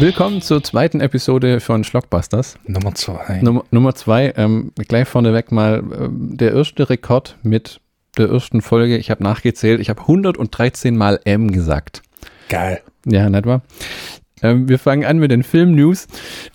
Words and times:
Willkommen 0.00 0.40
zur 0.40 0.64
zweiten 0.64 1.02
Episode 1.02 1.60
von 1.60 1.84
Schlockbusters. 1.84 2.58
Nummer 2.66 2.94
zwei. 2.94 3.40
Nummer, 3.42 3.64
Nummer 3.70 3.94
zwei, 3.94 4.32
ähm, 4.34 4.72
gleich 4.88 5.06
vorneweg 5.06 5.52
mal 5.52 5.84
ähm, 5.92 6.38
der 6.38 6.54
erste 6.54 6.88
Rekord 6.88 7.36
mit 7.42 7.82
der 8.16 8.30
ersten 8.30 8.62
Folge. 8.62 8.96
Ich 8.96 9.10
habe 9.10 9.22
nachgezählt, 9.22 9.78
ich 9.78 9.90
habe 9.90 10.00
113 10.00 10.96
Mal 10.96 11.20
M 11.24 11.52
gesagt. 11.52 12.00
Geil. 12.48 12.80
Ja, 13.04 13.28
nicht 13.28 13.44
wahr? 13.44 13.60
Ähm, 14.40 14.70
wir 14.70 14.78
fangen 14.78 15.04
an 15.04 15.18
mit 15.18 15.30
den 15.30 15.42
Film-News. 15.42 16.08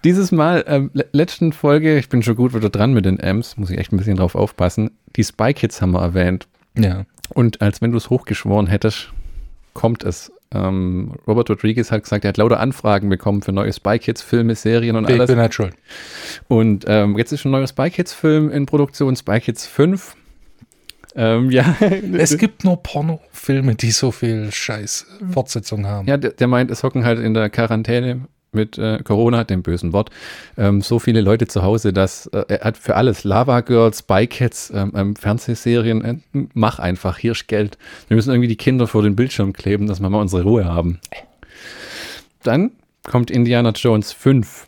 Dieses 0.04 0.32
Mal, 0.32 0.66
ähm, 0.68 0.90
le 0.94 1.06
letzten 1.12 1.54
Folge, 1.54 2.00
ich 2.00 2.10
bin 2.10 2.24
schon 2.24 2.36
gut 2.36 2.56
wieder 2.56 2.72
dran 2.72 2.94
mit 2.94 3.06
den 3.06 3.20
M's, 3.20 3.58
muss 3.58 3.70
ich 3.70 3.78
echt 3.78 3.94
ein 3.94 3.98
bisschen 3.98 4.18
drauf 4.18 4.34
aufpassen. 4.34 4.90
Die 5.18 5.24
Spy 5.24 5.54
Kids 5.54 5.84
haben 5.84 5.92
wir 5.92 6.02
erwähnt. 6.02 6.48
Ja. 6.76 7.06
Und 7.30 7.62
als 7.62 7.80
wenn 7.80 7.92
du 7.92 7.98
es 7.98 8.10
hochgeschworen 8.10 8.66
hättest, 8.66 9.14
kommt 9.76 10.04
es. 10.04 10.32
Ähm, 10.54 11.14
Robert 11.28 11.50
Rodriguez 11.50 11.92
hat 11.92 12.04
gesagt, 12.04 12.24
er 12.26 12.30
hat 12.30 12.38
lauter 12.38 12.60
Anfragen 12.60 13.10
bekommen 13.10 13.42
für 13.42 13.52
neue 13.52 13.74
Spy 13.74 14.00
Kids 14.00 14.22
Filme, 14.22 14.56
Serien 14.56 14.96
und 14.96 15.10
Ich 15.10 15.16
alles. 15.16 15.28
bin 15.28 15.40
halt 15.40 15.54
schuld. 15.54 15.74
Und 16.48 16.86
ähm, 16.88 17.18
jetzt 17.18 17.32
ist 17.32 17.46
ein 17.46 17.52
neuer 17.52 17.68
Spy 17.68 17.90
Kids 17.90 18.14
Film 18.14 18.52
in 18.52 18.66
Produktion, 18.66 19.16
Spy 19.16 19.40
Kids 19.40 19.66
5. 19.68 20.16
Ähm, 21.16 21.50
ja. 21.50 21.76
Es 22.14 22.38
gibt 22.38 22.64
nur 22.64 22.82
Pornofilme, 22.84 23.76
die 23.76 23.92
so 23.92 24.12
viel 24.12 24.52
Scheiß 24.52 25.08
Fortsetzung 25.32 25.88
haben. 25.88 26.08
Ja, 26.08 26.18
der, 26.18 26.32
der 26.32 26.48
meint, 26.48 26.70
es 26.72 26.84
hocken 26.84 27.06
halt 27.06 27.20
in 27.20 27.34
der 27.34 27.50
Quarantäne 27.50 28.28
mit 28.56 28.78
äh, 28.78 29.00
Corona, 29.04 29.44
dem 29.44 29.62
bösen 29.62 29.94
Wort, 29.94 30.10
ähm, 30.58 30.82
so 30.82 31.00
viele 31.00 31.22
Leute 31.22 31.48
zu 31.48 31.64
Hause, 31.64 31.94
dass 31.94 32.28
äh, 32.28 32.46
er 32.48 32.62
hat 32.62 32.78
für 32.78 32.96
alles 32.96 33.24
Lava 33.24 33.62
Girls, 33.62 34.04
Kids, 34.30 34.72
ähm, 34.74 34.92
ähm, 34.96 35.16
Fernsehserien, 35.16 36.04
äh, 36.04 36.16
mach 36.54 36.80
einfach, 36.80 37.18
hier 37.18 37.34
ist 37.34 37.48
Geld. 37.48 37.78
Wir 38.08 38.16
müssen 38.16 38.32
irgendwie 38.32 38.48
die 38.48 38.56
Kinder 38.56 38.88
vor 38.88 39.04
den 39.04 39.16
Bildschirm 39.16 39.54
kleben, 39.54 39.88
dass 39.88 40.00
wir 40.00 40.10
mal 40.10 40.22
unsere 40.22 40.44
Ruhe 40.44 40.66
haben. 40.66 41.00
Dann 42.44 42.72
kommt 43.04 43.32
Indiana 43.32 43.72
Jones 43.72 44.12
5. 44.14 44.68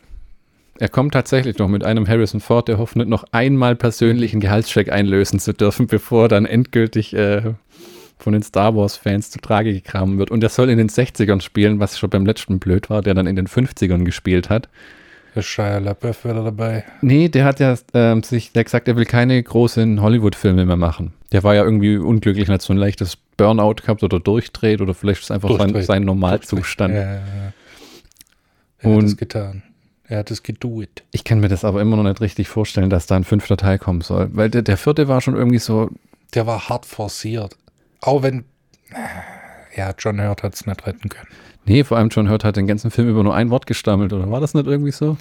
Er 0.80 0.88
kommt 0.88 1.12
tatsächlich 1.12 1.58
noch 1.58 1.68
mit 1.68 1.84
einem 1.84 2.06
Harrison 2.06 2.40
Ford, 2.40 2.68
der 2.68 2.78
hofft 2.78 2.96
noch 2.96 3.24
einmal 3.32 3.74
persönlichen 3.74 4.38
Gehaltscheck 4.38 4.92
einlösen 4.92 5.40
zu 5.40 5.52
dürfen, 5.52 5.86
bevor 5.88 6.24
er 6.24 6.28
dann 6.28 6.46
endgültig 6.46 7.14
äh, 7.14 7.54
von 8.18 8.32
den 8.32 8.42
Star 8.42 8.74
Wars-Fans 8.74 9.30
zu 9.30 9.38
Trage 9.38 9.72
gekramt 9.72 10.18
wird. 10.18 10.30
Und 10.30 10.42
er 10.42 10.48
soll 10.48 10.70
in 10.70 10.78
den 10.78 10.88
60ern 10.88 11.40
spielen, 11.40 11.80
was 11.80 11.98
schon 11.98 12.10
beim 12.10 12.26
letzten 12.26 12.58
blöd 12.58 12.90
war, 12.90 13.02
der 13.02 13.14
dann 13.14 13.26
in 13.26 13.36
den 13.36 13.46
50ern 13.46 14.04
gespielt 14.04 14.50
hat. 14.50 14.68
Der 15.34 15.42
Shia 15.42 15.78
LaBeouf 15.78 16.24
wieder 16.24 16.42
dabei. 16.42 16.84
Nee, 17.00 17.28
der 17.28 17.44
hat 17.44 17.60
ja 17.60 17.76
ähm, 17.94 18.22
sich 18.22 18.52
der 18.52 18.60
hat 18.60 18.66
gesagt, 18.66 18.88
er 18.88 18.96
will 18.96 19.04
keine 19.04 19.40
großen 19.42 20.00
Hollywood-Filme 20.00 20.66
mehr 20.66 20.76
machen. 20.76 21.12
Der 21.32 21.44
war 21.44 21.54
ja 21.54 21.62
irgendwie 21.62 21.96
unglücklich 21.96 22.48
und 22.48 22.54
hat 22.54 22.62
so 22.62 22.72
ein 22.72 22.78
leichtes 22.78 23.16
Burnout 23.36 23.74
gehabt 23.82 24.02
oder 24.02 24.18
durchdreht 24.18 24.80
oder 24.80 24.94
vielleicht 24.94 25.20
ist 25.20 25.26
es 25.26 25.30
einfach 25.30 25.56
sein, 25.56 25.82
sein 25.82 26.02
Normalzustand. 26.02 26.94
Ja, 26.94 27.00
ja, 27.00 27.14
ja. 27.14 27.52
Er 28.78 28.90
Und- 28.90 28.96
hat 28.98 29.04
es 29.04 29.16
getan. 29.16 29.62
Er 30.10 30.20
hat 30.20 30.30
es 30.30 30.42
gedoet. 30.42 31.02
Ich 31.12 31.22
kann 31.22 31.38
mir 31.38 31.48
das 31.48 31.66
aber 31.66 31.82
immer 31.82 31.96
noch 31.96 32.02
nicht 32.02 32.22
richtig 32.22 32.48
vorstellen, 32.48 32.88
dass 32.88 33.06
da 33.06 33.14
ein 33.16 33.24
fünfter 33.24 33.58
Teil 33.58 33.78
kommen 33.78 34.00
soll. 34.00 34.30
Weil 34.32 34.48
der, 34.48 34.62
der 34.62 34.78
vierte 34.78 35.06
war 35.06 35.20
schon 35.20 35.36
irgendwie 35.36 35.58
so, 35.58 35.90
Der 36.34 36.46
war 36.46 36.70
hart 36.70 36.86
forciert. 36.86 37.56
Auch 38.00 38.22
wenn. 38.22 38.44
Ja, 39.76 39.92
John 39.98 40.20
Hurt 40.20 40.42
hat 40.42 40.54
es 40.54 40.66
nicht 40.66 40.86
retten 40.86 41.08
können. 41.08 41.28
nee, 41.66 41.84
vor 41.84 41.98
allem 41.98 42.08
John 42.08 42.28
Hurt 42.30 42.44
hat 42.44 42.56
den 42.56 42.66
ganzen 42.66 42.90
Film 42.90 43.08
über 43.08 43.22
nur 43.22 43.34
ein 43.34 43.50
Wort 43.50 43.66
gestammelt, 43.66 44.12
oder 44.12 44.30
war 44.30 44.40
das 44.40 44.54
nicht 44.54 44.66
irgendwie 44.66 44.90
so? 44.92 45.16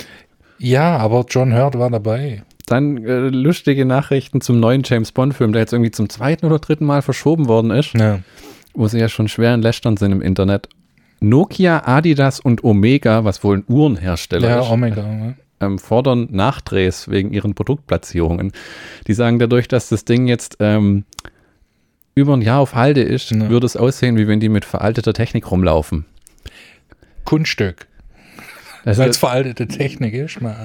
Ja, 0.58 0.98
aber 0.98 1.26
John 1.30 1.54
Hurt 1.54 1.78
war 1.78 1.90
dabei. 1.92 2.44
Dann 2.66 2.98
äh, 3.06 3.30
lustige 3.30 3.86
Nachrichten 3.86 4.42
zum 4.42 4.60
neuen 4.60 4.82
James 4.84 5.12
Bond-Film, 5.12 5.54
der 5.54 5.62
jetzt 5.62 5.74
irgendwie 5.74 5.92
zum 5.92 6.10
zweiten 6.10 6.46
oder 6.46 6.60
dritten 6.60 6.86
Mal 6.86 7.02
verschoben 7.02 7.48
worden 7.48 7.72
ist, 7.72 7.94
Ja. 7.94 8.20
wo 8.74 8.88
sie 8.88 9.00
ja 9.00 9.08
schon 9.10 9.28
schwer 9.28 9.54
in 9.54 9.62
Lästern 9.62 9.98
sind 9.98 10.12
im 10.12 10.22
Internet. 10.22 10.68
Nokia, 11.20 11.84
Adidas 11.86 12.40
und 12.40 12.64
Omega, 12.64 13.24
was 13.24 13.44
wohl 13.44 13.58
ein 13.58 13.64
Uhrenhersteller 13.68 14.50
Ja, 14.50 14.60
ist, 14.62 14.70
Omega. 14.70 15.02
Ne? 15.04 15.36
ähm, 15.60 15.80
fordern 15.80 16.28
Nachdrehs 16.32 17.10
wegen 17.10 17.32
ihren 17.34 17.54
Produktplatzierungen. 17.56 18.52
Die 19.08 19.14
sagen 19.14 19.40
dadurch, 19.40 19.68
dass 19.68 19.90
das 19.90 20.06
Ding 20.06 20.28
jetzt 20.28 20.58
ähm, 20.60 21.06
über 22.18 22.34
ein 22.36 22.42
Jahr 22.42 22.60
auf 22.60 22.76
Halde 22.76 23.02
ist, 23.02 23.32
Ja. 23.32 23.50
würde 23.50 23.66
es 23.66 23.78
aussehen, 23.78 24.18
wie 24.18 24.28
wenn 24.28 24.40
die 24.40 24.50
mit 24.50 24.66
veralteter 24.66 25.14
Technik 25.14 25.50
rumlaufen. 25.52 26.06
Kunststück. 27.26 27.88
Also, 28.86 29.02
Weil 29.02 29.10
es 29.10 29.18
veraltete 29.18 29.68
Technik 29.68 30.14
ist, 30.14 30.40
man. 30.42 30.56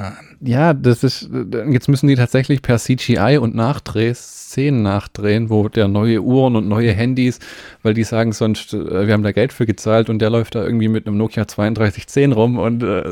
ja, 0.41 0.75
das 0.75 1.03
ist, 1.03 1.29
jetzt 1.73 1.89
müssen 1.89 2.07
die 2.07 2.15
tatsächlich 2.15 2.62
per 2.62 2.79
CGI 2.79 3.39
und 3.41 3.57
Nachdrehs 3.57 4.39
Szenen 4.53 4.83
nachdrehen, 4.83 5.51
wo 5.51 5.69
der 5.69 5.89
neue 5.89 6.21
Uhren 6.23 6.55
und 6.55 6.69
neue 6.69 6.93
Handys, 6.93 7.41
weil 7.83 7.95
die 7.95 8.05
sagen 8.05 8.33
sonst, 8.33 8.75
äh, 8.75 9.07
wir 9.07 9.12
haben 9.15 9.23
da 9.25 9.33
Geld 9.33 9.53
für 9.53 9.67
gezahlt 9.67 10.09
und 10.09 10.21
der 10.21 10.31
läuft 10.31 10.55
da 10.55 10.62
irgendwie 10.62 10.87
mit 10.89 11.07
einem 11.07 11.17
Nokia 11.17 11.47
3210 11.47 12.31
rum 12.33 12.59
und 12.59 12.83
äh, 12.85 13.03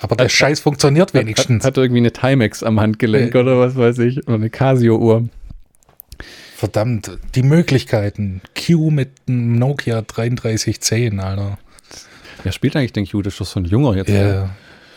Aber 0.00 0.16
der 0.16 0.28
Scheiß 0.28 0.60
funktioniert 0.60 1.14
wenigstens. 1.14 1.64
hat, 1.64 1.68
hat 1.68 1.78
irgendwie 1.78 2.00
eine 2.00 2.12
Timex 2.12 2.62
am 2.62 2.80
Handgelenk 2.80 3.34
Äh. 3.34 3.38
oder 3.38 3.58
was 3.60 3.76
weiß 3.76 3.98
ich, 4.00 4.26
oder 4.26 4.34
eine 4.34 4.50
Casio-Uhr. 4.50 5.28
Verdammt, 6.62 7.18
die 7.34 7.42
Möglichkeiten. 7.42 8.40
Q 8.54 8.92
mit 8.92 9.10
einem 9.26 9.58
Nokia 9.58 10.00
3310, 10.02 11.18
Alter. 11.18 11.58
Wer 12.44 12.52
spielt 12.52 12.76
eigentlich 12.76 12.92
den 12.92 13.04
Q? 13.04 13.20
Das 13.20 13.32
ist 13.32 13.40
doch 13.40 13.46
so 13.46 13.58
ein 13.58 13.64
Junger 13.64 13.96
jetzt. 13.96 14.10
Ja. 14.10 14.28
ja. 14.28 14.50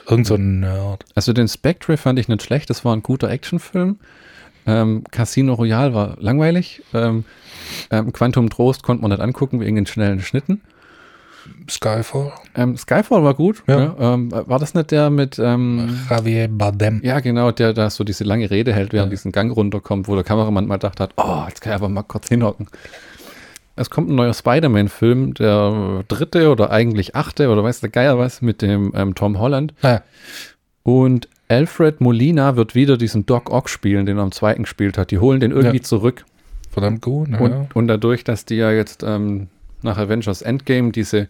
Irgend 0.08 0.28
so 0.28 0.36
ein 0.36 0.60
Nerd. 0.60 1.06
Also 1.16 1.34
den 1.34 1.48
Spectre 1.48 1.98
fand 1.98 2.20
ich 2.20 2.28
nicht 2.28 2.44
schlecht, 2.44 2.70
das 2.70 2.86
war 2.86 2.96
ein 2.96 3.02
guter 3.02 3.32
Actionfilm. 3.32 3.98
Ähm, 4.68 5.06
Casino 5.10 5.56
Royale 5.56 5.96
war 5.96 6.18
langweilig. 6.20 6.84
Ähm, 6.94 7.26
ähm, 7.90 8.14
Quantum 8.14 8.52
Trost 8.52 8.84
konnte 8.84 9.02
man 9.02 9.10
nicht 9.10 9.22
angucken 9.22 9.60
wegen 9.60 9.76
den 9.76 9.88
schnellen 9.88 10.22
Schnitten. 10.22 10.62
Skyfall. 11.70 12.32
Ähm, 12.56 12.78
Skyfall 12.78 13.24
war 13.24 13.34
gut. 13.34 13.64
Ja. 13.68 13.80
Ja. 14.00 14.14
ähm, 14.14 14.32
war 14.32 14.60
das 14.60 14.74
nicht 14.74 14.92
der 14.92 15.10
mit, 15.10 15.40
ähm, 15.40 16.00
Javier 16.10 16.48
Bardem. 16.48 17.02
ja 17.04 17.20
genau, 17.20 17.52
der 17.52 17.74
da 17.74 17.90
so 17.90 18.04
diese 18.04 18.24
lange 18.24 18.50
Rede 18.52 18.74
hält, 18.74 18.94
während 18.94 19.08
Ja. 19.12 19.16
diesen 19.16 19.32
Gang 19.32 19.56
runterkommt, 19.56 20.08
wo 20.08 20.16
der 20.16 20.24
Kameramann 20.24 20.68
mal 20.68 20.76
gedacht 20.76 21.00
hat, 21.00 21.12
oh, 21.18 21.44
jetzt 21.48 21.62
kann 21.62 21.72
ich 21.74 21.76
aber 21.76 21.90
mal 21.90 22.04
kurz 22.04 22.30
hinhocken. 22.30 22.68
Es 23.78 23.90
kommt 23.90 24.10
ein 24.10 24.16
neuer 24.16 24.34
Spider-Man-Film, 24.34 25.34
der 25.34 26.04
dritte 26.08 26.50
oder 26.50 26.72
eigentlich 26.72 27.16
achte 27.16 27.50
oder 27.50 27.64
weiß 27.64 27.82
der 27.82 27.90
Geier 27.90 28.18
was, 28.18 28.42
mit 28.42 28.62
dem 28.62 28.94
ähm, 28.96 29.16
Tom 29.16 29.38
Holland. 29.40 29.74
Ah, 29.82 30.00
Und 30.84 31.28
Alfred 31.50 32.00
Molina 32.02 32.56
wird 32.56 32.74
wieder 32.74 32.98
diesen 32.98 33.26
Doc 33.26 33.52
Ock 33.52 33.70
spielen, 33.70 34.06
den 34.06 34.18
er 34.18 34.24
am 34.24 34.32
zweiten 34.32 34.64
gespielt 34.64 34.98
hat. 34.98 35.12
Die 35.12 35.20
holen 35.20 35.40
den 35.40 35.52
irgendwie 35.52 35.78
Ja. 35.78 35.84
zurück. 35.84 36.26
verdammt 36.72 37.02
gut. 37.02 37.30
Ja. 37.30 37.38
Und, 37.40 37.76
und 37.76 37.88
dadurch, 37.88 38.24
dass 38.24 38.46
die 38.46 38.56
ja 38.56 38.72
jetzt 38.72 39.04
ähm, 39.04 39.48
nach 39.82 39.98
Avengers 39.98 40.42
Endgame 40.42 40.92
diese 40.92 41.28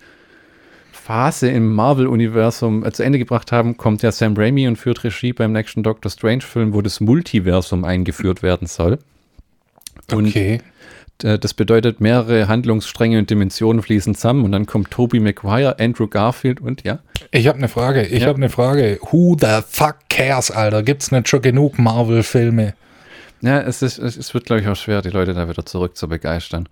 Phase 0.92 1.50
im 1.50 1.74
Marvel-Universum 1.76 2.84
äh, 2.84 2.92
zu 2.92 3.04
Ende 3.04 3.20
gebracht 3.20 3.52
haben, 3.52 3.78
kommt 3.78 4.02
ja 4.02 4.12
Sam 4.12 4.36
Raimi 4.36 4.68
und 4.68 4.78
führt 4.78 5.04
Regie 5.04 5.34
beim 5.34 5.52
nächsten 5.52 5.84
Doctor 5.84 6.10
Strange-Film, 6.10 6.74
wo 6.74 6.82
das 6.82 7.00
Multiversum 7.00 7.84
eingeführt 7.86 8.42
werden 8.42 8.68
soll. 8.68 8.98
Und 10.12 10.28
okay. 10.28 10.62
äh, 11.24 11.38
das 11.38 11.54
bedeutet, 11.54 12.02
mehrere 12.02 12.48
Handlungsstränge 12.48 13.20
und 13.20 13.30
Dimensionen 13.30 13.84
fließen 13.84 14.16
zusammen 14.16 14.46
und 14.46 14.52
dann 14.52 14.66
kommt 14.66 14.90
Tobey 14.90 15.20
Maguire, 15.20 15.78
Andrew 15.80 16.08
Garfield 16.08 16.60
und 16.60 16.84
ja, 16.84 17.00
Ich 17.32 17.48
habe 17.48 17.58
eine 17.60 17.68
Frage. 17.68 18.04
Ich 18.04 18.22
Ja. 18.24 18.28
habe 18.30 18.38
eine 18.38 18.50
Frage. 18.50 18.98
Who 19.12 19.38
the 19.40 19.60
fuck 19.68 19.98
cares, 20.10 20.50
Alter? 20.50 20.82
Gibt's 20.82 21.12
nicht 21.12 21.30
schon 21.30 21.42
genug 21.42 21.78
Marvel-Filme? 21.78 22.74
Ja, 23.42 23.62
es, 23.62 23.82
ist, 23.82 23.98
es, 24.00 24.18
es 24.18 24.34
wird, 24.34 24.46
glaube 24.46 24.62
ich, 24.62 24.68
auch 24.68 24.76
schwer, 24.76 25.02
die 25.02 25.10
Leute 25.10 25.34
da 25.34 25.48
wieder 25.50 25.66
zurück 25.66 25.96
zu 25.98 26.08
begeistern. 26.08 26.68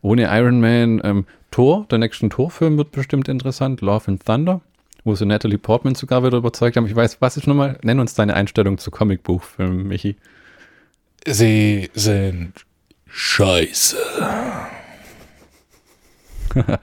Ohne 0.00 0.24
Iron 0.36 0.60
Man, 0.60 1.00
ähm, 1.04 1.26
Thor, 1.50 1.86
der 1.90 1.98
nächsten 1.98 2.30
Thor-Film 2.30 2.78
wird 2.78 2.92
bestimmt 2.92 3.28
interessant. 3.28 3.80
Love 3.80 4.08
and 4.10 4.24
Thunder, 4.24 4.60
wo 5.04 5.14
sie 5.14 5.26
Natalie 5.26 5.58
Portman 5.58 5.94
sogar 5.94 6.24
wieder 6.24 6.38
überzeugt 6.38 6.76
haben. 6.76 6.86
Ich 6.86 6.96
weiß, 6.96 7.20
was 7.20 7.36
ist 7.36 7.46
nochmal? 7.46 7.78
Nenn 7.82 8.00
uns 8.00 8.14
deine 8.14 8.34
Einstellung 8.34 8.78
zu 8.78 8.90
Comicbuchfilmen, 8.90 9.86
Michi. 9.86 10.16
Sie 11.26 11.90
sind 11.94 12.52
scheiße. 13.06 13.96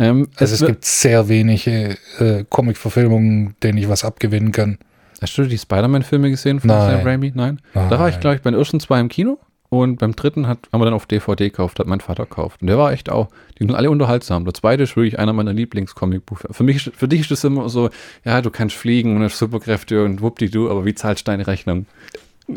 Ähm, 0.00 0.28
Also 0.36 0.54
es 0.54 0.60
wird- 0.60 0.70
gibt 0.70 0.84
sehr 0.84 1.28
wenige 1.28 1.98
äh, 2.20 2.44
Comic-Verfilmungen, 2.48 3.56
denen 3.64 3.78
ich 3.78 3.88
was 3.88 4.04
abgewinnen 4.04 4.52
kann. 4.52 4.78
Hast 5.20 5.36
du 5.36 5.44
die 5.44 5.58
Spider-Man-Filme 5.58 6.30
gesehen 6.30 6.60
von 6.60 6.68
Nein. 6.68 6.96
Sam 6.98 7.06
Raimi? 7.06 7.32
Nein. 7.34 7.60
Da 7.74 7.90
war 7.98 8.08
ich, 8.08 8.14
Nein. 8.14 8.20
glaube 8.20 8.36
ich, 8.36 8.42
bei 8.42 8.50
den 8.50 8.58
ersten 8.58 8.80
zwei 8.80 9.00
im 9.00 9.08
Kino 9.08 9.38
und 9.70 9.98
beim 9.98 10.14
dritten 10.16 10.46
hat, 10.46 10.60
haben 10.72 10.80
wir 10.80 10.84
dann 10.86 10.94
auf 10.94 11.06
DVD 11.06 11.50
gekauft, 11.50 11.78
hat 11.78 11.86
mein 11.86 12.00
Vater 12.00 12.24
gekauft. 12.24 12.62
Und 12.62 12.68
der 12.68 12.78
war 12.78 12.92
echt 12.92 13.10
auch, 13.10 13.28
die 13.58 13.64
sind 13.64 13.74
alle 13.74 13.90
unterhaltsam. 13.90 14.44
Der 14.44 14.54
zweite 14.54 14.84
ist 14.84 14.96
wirklich 14.96 15.18
einer 15.18 15.32
meiner 15.32 15.52
Lieblings-Comic-Buchfilme. 15.52 16.54
Für 16.54 16.64
mich, 16.64 16.90
für 16.94 17.08
dich 17.08 17.20
ist 17.22 17.30
das 17.30 17.44
immer 17.44 17.68
so, 17.68 17.90
ja, 18.24 18.40
du 18.40 18.50
kannst 18.50 18.76
fliegen 18.76 19.16
und 19.16 19.22
hast 19.22 19.38
Superkräfte 19.38 20.04
und 20.04 20.22
wuppdidu, 20.22 20.70
aber 20.70 20.84
wie 20.84 20.94
zahlst 20.94 21.26
du 21.26 21.32
deine 21.32 21.46
Rechnung? 21.46 21.86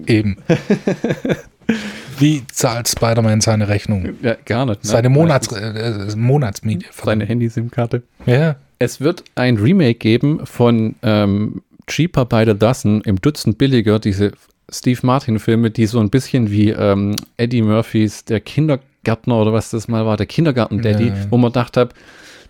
Eben. 0.07 0.37
Wie 2.17 2.43
zahlt 2.47 2.87
Spider-Man 2.87 3.41
seine 3.41 3.67
Rechnung? 3.67 4.15
Ja, 4.21 4.35
gar 4.45 4.65
nicht. 4.65 4.83
ne? 4.83 4.89
Seine 4.89 5.09
Monats 5.09 5.49
Meistens 5.51 6.13
äh, 6.13 6.17
Monatsmiete. 6.17 6.85
Seine 6.91 7.25
Handy-SIM-Karte. 7.25 8.03
Ja. 8.25 8.55
Es 8.79 8.99
wird 8.99 9.23
ein 9.35 9.57
Remake 9.57 9.95
geben 9.95 10.45
von 10.45 10.95
ähm, 11.03 11.61
Cheaper 11.87 12.25
by 12.25 12.43
the 12.45 12.57
Dozen 12.57 13.01
im 13.01 13.19
Dutzend 13.21 13.57
billiger, 13.57 13.99
diese 13.99 14.31
Steve 14.71 14.99
Martin-Filme, 15.03 15.69
die 15.71 15.85
so 15.85 15.99
ein 15.99 16.09
bisschen 16.09 16.49
wie 16.51 16.69
ähm, 16.69 17.15
Eddie 17.37 17.61
Murphys 17.61 18.23
Der 18.25 18.39
Kindergärtner 18.39 19.35
oder 19.41 19.51
was 19.53 19.71
das 19.71 19.87
mal 19.87 20.05
war, 20.05 20.17
der 20.17 20.25
Kindergarten-Daddy, 20.27 21.07
Ja. 21.07 21.13
wo 21.29 21.37
man 21.37 21.51
gedacht 21.51 21.77
hat, 21.77 21.93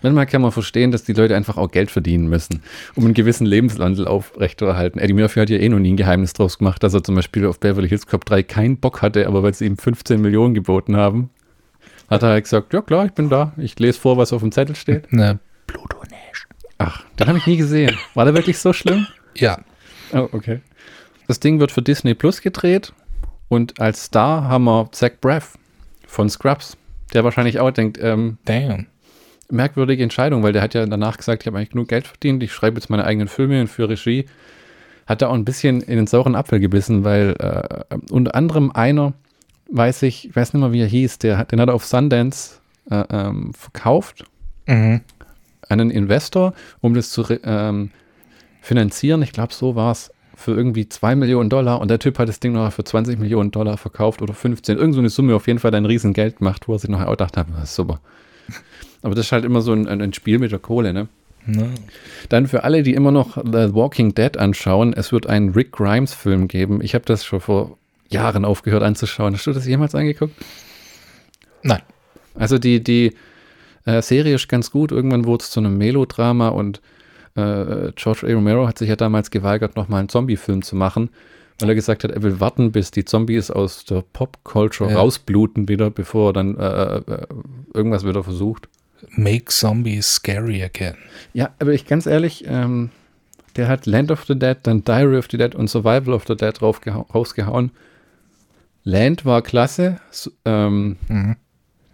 Manchmal 0.03 0.25
kann 0.25 0.41
man 0.41 0.51
verstehen, 0.51 0.89
dass 0.89 1.03
die 1.03 1.13
Leute 1.13 1.35
einfach 1.35 1.57
auch 1.57 1.69
Geld 1.69 1.91
verdienen 1.91 2.27
müssen, 2.27 2.63
um 2.95 3.05
einen 3.05 3.13
gewissen 3.13 3.45
Lebenswandel 3.45 4.07
aufrechtzuerhalten. 4.07 4.99
Eddie 4.99 5.13
Murphy 5.13 5.39
hat 5.39 5.51
ja 5.51 5.57
eh 5.59 5.69
noch 5.69 5.77
nie 5.77 5.93
ein 5.93 5.97
Geheimnis 5.97 6.33
draus 6.33 6.57
gemacht, 6.57 6.81
dass 6.81 6.95
er 6.95 7.03
zum 7.03 7.13
Beispiel 7.13 7.45
auf 7.45 7.59
Beverly 7.59 7.87
Hills 7.87 8.07
Cop 8.07 8.25
3 8.25 8.41
keinen 8.41 8.77
Bock 8.77 9.03
hatte, 9.03 9.27
aber 9.27 9.43
weil 9.43 9.53
sie 9.53 9.67
ihm 9.67 9.77
15 9.77 10.19
Millionen 10.19 10.55
geboten 10.55 10.95
haben, 10.97 11.29
hat 12.09 12.23
er 12.23 12.29
halt 12.29 12.45
gesagt, 12.45 12.73
ja 12.73 12.81
klar, 12.81 13.05
ich 13.05 13.11
bin 13.11 13.29
da. 13.29 13.53
Ich 13.57 13.77
lese 13.77 13.99
vor, 13.99 14.17
was 14.17 14.33
auf 14.33 14.41
dem 14.41 14.51
Zettel 14.51 14.75
steht. 14.75 15.13
Ne, 15.13 15.37
Pluto 15.67 15.97
Nash. 16.09 16.47
Ach, 16.79 17.03
den 17.19 17.27
habe 17.27 17.37
ich 17.37 17.45
nie 17.45 17.57
gesehen. 17.57 17.95
War 18.15 18.25
der 18.25 18.33
wirklich 18.33 18.57
so 18.57 18.73
schlimm? 18.73 19.05
Ja. 19.35 19.59
Oh, 20.13 20.27
okay. 20.31 20.59
Das 21.27 21.39
Ding 21.39 21.59
wird 21.59 21.71
für 21.71 21.81
Disney 21.81 22.13
Plus 22.13 22.41
gedreht 22.41 22.93
und 23.47 23.79
als 23.79 24.05
Star 24.05 24.43
haben 24.45 24.65
wir 24.65 24.89
Zach 24.91 25.11
Braff 25.21 25.57
von 26.07 26.29
Scrubs, 26.29 26.77
der 27.13 27.23
wahrscheinlich 27.23 27.59
auch 27.59 27.71
denkt, 27.71 27.97
ähm, 28.01 28.37
Damn. 28.45 28.87
merkwürdige 29.49 30.03
Entscheidung, 30.03 30.43
weil 30.43 30.53
der 30.53 30.61
hat 30.61 30.73
ja 30.73 30.85
danach 30.85 31.17
gesagt, 31.17 31.43
ich 31.43 31.47
habe 31.47 31.57
eigentlich 31.57 31.69
genug 31.71 31.87
Geld 31.87 32.07
verdient, 32.07 32.43
ich 32.43 32.51
schreibe 32.53 32.77
jetzt 32.77 32.89
meine 32.89 33.05
eigenen 33.05 33.27
Filme 33.27 33.61
und 33.61 33.67
für 33.67 33.87
Regie. 33.89 34.25
Hat 35.07 35.21
er 35.21 35.29
auch 35.29 35.33
ein 35.33 35.45
bisschen 35.45 35.81
in 35.81 35.97
den 35.97 36.07
sauren 36.07 36.35
Apfel 36.35 36.59
gebissen, 36.59 37.03
weil 37.03 37.35
äh, 37.39 37.95
unter 38.11 38.35
anderem 38.35 38.71
einer, 38.71 39.13
weiß 39.69 40.03
ich, 40.03 40.29
ich 40.29 40.35
weiß 40.35 40.53
nicht 40.53 40.61
mehr, 40.61 40.71
wie 40.73 40.81
er 40.81 40.87
hieß, 40.87 41.19
der, 41.19 41.37
hat- 41.37 41.51
den 41.51 41.59
hat 41.59 41.69
er 41.69 41.75
auf 41.75 41.85
Sundance 41.85 42.59
äh, 42.89 43.03
ähm, 43.09 43.53
verkauft 43.53 44.25
Mhm. 44.67 45.01
einen 45.67 45.89
Investor, 45.91 46.53
um 46.81 46.93
das 46.93 47.09
zu 47.09 47.25
ähm, 47.43 47.91
finanzieren. 48.61 49.21
Ich 49.21 49.33
glaube, 49.33 49.53
so 49.53 49.75
war 49.75 49.91
es 49.91 50.11
für 50.35 50.51
irgendwie 50.51 50.87
2 50.87 51.15
Millionen 51.15 51.49
Dollar 51.49 51.81
und 51.81 51.89
der 51.89 51.99
Typ 51.99 52.17
hat 52.17 52.29
das 52.29 52.39
Ding 52.39 52.53
noch 52.53 52.71
für 52.71 52.83
20 52.83 53.19
Millionen 53.19 53.51
Dollar 53.51 53.77
verkauft 53.77 54.21
oder 54.21 54.33
15. 54.33 54.77
Irgend 54.77 54.95
so 54.95 55.01
eine 55.01 55.09
Summe 55.09 55.35
auf 55.35 55.47
jeden 55.47 55.59
Fall 55.59 55.75
ein 55.75 55.85
riesen 55.85 56.13
Geld 56.13 56.37
gemacht, 56.37 56.67
wo 56.67 56.73
er 56.73 56.79
sich 56.79 56.89
nachher 56.89 57.07
auch 57.07 57.11
gedacht 57.11 57.37
hat, 57.37 57.47
das 57.53 57.63
ist 57.71 57.75
super. 57.75 57.99
Aber 59.01 59.15
das 59.15 59.25
ist 59.25 59.31
halt 59.31 59.45
immer 59.45 59.61
so 59.61 59.73
ein, 59.73 59.87
ein 59.87 60.13
Spiel 60.13 60.39
mit 60.39 60.51
der 60.51 60.59
Kohle, 60.59 60.93
ne? 60.93 61.07
Ne. 61.45 61.69
Dann 62.29 62.47
für 62.47 62.63
alle, 62.63 62.83
die 62.83 62.93
immer 62.93 63.11
noch 63.11 63.37
The 63.37 63.73
Walking 63.73 64.13
Dead 64.13 64.37
anschauen, 64.37 64.93
es 64.93 65.11
wird 65.11 65.27
einen 65.27 65.49
Rick 65.49 65.71
Grimes 65.71 66.13
Film 66.13 66.47
geben. 66.47 66.81
Ich 66.83 66.93
habe 66.93 67.05
das 67.05 67.25
schon 67.25 67.39
vor 67.39 67.77
Jahren 68.09 68.45
aufgehört 68.45 68.83
anzuschauen. 68.83 69.33
Hast 69.33 69.47
du 69.47 69.53
das 69.53 69.65
jemals 69.65 69.95
angeguckt? 69.95 70.35
Nein. 71.63 71.81
Also 72.35 72.59
die, 72.59 72.83
die 72.83 73.15
äh, 73.85 74.01
Serie 74.03 74.35
ist 74.35 74.49
ganz 74.49 74.69
gut. 74.69 74.91
Irgendwann 74.91 75.25
wurde 75.25 75.43
es 75.43 75.49
zu 75.49 75.59
einem 75.59 75.77
Melodrama 75.77 76.49
und 76.49 76.79
äh, 77.35 77.91
George 77.95 78.27
A. 78.27 78.33
Romero 78.33 78.67
hat 78.67 78.77
sich 78.77 78.89
ja 78.89 78.95
damals 78.95 79.31
geweigert, 79.31 79.75
nochmal 79.75 79.99
einen 79.99 80.09
Zombie-Film 80.09 80.61
zu 80.61 80.75
machen, 80.75 81.09
weil 81.59 81.69
er 81.69 81.75
gesagt 81.75 82.03
hat, 82.03 82.11
er 82.11 82.21
will 82.23 82.39
warten, 82.39 82.71
bis 82.71 82.91
die 82.91 83.05
Zombies 83.05 83.51
aus 83.51 83.85
der 83.85 84.03
Pop-Culture 84.13 84.91
Ja. 84.91 84.97
rausbluten 84.97 85.67
wieder, 85.67 85.89
bevor 85.89 86.29
er 86.29 86.33
dann 86.33 86.57
äh, 86.57 86.95
äh, 86.97 87.27
irgendwas 87.73 88.05
wieder 88.05 88.23
versucht. 88.23 88.67
Make 89.15 89.45
Zombies 89.45 90.15
scary 90.15 90.61
again. 90.63 90.95
Ja, 91.33 91.49
aber 91.59 91.73
ich 91.73 91.85
ganz 91.87 92.05
ehrlich, 92.05 92.43
ähm, 92.47 92.89
der 93.55 93.67
hat 93.67 93.85
Land 93.85 94.11
of 94.11 94.25
the 94.25 94.37
Dead, 94.37 94.57
dann 94.63 94.83
Diary 94.83 95.17
of 95.17 95.27
the 95.31 95.37
Dead 95.37 95.55
und 95.55 95.69
Survival 95.69 96.13
of 96.13 96.25
the 96.27 96.35
Dead 96.35 96.53
rausgehauen. 96.61 97.71
Land 98.83 99.25
war 99.25 99.41
klasse. 99.41 99.99
S- 100.09 100.31
ähm, 100.45 100.97
Mhm. 101.07 101.35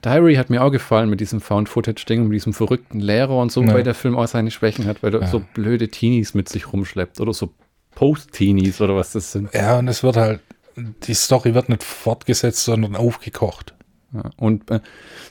Diary 0.05 0.35
hat 0.35 0.49
mir 0.49 0.63
auch 0.63 0.69
gefallen 0.71 1.09
mit 1.09 1.19
diesem 1.19 1.41
Found-Footage-Ding, 1.41 2.23
mit 2.27 2.35
diesem 2.35 2.53
verrückten 2.53 2.99
Lehrer 2.99 3.37
und 3.37 3.51
so, 3.51 3.63
Ja. 3.63 3.73
weil 3.73 3.83
der 3.83 3.95
Film 3.95 4.15
auch 4.15 4.27
seine 4.27 4.51
Schwächen 4.51 4.85
hat, 4.85 5.01
weil 5.03 5.13
er 5.13 5.21
Ja. 5.21 5.27
so 5.27 5.41
blöde 5.53 5.89
Teenies 5.89 6.33
mit 6.33 6.49
sich 6.49 6.71
rumschleppt 6.71 7.19
oder 7.19 7.33
so 7.33 7.51
Post-Teenies 7.95 8.79
oder 8.81 8.95
was 8.95 9.11
das 9.13 9.31
sind. 9.31 9.53
Ja, 9.53 9.79
und 9.79 9.87
es 9.87 10.03
wird 10.03 10.17
halt, 10.17 10.39
die 10.75 11.13
Story 11.15 11.53
wird 11.55 11.69
nicht 11.69 11.83
fortgesetzt, 11.83 12.63
sondern 12.63 12.95
aufgekocht. 12.95 13.73
Ja. 14.13 14.29
Und 14.37 14.69
äh, 14.69 14.79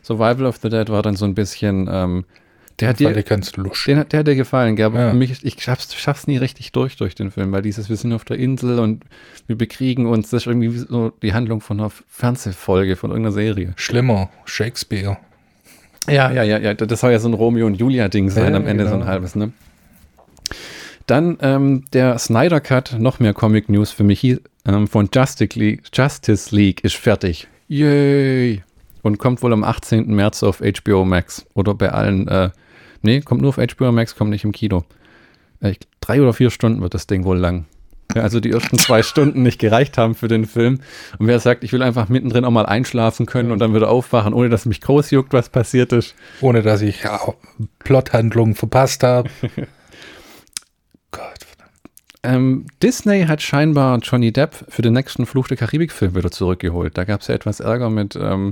Survival 0.02 0.46
of 0.46 0.56
the 0.60 0.68
Dead 0.68 0.88
war 0.88 1.02
dann 1.02 1.14
so 1.16 1.24
ein 1.24 1.34
bisschen, 1.34 1.88
ähm, 1.90 2.24
der 2.80 2.88
hat 2.90 3.00
dir, 3.00 3.22
kannst 3.22 3.56
lusch. 3.56 3.84
den 3.86 3.98
hat, 3.98 4.12
der 4.12 4.20
hat 4.20 4.26
dir 4.26 4.34
gefallen, 4.36 4.76
gell? 4.76 4.86
aber 4.86 5.00
Ja. 5.00 5.10
für 5.10 5.16
mich, 5.16 5.44
ich 5.44 5.62
schaff's, 5.62 5.94
schaff's 5.94 6.26
nie 6.26 6.36
richtig 6.36 6.72
durch 6.72 6.96
durch 6.96 7.14
den 7.14 7.30
Film, 7.30 7.52
weil 7.52 7.62
dieses, 7.62 7.88
wir 7.88 7.96
sind 7.96 8.12
auf 8.12 8.24
der 8.24 8.38
Insel 8.38 8.78
und 8.78 9.04
wir 9.46 9.56
bekriegen 9.56 10.06
uns, 10.06 10.30
das 10.30 10.42
ist 10.42 10.46
irgendwie 10.46 10.72
wie 10.74 10.78
so 10.78 11.10
die 11.22 11.32
Handlung 11.32 11.60
von 11.60 11.80
einer 11.80 11.90
Fernsehfolge, 12.08 12.96
von 12.96 13.10
irgendeiner 13.10 13.32
Serie. 13.32 13.72
Schlimmer, 13.76 14.28
Shakespeare. 14.44 15.16
Ja, 16.08 16.30
ja, 16.30 16.42
ja, 16.42 16.58
ja. 16.58 16.74
Das 16.74 17.00
soll 17.00 17.12
ja 17.12 17.18
so 17.18 17.28
ein 17.28 17.34
Romeo 17.34 17.66
und 17.66 17.74
Julia-Ding 17.74 18.30
sein 18.30 18.52
Ja, 18.52 18.56
am 18.58 18.66
Ende, 18.66 18.84
so 18.86 18.92
ein 18.94 19.00
genau. 19.00 19.10
halbes, 19.10 19.34
ne? 19.34 19.52
Dann 21.06 21.38
ähm, 21.40 21.84
der 21.92 22.18
Snyder 22.18 22.60
Cut, 22.60 22.96
noch 22.98 23.20
mehr 23.20 23.32
Comic 23.32 23.68
News 23.68 23.90
für 23.92 24.04
mich 24.04 24.20
hier, 24.20 24.40
ähm, 24.66 24.88
von 24.88 25.08
Justice 25.12 25.58
League, 25.58 25.82
Justice 25.92 26.54
League 26.54 26.82
ist 26.84 26.96
fertig. 26.96 27.46
Yay! 27.68 28.62
Und 29.02 29.18
kommt 29.18 29.42
wohl 29.42 29.52
am 29.52 29.62
18. 29.62 30.06
März 30.12 30.42
auf 30.42 30.60
HBO 30.60 31.04
Max. 31.04 31.46
Oder 31.54 31.74
bei 31.74 31.90
allen, 31.90 32.26
äh, 32.26 32.50
nee, 33.02 33.20
kommt 33.20 33.42
nur 33.42 33.50
auf 33.50 33.56
HBO 33.56 33.92
Max, 33.92 34.16
kommt 34.16 34.30
nicht 34.30 34.44
im 34.44 34.52
Kino. 34.52 34.84
Äh, 35.60 35.70
ich, 35.70 35.78
drei 36.00 36.20
oder 36.20 36.32
vier 36.32 36.50
Stunden 36.50 36.82
wird 36.82 36.94
das 36.94 37.06
Ding 37.06 37.24
wohl 37.24 37.38
lang. 37.38 37.66
Ja, 38.14 38.22
also 38.22 38.40
die 38.40 38.50
ersten 38.50 38.78
zwei 38.78 39.02
Stunden 39.04 39.42
nicht 39.42 39.58
gereicht 39.58 39.98
haben 39.98 40.14
für 40.14 40.28
den 40.28 40.46
Film. 40.46 40.80
Und 41.18 41.26
wer 41.26 41.40
sagt, 41.40 41.64
ich 41.64 41.72
will 41.72 41.82
einfach 41.82 42.08
mittendrin 42.08 42.44
auch 42.44 42.50
mal 42.50 42.66
einschlafen 42.66 43.26
können 43.26 43.50
und 43.50 43.58
dann 43.58 43.74
wieder 43.74 43.90
aufwachen, 43.90 44.32
ohne 44.32 44.48
dass 44.48 44.66
mich 44.66 44.80
groß 44.80 45.10
juckt, 45.10 45.32
was 45.32 45.48
passiert 45.48 45.92
ist. 45.92 46.14
Ohne 46.40 46.62
dass 46.62 46.82
ich 46.82 47.02
ja, 47.02 47.20
Plothandlungen 47.80 48.54
verpasst 48.54 49.02
habe. 49.02 49.28
Gott. 51.10 51.46
Ähm, 52.22 52.66
Disney 52.82 53.26
hat 53.26 53.42
scheinbar 53.42 53.98
Johnny 53.98 54.32
Depp 54.32 54.54
für 54.68 54.82
den 54.82 54.94
nächsten 54.94 55.26
Fluch 55.26 55.48
der 55.48 55.56
Karibik-Film 55.56 56.14
wieder 56.14 56.30
zurückgeholt. 56.30 56.96
Da 56.98 57.04
gab 57.04 57.20
es 57.20 57.28
ja 57.28 57.34
etwas 57.34 57.60
Ärger 57.60 57.90
mit, 57.90 58.16
ähm, 58.16 58.50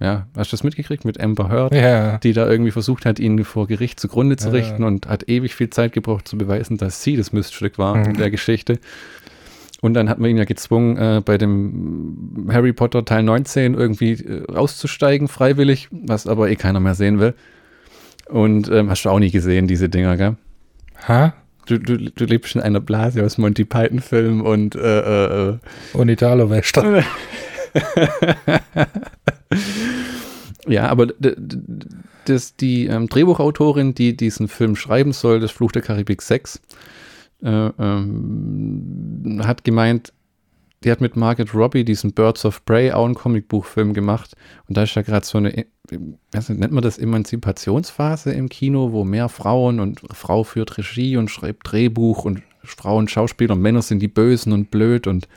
ja, 0.00 0.26
hast 0.36 0.50
du 0.52 0.56
das 0.56 0.64
mitgekriegt? 0.64 1.04
Mit 1.04 1.20
Amber 1.20 1.48
Heard, 1.50 1.74
Ja, 1.74 2.18
die 2.18 2.32
da 2.32 2.48
irgendwie 2.48 2.70
versucht 2.70 3.04
hat, 3.06 3.18
ihn 3.18 3.44
vor 3.44 3.66
Gericht 3.66 4.00
zugrunde 4.00 4.36
zu 4.36 4.48
Ja. 4.48 4.54
richten 4.54 4.82
und 4.84 5.06
hat 5.08 5.28
ewig 5.28 5.54
viel 5.54 5.70
Zeit 5.70 5.92
gebraucht 5.92 6.26
zu 6.26 6.38
beweisen, 6.38 6.78
dass 6.78 7.02
sie 7.02 7.16
das 7.16 7.32
Miststück 7.32 7.78
war 7.78 7.96
in 7.96 8.12
Mhm. 8.12 8.16
der 8.16 8.30
Geschichte. 8.30 8.78
Und 9.82 9.94
dann 9.94 10.08
hat 10.10 10.18
man 10.18 10.28
ihn 10.30 10.36
ja 10.36 10.44
gezwungen, 10.44 10.96
äh, 10.98 11.22
bei 11.24 11.38
dem 11.38 12.48
Harry 12.52 12.72
Potter 12.72 13.04
Teil 13.04 13.22
19 13.22 13.74
irgendwie 13.74 14.12
äh, 14.12 14.44
rauszusteigen, 14.52 15.26
freiwillig, 15.28 15.88
was 15.90 16.26
aber 16.26 16.50
eh 16.50 16.56
keiner 16.56 16.80
mehr 16.80 16.94
sehen 16.94 17.18
will. 17.18 17.34
Und 18.28 18.70
ähm, 18.70 18.90
hast 18.90 19.04
du 19.04 19.10
auch 19.10 19.18
nie 19.18 19.30
gesehen, 19.30 19.66
diese 19.66 19.88
Dinger, 19.88 20.16
gell? 20.16 20.36
ha? 21.08 21.34
Du, 21.66 21.78
du, 21.78 21.96
du 21.98 22.24
lebst 22.24 22.54
in 22.56 22.60
einer 22.60 22.80
Blase 22.80 23.24
aus 23.24 23.38
Monty 23.38 23.64
Python-Filmen 23.64 24.40
und 24.40 24.74
äh, 24.74 25.48
äh, 25.50 25.58
Und 25.94 26.08
Italo-Western. 26.08 27.04
ja, 30.66 30.88
aber 30.88 31.08
das, 32.24 32.56
die 32.56 32.86
ähm, 32.86 33.08
Drehbuchautorin, 33.08 33.94
die 33.94 34.16
diesen 34.16 34.48
Film 34.48 34.76
schreiben 34.76 35.12
soll, 35.12 35.40
das 35.40 35.50
Fluch 35.50 35.72
der 35.72 35.82
Karibik 35.82 36.22
6, 36.22 36.60
äh, 37.42 37.48
ähm, 37.48 39.40
hat 39.44 39.64
gemeint, 39.64 40.12
die 40.82 40.90
hat 40.90 41.00
mit 41.00 41.14
Margaret 41.16 41.54
Robbie 41.54 41.84
diesen 41.84 42.12
Birds 42.12 42.44
of 42.44 42.64
Prey 42.64 42.92
auch 42.92 43.04
einen 43.04 43.14
Comicbuchfilm 43.14 43.92
gemacht. 43.92 44.34
Und 44.66 44.76
da 44.76 44.84
ist 44.84 44.94
ja 44.94 45.02
gerade 45.02 45.26
so 45.26 45.38
eine, 45.38 45.56
äh, 45.56 45.66
was 46.32 46.48
nennt 46.48 46.72
man 46.72 46.82
das, 46.82 46.98
Emanzipationsphase 46.98 48.32
im 48.32 48.48
Kino, 48.48 48.92
wo 48.92 49.04
mehr 49.04 49.28
Frauen 49.28 49.80
und 49.80 50.00
Frau 50.12 50.44
führt 50.44 50.78
Regie 50.78 51.16
und 51.16 51.30
schreibt 51.30 51.70
Drehbuch 51.70 52.24
und 52.24 52.42
Frauen 52.62 53.08
Schauspieler 53.08 53.54
und 53.54 53.62
Männer 53.62 53.82
sind 53.82 54.00
die 54.00 54.08
Bösen 54.08 54.52
und 54.52 54.70
blöd 54.70 55.06
und 55.06 55.28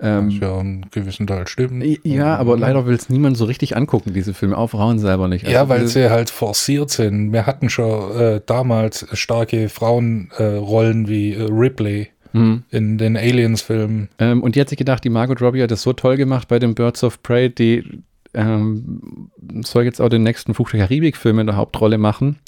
ähm, 0.00 0.30
ja 0.30 0.58
einen 0.58 0.86
gewissen 0.90 1.26
Teil 1.26 1.46
stimmt. 1.48 1.84
ja, 2.04 2.36
aber 2.36 2.56
leider 2.56 2.86
will 2.86 2.94
es 2.94 3.08
niemand 3.08 3.36
so 3.36 3.44
richtig 3.46 3.76
angucken, 3.76 4.12
diese 4.14 4.34
Filme, 4.34 4.56
auch 4.56 4.68
Frauen 4.68 4.98
selber 4.98 5.28
nicht. 5.28 5.46
Ja, 5.48 5.60
Also 5.60 5.68
weil 5.70 5.80
diese- 5.80 5.92
sie 6.04 6.10
halt 6.10 6.30
forciert 6.30 6.90
sind. 6.90 7.32
Wir 7.32 7.46
hatten 7.46 7.68
schon 7.70 8.16
äh, 8.16 8.40
damals 8.46 9.06
starke 9.12 9.68
Frauenrollen 9.68 11.04
äh, 11.06 11.08
wie 11.08 11.32
äh, 11.34 11.42
Ripley 11.50 12.08
Mhm. 12.34 12.62
in 12.70 12.98
den 12.98 13.16
Aliens-Filmen. 13.16 14.10
Ähm, 14.18 14.42
und 14.42 14.54
die 14.54 14.60
hat 14.60 14.68
sich 14.68 14.76
gedacht, 14.78 15.02
die 15.02 15.08
Margot 15.08 15.40
Robbie 15.40 15.62
hat 15.62 15.70
das 15.70 15.80
so 15.82 15.94
toll 15.94 16.16
gemacht 16.18 16.46
bei 16.48 16.58
den 16.58 16.74
Birds 16.74 17.02
of 17.02 17.22
Prey, 17.22 17.48
die 17.48 18.02
ähm, 18.34 19.30
soll 19.64 19.84
jetzt 19.84 19.98
auch 20.00 20.10
den 20.10 20.24
nächsten 20.24 20.52
Fluch 20.52 20.70
der 20.70 20.80
Karibik-Film 20.80 21.38
in 21.38 21.46
der 21.46 21.56
Hauptrolle 21.56 21.96
machen. 21.96 22.38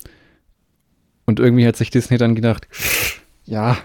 Und 1.24 1.40
irgendwie 1.40 1.66
hat 1.66 1.76
sich 1.76 1.90
Disney 1.90 2.18
dann 2.18 2.34
gedacht, 2.34 2.68
ja, 3.46 3.78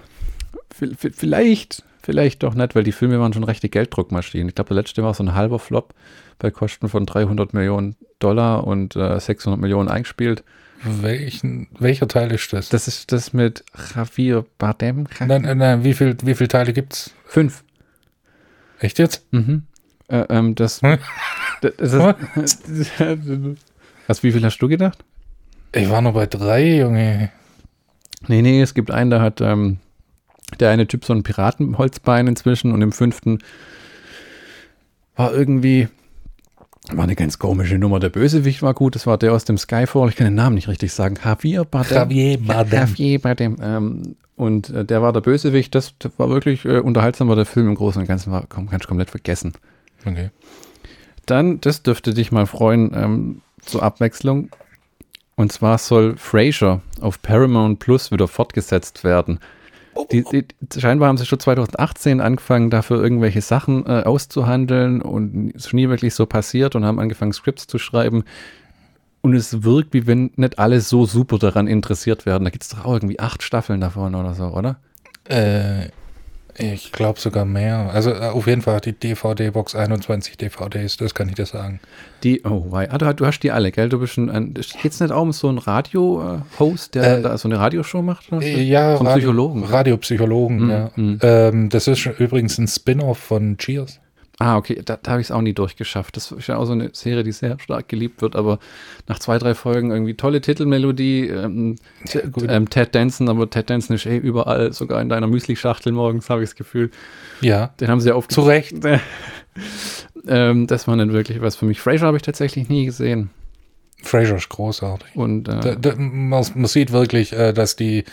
vi- 0.80 0.96
vi- 1.02 1.14
vielleicht, 1.16 1.84
vielleicht 2.06 2.44
doch 2.44 2.54
nicht, 2.54 2.76
weil 2.76 2.84
die 2.84 2.92
Filme 2.92 3.20
waren 3.20 3.34
schon 3.34 3.44
rechte 3.44 3.68
Gelddruckmaschinen. 3.68 4.48
Ich 4.50 4.56
glaube, 4.56 4.70
der 4.70 4.78
letzte 4.78 5.04
war 5.04 5.14
so 5.14 5.24
ein 5.24 5.34
halber 5.34 5.60
Flop 5.60 5.94
bei 6.38 6.52
Kosten 6.52 6.88
von 6.88 7.06
300 7.06 7.54
Millionen 7.54 7.96
Dollar 8.20 8.66
und 8.66 8.96
äh, 8.96 9.20
600 9.20 9.60
Millionen 9.60 9.90
eingespielt. 9.90 10.44
Welchen, 10.84 11.68
welcher 11.80 12.08
Teil 12.08 12.32
ist 12.32 12.54
das? 12.54 12.70
Das 12.70 12.88
ist 12.88 13.12
das 13.12 13.34
mit 13.34 13.64
Javier 13.96 14.46
Bardem. 14.60 15.08
nein, 15.20 15.42
nein, 15.42 15.58
nein, 15.58 15.84
wie 15.84 15.94
viel, 15.94 16.16
wie 16.24 16.36
viele 16.36 16.48
Teile 16.48 16.74
gibt's? 16.74 17.12
Fünf. 17.26 17.64
Echt 18.80 19.00
jetzt? 19.00 19.26
Mhm. 19.32 19.64
Äh, 20.08 20.26
ähm, 20.30 20.54
das, 20.54 20.82
Hm? 20.84 21.00
das, 21.62 21.76
das 21.78 22.02
Was, 24.08 24.22
wie 24.22 24.32
viel 24.32 24.44
hast 24.46 24.60
du 24.60 24.68
gedacht? 24.68 25.04
Ich 25.72 25.90
war 25.90 26.02
noch 26.02 26.14
bei 26.14 26.28
drei, 26.28 26.78
Junge. 26.78 27.32
Nee, 28.28 28.42
nee, 28.44 28.62
es 28.62 28.76
gibt 28.76 28.92
einen, 28.92 29.10
da 29.10 29.22
hat 29.22 29.42
ähm, 29.42 29.80
der 30.60 30.70
eine 30.70 30.88
Typ 30.88 31.06
so 31.06 31.14
ein 31.14 31.24
Piratenholzbein 31.24 32.28
inzwischen 32.28 32.72
und 32.72 32.82
im 32.82 32.92
fünften 32.92 33.40
war 35.16 35.34
irgendwie 35.34 35.88
War 36.92 37.06
eine 37.06 37.16
ganz 37.16 37.40
komische 37.40 37.80
Nummer. 37.80 38.00
Der 38.00 38.10
Bösewicht 38.10 38.62
war 38.62 38.74
gut, 38.74 38.96
das 38.96 39.08
war 39.08 39.18
der 39.18 39.34
aus 39.34 39.46
dem 39.46 39.58
Skyfall. 39.58 40.10
Ich 40.10 40.16
kann 40.16 40.26
den 40.26 40.36
Namen 40.36 40.56
nicht 40.56 40.68
richtig 40.68 40.94
sagen. 40.94 41.16
Javier 41.24 41.64
Bardem. 41.64 41.98
Javier 41.98 42.38
Bardem. 42.38 42.80
Javier 42.80 43.20
Bardem. 43.20 43.56
Ähm, 43.62 44.16
und 44.36 44.70
äh, 44.70 44.86
der 44.86 45.02
war 45.02 45.12
der 45.12 45.22
Bösewicht. 45.22 45.74
Das, 45.74 45.94
das 45.98 46.12
war 46.18 46.30
wirklich 46.30 46.66
äh, 46.66 46.80
unterhaltsam, 46.80 47.28
war 47.28 47.36
der 47.36 47.46
Film 47.46 47.70
im 47.70 47.76
Großen 47.76 48.02
und 48.02 48.08
Ganzen 48.08 48.32
war 48.32 48.46
kom 48.46 48.68
ganz 48.68 48.86
komplett 48.86 49.10
vergessen. 49.10 49.54
Okay. 50.06 50.30
Dann, 51.26 51.60
das 51.62 51.82
dürfte 51.82 52.14
dich 52.14 52.32
mal 52.32 52.46
freuen, 52.46 52.92
ähm, 52.94 53.42
zur 53.62 53.82
Abwechslung. 53.82 54.50
Und 55.36 55.52
zwar 55.52 55.80
soll 55.80 56.18
Frasier 56.18 56.82
auf 57.02 57.22
Paramount 57.22 57.80
Plus 57.80 58.12
wieder 58.12 58.28
fortgesetzt 58.28 59.04
werden. 59.04 59.40
Die, 60.12 60.24
die, 60.24 60.46
scheinbar 60.78 61.08
haben 61.08 61.18
sie 61.18 61.26
schon 61.26 61.40
2018 61.40 62.22
angefangen, 62.22 62.70
dafür 62.70 63.02
irgendwelche 63.02 63.42
Sachen 63.42 63.86
äh, 63.86 64.04
auszuhandeln 64.04 65.02
und 65.02 65.54
es 65.56 65.68
ist 65.68 65.74
nie 65.74 65.90
wirklich 65.90 66.14
so 66.14 66.26
passiert 66.26 66.76
und 66.76 66.86
haben 66.86 67.00
angefangen, 67.00 67.34
Scripts 67.34 67.68
zu 67.68 67.78
schreiben. 67.78 68.24
Und 69.22 69.34
es 69.34 69.64
wirkt, 69.64 69.94
wie 69.94 70.06
wenn 70.06 70.32
nicht 70.36 70.60
alle 70.60 70.82
so 70.82 71.06
super 71.06 71.40
daran 71.40 71.68
interessiert 71.68 72.26
werden. 72.26 72.44
Da 72.44 72.52
gibt 72.52 72.64
es 72.64 72.70
doch 72.70 72.86
auch 72.86 72.94
irgendwie 72.94 73.20
acht 73.20 73.42
Staffeln 73.42 73.82
davon 73.82 74.14
oder 74.14 74.36
so, 74.36 74.46
oder? 74.46 74.78
Äh, 75.24 75.90
ich 76.58 76.92
glaube 76.92 77.20
sogar 77.20 77.46
mehr. 77.46 77.90
Also 77.94 78.12
äh, 78.12 78.30
auf 78.30 78.48
jeden 78.48 78.62
Fall 78.62 78.80
die 78.82 78.94
DVD-Box 78.94 79.76
21 79.76 80.38
DVDs, 80.38 80.98
das 80.98 81.14
kann 81.14 81.30
ich 81.30 81.36
dir 81.36 81.46
sagen. 81.46 81.80
Die, 82.24 82.42
oh, 82.44 82.66
wei. 82.72 82.90
Ah, 82.92 82.98
du, 82.98 83.14
du 83.14 83.26
hast 83.26 83.40
die 83.42 83.52
alle, 83.52 83.72
gell? 83.72 83.90
Du 83.90 84.00
bist 84.00 84.18
ein, 84.18 84.54
geht 84.54 84.92
es 84.92 85.00
nicht 85.00 85.12
auch 85.12 85.22
um 85.22 85.32
so 85.32 85.48
einen 85.50 85.58
Radio-Host, 85.58 86.96
der 86.96 87.18
Äh, 87.18 87.22
da 87.22 87.38
so 87.38 87.48
eine 87.48 87.60
Radioshow 87.60 88.02
macht? 88.02 88.32
Äh, 88.32 88.62
Ja, 88.64 88.96
Vom 88.98 89.08
Radio- 89.08 89.20
Psychologen. 89.30 89.64
Radiopsychologen, 89.64 90.58
Mhm, 90.66 90.70
ja. 90.70 90.92
mhm. 90.96 91.20
Ähm, 91.22 91.70
das 91.70 91.88
ist 91.88 92.06
übrigens 92.20 92.58
ein 92.58 92.68
Spin-off 92.68 93.18
von 93.18 93.58
Cheers. 93.58 94.00
Ah, 94.38 94.58
okay, 94.58 94.82
da, 94.84 94.98
da 95.02 95.12
habe 95.12 95.22
ich 95.22 95.28
es 95.28 95.32
auch 95.32 95.42
nie 95.42 95.54
durchgeschafft. 95.54 96.18
Das 96.18 96.32
ist 96.32 96.48
ja 96.48 96.58
auch 96.58 96.66
so 96.66 96.74
eine 96.74 96.90
Serie, 96.94 97.24
die 97.24 97.32
sehr 97.32 97.58
stark 97.58 97.88
geliebt 97.88 98.22
wird, 98.22 98.36
aber 98.36 98.60
nach 99.08 99.20
zwei, 99.20 99.38
drei 99.38 99.56
Folgen 99.56 99.92
irgendwie 99.92 100.16
tolle 100.16 100.42
Titelmelodie. 100.42 101.28
Ähm, 101.28 101.78
Ja, 102.14 102.22
ähm, 102.50 102.70
Ted 102.70 102.94
Danson, 102.94 103.30
aber 103.30 103.50
Ted 103.50 103.70
Danson 103.70 103.96
ist 103.96 104.06
eh 104.06 104.18
überall, 104.18 104.74
sogar 104.74 105.02
in 105.02 105.08
deiner 105.08 105.28
Müsli-Schachtel 105.28 105.94
morgens, 105.94 106.30
habe 106.30 106.44
ich 106.44 106.50
das 106.50 106.56
Gefühl. 106.56 106.92
Ja, 107.40 107.68
Den 107.80 107.88
haben 107.88 108.02
sie 108.02 108.10
ja 108.10 108.22
zu 108.28 108.42
Recht. 108.42 108.76
ähm, 110.28 110.68
das 110.68 110.88
war 110.88 110.98
nicht 110.98 111.14
wirklich 111.14 111.42
was 111.42 111.56
für 111.56 111.66
mich. 111.66 111.80
Frasier 111.80 112.08
habe 112.08 112.18
ich 112.18 112.24
tatsächlich 112.24 112.68
nie 112.68 112.86
gesehen. 112.86 113.30
Frasier 114.04 114.36
ist 114.36 114.50
großartig. 114.50 115.16
Und 115.16 115.48
äh, 115.48 115.60
Da, 115.62 115.76
da, 115.76 115.96
man, 115.96 116.46
man 116.56 116.66
sieht 116.66 116.92
wirklich, 116.92 117.32
äh, 117.32 117.54
dass 117.54 117.78
die 117.78 118.04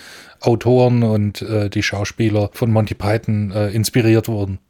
Autoren 0.40 1.02
und 1.02 1.42
äh, 1.42 1.68
die 1.68 1.82
Schauspieler 1.82 2.50
von 2.52 2.70
Monty 2.70 2.94
Python 2.94 3.50
äh, 3.50 3.70
inspiriert 3.70 4.28
wurden. 4.28 4.60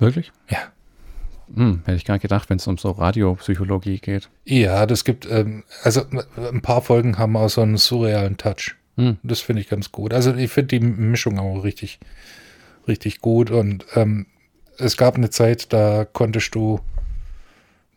Wirklich? 0.00 0.32
Ja. 0.48 0.58
Hm, 1.54 1.82
hätte 1.84 1.96
ich 1.96 2.04
gar 2.04 2.14
nicht 2.14 2.22
gedacht, 2.22 2.48
wenn 2.48 2.58
es 2.58 2.66
um 2.66 2.78
so 2.78 2.90
Radiopsychologie 2.92 3.98
geht. 3.98 4.28
Ja, 4.44 4.86
das 4.86 5.04
gibt, 5.04 5.28
ähm, 5.30 5.64
also 5.82 6.02
ein 6.36 6.62
paar 6.62 6.82
Folgen 6.82 7.18
haben 7.18 7.36
auch 7.36 7.48
so 7.48 7.62
einen 7.62 7.76
surrealen 7.76 8.36
Touch. 8.36 8.76
Hm. 8.96 9.18
Das 9.22 9.40
finde 9.40 9.62
ich 9.62 9.68
ganz 9.68 9.90
gut. 9.90 10.14
Also 10.14 10.34
ich 10.34 10.50
finde 10.50 10.78
die 10.78 10.84
Mischung 10.84 11.38
auch 11.38 11.64
richtig, 11.64 11.98
richtig 12.86 13.20
gut. 13.20 13.50
Und 13.50 13.84
ähm, 13.96 14.26
es 14.78 14.96
gab 14.96 15.16
eine 15.16 15.30
Zeit, 15.30 15.72
da 15.72 16.04
konntest 16.04 16.54
du, 16.54 16.80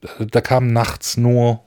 da, 0.01 0.25
da 0.25 0.41
kam 0.41 0.73
nachts 0.73 1.17
nur 1.17 1.63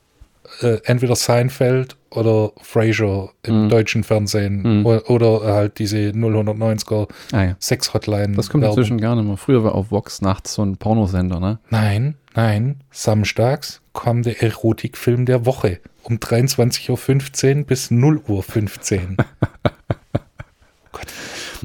äh, 0.60 0.78
entweder 0.84 1.16
Seinfeld 1.16 1.96
oder 2.16 2.52
Frasier 2.62 3.30
im 3.42 3.64
Mhm. 3.64 3.68
deutschen 3.68 4.04
Fernsehen 4.04 4.80
Mhm. 4.80 4.86
oder, 4.86 5.40
halt 5.54 5.78
diese 5.78 6.12
090er 6.14 7.08
Ah 7.32 7.42
ja. 7.44 7.56
Sex-Hotline. 7.60 8.34
Das 8.36 8.48
kommt 8.50 8.62
Werbung. 8.62 8.78
inzwischen 8.78 9.00
gar 9.00 9.14
nicht 9.16 9.26
mehr. 9.26 9.36
Früher 9.36 9.62
war 9.64 9.74
auf 9.74 9.90
Vox 9.90 10.22
nachts 10.22 10.54
so 10.54 10.62
ein 10.62 10.76
Pornosender, 10.76 11.40
ne? 11.40 11.58
Nein, 11.70 12.14
nein. 12.34 12.80
Samstags 12.90 13.80
kam 13.94 14.22
der 14.22 14.42
Erotikfilm 14.42 15.26
der 15.26 15.46
Woche 15.46 15.80
um 16.02 16.18
23.15 16.18 17.58
Uhr 17.60 17.64
bis 17.64 17.90
0.15 17.90 19.16
Uhr. 19.18 19.24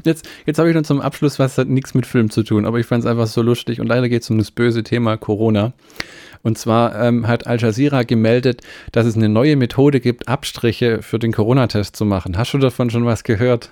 Jetzt, 0.04 0.28
jetzt 0.46 0.58
habe 0.58 0.68
ich 0.68 0.74
noch 0.74 0.82
zum 0.82 1.00
Abschluss 1.00 1.38
was 1.38 1.58
hat 1.58 1.68
nichts 1.68 1.94
mit 1.94 2.06
Film 2.06 2.28
zu 2.28 2.42
tun, 2.42 2.66
aber 2.66 2.80
ich 2.80 2.86
fand 2.86 3.04
es 3.04 3.10
einfach 3.10 3.28
so 3.28 3.40
lustig 3.40 3.80
und 3.80 3.86
leider 3.86 4.08
geht 4.08 4.22
es 4.22 4.30
um 4.30 4.38
das 4.38 4.50
böse 4.50 4.82
Thema 4.82 5.16
Corona. 5.16 5.74
Und 6.42 6.58
zwar 6.58 7.00
ähm, 7.00 7.26
hat 7.28 7.46
Al 7.46 7.60
Jazeera 7.60 8.02
gemeldet, 8.02 8.62
dass 8.90 9.06
es 9.06 9.16
eine 9.16 9.28
neue 9.28 9.56
Methode 9.56 10.00
gibt, 10.00 10.28
Abstriche 10.28 11.02
für 11.02 11.18
den 11.18 11.32
Corona-Test 11.32 11.94
zu 11.96 12.04
machen. 12.04 12.36
Hast 12.36 12.52
du 12.52 12.58
davon 12.58 12.90
schon 12.90 13.04
was 13.04 13.24
gehört? 13.24 13.70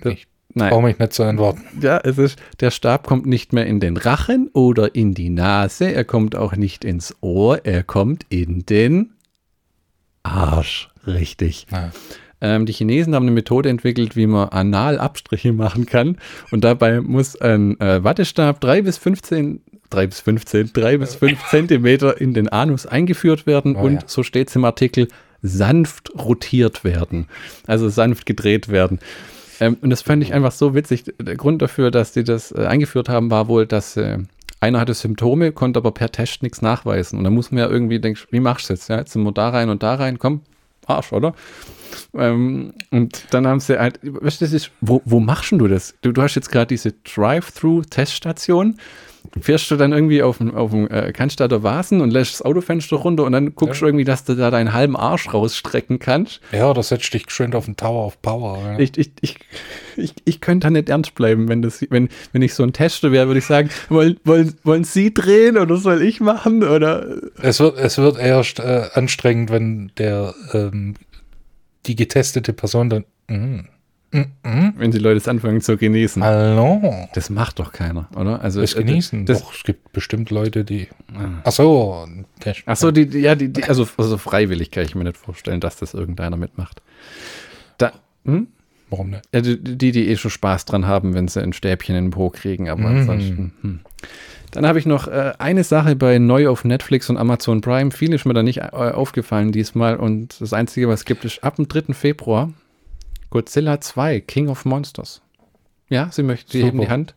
Das, 0.00 0.12
Ich 0.12 0.26
nein. 0.54 0.70
Brauche 0.70 0.82
mich 0.82 0.98
nicht 0.98 1.12
zu 1.12 1.22
antworten. 1.22 1.62
Ja, 1.80 1.98
es 1.98 2.18
ist, 2.18 2.38
der 2.60 2.70
Stab 2.70 3.06
kommt 3.06 3.26
nicht 3.26 3.52
mehr 3.52 3.66
in 3.66 3.80
den 3.80 3.96
Rachen 3.96 4.48
oder 4.52 4.94
in 4.94 5.14
die 5.14 5.30
Nase, 5.30 5.92
er 5.92 6.04
kommt 6.04 6.36
auch 6.36 6.56
nicht 6.56 6.84
ins 6.84 7.16
Ohr, 7.20 7.64
er 7.64 7.82
kommt 7.82 8.26
in 8.28 8.66
den 8.66 9.12
Arsch. 10.22 10.90
Richtig. 11.06 11.66
Na, 11.70 11.90
Ähm, 12.40 12.66
die 12.66 12.72
Chinesen 12.72 13.14
haben 13.14 13.24
eine 13.24 13.32
Methode 13.32 13.68
entwickelt, 13.68 14.14
wie 14.14 14.26
man 14.26 14.50
anal 14.50 14.98
Abstriche 14.98 15.52
machen 15.52 15.86
kann. 15.86 16.18
Und 16.50 16.62
dabei 16.62 17.00
muss 17.00 17.34
ein 17.40 17.80
äh, 17.80 18.04
Wattestab 18.04 18.60
3 18.60 18.82
bis 18.82 18.96
15, 18.98 19.60
3 19.90 20.06
bis 20.06 20.20
15, 20.20 20.72
3 20.72 20.98
bis 20.98 21.14
5 21.14 21.48
Zentimeter 21.48 22.20
in 22.20 22.34
den 22.34 22.48
Anus 22.48 22.86
eingeführt 22.86 23.46
werden 23.46 23.76
Oh 23.76 23.82
und, 23.82 23.94
ja. 23.94 24.00
so 24.06 24.22
steht 24.22 24.48
es 24.48 24.56
im 24.56 24.64
Artikel, 24.64 25.08
sanft 25.42 26.10
rotiert 26.18 26.84
werden. 26.84 27.26
Also 27.66 27.88
sanft 27.88 28.26
gedreht 28.26 28.68
werden. 28.68 28.98
Ähm, 29.60 29.76
und 29.80 29.90
das 29.90 30.02
fand 30.02 30.22
ich 30.22 30.34
einfach 30.34 30.52
so 30.52 30.74
witzig. 30.74 31.04
Der 31.20 31.36
Grund 31.36 31.62
dafür, 31.62 31.90
dass 31.90 32.12
die 32.12 32.24
das 32.24 32.52
äh, 32.52 32.66
eingeführt 32.66 33.08
haben, 33.08 33.30
war 33.30 33.48
wohl, 33.48 33.66
dass 33.66 33.96
äh, 33.96 34.18
einer 34.60 34.80
hatte 34.80 34.94
Symptome, 34.94 35.52
konnte 35.52 35.78
aber 35.78 35.92
per 35.92 36.10
Test 36.10 36.42
nichts 36.42 36.62
nachweisen. 36.62 37.18
Und 37.18 37.24
da 37.24 37.30
muss 37.30 37.50
man 37.50 37.60
ja 37.60 37.68
irgendwie 37.68 38.00
denken, 38.00 38.20
wie 38.30 38.40
machst 38.40 38.68
du 38.68 38.74
jetzt? 38.74 38.88
Ja, 38.88 38.98
jetzt 38.98 39.12
sind 39.12 39.22
wir 39.22 39.32
da 39.32 39.50
rein 39.50 39.70
und 39.70 39.82
da 39.82 39.94
rein, 39.94 40.18
komm, 40.18 40.42
Arsch, 40.86 41.12
oder? 41.12 41.34
Ähm, 42.14 42.72
und 42.90 43.24
dann 43.30 43.46
haben 43.46 43.60
sie 43.60 43.78
halt, 43.78 44.00
weißt 44.02 44.40
du, 44.40 44.44
das 44.44 44.52
ist, 44.52 44.70
wo, 44.80 45.02
wo 45.04 45.20
machst 45.20 45.52
du 45.52 45.68
das? 45.68 45.94
Du, 46.02 46.12
du 46.12 46.22
hast 46.22 46.34
jetzt 46.34 46.50
gerade 46.50 46.66
diese 46.66 46.92
Drive-Thru-Teststation. 46.92 48.76
Fährst 49.40 49.70
du 49.70 49.76
dann 49.76 49.92
irgendwie 49.92 50.22
auf 50.22 50.38
dem, 50.38 50.54
auf 50.54 50.70
dem 50.70 50.88
äh, 50.90 51.12
Cannstatter 51.12 51.62
Vasen 51.62 52.00
und 52.00 52.10
lässt 52.10 52.34
das 52.34 52.42
Autofenster 52.42 52.96
runter 52.96 53.24
und 53.24 53.32
dann 53.32 53.54
guckst 53.54 53.80
du 53.80 53.86
irgendwie, 53.86 54.04
dass 54.04 54.24
du 54.24 54.34
da 54.34 54.50
deinen 54.50 54.72
halben 54.72 54.96
Arsch 54.96 55.32
rausstrecken 55.32 55.98
kannst. 55.98 56.40
ja, 56.52 56.72
da 56.72 56.82
setzt 56.82 57.12
dich 57.12 57.26
geschwind 57.26 57.54
auf 57.54 57.66
den 57.66 57.76
Tower 57.76 58.06
of 58.06 58.20
Power. 58.22 58.58
Ja. 58.58 58.78
Ich, 58.78 58.96
ich, 58.96 59.12
ich, 59.20 59.36
ich, 59.96 60.14
ich 60.24 60.40
könnte 60.40 60.66
da 60.66 60.70
nicht 60.70 60.88
ernst 60.88 61.14
bleiben, 61.14 61.48
wenn, 61.48 61.62
das, 61.62 61.84
wenn, 61.90 62.08
wenn 62.32 62.42
ich 62.42 62.54
so 62.54 62.62
ein 62.62 62.72
Tester 62.72 63.12
wäre, 63.12 63.26
würde 63.26 63.38
ich 63.38 63.46
sagen, 63.46 63.70
wollen, 63.88 64.18
wollen, 64.24 64.54
wollen 64.64 64.84
Sie 64.84 65.12
drehen 65.12 65.58
oder 65.58 65.76
soll 65.76 66.02
ich 66.02 66.20
machen? 66.20 66.62
Oder 66.62 67.06
Es, 67.42 67.60
wird, 67.60 67.78
es 67.78 67.98
wird 67.98 68.18
erst 68.18 68.60
äh, 68.60 68.88
anstrengend, 68.94 69.50
wenn 69.50 69.92
der 69.98 70.34
ähm, 70.52 70.94
die 71.86 71.96
getestete 71.96 72.52
Person 72.52 72.90
dann. 72.90 73.04
Mm, 73.28 73.68
mm, 74.12 74.22
wenn 74.76 74.90
die 74.90 74.98
Leute 74.98 75.16
es 75.18 75.28
anfangen 75.28 75.60
zu 75.60 75.76
genießen. 75.76 76.22
hallo. 76.24 77.08
Das 77.14 77.30
macht 77.30 77.58
doch 77.58 77.72
keiner, 77.72 78.08
oder? 78.16 78.40
Also 78.42 78.60
Das 78.60 78.74
äh, 78.74 78.84
genießen. 78.84 79.26
Das, 79.26 79.42
Doch, 79.42 79.54
es 79.54 79.62
gibt 79.64 79.92
bestimmt 79.92 80.30
Leute, 80.30 80.64
die. 80.64 80.88
Ach 81.44 81.52
so. 81.52 82.06
Ach 82.66 82.76
so, 82.76 82.90
die, 82.90 83.06
die- 83.06 83.20
ja, 83.20 83.34
die, 83.34 83.48
die, 83.52 83.64
also, 83.64 83.86
also 83.96 84.16
freiwillig 84.18 84.70
kann 84.70 84.84
ich 84.84 84.94
mir 84.94 85.04
nicht 85.04 85.16
vorstellen, 85.16 85.60
dass 85.60 85.76
das 85.76 85.94
irgendeiner 85.94 86.36
mitmacht. 86.36 86.82
Da, 87.78 87.92
hm? 88.24 88.48
Warum 88.90 89.10
nicht? 89.10 89.24
ja, 89.34 89.42
die, 89.42 89.58
die, 89.62 89.92
die 89.92 90.08
eh 90.08 90.16
schon 90.16 90.30
Spaß 90.30 90.64
dran 90.64 90.86
haben, 90.86 91.12
wenn 91.12 91.28
sie 91.28 91.42
ein 91.42 91.52
Stäbchen 91.52 91.94
in 91.94 92.04
den 92.06 92.10
Po 92.10 92.30
kriegen, 92.30 92.70
aber 92.70 92.80
Mhm. 92.80 92.86
ansonsten. 93.00 93.52
Hm. 93.60 93.80
Dann 94.52 94.66
habe 94.66 94.78
ich 94.78 94.86
noch 94.86 95.08
äh, 95.08 95.34
eine 95.38 95.62
Sache 95.62 95.94
bei 95.94 96.18
neu 96.18 96.48
auf 96.48 96.64
Netflix 96.64 97.10
und 97.10 97.18
Amazon 97.18 97.60
Prime. 97.60 97.90
Viel 97.90 98.14
ist 98.14 98.24
mir 98.24 98.32
da 98.32 98.42
nicht 98.42 98.60
äh, 98.60 98.62
aufgefallen 98.70 99.52
diesmal 99.52 99.96
und 99.96 100.40
das 100.40 100.54
Einzige, 100.54 100.88
was 100.88 101.00
es 101.00 101.04
gibt, 101.04 101.26
ist 101.26 101.44
ab 101.44 101.56
dem 101.56 101.68
3. 101.68 101.92
Februar 101.92 102.50
Godzilla 103.30 103.80
2, 103.80 104.20
King 104.20 104.48
of 104.48 104.64
Monsters. 104.64 105.22
Ja, 105.88 106.08
Sie 106.10 106.22
möchten, 106.22 106.50
Sie 106.50 106.60
Super. 106.60 106.68
heben 106.72 106.80
die 106.80 106.88
Hand. 106.88 107.14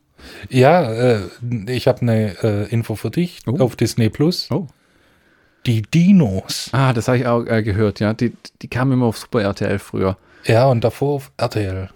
Ja, 0.50 0.91
äh, 0.91 1.20
ich 1.68 1.88
habe 1.88 2.01
eine 2.01 2.36
äh, 2.44 2.70
Info 2.70 2.96
für 2.96 3.10
dich 3.10 3.39
Oh. 3.48 3.58
auf 3.60 3.75
Disney 3.75 4.10
Plus. 4.10 4.50
Oh. 4.51 4.68
Die 5.65 5.82
Dinos. 5.84 6.70
Ah, 6.72 6.94
das 6.94 7.08
habe 7.08 7.18
ich 7.18 7.27
auch 7.27 7.46
äh, 7.46 7.63
gehört, 7.63 8.00
ja. 8.00 8.13
Die, 8.13 8.34
die 8.62 8.68
kamen 8.68 8.91
immer 8.94 9.06
auf 9.08 9.18
Super 9.18 9.41
RTL 9.41 9.80
früher. 9.80 10.18
Ja, 10.46 10.65
und 10.68 10.84
davor 10.84 11.15
auf 11.15 11.32
RTL. 11.38 11.89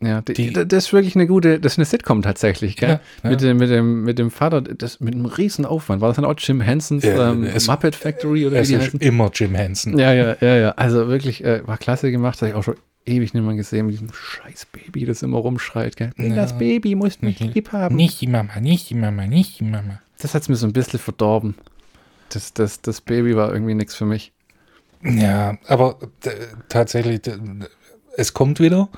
Ja, 0.00 0.20
die, 0.20 0.32
Die- 0.34 0.52
das 0.52 0.86
ist 0.86 0.92
wirklich 0.92 1.16
eine 1.16 1.26
gute, 1.26 1.58
das 1.58 1.72
ist 1.72 1.78
eine 1.78 1.84
Sitcom 1.86 2.22
tatsächlich, 2.22 2.76
gell? 2.76 2.88
Ja, 2.88 3.00
ja. 3.24 3.30
Mit, 3.30 3.40
dem, 3.40 3.56
mit, 3.56 3.68
dem, 3.70 4.04
mit 4.04 4.18
dem 4.20 4.30
Vater, 4.30 4.60
das, 4.60 5.00
mit 5.00 5.14
einem 5.14 5.26
riesen 5.26 5.64
Aufwand. 5.66 6.00
War 6.00 6.08
das 6.08 6.16
dann 6.16 6.24
auch 6.24 6.34
Jim 6.38 6.60
Hensons 6.60 7.02
Ja, 7.04 7.32
ähm, 7.32 7.42
es- 7.42 7.66
Muppet 7.66 7.96
Factory 7.96 8.46
oder 8.46 8.56
wie 8.56 8.60
Es 8.60 8.68
die 8.68 8.74
ist 8.74 8.82
heißen? 8.86 9.00
immer 9.00 9.30
Jim 9.34 9.54
Henson. 9.56 9.98
Ja, 9.98 10.12
ja, 10.12 10.36
ja, 10.40 10.56
ja. 10.56 10.70
Also 10.72 11.08
wirklich, 11.08 11.42
äh, 11.44 11.66
war 11.66 11.78
klasse 11.78 12.12
gemacht. 12.12 12.40
Habe 12.42 12.50
ich 12.50 12.54
auch 12.54 12.62
schon 12.62 12.76
ewig 13.08 13.34
nicht 13.34 13.42
mehr 13.44 13.54
gesehen 13.56 13.86
mit 13.86 13.94
diesem 13.94 14.12
scheiß 14.12 14.66
Baby, 14.72 15.04
das 15.06 15.22
immer 15.22 15.38
rumschreit, 15.38 15.96
gell? 15.96 16.12
Ja. 16.16 16.34
Das 16.34 16.58
Baby 16.58 16.94
muss 16.94 17.20
mich 17.22 17.40
Mhm. 17.40 17.48
lieb 17.48 17.72
haben. 17.72 17.96
Nicht 17.96 18.20
die 18.20 18.26
Mama, 18.26 18.60
nicht 18.60 18.90
die 18.90 18.94
Mama, 18.94 19.26
nicht 19.26 19.58
die 19.60 19.64
Mama. 19.64 20.00
Das 20.20 20.34
hat 20.34 20.42
es 20.42 20.48
mir 20.48 20.56
so 20.56 20.66
ein 20.66 20.72
bisschen 20.72 20.98
verdorben. 20.98 21.54
Das, 22.30 22.52
das, 22.52 22.80
das 22.82 23.00
Baby 23.00 23.34
war 23.36 23.52
irgendwie 23.52 23.74
nichts 23.74 23.94
für 23.94 24.04
mich. 24.04 24.32
Ja, 25.02 25.56
aber 25.66 25.96
äh, 26.24 26.30
tatsächlich, 26.68 27.20
es 28.16 28.34
kommt 28.34 28.58
wieder 28.60 28.88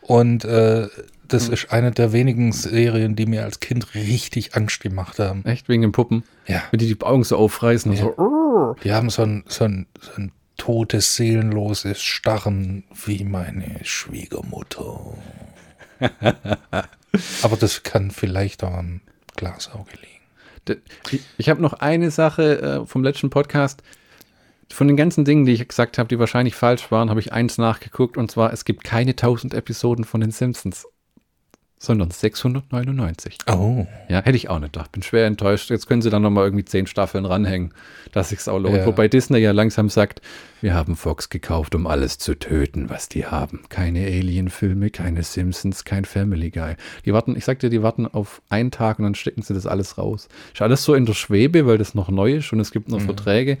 und 0.00 0.44
äh, 0.44 0.88
das 1.28 1.48
ist 1.48 1.70
eine 1.72 1.92
der 1.92 2.12
wenigen 2.12 2.50
Serien, 2.52 3.14
die 3.14 3.26
mir 3.26 3.44
als 3.44 3.60
Kind 3.60 3.94
richtig 3.94 4.56
Angst 4.56 4.80
gemacht 4.80 5.18
haben. 5.20 5.44
Echt 5.44 5.68
wegen 5.68 5.82
den 5.82 5.92
Puppen? 5.92 6.24
Ja. 6.48 6.62
Wenn 6.72 6.78
die 6.80 6.92
die 6.92 7.00
Augen 7.02 7.22
so 7.22 7.36
aufreißen 7.36 7.92
Ja. 7.92 8.06
und 8.06 8.16
so. 8.16 8.76
Die 8.82 8.92
haben 8.92 9.10
so 9.10 9.22
ein, 9.22 9.44
so 9.46 9.64
ein, 9.64 9.86
so 10.00 10.10
ein 10.16 10.32
totes, 10.60 11.16
seelenloses 11.16 12.02
Starren 12.02 12.84
wie 13.06 13.24
meine 13.24 13.80
Schwiegermutter. 13.82 15.14
Aber 17.42 17.56
das 17.56 17.82
kann 17.82 18.10
vielleicht 18.10 18.62
auch 18.62 18.74
am 18.74 19.00
Glasauge 19.36 19.92
liegen. 20.66 20.82
Ich 21.38 21.48
habe 21.48 21.62
noch 21.62 21.72
eine 21.72 22.10
Sache 22.10 22.60
äh, 22.60 22.86
vom 22.86 23.02
letzten 23.02 23.30
Podcast. 23.30 23.82
Von 24.68 24.86
den 24.86 24.98
ganzen 24.98 25.24
Dingen, 25.24 25.46
die 25.46 25.52
ich 25.52 25.66
gesagt 25.66 25.96
habe, 25.96 26.08
die 26.08 26.18
wahrscheinlich 26.18 26.54
falsch 26.54 26.90
waren, 26.90 27.08
habe 27.08 27.20
ich 27.20 27.32
eins 27.32 27.56
nachgeguckt 27.56 28.18
und 28.18 28.30
zwar: 28.30 28.52
Es 28.52 28.66
gibt 28.66 28.84
keine 28.84 29.12
1000 29.12 29.54
Episoden 29.54 30.04
von 30.04 30.20
den 30.20 30.30
Simpsons, 30.30 30.86
sondern 31.82 32.10
699. 32.10 33.38
Oh. 33.46 33.86
Ja, 34.10 34.22
hätte 34.22 34.36
ich 34.36 34.50
auch 34.50 34.58
nicht 34.58 34.74
gedacht. 34.74 34.92
Bin 34.92 35.02
schwer 35.02 35.26
enttäuscht. 35.26 35.70
Jetzt 35.70 35.86
können 35.86 36.02
sie 36.02 36.10
dann 36.10 36.20
nochmal 36.20 36.44
irgendwie 36.44 36.66
zehn 36.66 36.86
Staffeln 36.86 37.24
ranhängen, 37.24 37.72
dass 38.12 38.28
sich's 38.28 38.48
auch 38.48 38.58
lohnt. 38.58 38.76
Ja. 38.76 38.86
Wobei 38.86 39.08
Disney 39.08 39.38
ja 39.38 39.52
langsam 39.52 39.88
sagt, 39.88 40.20
wir 40.60 40.74
haben 40.74 40.94
Fox 40.94 41.30
gekauft, 41.30 41.74
um 41.74 41.86
alles 41.86 42.18
zu 42.18 42.38
töten, 42.38 42.90
was 42.90 43.08
die 43.08 43.24
haben. 43.24 43.62
Keine 43.70 44.00
Alien-Filme, 44.00 44.90
keine 44.90 45.22
Simpsons, 45.22 45.84
kein 45.84 46.04
Family 46.04 46.50
Guy. 46.50 46.74
Die 47.06 47.14
warten, 47.14 47.34
ich 47.34 47.46
sag 47.46 47.60
dir, 47.60 47.70
die 47.70 47.82
warten 47.82 48.06
auf 48.06 48.42
einen 48.50 48.70
Tag 48.70 48.98
und 48.98 49.04
dann 49.04 49.14
stecken 49.14 49.40
sie 49.40 49.54
das 49.54 49.66
alles 49.66 49.96
raus. 49.96 50.28
Ist 50.52 50.60
alles 50.60 50.84
so 50.84 50.92
in 50.92 51.06
der 51.06 51.14
Schwebe, 51.14 51.66
weil 51.66 51.78
das 51.78 51.94
noch 51.94 52.10
neu 52.10 52.34
ist 52.34 52.52
und 52.52 52.60
es 52.60 52.72
gibt 52.72 52.90
noch 52.90 53.00
Verträge. 53.00 53.56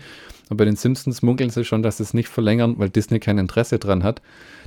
Und 0.50 0.56
bei 0.56 0.64
den 0.64 0.76
Simpsons 0.76 1.22
munkeln 1.22 1.48
sie 1.48 1.64
schon, 1.64 1.82
dass 1.82 1.96
sie 1.96 2.02
es 2.02 2.12
nicht 2.12 2.28
verlängern, 2.28 2.74
weil 2.76 2.90
Disney 2.90 3.20
kein 3.20 3.38
Interesse 3.38 3.78
dran 3.78 4.02
hat. 4.02 4.20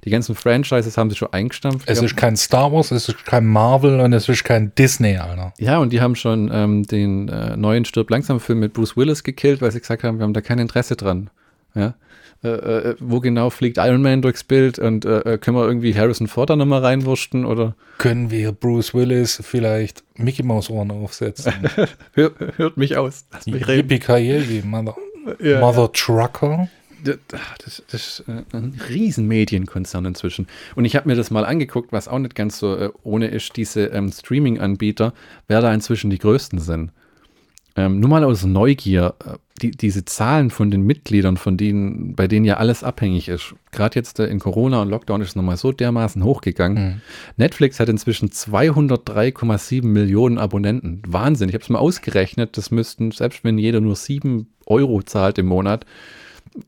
Die 0.05 0.09
ganzen 0.09 0.33
Franchises 0.33 0.97
haben 0.97 1.09
sie 1.09 1.15
schon 1.15 1.31
eingestampft. 1.31 1.87
Es 1.89 2.01
ist 2.01 2.15
kein 2.15 2.35
Star 2.35 2.71
Wars, 2.71 2.91
es 2.91 3.09
ist 3.09 3.25
kein 3.25 3.45
Marvel 3.45 3.99
und 3.99 4.13
es 4.13 4.27
ist 4.27 4.43
kein 4.43 4.73
Disney, 4.75 5.17
Alter. 5.17 5.53
Ja, 5.59 5.77
und 5.77 5.93
die 5.93 6.01
haben 6.01 6.15
schon 6.15 6.49
ähm, 6.51 6.83
den 6.83 7.29
äh, 7.29 7.55
neuen 7.55 7.85
Stirb 7.85 8.09
langsam 8.09 8.39
Film 8.39 8.59
mit 8.59 8.73
Bruce 8.73 8.97
Willis 8.97 9.23
gekillt, 9.23 9.61
weil 9.61 9.71
sie 9.71 9.79
gesagt 9.79 10.03
haben, 10.03 10.17
wir 10.17 10.23
haben 10.23 10.33
da 10.33 10.41
kein 10.41 10.59
Interesse 10.59 10.95
dran. 10.95 11.29
Ja. 11.75 11.95
Äh, 12.43 12.49
äh, 12.49 12.95
wo 12.99 13.21
genau 13.21 13.49
fliegt 13.49 13.77
Iron 13.77 14.01
Man 14.01 14.21
durchs 14.21 14.43
Bild 14.43 14.77
und 14.77 15.05
äh, 15.05 15.19
äh, 15.19 15.37
können 15.37 15.55
wir 15.55 15.65
irgendwie 15.65 15.95
Harrison 15.95 16.27
Ford 16.27 16.49
da 16.49 16.57
nochmal 16.57 16.81
reinwursten 16.81 17.45
oder 17.45 17.73
Können 17.99 18.31
wir 18.31 18.51
Bruce 18.51 18.93
Willis 18.93 19.39
vielleicht 19.41 20.03
Mickey 20.17 20.43
Mouse 20.43 20.69
Ohren 20.69 20.91
aufsetzen? 20.91 21.53
hör, 22.13 22.31
hört 22.57 22.75
mich 22.75 22.97
aus. 22.97 23.25
Lass 23.31 23.45
mich 23.45 23.65
reden. 23.65 23.89
Yippie 23.89 24.61
Mother, 24.67 24.97
Ja, 25.39 25.59
Mother 25.59 25.91
Trucker. 25.91 26.67
Das, 27.03 27.17
das, 27.27 27.83
das 27.91 28.19
ist 28.19 28.23
äh, 28.27 28.43
ein 28.55 28.79
riesen 28.89 29.27
Medienkonzern 29.27 30.05
inzwischen. 30.05 30.47
Und 30.75 30.85
ich 30.85 30.95
habe 30.95 31.09
mir 31.09 31.15
das 31.15 31.31
mal 31.31 31.43
angeguckt, 31.43 31.91
was 31.91 32.07
auch 32.07 32.19
nicht 32.19 32.35
ganz 32.35 32.59
so 32.59 32.77
äh, 32.77 32.89
ohne 33.03 33.27
ist, 33.27 33.57
diese 33.57 33.87
ähm, 33.87 34.11
Streaming-Anbieter, 34.11 35.13
wer 35.47 35.61
da 35.61 35.73
inzwischen 35.73 36.09
die 36.09 36.19
größten 36.19 36.59
sind. 36.59 36.91
Ähm, 37.75 37.99
nur 37.99 38.09
mal 38.09 38.23
aus 38.23 38.45
Neugier, 38.45 39.15
äh, 39.25 39.37
die, 39.61 39.71
diese 39.71 40.05
Zahlen 40.05 40.51
von 40.51 40.69
den 40.69 40.81
Mitgliedern, 40.83 41.37
von 41.37 41.57
denen, 41.57 42.15
bei 42.15 42.27
denen 42.27 42.45
ja 42.45 42.57
alles 42.57 42.83
abhängig 42.83 43.29
ist. 43.29 43.55
Gerade 43.71 43.95
jetzt 43.95 44.19
äh, 44.19 44.27
in 44.27 44.39
Corona 44.39 44.81
und 44.81 44.89
Lockdown 44.89 45.21
ist 45.21 45.29
es 45.29 45.35
nochmal 45.35 45.57
so 45.57 45.71
dermaßen 45.71 46.23
hochgegangen. 46.23 47.01
Netflix 47.37 47.79
hat 47.79 47.89
inzwischen 47.89 48.29
203,7 48.29 49.85
Millionen 49.85 50.37
Abonnenten. 50.37 51.01
Wahnsinn. 51.07 51.49
Ich 51.49 51.55
habe 51.55 51.63
es 51.63 51.69
mal 51.69 51.79
ausgerechnet. 51.79 52.57
Das 52.57 52.69
müssten, 52.71 53.11
selbst 53.11 53.43
wenn 53.43 53.57
jeder 53.57 53.81
nur 53.81 53.95
7 53.95 54.47
Euro 54.65 55.01
zahlt 55.01 55.37
im 55.39 55.47
Monat, 55.47 55.85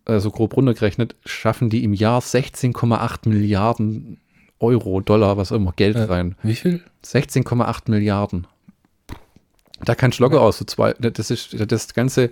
also 0.06 0.32
grob 0.32 0.58
runtergerechnet, 0.58 1.16
schaffen 1.26 1.70
die 1.70 1.84
im 1.84 1.94
Jahr 1.94 2.20
16,8 2.22 3.30
Milliarden 3.30 4.18
Euro, 4.60 5.02
Dollar, 5.02 5.38
was 5.38 5.52
auch 5.52 5.58
immer, 5.58 5.74
Geld 5.76 5.96
Äh, 5.98 6.04
rein. 6.04 6.36
Wie 6.42 6.56
viel? 6.56 6.82
16,8 7.04 7.92
Milliarden. 7.92 8.48
Da 9.86 9.96
kannst 9.96 10.20
du 10.20 10.24
locker 10.24 10.42
aus. 10.42 10.58
So 10.58 10.66
zwei, 10.66 10.94
das, 10.94 11.32
ist, 11.32 11.56
das 11.72 11.94
ganze 11.94 12.32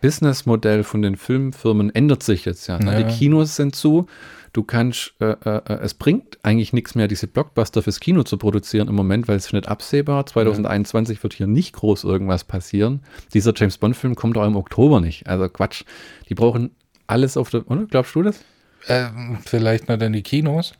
Businessmodell 0.00 0.84
von 0.84 1.02
den 1.02 1.16
Filmfirmen 1.16 1.94
ändert 1.94 2.22
sich 2.22 2.44
jetzt 2.44 2.66
ja. 2.66 2.80
Ja. 2.80 3.02
Die 3.02 3.12
Kinos 3.12 3.56
sind 3.56 3.74
zu. 3.74 4.06
Du 4.52 4.64
kannst, 4.64 5.14
äh, 5.20 5.36
äh, 5.44 5.78
es 5.80 5.94
bringt 5.94 6.38
eigentlich 6.42 6.72
nichts 6.72 6.96
mehr, 6.96 7.06
diese 7.06 7.28
Blockbuster 7.28 7.82
fürs 7.82 8.00
Kino 8.00 8.24
zu 8.24 8.36
produzieren 8.36 8.88
im 8.88 8.96
Moment, 8.96 9.28
weil 9.28 9.36
es 9.36 9.46
ist 9.46 9.52
nicht 9.52 9.68
absehbar. 9.68 10.26
2021 10.26 11.22
wird 11.22 11.34
hier 11.34 11.46
nicht 11.46 11.74
groß 11.74 12.02
irgendwas 12.02 12.42
passieren. 12.42 13.00
Dieser 13.32 13.52
James 13.54 13.78
Bond-Film 13.78 14.16
kommt 14.16 14.36
auch 14.36 14.46
im 14.46 14.56
Oktober 14.56 15.00
nicht. 15.00 15.28
Also 15.28 15.48
Quatsch. 15.48 15.84
Die 16.28 16.34
brauchen 16.34 16.72
alles 17.06 17.36
auf 17.36 17.50
der, 17.50 17.70
oder? 17.70 17.86
Glaubst 17.86 18.14
du 18.16 18.22
das? 18.22 18.40
Ähm, 18.88 19.38
vielleicht 19.44 19.88
nicht 19.88 20.02
in 20.02 20.12
die 20.12 20.22
Kinos. 20.22 20.72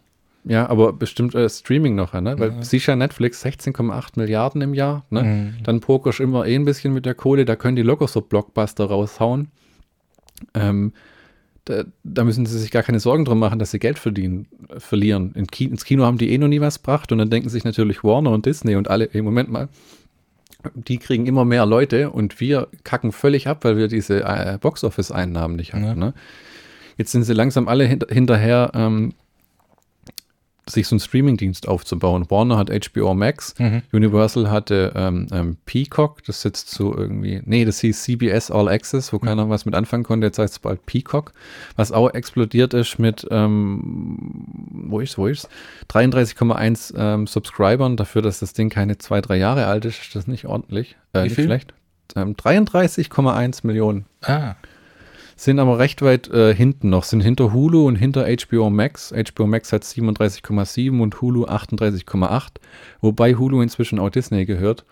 Ja, 0.45 0.71
aber 0.71 0.93
bestimmt 0.93 1.35
äh, 1.35 1.49
Streaming 1.49 1.95
noch, 1.95 2.15
ne? 2.15 2.39
Weil 2.39 2.63
sicher 2.63 2.97
Netflix 2.97 3.45
16,8 3.45 4.13
Milliarden 4.17 4.63
im 4.63 4.73
Jahr, 4.73 5.05
ne? 5.11 5.23
Mhm. 5.23 5.55
Dann 5.65 5.81
pokerst 5.81 6.21
immer 6.21 6.47
eh 6.47 6.55
ein 6.55 6.65
bisschen 6.65 6.95
mit 6.95 7.05
der 7.05 7.15
Kohle, 7.15 7.45
da 7.45 7.57
können 7.57 7.77
die 7.77 7.83
locker 7.83 8.09
so 8.09 8.23
Blockbuster 8.23 8.87
raushauen. 8.87 9.49
Ähm, 10.55 10.93
da, 11.67 11.85
da 12.05 12.25
müssen 12.25 12.47
sie 12.47 12.59
sich 12.59 12.71
gar 12.71 12.83
keine 12.83 13.01
Sorgen 13.01 13.27
drum 13.27 13.39
machen, 13.39 13.59
dass 13.59 13.71
sie 13.71 13.79
Geld 13.79 13.99
verdienen, 13.99 14.47
äh, 14.69 14.81
verlieren. 14.81 15.33
In 15.35 15.47
Ki 15.47 15.65
ins 15.65 15.85
Kino 15.85 16.05
haben 16.05 16.19
die 16.19 16.31
eh 16.31 16.39
noch 16.39 16.49
nie 16.49 16.61
was 16.61 16.79
gebracht 16.79 17.13
und 17.13 17.19
dann 17.19 17.31
denken 17.31 17.51
sich 17.51 17.65
natürlich 17.65 18.03
Warner 18.03 18.31
und 18.31 18.47
Disney 18.47 18.77
und 18.77 18.89
alle, 18.89 19.05
im 19.05 19.27
Moment 19.27 19.51
mal, 19.51 19.69
die 20.75 20.99
kriegen 20.99 21.27
immer 21.27 21.45
mehr 21.45 21.67
Leute 21.67 22.11
und 22.11 22.41
wir 22.41 22.69
kacken 22.85 23.13
völlig 23.13 23.47
ab, 23.47 23.65
weil 23.65 23.77
wir 23.77 23.89
diese 23.89 24.25
äh, 24.25 24.59
Box-Office-Einnahmen 24.61 25.57
nicht 25.57 25.75
haben. 25.75 25.85
Ja. 25.85 25.95
Ne? 25.95 26.15
Jetzt 26.97 27.13
sind 27.13 27.25
sie 27.25 27.33
langsam 27.33 27.69
alle 27.69 27.85
hint 27.85 28.07
hinterher, 28.11 28.73
ähm, 28.75 29.15
sich 30.69 30.87
so 30.87 30.95
einen 30.95 31.01
Streaming-Dienst 31.01 31.67
aufzubauen. 31.69 32.27
Warner 32.31 32.57
hat 32.59 32.71
HBO 32.71 33.15
Max, 33.15 33.55
Mhm. 33.59 33.83
Universal 33.93 34.51
hatte 34.51 34.93
ähm, 34.95 35.27
ähm, 35.33 35.57
Peacock, 35.67 36.23
das 36.25 36.43
sitzt 36.43 36.71
so 36.71 36.97
irgendwie, 36.97 37.41
nee, 37.45 37.65
das 37.65 37.81
hieß 37.81 38.03
CBS 38.03 38.51
All 38.51 38.69
Access, 38.69 39.13
wo 39.13 39.19
keiner 39.19 39.49
was 39.49 39.65
mit 39.65 39.75
anfangen 39.75 40.05
konnte, 40.05 40.27
jetzt 40.29 40.39
heißt 40.39 40.53
es 40.55 40.59
bald 40.61 40.85
Peacock, 40.87 41.33
was 41.77 41.91
auch 41.93 42.11
explodiert 42.15 42.75
ist 42.75 42.99
mit, 42.99 43.27
ähm, 43.31 44.19
wo 44.89 45.01
ist 45.01 45.19
wo 45.19 45.27
ist 45.27 45.49
33,1 45.89 46.95
ähm, 46.97 47.27
Subscribern, 47.27 47.97
dafür, 47.97 48.23
dass 48.23 48.41
das 48.41 48.53
Ding 48.53 48.69
keine 48.71 48.99
zwei, 48.99 49.21
drei 49.21 49.37
Jahre 49.39 49.67
alt 49.67 49.85
ist, 49.85 50.01
ist 50.03 50.15
das 50.15 50.27
nicht 50.27 50.47
ordentlich, 50.47 50.97
äh, 51.13 51.21
Wie 51.21 51.23
nicht 51.25 51.35
viel? 51.35 51.45
schlecht. 51.45 51.75
Ähm, 52.17 52.35
33,1 52.37 53.67
Millionen 53.67 54.05
Ah, 54.23 54.55
sind 55.41 55.59
aber 55.59 55.79
recht 55.79 56.03
weit 56.03 56.29
äh, 56.29 56.55
hinten 56.55 56.91
noch, 56.91 57.05
sind 57.05 57.23
hinter 57.23 57.55
Hulu 57.55 57.87
und 57.87 57.97
hinter 57.97 58.27
HBO 58.27 58.69
Max. 58.69 59.11
HBO 59.11 59.47
Max 59.47 59.73
hat 59.73 59.85
37,7 59.85 61.01
und 61.01 61.19
Hulu 61.23 61.47
38,8, 61.47 62.49
wobei 63.01 63.35
Hulu 63.35 63.63
inzwischen 63.63 63.99
auch 63.99 64.11
Disney 64.11 64.45
gehört. 64.45 64.85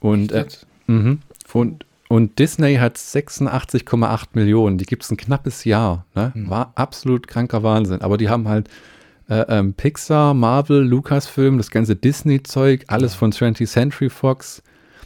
Und, 0.00 0.32
äh, 0.32 0.46
mhm. 0.88 1.20
und, 1.52 1.86
und 2.08 2.36
Disney 2.40 2.76
hat 2.76 2.96
86,8 2.96 4.24
Millionen. 4.32 4.76
Die 4.76 4.86
gibt 4.86 5.04
es 5.04 5.10
ein 5.12 5.16
knappes 5.16 5.62
Jahr. 5.64 6.04
Ne? 6.16 6.32
War 6.34 6.72
absolut 6.74 7.28
kranker 7.28 7.62
Wahnsinn. 7.62 8.02
Aber 8.02 8.16
die 8.16 8.28
haben 8.28 8.48
halt 8.48 8.68
äh, 9.28 9.44
ähm, 9.48 9.72
Pixar, 9.74 10.34
Marvel, 10.34 10.82
Lucasfilm, 10.82 11.58
das 11.58 11.70
ganze 11.70 11.94
Disney-Zeug, 11.94 12.86
alles 12.88 13.14
von 13.14 13.30
20th 13.30 13.68
Century 13.68 14.10
Fox, 14.10 14.64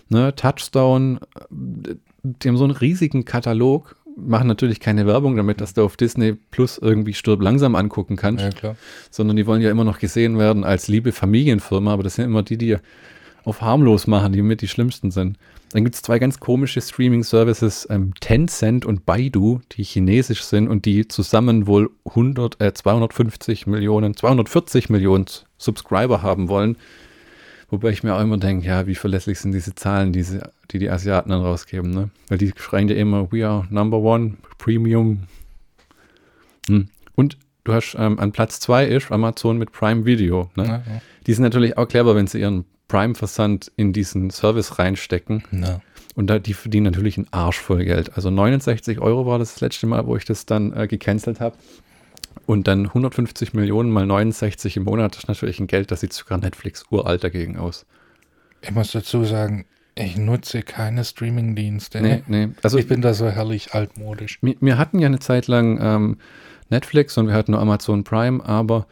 ne? 0.09 0.35
Touchstone. 0.35 1.21
äh, 1.51 1.97
Die 2.23 2.49
haben 2.49 2.57
so 2.57 2.65
einen 2.65 2.73
riesigen 2.73 3.27
Katalog, 3.27 3.97
machen 4.17 4.47
natürlich 4.47 4.81
keine 4.81 5.07
Werbung 5.07 5.37
damit, 5.37 5.61
dass 5.61 5.75
du 5.75 5.85
auf 5.85 5.97
Disney 5.97 6.35
Plus 6.51 6.79
irgendwie 6.79 7.15
Stirb 7.15 7.43
langsam 7.43 7.75
angucken 7.75 8.17
kannst 8.17 8.45
ja 8.45 8.51
klar. 8.51 8.77
sondern 9.11 9.37
die 9.37 9.47
wollen 9.47 9.63
ja 9.63 9.71
immer 9.71 9.85
noch 9.85 9.99
gesehen 9.99 10.39
werden 10.39 10.65
als 10.65 10.89
liebe 10.89 11.13
Familienfirma, 11.13 11.93
aber 11.93 12.03
das 12.03 12.17
sind 12.17 12.27
immer 12.27 12.43
die, 12.43 12.59
die 12.59 12.77
auf 13.45 13.61
harmlos 13.61 14.07
machen, 14.07 14.33
die 14.33 14.43
mit 14.43 14.61
die 14.61 14.69
schlimmsten 14.69 15.11
sind. 15.11 15.37
Dann 15.73 15.85
gibt 15.85 15.97
es 15.97 16.03
zwei 16.03 16.19
ganz 16.19 16.39
komische 16.39 16.81
Streaming-Services, 16.81 17.89
ähm, 17.91 18.13
Tencent 18.21 18.85
und 18.85 19.07
Baidu, 19.07 19.61
die 19.73 19.83
chinesisch 19.83 20.43
sind 20.43 20.69
und 20.69 20.85
die 20.85 21.09
zusammen 21.09 21.67
wohl 21.67 21.91
100, 22.05 22.61
äh, 22.61 22.75
250 22.75 23.67
Millionen, 23.67 24.17
240 24.17 24.91
Millionen 24.91 25.25
Subscriber 25.57 26.23
haben 26.23 26.49
wollen. 26.49 26.77
Wobei 27.73 27.89
ich 27.89 28.03
mir 28.03 28.15
auch 28.15 28.21
immer 28.21 28.37
denke, 28.37 28.67
ja, 28.67 28.87
wie 28.87 28.95
verlässlich 28.95 29.41
sind 29.41 29.53
diese 29.53 29.75
Zahlen, 29.75 30.13
diese, 30.13 30.51
die 30.71 30.79
die 30.79 30.91
Asiaten 30.91 31.31
dann 31.31 31.41
rausgeben, 31.41 31.91
ne? 31.91 32.11
Weil 32.29 32.37
die 32.37 32.53
schreien 32.55 32.87
ja 32.87 32.97
immer, 32.97 33.33
we 33.33 33.49
are 33.49 33.67
number 33.71 33.97
one, 33.97 34.35
Premium. 34.59 35.23
Hm. 36.69 36.89
Und 37.15 37.39
du 37.65 37.73
hast 37.73 37.97
ähm, 37.99 38.19
an 38.19 38.33
Platz 38.33 38.61
zwei 38.61 38.85
ist 38.85 39.11
Amazon 39.11 39.57
mit 39.57 39.73
Prime 39.73 40.05
Video, 40.05 40.51
ne? 40.55 40.67
Ja. 40.67 40.83
Die 41.27 41.33
sind 41.33 41.45
natürlich 41.45 41.79
auch 41.79 41.89
clever, 41.89 42.15
wenn 42.15 42.27
sie 42.27 42.41
ihren 42.41 42.67
Prime-Versand 42.89 43.73
in 43.77 43.95
diesen 43.95 44.29
Service 44.29 44.79
reinstecken. 44.79 45.43
Ja. 45.51 45.81
Und 46.15 46.27
da, 46.27 46.39
die 46.39 46.53
verdienen 46.53 46.85
natürlich 46.85 47.17
einen 47.17 47.29
Arsch 47.31 47.59
voll 47.59 47.87
Geld. 47.87 48.15
Also 48.17 48.29
69 48.29 48.99
Euro 49.01 49.25
war 49.25 49.39
das, 49.39 49.55
das 49.55 49.63
letzte 49.63 49.87
Mal, 49.87 50.07
wo 50.07 50.15
ich 50.19 50.27
das 50.27 50.45
dann 50.45 50.77
äh, 50.77 50.87
gecancelt 50.87 51.41
habe. 51.41 51.57
Und 52.47 52.69
dann 52.69 52.87
150 52.87 53.55
Millionen 53.55 53.91
mal 53.91 54.07
69 54.07 54.77
im 54.77 54.85
Monat 54.85 55.17
ist 55.17 55.29
natürlich 55.29 55.61
ein 55.61 55.67
Geld, 55.67 55.91
das 55.91 56.01
sieht 56.01 56.13
sogar 56.13 56.39
Netflix 56.39 56.85
uralt 56.91 57.25
dagegen 57.25 57.57
aus. 57.57 57.87
Ich 58.61 58.71
muss 58.71 58.93
dazu 58.93 59.25
sagen, 59.25 59.67
ich 59.95 60.17
nutze 60.17 60.63
keine 60.63 61.05
Streaming-Dienste. 61.05 62.01
Nee, 62.01 62.23
nee. 62.27 62.49
Also 62.63 62.79
ich 62.79 62.87
bin 62.87 63.03
da 63.03 63.13
so 63.15 63.29
herrlich 63.29 63.75
altmodisch. 63.75 64.39
wir, 64.43 64.55
wir 64.61 64.79
hatten 64.79 64.99
ja 64.99 65.07
eine 65.07 65.19
Zeit 65.19 65.47
lang 65.49 65.79
ähm, 65.81 66.17
Netflix 66.71 67.19
und 67.19 67.27
wir 67.29 67.35
hatten 67.35 67.53
nur 67.53 67.61
Amazon 67.61 68.05
Prime, 68.05 68.45
aber 68.45 68.87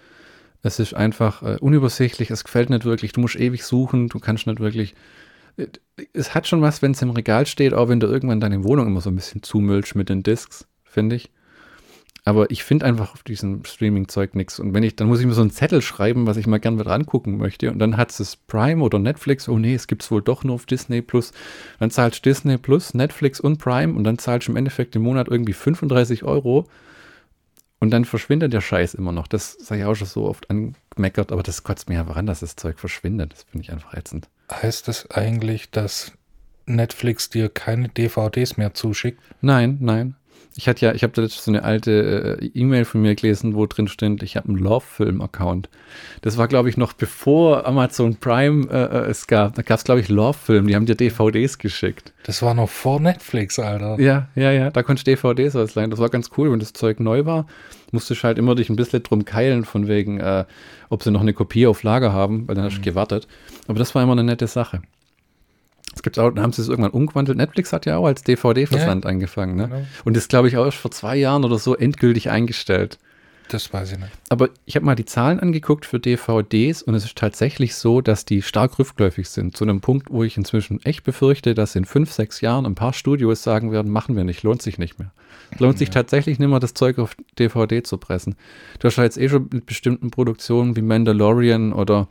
Es 0.62 0.78
ist 0.78 0.94
einfach 0.94 1.42
äh, 1.42 1.56
unübersichtlich, 1.60 2.30
es 2.30 2.44
gefällt 2.44 2.68
nicht 2.70 2.84
wirklich, 2.84 3.12
du 3.12 3.20
musst 3.20 3.36
ewig 3.36 3.64
suchen, 3.64 4.08
du 4.08 4.18
kannst 4.18 4.46
nicht 4.46 4.60
wirklich. 4.60 4.94
Äh, 5.56 5.68
es 6.12 6.34
hat 6.34 6.46
schon 6.46 6.60
was, 6.60 6.82
wenn 6.82 6.92
es 6.92 7.02
im 7.02 7.10
Regal 7.10 7.46
steht, 7.46 7.72
auch 7.72 7.88
wenn 7.88 8.00
du 8.00 8.06
irgendwann 8.06 8.40
deine 8.40 8.62
Wohnung 8.64 8.86
immer 8.86 9.00
so 9.00 9.10
ein 9.10 9.16
bisschen 9.16 9.42
zumüllst 9.42 9.94
mit 9.94 10.08
den 10.10 10.22
Discs, 10.22 10.66
finde 10.84 11.16
ich. 11.16 11.30
Aber 12.24 12.50
ich 12.50 12.64
finde 12.64 12.86
einfach 12.86 13.14
auf 13.14 13.22
diesem 13.22 13.64
Streaming-Zeug 13.64 14.34
nichts. 14.34 14.60
Und 14.60 14.74
wenn 14.74 14.82
ich, 14.82 14.96
dann 14.96 15.08
muss 15.08 15.20
ich 15.20 15.26
mir 15.26 15.32
so 15.32 15.40
einen 15.40 15.50
Zettel 15.50 15.80
schreiben, 15.80 16.26
was 16.26 16.36
ich 16.36 16.46
mal 16.46 16.60
gern 16.60 16.78
wieder 16.78 16.92
angucken 16.92 17.38
möchte. 17.38 17.70
Und 17.70 17.78
dann 17.78 17.96
hat 17.96 18.18
es 18.18 18.36
Prime 18.36 18.82
oder 18.82 18.98
Netflix. 18.98 19.48
Oh 19.48 19.58
nee, 19.58 19.74
es 19.74 19.86
gibt 19.86 20.02
es 20.02 20.10
wohl 20.10 20.22
doch 20.22 20.44
nur 20.44 20.54
auf 20.54 20.66
Disney 20.66 21.00
Plus. 21.02 21.32
Dann 21.78 21.90
zahlst 21.90 22.24
du 22.24 22.30
Disney 22.30 22.58
Plus, 22.58 22.94
Netflix 22.94 23.40
und 23.40 23.58
Prime 23.58 23.94
und 23.94 24.04
dann 24.04 24.18
zahlst 24.18 24.48
du 24.48 24.52
im 24.52 24.56
Endeffekt 24.56 24.94
im 24.96 25.02
Monat 25.02 25.28
irgendwie 25.28 25.54
35 25.54 26.24
Euro. 26.24 26.66
Und 27.78 27.90
dann 27.90 28.04
verschwindet 28.04 28.52
der 28.52 28.60
Scheiß 28.60 28.92
immer 28.92 29.12
noch. 29.12 29.26
Das 29.26 29.52
sei 29.52 29.78
ja 29.78 29.88
auch 29.88 29.94
schon 29.94 30.06
so 30.06 30.26
oft 30.26 30.50
angemeckert, 30.50 31.32
aber 31.32 31.42
das 31.42 31.62
kotzt 31.62 31.88
mir 31.88 32.00
einfach 32.00 32.16
an, 32.16 32.26
dass 32.26 32.40
das 32.40 32.54
Zeug 32.54 32.78
verschwindet. 32.78 33.32
Das 33.32 33.44
finde 33.44 33.64
ich 33.64 33.72
einfach 33.72 33.94
ätzend. 33.94 34.28
Heißt 34.52 34.86
das 34.86 35.10
eigentlich, 35.10 35.70
dass 35.70 36.12
Netflix 36.66 37.30
dir 37.30 37.48
keine 37.48 37.88
DVDs 37.88 38.58
mehr 38.58 38.74
zuschickt? 38.74 39.20
Nein, 39.40 39.78
nein. 39.80 40.14
Ich 40.56 40.68
hatte 40.68 40.84
ja, 40.84 40.92
ich 40.92 41.02
habe 41.02 41.12
da 41.12 41.26
so 41.28 41.50
eine 41.50 41.62
alte 41.62 42.38
äh, 42.40 42.46
E-Mail 42.54 42.84
von 42.84 43.02
mir 43.02 43.14
gelesen, 43.14 43.54
wo 43.54 43.66
drin 43.66 43.88
steht, 43.88 44.22
ich 44.22 44.36
habe 44.36 44.48
einen 44.48 44.58
Love-Film-Account. 44.58 45.68
Das 46.22 46.38
war, 46.38 46.48
glaube 46.48 46.68
ich, 46.68 46.76
noch 46.76 46.92
bevor 46.92 47.66
Amazon 47.66 48.16
Prime 48.16 48.68
äh, 48.70 48.76
äh 48.76 49.10
es 49.10 49.26
gab. 49.26 49.54
Da 49.54 49.62
gab 49.62 49.78
es, 49.78 49.84
glaube 49.84 50.00
ich, 50.00 50.08
Love-Film. 50.08 50.66
Die 50.66 50.74
haben 50.74 50.86
dir 50.86 50.96
DVDs 50.96 51.58
geschickt. 51.58 52.12
Das 52.24 52.42
war 52.42 52.54
noch 52.54 52.68
vor 52.68 53.00
Netflix, 53.00 53.58
Alter. 53.58 54.00
Ja, 54.00 54.28
ja, 54.34 54.50
ja. 54.50 54.70
Da 54.70 54.82
konntest 54.82 55.06
du 55.06 55.12
DVDs 55.12 55.56
ausleihen. 55.56 55.90
Das 55.90 56.00
war 56.00 56.08
ganz 56.08 56.30
cool, 56.36 56.50
wenn 56.50 56.58
das 56.58 56.72
Zeug 56.72 57.00
neu 57.00 57.24
war. 57.24 57.46
Musstest 57.92 58.24
halt 58.24 58.38
immer 58.38 58.54
dich 58.54 58.70
ein 58.70 58.76
bisschen 58.76 59.02
drum 59.02 59.24
keilen, 59.24 59.64
von 59.64 59.88
wegen, 59.88 60.20
äh, 60.20 60.44
ob 60.88 61.02
sie 61.02 61.10
noch 61.10 61.22
eine 61.22 61.32
Kopie 61.32 61.66
auf 61.66 61.82
Lager 61.82 62.12
haben, 62.12 62.46
weil 62.48 62.54
dann 62.54 62.64
hast 62.64 62.76
du 62.76 62.80
mhm. 62.80 62.84
gewartet. 62.84 63.28
Aber 63.68 63.78
das 63.78 63.94
war 63.94 64.02
immer 64.02 64.12
eine 64.12 64.24
nette 64.24 64.46
Sache. 64.46 64.82
Es 65.94 66.02
gibt 66.02 66.18
auch, 66.18 66.34
haben 66.36 66.52
sie 66.52 66.62
es 66.62 66.68
irgendwann 66.68 66.92
umgewandelt. 66.92 67.36
Netflix 67.36 67.72
hat 67.72 67.86
ja 67.86 67.96
auch 67.96 68.06
als 68.06 68.22
DVD-Versand 68.22 69.04
ja, 69.04 69.10
angefangen, 69.10 69.56
ne? 69.56 69.68
Genau. 69.68 69.86
Und 70.04 70.16
ist, 70.16 70.28
glaube 70.28 70.48
ich, 70.48 70.56
auch 70.56 70.64
erst 70.64 70.78
vor 70.78 70.90
zwei 70.90 71.16
Jahren 71.16 71.44
oder 71.44 71.58
so 71.58 71.76
endgültig 71.76 72.30
eingestellt. 72.30 72.98
Das 73.52 73.72
weiß 73.72 73.92
ich 73.92 73.98
nicht. 73.98 74.12
Aber 74.28 74.50
ich 74.64 74.76
habe 74.76 74.86
mal 74.86 74.94
die 74.94 75.04
Zahlen 75.04 75.40
angeguckt 75.40 75.84
für 75.84 75.98
DVDs 75.98 76.82
und 76.82 76.94
es 76.94 77.04
ist 77.04 77.18
tatsächlich 77.18 77.74
so, 77.74 78.00
dass 78.00 78.24
die 78.24 78.42
stark 78.42 78.78
rückläufig 78.78 79.28
sind. 79.28 79.56
Zu 79.56 79.64
einem 79.64 79.80
Punkt, 79.80 80.08
wo 80.10 80.22
ich 80.22 80.36
inzwischen 80.36 80.80
echt 80.84 81.02
befürchte, 81.02 81.54
dass 81.54 81.74
in 81.74 81.84
fünf, 81.84 82.12
sechs 82.12 82.40
Jahren 82.40 82.64
ein 82.64 82.76
paar 82.76 82.92
Studios 82.92 83.42
sagen 83.42 83.72
werden, 83.72 83.90
machen 83.90 84.16
wir 84.16 84.22
nicht, 84.22 84.44
lohnt 84.44 84.62
sich 84.62 84.78
nicht 84.78 85.00
mehr. 85.00 85.10
Es 85.50 85.58
lohnt 85.58 85.74
ja. 85.74 85.78
sich 85.80 85.90
tatsächlich 85.90 86.38
nicht 86.38 86.48
mehr, 86.48 86.60
das 86.60 86.74
Zeug 86.74 87.00
auf 87.00 87.16
DVD 87.40 87.82
zu 87.82 87.98
pressen. 87.98 88.36
Du 88.78 88.86
hast 88.86 88.96
ja 88.96 89.04
jetzt 89.04 89.18
eh 89.18 89.28
schon 89.28 89.48
mit 89.52 89.66
bestimmten 89.66 90.12
Produktionen 90.12 90.76
wie 90.76 90.82
Mandalorian 90.82 91.72
oder 91.72 92.06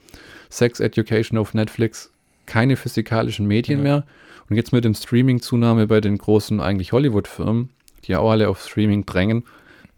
Sex 0.50 0.82
Education 0.82 1.38
auf 1.38 1.54
Netflix 1.54 2.12
keine 2.50 2.76
physikalischen 2.76 3.48
Medien 3.48 3.80
ja. 3.80 3.84
mehr. 3.84 4.06
Und 4.50 4.56
jetzt 4.56 4.74
mit 4.74 4.84
dem 4.84 4.96
Streaming-Zunahme 4.96 5.88
bei 5.88 6.02
den 6.02 6.18
großen 6.18 6.60
eigentlich 6.60 6.92
Hollywood-Firmen, 6.92 7.70
die 8.04 8.14
ja 8.14 8.20
auch 8.20 8.32
alle 8.32 8.50
auf 8.50 8.62
Streaming 8.62 9.06
drängen, 9.06 9.44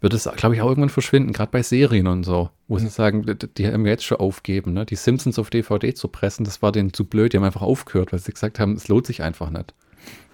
wird 0.02 0.14
es, 0.14 0.28
glaube 0.36 0.54
ich, 0.54 0.60
auch 0.60 0.68
irgendwann 0.68 0.90
verschwinden, 0.90 1.32
gerade 1.32 1.50
bei 1.50 1.62
Serien 1.62 2.06
und 2.08 2.24
so. 2.24 2.50
Wo 2.68 2.78
sie 2.78 2.88
sagen, 2.88 3.24
die, 3.24 3.34
die 3.34 3.66
haben 3.66 3.86
jetzt 3.86 4.04
schon 4.04 4.18
aufgeben, 4.18 4.72
ne? 4.72 4.84
Die 4.84 4.96
Simpsons 4.96 5.38
auf 5.38 5.48
DVD 5.48 5.94
zu 5.94 6.08
pressen, 6.08 6.44
das 6.44 6.60
war 6.60 6.72
denen 6.72 6.92
zu 6.92 7.04
blöd, 7.04 7.32
die 7.32 7.36
haben 7.38 7.44
einfach 7.44 7.62
aufgehört, 7.62 8.12
weil 8.12 8.18
sie 8.18 8.32
gesagt 8.32 8.58
haben, 8.58 8.74
es 8.74 8.88
lohnt 8.88 9.06
sich 9.06 9.22
einfach 9.22 9.50
nicht. 9.50 9.74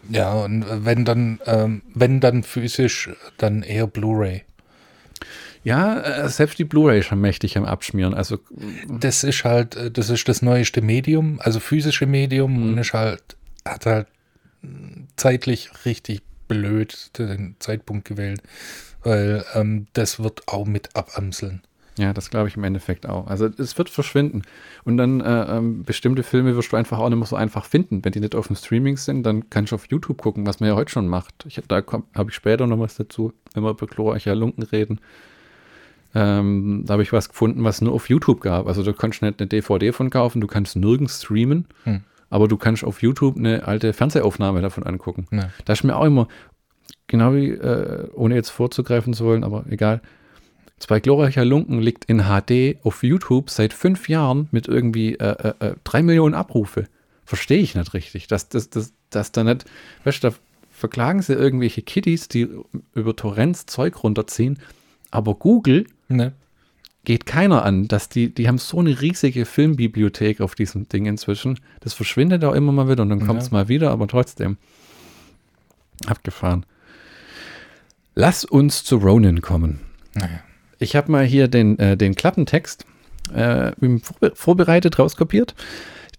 Ja, 0.09 0.33
und 0.33 0.65
wenn 0.69 1.05
dann, 1.05 1.39
ähm, 1.45 1.83
wenn 1.95 2.21
dann 2.21 2.43
physisch, 2.43 3.11
dann 3.37 3.63
eher 3.63 3.87
Blu-ray. 3.87 4.43
Ja, 5.69 6.01
äh, 6.01 6.29
selbst 6.31 6.59
die 6.59 6.65
Blu-ray 6.65 7.03
schon 7.03 7.21
mächtig 7.21 7.59
am 7.59 7.67
Abschmieren. 7.67 8.15
Also 8.15 8.39
das 8.89 9.23
ist 9.23 9.45
halt, 9.45 9.77
äh, 9.77 9.91
das 9.91 10.09
ist 10.09 10.27
das 10.27 10.41
neueste 10.41 10.81
Medium, 10.81 11.41
also 11.43 11.61
physische 11.61 12.07
Medium 12.07 12.55
mhm. 12.55 12.63
und 12.63 12.79
ist 12.79 12.95
halt, 12.95 13.37
hat 13.67 13.85
halt 13.85 14.07
zeitlich 15.17 15.71
richtig 15.85 16.23
blöd 16.49 17.11
den 17.19 17.57
Zeitpunkt 17.59 18.09
gewählt, 18.09 18.41
weil 19.03 19.45
ähm, 19.53 19.89
das 19.93 20.19
wird 20.19 20.49
auch 20.49 20.65
mit 20.65 20.97
abamseln. 20.97 21.61
Ja, 21.99 22.15
das 22.15 22.31
glaube 22.31 22.49
ich 22.49 22.57
im 22.57 22.65
Endeffekt 22.65 23.07
auch. 23.07 23.27
Also 23.27 23.51
es 23.59 23.77
wird 23.77 23.91
verschwinden. 23.91 24.45
Und 24.85 24.97
dann 24.97 25.21
äh, 25.21 25.57
ähm, 25.59 25.83
bestimmte 25.83 26.23
Filme 26.23 26.57
wirst 26.57 26.73
du 26.73 26.77
einfach 26.77 26.99
auch 26.99 27.11
nicht 27.11 27.19
mehr 27.19 27.27
so 27.27 27.37
einfach 27.37 27.67
finden. 27.67 28.03
Wenn 28.03 28.13
die 28.13 28.21
nicht 28.21 28.35
auf 28.35 28.47
dem 28.47 28.57
Streaming 28.57 28.97
sind, 28.97 29.25
dann 29.25 29.51
kannst 29.51 29.73
du 29.73 29.75
auf 29.75 29.87
YouTube 29.91 30.23
gucken, 30.23 30.47
was 30.47 30.61
man 30.61 30.71
ja 30.71 30.77
heute 30.77 30.93
schon 30.93 31.09
macht. 31.09 31.45
Ich, 31.47 31.61
da 31.69 31.83
habe 32.15 32.31
ich 32.31 32.35
später 32.35 32.67
noch 32.67 32.79
was 32.79 32.95
dazu, 32.95 33.35
wenn 33.53 33.65
wir 33.65 33.71
über 33.71 33.87
chlorreicher 33.87 34.35
Lunken 34.35 34.63
reden. 34.63 35.01
Ähm, 36.15 36.85
da 36.87 36.95
habe 36.95 37.03
ich 37.03 37.13
was 37.13 37.29
gefunden, 37.29 37.65
was 37.65 37.81
nur 37.81 37.93
auf 37.93 38.09
YouTube 38.09 38.41
gab. 38.41 38.67
Also 38.67 38.83
du 38.83 38.93
kannst 38.93 39.23
nicht 39.23 39.41
eine 39.41 39.47
DVD 39.47 39.93
von 39.93 40.11
kaufen, 40.11 40.41
du 40.41 40.47
kannst 40.47 40.77
nirgends 40.77 41.23
streamen, 41.23 41.67
hm. 41.85 42.01
aber 42.31 42.49
du 42.49 42.57
kannst 42.57 42.85
auf 42.85 43.03
YouTube 43.03 43.37
eine 43.37 43.67
alte 43.67 43.93
Fernsehaufnahme 43.93 44.63
davon 44.63 44.85
angucken. 44.85 45.27
Ja. 45.31 45.51
Da 45.65 45.73
ist 45.75 45.85
mir 45.85 45.97
auch 45.97 46.05
immer, 46.05 46.29
genau 47.07 47.35
wie, 47.35 47.51
äh, 47.51 48.09
ohne 48.15 48.35
jetzt 48.37 48.51
vorzugreifen 48.51 49.13
zu 49.13 49.25
wollen, 49.25 49.45
aber 49.45 49.65
egal, 49.69 50.01
Zwei 50.79 51.01
glorreicher 51.01 51.45
Lunken 51.45 51.81
liegt 51.81 52.05
in 52.05 52.23
HD 52.23 52.77
auf 52.85 53.03
YouTube 53.03 53.51
seit 53.51 53.73
fünf 53.73 54.09
Jahren 54.09 54.49
mit 54.53 54.69
irgendwie 54.69 55.15
äh, 55.15 55.53
äh, 55.59 55.67
äh, 55.67 55.75
drei 55.83 56.03
Millionen 56.03 56.35
Abrufe. 56.35 56.87
Verstehe 57.25 57.59
ich 57.59 57.75
nicht 57.75 57.95
richtig. 57.95 58.29
Dass 58.29 58.49
das, 58.49 58.71
das, 58.71 58.93
das 59.11 59.33
da 59.33 59.43
nicht, 59.43 59.65
weißt 60.05 60.23
du, 60.23 60.31
da 60.31 60.37
verklagen 60.71 61.21
sie 61.21 61.35
irgendwelche 61.35 61.83
Kiddies, 61.83 62.29
die 62.29 62.49
über 62.95 63.17
Torrents 63.17 63.67
Zeug 63.67 64.05
runterziehen, 64.05 64.61
aber 65.11 65.35
Google 65.35 65.87
Ne? 66.09 66.33
Geht 67.05 67.27
keiner 67.27 67.65
an, 67.65 67.89
dass 67.89 68.09
die, 68.09 68.35
die 68.35 68.49
haben 68.49 68.59
so 68.59 68.81
eine 68.81 69.01
riesige 69.01 69.45
Filmbibliothek 69.45 70.41
auf 70.41 70.55
diesem 70.55 70.89
Ding 70.89 71.07
inzwischen. 71.07 71.61
Das 71.81 71.95
verschwindet 71.95 72.45
auch 72.45 72.55
immer 72.55 72.73
mal 72.73 72.89
wieder 72.89 73.03
und 73.03 73.11
dann 73.11 73.27
kommt 73.27 73.41
es 73.41 73.49
ja. 73.49 73.55
mal 73.55 73.69
wieder, 73.69 73.91
aber 73.91 74.09
trotzdem. 74.09 74.57
Abgefahren. 76.07 76.67
Lass 78.15 78.45
uns 78.45 78.85
zu 78.85 78.97
Ronin 78.97 79.41
kommen. 79.41 79.81
Naja. 80.15 80.41
Ich 80.79 80.97
habe 80.97 81.11
mal 81.11 81.25
hier 81.25 81.49
den, 81.49 81.79
äh, 81.79 81.97
den 81.97 82.15
Klappentext 82.15 82.85
äh, 83.33 83.73
vorbereitet, 84.35 84.99
rauskopiert. 84.99 85.55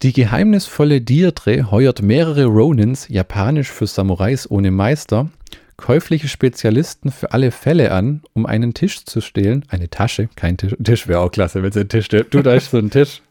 Die 0.02 0.14
geheimnisvolle 0.14 1.02
Dirdre 1.02 1.72
heuert 1.72 2.02
mehrere 2.02 2.46
Ronins, 2.46 3.10
japanisch 3.10 3.70
für 3.70 3.86
Samurais 3.86 4.50
ohne 4.50 4.72
Meister, 4.72 5.30
käufliche 5.80 6.28
Spezialisten 6.28 7.12
für 7.12 7.32
alle 7.32 7.52
Fälle 7.52 7.92
an, 7.92 8.22
um 8.34 8.46
einen 8.46 8.74
Tisch 8.74 9.06
zu 9.06 9.22
stehlen. 9.22 9.66
Eine 9.70 9.90
Tasche, 9.90 10.30
kein 10.36 10.58
Tisch. 10.58 10.76
Tisch 10.84 11.08
wäre 11.08 11.22
auch 11.22 11.32
klasse, 11.32 11.64
wenn 11.64 11.70
es 11.70 11.78
ein 11.78 11.90
Tisch 11.90 12.06
steht. 12.06 12.34
Du, 12.34 12.42
da 12.42 12.54
ist 12.54 12.72
so 12.72 12.78
ein 12.78 12.90
Tisch. 12.92 13.22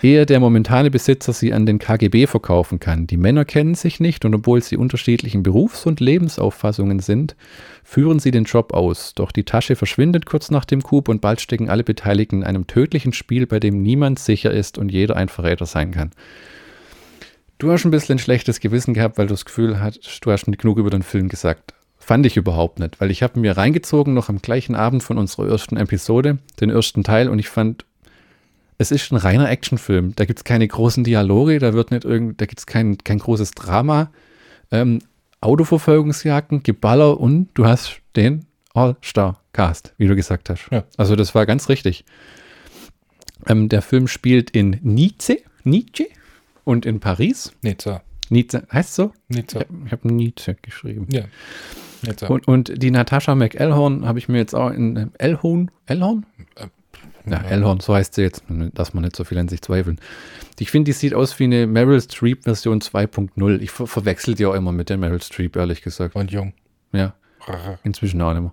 Ehe 0.00 0.26
der 0.26 0.38
momentane 0.38 0.92
Besitzer 0.92 1.32
sie 1.32 1.52
an 1.52 1.66
den 1.66 1.80
KGB 1.80 2.28
verkaufen 2.28 2.78
kann. 2.78 3.08
Die 3.08 3.16
Männer 3.16 3.44
kennen 3.44 3.74
sich 3.74 3.98
nicht 3.98 4.24
und 4.24 4.32
obwohl 4.32 4.62
sie 4.62 4.76
unterschiedlichen 4.76 5.42
Berufs- 5.42 5.86
und 5.86 5.98
Lebensauffassungen 5.98 7.00
sind, 7.00 7.34
führen 7.82 8.20
sie 8.20 8.30
den 8.30 8.44
Job 8.44 8.74
aus. 8.74 9.12
Doch 9.14 9.32
die 9.32 9.42
Tasche 9.42 9.74
verschwindet 9.74 10.24
kurz 10.24 10.52
nach 10.52 10.64
dem 10.64 10.84
Coup 10.84 11.08
und 11.08 11.20
bald 11.20 11.40
stecken 11.40 11.68
alle 11.68 11.82
Beteiligten 11.82 12.42
in 12.42 12.44
einem 12.44 12.68
tödlichen 12.68 13.12
Spiel, 13.12 13.48
bei 13.48 13.58
dem 13.58 13.82
niemand 13.82 14.20
sicher 14.20 14.52
ist 14.52 14.78
und 14.78 14.92
jeder 14.92 15.16
ein 15.16 15.28
Verräter 15.28 15.66
sein 15.66 15.90
kann. 15.90 16.12
Du 17.58 17.72
hast 17.72 17.84
ein 17.84 17.90
bisschen 17.90 18.16
ein 18.16 18.20
schlechtes 18.20 18.60
Gewissen 18.60 18.94
gehabt, 18.94 19.18
weil 19.18 19.26
du 19.26 19.34
das 19.34 19.44
Gefühl 19.44 19.80
hast, 19.80 20.24
du 20.24 20.30
hast 20.30 20.46
nicht 20.46 20.60
genug 20.60 20.78
über 20.78 20.90
den 20.90 21.02
Film 21.02 21.28
gesagt. 21.28 21.74
Fand 21.98 22.24
ich 22.24 22.36
überhaupt 22.36 22.78
nicht, 22.78 23.00
weil 23.00 23.10
ich 23.10 23.24
habe 23.24 23.40
mir 23.40 23.56
reingezogen 23.56 24.14
noch 24.14 24.28
am 24.28 24.40
gleichen 24.40 24.76
Abend 24.76 25.02
von 25.02 25.18
unserer 25.18 25.48
ersten 25.48 25.76
Episode, 25.76 26.38
den 26.60 26.70
ersten 26.70 27.02
Teil, 27.02 27.28
und 27.28 27.40
ich 27.40 27.48
fand, 27.48 27.84
es 28.78 28.92
ist 28.92 29.10
ein 29.10 29.16
reiner 29.16 29.50
Actionfilm. 29.50 30.14
Da 30.14 30.24
gibt 30.24 30.38
es 30.38 30.44
keine 30.44 30.68
großen 30.68 31.02
Dialoge, 31.02 31.58
da 31.58 31.74
wird 31.74 31.90
nicht 31.90 32.04
irgend, 32.04 32.40
da 32.40 32.46
gibt 32.46 32.60
es 32.60 32.66
kein, 32.66 32.96
kein 32.98 33.18
großes 33.18 33.50
Drama. 33.50 34.12
Ähm, 34.70 35.00
Autoverfolgungsjagden, 35.40 36.62
Geballer 36.62 37.18
und 37.18 37.48
du 37.54 37.66
hast 37.66 38.00
den 38.14 38.46
All-Star-Cast, 38.72 39.94
wie 39.98 40.06
du 40.06 40.14
gesagt 40.14 40.48
hast. 40.48 40.68
Ja. 40.70 40.84
Also 40.96 41.16
das 41.16 41.34
war 41.34 41.44
ganz 41.44 41.68
richtig. 41.68 42.04
Ähm, 43.48 43.68
der 43.68 43.82
Film 43.82 44.06
spielt 44.06 44.50
in 44.50 44.78
Nietzsche, 44.82 45.38
Nietzsche, 45.64 46.06
und 46.68 46.84
in 46.84 47.00
Paris. 47.00 47.52
Nizza. 47.62 48.02
Nizza, 48.28 48.62
heißt 48.70 48.94
so? 48.94 49.12
Nizza. 49.28 49.60
Ich 49.60 49.66
habe 49.66 49.90
hab 49.90 50.04
Nietzsche 50.04 50.54
geschrieben. 50.60 51.08
Ja. 51.10 51.24
Nizza. 52.02 52.26
Und, 52.26 52.46
und 52.46 52.82
die 52.82 52.90
Natascha 52.90 53.34
McElhorn 53.34 54.06
habe 54.06 54.18
ich 54.18 54.28
mir 54.28 54.36
jetzt 54.36 54.54
auch 54.54 54.70
in 54.70 55.10
Elhorn, 55.16 55.70
Elhorn? 55.86 56.26
Äh, 56.56 56.66
ja, 57.30 57.38
Elhorn, 57.38 57.80
so 57.80 57.94
heißt 57.94 58.14
sie 58.14 58.22
jetzt, 58.22 58.44
dass 58.74 58.92
man 58.92 59.04
nicht 59.04 59.16
so 59.16 59.24
viel 59.24 59.38
an 59.38 59.48
sich 59.48 59.62
zweifeln. 59.62 59.98
Ich 60.58 60.70
finde, 60.70 60.90
die 60.90 60.92
sieht 60.92 61.14
aus 61.14 61.38
wie 61.38 61.44
eine 61.44 61.66
Meryl 61.66 62.02
Streep 62.02 62.44
Version 62.44 62.80
2.0. 62.80 63.60
Ich 63.60 63.70
ver 63.70 63.86
verwechsel 63.86 64.34
die 64.34 64.44
auch 64.44 64.54
immer 64.54 64.72
mit 64.72 64.90
der 64.90 64.98
Meryl 64.98 65.22
Streep, 65.22 65.56
ehrlich 65.56 65.80
gesagt. 65.80 66.14
Und 66.16 66.30
jung. 66.30 66.52
Ja. 66.92 67.14
Inzwischen 67.82 68.20
auch 68.20 68.34
nicht 68.34 68.42
mehr. 68.42 68.52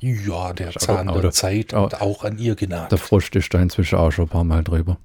Ja, 0.00 0.52
der 0.52 0.72
Zahn 0.72 1.08
der 1.08 1.30
Zeit 1.32 1.74
und 1.74 2.00
auch 2.00 2.24
an 2.24 2.38
ihr 2.38 2.54
genagt. 2.54 2.92
Der 2.92 2.98
Frosch 2.98 3.30
ist 3.30 3.52
da 3.52 3.60
inzwischen 3.60 3.98
auch 3.98 4.12
schon 4.12 4.26
ein 4.26 4.28
paar 4.28 4.44
Mal 4.44 4.62
drüber. 4.62 4.98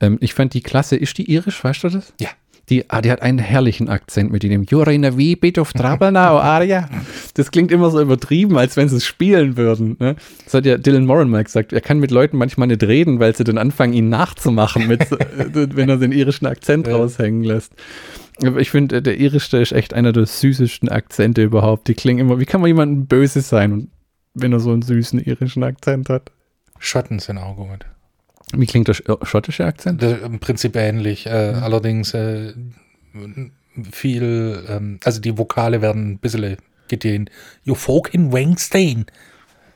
Ähm, 0.00 0.18
ich 0.20 0.34
fand 0.34 0.54
die 0.54 0.60
Klasse, 0.60 0.96
ist 0.96 1.16
die 1.18 1.30
irisch, 1.30 1.62
weißt 1.62 1.84
du 1.84 1.88
das? 1.88 2.12
Ja. 2.20 2.28
Die, 2.68 2.88
ah, 2.88 3.00
die 3.00 3.10
hat 3.10 3.20
einen 3.20 3.38
herrlichen 3.38 3.88
Akzent 3.88 4.30
mit 4.30 4.44
dem 4.44 4.64
You're 4.64 4.88
in 4.90 5.04
a 5.04 5.16
wee 5.16 5.34
bit 5.34 5.58
of 5.58 5.72
trouble 5.72 6.12
now, 6.12 6.38
Aria. 6.38 6.88
Das 7.34 7.50
klingt 7.50 7.72
immer 7.72 7.90
so 7.90 8.00
übertrieben, 8.00 8.56
als 8.58 8.76
wenn 8.76 8.88
sie 8.88 8.96
es 8.96 9.04
spielen 9.04 9.56
würden. 9.56 9.96
Ne? 9.98 10.14
Das 10.44 10.54
hat 10.54 10.66
ja 10.66 10.78
Dylan 10.78 11.04
Moran 11.04 11.30
mal 11.30 11.42
gesagt. 11.42 11.72
Er 11.72 11.80
kann 11.80 11.98
mit 11.98 12.12
Leuten 12.12 12.36
manchmal 12.36 12.68
nicht 12.68 12.84
reden, 12.84 13.18
weil 13.18 13.34
sie 13.34 13.42
dann 13.42 13.58
anfangen, 13.58 13.92
ihn 13.92 14.08
nachzumachen, 14.08 14.86
mit, 14.86 15.10
wenn 15.10 15.88
er 15.88 15.96
den 15.96 16.12
irischen 16.12 16.46
Akzent 16.46 16.86
ja. 16.86 16.94
raushängen 16.94 17.42
lässt. 17.42 17.72
Aber 18.44 18.60
ich 18.60 18.70
finde, 18.70 19.02
der 19.02 19.18
irische 19.18 19.58
ist 19.58 19.72
echt 19.72 19.92
einer 19.92 20.12
der 20.12 20.26
süßesten 20.26 20.88
Akzente 20.88 21.42
überhaupt. 21.42 21.88
Die 21.88 21.94
klingen 21.94 22.20
immer, 22.20 22.38
wie 22.38 22.46
kann 22.46 22.60
man 22.60 22.68
jemandem 22.68 23.06
böse 23.06 23.40
sein, 23.40 23.88
wenn 24.34 24.52
er 24.52 24.60
so 24.60 24.72
einen 24.72 24.82
süßen 24.82 25.20
irischen 25.20 25.62
Akzent 25.62 26.08
hat? 26.08 26.30
Schotten 26.78 27.18
sind 27.18 27.38
auch 27.38 27.56
gut. 27.56 27.86
Wie 28.52 28.66
klingt 28.66 28.88
der 28.88 28.94
schottische 28.94 29.64
Akzent? 29.64 30.02
Der, 30.02 30.22
Im 30.22 30.40
Prinzip 30.40 30.76
ähnlich. 30.76 31.26
Äh, 31.26 31.52
mhm. 31.52 31.62
Allerdings 31.62 32.14
äh, 32.14 32.52
viel, 33.92 34.64
ähm, 34.68 35.00
also 35.04 35.20
die 35.20 35.36
Vokale 35.38 35.82
werden 35.82 36.12
ein 36.12 36.18
bisschen 36.18 36.56
gedehnt. 36.88 37.30
You 37.64 37.74
fucking 37.74 38.32
Wangstein. 38.32 39.06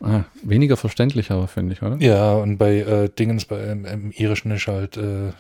Ah, 0.01 0.25
weniger 0.43 0.77
verständlich 0.77 1.31
aber, 1.31 1.49
finde 1.49 1.73
ich, 1.73 1.83
oder? 1.83 1.97
Ja, 1.99 2.35
und 2.35 2.59
bei 2.59 2.81
äh, 2.81 3.09
Dingens, 3.09 3.47
bei, 3.47 3.63
im, 3.71 3.87
im 3.87 4.11
Irischen 4.11 4.51
ist 4.51 4.67
halt, 4.67 4.99
äh, 4.99 5.29
äh, 5.29 5.33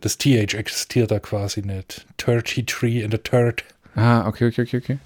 das 0.00 0.18
TH 0.18 0.54
existiert 0.54 1.10
da 1.12 1.20
quasi 1.20 1.62
nicht. 1.62 2.06
33 2.16 3.04
in 3.04 3.10
the 3.12 3.18
third. 3.18 3.62
Ah, 3.94 4.26
okay, 4.26 4.48
okay, 4.48 4.62
okay, 4.62 4.78
okay. 4.78 4.98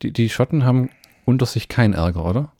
Die, 0.00 0.12
die 0.12 0.30
Schotten 0.30 0.64
haben 0.64 0.88
unter 1.32 1.46
sich 1.46 1.68
keinen 1.68 1.94
Ärger, 1.94 2.24
oder? 2.24 2.52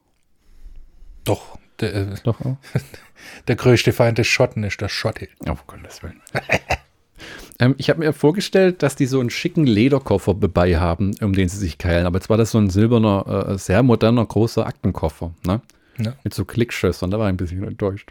Doch. 1.25 1.59
Der, 1.81 1.95
äh, 1.95 2.07
Doch 2.25 2.41
auch. 2.41 2.57
der 3.49 3.57
größte 3.57 3.93
Feind 3.93 4.19
des 4.19 4.27
Schotten 4.27 4.65
ist 4.65 4.81
der 4.81 4.89
Schotte. 4.89 5.29
Oh, 5.47 5.57
Gottes 5.67 6.03
Willen. 6.03 6.21
ähm, 7.59 7.75
ich 7.79 7.91
habe 7.91 8.01
mir 8.01 8.13
vorgestellt, 8.13 8.83
dass 8.83 8.97
die 8.97 9.07
so 9.07 9.21
einen 9.21 9.31
schicken 9.31 9.67
Lederkoffer 9.67 10.35
dabei 10.35 10.79
haben, 10.79 11.15
um 11.21 11.33
den 11.33 11.49
sie 11.49 11.59
sich 11.59 11.79
keilen. 11.79 12.07
Aber 12.07 12.19
jetzt 12.19 12.31
war 12.31 12.37
das 12.37 12.51
so 12.51 12.59
ein 12.59 12.71
silberner, 12.71 13.49
äh, 13.49 13.59
sehr 13.59 13.83
moderner, 13.83 14.25
großer 14.25 14.67
Aktenkoffer. 14.67 15.33
Ne? 15.47 15.61
Ja. 15.99 16.15
Mit 16.25 16.35
so 16.35 16.45
Klickschössern. 16.45 17.11
Da 17.11 17.19
war 17.19 17.27
ich 17.27 17.35
ein 17.35 17.37
bisschen 17.37 17.65
enttäuscht. 17.65 18.11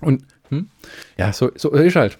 Und 0.00 0.24
hm? 0.48 0.68
ja, 1.16 1.32
so, 1.32 1.50
so 1.56 1.70
ist 1.70 1.96
halt 1.96 2.18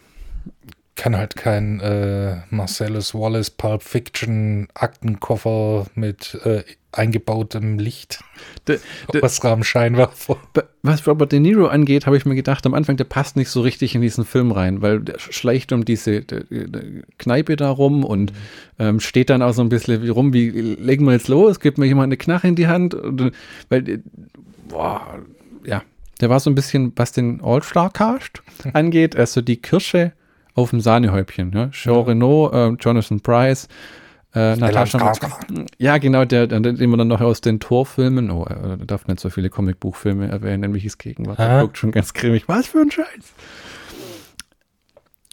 kann 1.00 1.16
halt 1.16 1.34
kein 1.34 1.80
äh, 1.80 2.42
Marcellus 2.50 3.14
Wallace 3.14 3.50
Pulp 3.50 3.82
Fiction 3.82 4.68
Aktenkoffer 4.74 5.86
mit 5.94 6.34
äh, 6.44 6.62
eingebautem 6.92 7.78
Licht. 7.78 8.22
De, 8.66 8.78
de, 9.12 9.22
was 9.22 9.42
Rahmenscheinwerfer. 9.44 10.36
Was 10.82 11.06
Robert 11.06 11.32
De 11.32 11.40
Niro 11.40 11.66
angeht, 11.66 12.06
habe 12.06 12.16
ich 12.16 12.24
mir 12.24 12.34
gedacht, 12.34 12.66
am 12.66 12.74
Anfang, 12.74 12.96
der 12.96 13.04
passt 13.04 13.36
nicht 13.36 13.48
so 13.48 13.60
richtig 13.60 13.94
in 13.94 14.00
diesen 14.00 14.24
Film 14.24 14.50
rein, 14.50 14.82
weil 14.82 15.00
der 15.00 15.18
schleicht 15.18 15.72
um 15.72 15.84
diese 15.84 16.22
de, 16.22 16.44
Kneipe 17.18 17.56
da 17.56 17.70
rum 17.70 18.04
und 18.04 18.32
mhm. 18.32 18.36
ähm, 18.78 19.00
steht 19.00 19.30
dann 19.30 19.42
auch 19.42 19.52
so 19.52 19.62
ein 19.62 19.68
bisschen 19.68 20.02
wie 20.02 20.08
rum, 20.08 20.32
wie 20.32 20.50
legen 20.50 21.04
wir 21.04 21.12
jetzt 21.12 21.28
los, 21.28 21.60
gibt 21.60 21.78
mir 21.78 21.86
jemand 21.86 22.06
eine 22.06 22.16
Knarre 22.16 22.48
in 22.48 22.56
die 22.56 22.66
Hand, 22.66 22.94
und, 22.94 23.32
weil, 23.68 23.88
äh, 23.88 23.98
boah, 24.68 25.20
ja, 25.64 25.82
der 26.20 26.30
war 26.30 26.40
so 26.40 26.50
ein 26.50 26.54
bisschen, 26.54 26.92
was 26.96 27.12
den 27.12 27.40
All-Star-Cast 27.42 28.42
angeht, 28.72 29.16
also 29.16 29.40
die 29.40 29.56
Kirsche 29.56 30.12
auf 30.54 30.70
dem 30.70 30.80
Sahnehäubchen. 30.80 31.52
Ja? 31.52 31.70
Jean 31.70 31.94
ja. 31.94 32.00
Renault, 32.00 32.52
äh, 32.52 32.68
Jonathan 32.80 33.20
Price, 33.20 33.68
äh, 34.34 34.56
Natascha. 34.56 35.12
Ja, 35.78 35.98
genau, 35.98 36.24
der, 36.24 36.46
den 36.46 36.90
man 36.90 36.98
dann 36.98 37.08
noch 37.08 37.20
aus 37.20 37.40
den 37.40 37.58
Torfilmen, 37.58 38.30
oh, 38.30 38.44
er 38.44 38.76
darf 38.78 39.06
nicht 39.08 39.20
so 39.20 39.30
viele 39.30 39.50
Comicbuchfilme 39.50 40.28
erwähnen, 40.28 40.60
nämlich 40.60 40.84
ist 40.84 40.98
Gegenwart. 40.98 41.38
Der 41.38 41.62
guckt 41.62 41.78
schon 41.78 41.90
ganz 41.90 42.14
cremig. 42.14 42.48
Was 42.48 42.68
für 42.68 42.78
ein 42.78 42.90
Scheiß. 42.90 43.06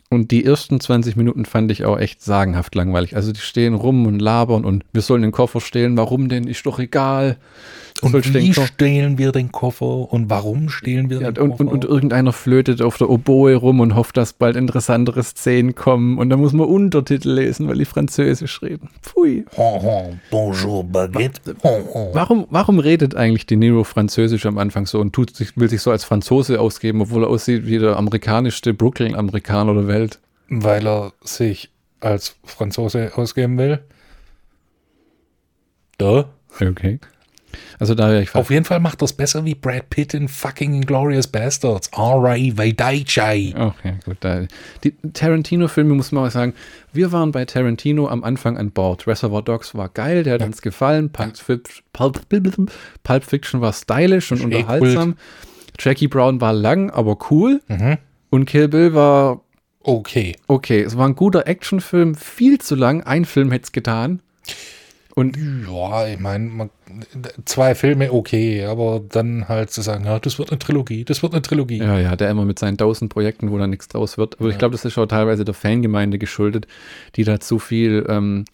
Und 0.09 0.31
die 0.31 0.45
ersten 0.45 0.79
20 0.79 1.17
Minuten 1.17 1.45
fand 1.45 1.69
ich 1.69 1.83
auch 1.83 1.99
echt 1.99 2.21
sagenhaft 2.21 2.73
langweilig. 2.75 3.15
Also 3.15 3.33
die 3.33 3.41
stehen 3.41 3.73
rum 3.73 4.07
und 4.07 4.19
labern 4.19 4.63
und 4.63 4.85
wir 4.93 5.01
sollen 5.01 5.21
den 5.21 5.33
Koffer 5.33 5.59
stehlen. 5.59 5.97
Warum 5.97 6.29
denn? 6.29 6.47
Ist 6.47 6.65
doch 6.65 6.79
egal. 6.79 7.37
Und 8.01 8.13
wie 8.33 8.53
stehlen 8.53 9.17
wir 9.17 9.31
den 9.31 9.51
Koffer 9.51 10.11
und 10.11 10.29
warum 10.29 10.69
stehlen 10.69 11.09
wir 11.09 11.21
ja, 11.21 11.31
den 11.31 11.49
Koffer? 11.49 11.61
Und, 11.61 11.69
und, 11.69 11.85
irgendeiner 11.85 12.33
flötet 12.33 12.81
auf 12.81 12.97
der 12.97 13.09
Oboe 13.09 13.55
rum 13.55 13.79
und 13.79 13.95
hofft, 13.95 14.17
dass 14.17 14.33
bald 14.33 14.55
interessantere 14.55 15.23
Szenen 15.23 15.75
kommen. 15.75 16.17
Und 16.17 16.29
da 16.29 16.37
muss 16.37 16.53
man 16.53 16.67
Untertitel 16.67 17.31
lesen, 17.31 17.67
weil 17.67 17.77
die 17.77 17.85
Französisch 17.85 18.61
reden. 18.61 18.89
Pfui. 19.01 19.45
bonjour, 20.31 20.83
Baguette. 20.83 21.55
warum, 22.13 22.47
warum 22.49 22.79
redet 22.79 23.15
eigentlich 23.15 23.45
die 23.45 23.55
Nero 23.55 23.83
Französisch 23.83 24.45
am 24.45 24.57
Anfang 24.57 24.85
so 24.85 24.99
und 24.99 25.13
tut 25.13 25.35
sich, 25.35 25.57
will 25.57 25.69
sich 25.69 25.81
so 25.81 25.91
als 25.91 26.03
Franzose 26.03 26.59
ausgeben, 26.59 27.01
obwohl 27.01 27.23
er 27.23 27.29
aussieht 27.29 27.65
wie 27.65 27.79
der 27.79 27.97
amerikanischste 27.97 28.73
Brooklyn-Amerikaner 28.73 29.73
der 29.73 29.87
Welt? 29.87 30.19
Weil 30.49 30.87
er 30.87 31.13
sich 31.21 31.71
als 31.99 32.35
Franzose 32.43 33.11
ausgeben 33.15 33.57
will. 33.57 33.79
Da. 35.97 36.29
Okay. 36.59 36.99
Also 37.79 37.95
da 37.95 38.09
wäre 38.09 38.23
ich 38.23 38.33
Auf 38.35 38.49
jeden 38.49 38.65
Fall 38.65 38.79
macht 38.79 39.01
das 39.01 39.13
besser 39.13 39.45
wie 39.45 39.55
Brad 39.55 39.89
Pitt 39.89 40.13
in 40.13 40.27
fucking 40.27 40.73
Inglorious 40.73 41.27
Bastards. 41.27 41.89
R.A. 41.95 42.35
Vaidaichai. 42.35 43.53
Okay, 43.57 43.93
gut. 44.05 44.17
Da, 44.21 44.47
die 44.83 44.93
Tarantino-Filme 45.13 45.93
muss 45.93 46.11
man 46.11 46.27
auch 46.27 46.31
sagen, 46.31 46.53
wir 46.93 47.11
waren 47.11 47.31
bei 47.31 47.45
Tarantino 47.45 48.07
am 48.07 48.23
Anfang 48.23 48.57
an 48.57 48.71
Bord. 48.71 49.07
Reservoir 49.07 49.41
Dogs 49.41 49.75
war 49.75 49.89
geil, 49.89 50.23
der 50.23 50.35
hat 50.35 50.41
ja. 50.41 50.47
uns 50.47 50.61
gefallen. 50.61 51.11
Pulp, 51.11 51.33
Pulp, 51.93 52.21
Pulp, 53.03 53.23
Fiction 53.23 53.61
war 53.61 53.73
stylisch 53.73 54.31
und 54.31 54.41
unterhaltsam. 54.41 55.15
Jackie 55.79 56.07
Brown 56.07 56.41
war 56.41 56.53
lang, 56.53 56.89
aber 56.89 57.17
cool. 57.29 57.61
Mhm. 57.67 57.97
Und 58.29 58.45
Kill 58.45 58.67
Bill 58.67 58.93
war 58.93 59.41
okay. 59.81 60.35
Okay, 60.47 60.81
es 60.81 60.97
war 60.97 61.07
ein 61.07 61.15
guter 61.15 61.47
Actionfilm, 61.47 62.15
viel 62.15 62.59
zu 62.59 62.75
lang. 62.75 63.03
Ein 63.03 63.25
Film 63.25 63.51
hätte 63.51 63.65
es 63.65 63.71
getan. 63.71 64.21
Und 65.17 65.35
ja, 65.35 66.07
ich 66.07 66.19
meine, 66.19 66.69
zwei 67.45 67.73
Filme 67.73 68.13
okay, 68.13 68.65
aber 68.65 69.01
dann 69.09 69.49
halt 69.49 69.71
zu 69.71 69.81
sagen, 69.81 70.05
ja, 70.05 70.19
das 70.19 70.37
wird 70.37 70.51
eine 70.51 70.59
Trilogie, 70.59 71.05
das 71.05 71.23
wird 71.23 71.33
eine 71.33 71.41
Trilogie. 71.41 71.79
Ja, 71.79 71.97
ja, 71.97 72.15
der 72.15 72.29
immer 72.29 72.45
mit 72.45 72.59
seinen 72.59 72.77
tausend 72.77 73.11
Projekten, 73.11 73.49
wo 73.49 73.57
dann 73.57 73.71
nichts 73.71 73.87
draus 73.87 74.19
wird. 74.19 74.35
Aber 74.35 74.49
ja. 74.49 74.51
ich 74.51 74.59
glaube, 74.59 74.73
das 74.73 74.85
ist 74.85 74.95
auch 74.95 75.07
teilweise 75.07 75.43
der 75.43 75.55
Fangemeinde 75.55 76.19
geschuldet, 76.19 76.67
die 77.15 77.23
da 77.23 77.39
zu 77.39 77.57
viel 77.57 78.05
ähm, 78.07 78.45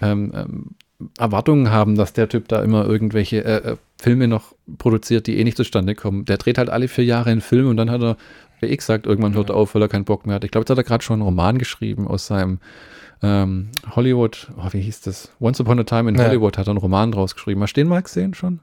ähm, 0.00 0.30
ähm, 0.36 0.66
Erwartungen 1.18 1.72
haben, 1.72 1.96
dass 1.96 2.12
der 2.12 2.28
Typ 2.28 2.46
da 2.46 2.62
immer 2.62 2.86
irgendwelche 2.86 3.44
äh, 3.44 3.72
äh, 3.72 3.76
Filme 4.00 4.28
noch 4.28 4.54
produziert, 4.78 5.26
die 5.26 5.40
eh 5.40 5.42
nicht 5.42 5.56
zustande 5.56 5.96
kommen. 5.96 6.26
Der 6.26 6.36
dreht 6.36 6.58
halt 6.58 6.70
alle 6.70 6.86
vier 6.86 7.04
Jahre 7.04 7.30
einen 7.30 7.40
Film 7.40 7.66
und 7.66 7.76
dann 7.76 7.90
hat 7.90 8.02
er, 8.02 8.16
wie 8.60 8.66
ich 8.66 8.78
gesagt, 8.78 9.06
irgendwann 9.06 9.34
hört 9.34 9.50
er 9.50 9.56
auf, 9.56 9.74
weil 9.74 9.82
er 9.82 9.88
keinen 9.88 10.04
Bock 10.04 10.26
mehr 10.26 10.36
hat. 10.36 10.44
Ich 10.44 10.52
glaube, 10.52 10.62
jetzt 10.62 10.70
hat 10.70 10.78
er 10.78 10.84
gerade 10.84 11.02
schon 11.02 11.14
einen 11.14 11.22
Roman 11.22 11.58
geschrieben 11.58 12.06
aus 12.06 12.28
seinem 12.28 12.60
ähm, 13.22 13.70
Hollywood, 13.94 14.48
oh, 14.56 14.72
wie 14.72 14.80
hieß 14.80 15.02
das? 15.02 15.30
Once 15.40 15.60
Upon 15.60 15.80
a 15.80 15.84
Time 15.84 16.08
in 16.08 16.16
ja. 16.16 16.24
Hollywood 16.24 16.58
hat 16.58 16.66
er 16.66 16.70
einen 16.70 16.78
Roman 16.78 17.12
draus 17.12 17.34
geschrieben. 17.34 17.62
Hast 17.62 17.76
du 17.76 17.80
den 17.80 17.88
mal 17.88 18.02
gesehen 18.02 18.34
schon? 18.34 18.60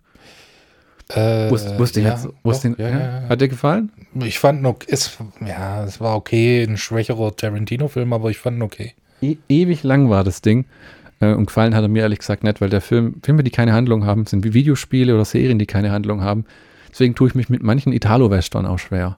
Äh, 1.10 1.50
wusste, 1.50 1.78
wusste 1.78 2.02
ja, 2.02 2.12
jetzt, 2.12 2.30
doch, 2.44 2.62
den, 2.62 2.76
ja, 2.78 2.90
ja, 2.90 3.30
Hat 3.30 3.42
dir 3.42 3.50
gefallen? 3.50 3.92
Ich 4.24 4.40
fand 4.40 4.62
noch, 4.62 4.78
es, 4.88 5.18
ja, 5.46 5.84
es 5.84 6.00
war 6.00 6.16
okay, 6.16 6.64
ein 6.64 6.78
schwächerer 6.78 7.36
Tarantino-Film, 7.36 8.14
aber 8.14 8.30
ich 8.30 8.38
fand 8.38 8.58
ihn 8.58 8.62
okay. 8.62 8.94
E 9.22 9.38
ewig 9.50 9.84
lang 9.84 10.10
war 10.10 10.24
das 10.24 10.42
Ding. 10.42 10.66
Äh, 11.20 11.34
und 11.34 11.48
gefallen 11.48 11.76
hat 11.76 11.84
er 11.84 11.90
mir 11.90 12.04
ehrlich 12.04 12.20
gesagt 12.20 12.44
nicht, 12.44 12.62
weil 12.62 12.70
der 12.70 12.82
Film, 12.82 13.16
Filme, 13.24 13.44
die 13.44 13.52
keine 13.52 13.74
Handlung 13.74 14.06
haben, 14.06 14.26
sind 14.26 14.44
wie 14.44 14.54
Videospiele 14.54 15.14
oder 15.14 15.26
Serien, 15.26 15.60
die 15.60 15.66
keine 15.66 15.92
Handlung 15.92 16.22
haben. 16.22 16.46
Deswegen 16.90 17.16
tue 17.16 17.30
ich 17.30 17.36
mich 17.36 17.50
mit 17.50 17.64
manchen 17.64 17.94
Italo-Western 17.94 18.66
auch 18.66 18.80
schwer. 18.80 19.18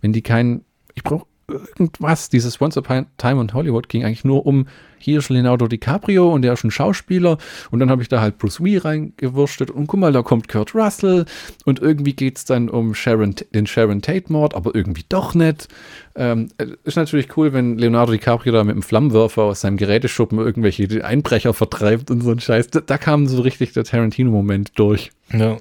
Wenn 0.00 0.12
die 0.12 0.22
keinen, 0.22 0.64
ich 0.94 1.02
brauche 1.02 1.26
irgendwas. 1.48 2.28
Dieses 2.28 2.60
Once 2.60 2.76
Upon 2.76 2.98
a 2.98 3.06
Time 3.18 3.40
in 3.40 3.52
Hollywood 3.52 3.88
ging 3.88 4.04
eigentlich 4.04 4.24
nur 4.24 4.46
um 4.46 4.66
hier 5.02 5.18
ist 5.18 5.28
Leonardo 5.28 5.66
DiCaprio 5.66 6.32
und 6.32 6.42
der 6.42 6.52
ist 6.52 6.64
ein 6.64 6.70
Schauspieler 6.70 7.38
und 7.70 7.80
dann 7.80 7.90
habe 7.90 8.02
ich 8.02 8.08
da 8.08 8.20
halt 8.20 8.38
Bruce 8.38 8.62
Wee 8.62 8.78
reingewurstet 8.78 9.70
und 9.70 9.88
guck 9.88 10.00
mal, 10.00 10.12
da 10.12 10.22
kommt 10.22 10.48
Kurt 10.48 10.74
Russell 10.74 11.24
und 11.64 11.80
irgendwie 11.80 12.12
geht 12.12 12.38
es 12.38 12.44
dann 12.44 12.68
um 12.68 12.94
Sharon, 12.94 13.34
den 13.52 13.66
Sharon 13.66 14.00
Tate-Mord, 14.00 14.54
aber 14.54 14.74
irgendwie 14.74 15.04
doch 15.08 15.34
nicht. 15.34 15.68
Ähm, 16.14 16.48
ist 16.84 16.96
natürlich 16.96 17.36
cool, 17.36 17.52
wenn 17.52 17.78
Leonardo 17.78 18.12
DiCaprio 18.12 18.52
da 18.52 18.64
mit 18.64 18.74
einem 18.74 18.82
Flammenwerfer 18.82 19.42
aus 19.42 19.62
seinem 19.62 19.76
Geräteschuppen 19.76 20.38
irgendwelche 20.38 21.04
Einbrecher 21.04 21.52
vertreibt 21.52 22.10
und 22.10 22.20
so 22.20 22.30
ein 22.30 22.40
Scheiß. 22.40 22.68
Da, 22.68 22.80
da 22.80 22.98
kam 22.98 23.26
so 23.26 23.42
richtig 23.42 23.72
der 23.72 23.84
Tarantino-Moment 23.84 24.78
durch. 24.78 25.10
Ja. 25.32 25.56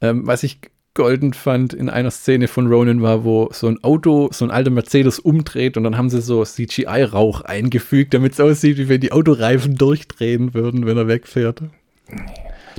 Ähm, 0.00 0.26
was 0.26 0.42
ich 0.42 0.58
golden 0.94 1.32
fand 1.32 1.72
in 1.72 1.88
einer 1.88 2.10
Szene 2.10 2.48
von 2.48 2.66
Ronan 2.66 3.02
war, 3.02 3.24
wo 3.24 3.48
so 3.52 3.66
ein 3.66 3.82
Auto, 3.82 4.28
so 4.32 4.44
ein 4.44 4.50
alter 4.50 4.70
Mercedes 4.70 5.18
umdreht 5.18 5.76
und 5.76 5.84
dann 5.84 5.96
haben 5.96 6.10
sie 6.10 6.20
so 6.20 6.44
CGI-Rauch 6.44 7.42
eingefügt, 7.42 8.12
damit 8.14 8.34
es 8.34 8.40
aussieht, 8.40 8.76
wie 8.76 8.88
wenn 8.88 9.00
die 9.00 9.12
Autoreifen 9.12 9.76
durchdrehen 9.76 10.54
würden, 10.54 10.86
wenn 10.86 10.96
er 10.96 11.08
wegfährt. 11.08 11.62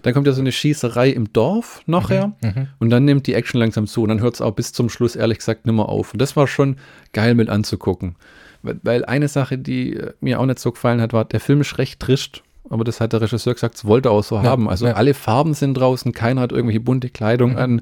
Dann 0.03 0.13
kommt 0.13 0.27
ja 0.27 0.33
so 0.33 0.41
eine 0.41 0.51
Schießerei 0.51 1.09
im 1.09 1.31
Dorf 1.33 1.81
nachher 1.85 2.33
mhm, 2.41 2.49
mhm. 2.49 2.67
und 2.79 2.89
dann 2.89 3.05
nimmt 3.05 3.25
die 3.25 3.33
Action 3.33 3.59
langsam 3.59 3.87
zu 3.87 4.03
und 4.03 4.09
dann 4.09 4.21
hört 4.21 4.35
es 4.35 4.41
auch 4.41 4.51
bis 4.51 4.73
zum 4.73 4.89
Schluss 4.89 5.15
ehrlich 5.15 5.39
gesagt 5.39 5.65
nimmer 5.65 5.89
auf. 5.89 6.13
Und 6.13 6.21
das 6.21 6.35
war 6.35 6.47
schon 6.47 6.77
geil 7.13 7.35
mit 7.35 7.49
anzugucken. 7.49 8.15
Weil 8.61 9.03
eine 9.05 9.27
Sache, 9.27 9.57
die 9.57 9.99
mir 10.21 10.39
auch 10.39 10.45
nicht 10.45 10.59
so 10.59 10.71
gefallen 10.71 11.01
hat, 11.01 11.13
war, 11.13 11.25
der 11.25 11.39
Film 11.39 11.61
ist 11.61 11.77
recht 11.77 11.99
trischt 11.99 12.43
aber 12.69 12.83
das 12.83 12.99
hat 12.99 13.13
der 13.13 13.21
Regisseur 13.21 13.53
gesagt, 13.53 13.75
es 13.75 13.85
wollte 13.85 14.09
auch 14.11 14.23
so 14.23 14.35
ja, 14.35 14.43
haben. 14.43 14.69
Also 14.69 14.87
ja. 14.87 14.93
alle 14.93 15.13
Farben 15.13 15.53
sind 15.53 15.75
draußen, 15.75 16.11
keiner 16.13 16.41
hat 16.41 16.51
irgendwelche 16.51 16.79
bunte 16.79 17.09
Kleidung 17.09 17.51
mhm. 17.51 17.57
an. 17.57 17.81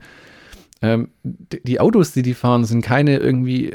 Ähm, 0.82 1.10
die, 1.24 1.62
die, 1.64 1.80
Autos, 1.80 2.12
die 2.12 2.24
die 2.24 2.34
fahren, 2.34 2.66
sind 2.66 2.82
keine 2.82 3.18
irgendwie 3.18 3.72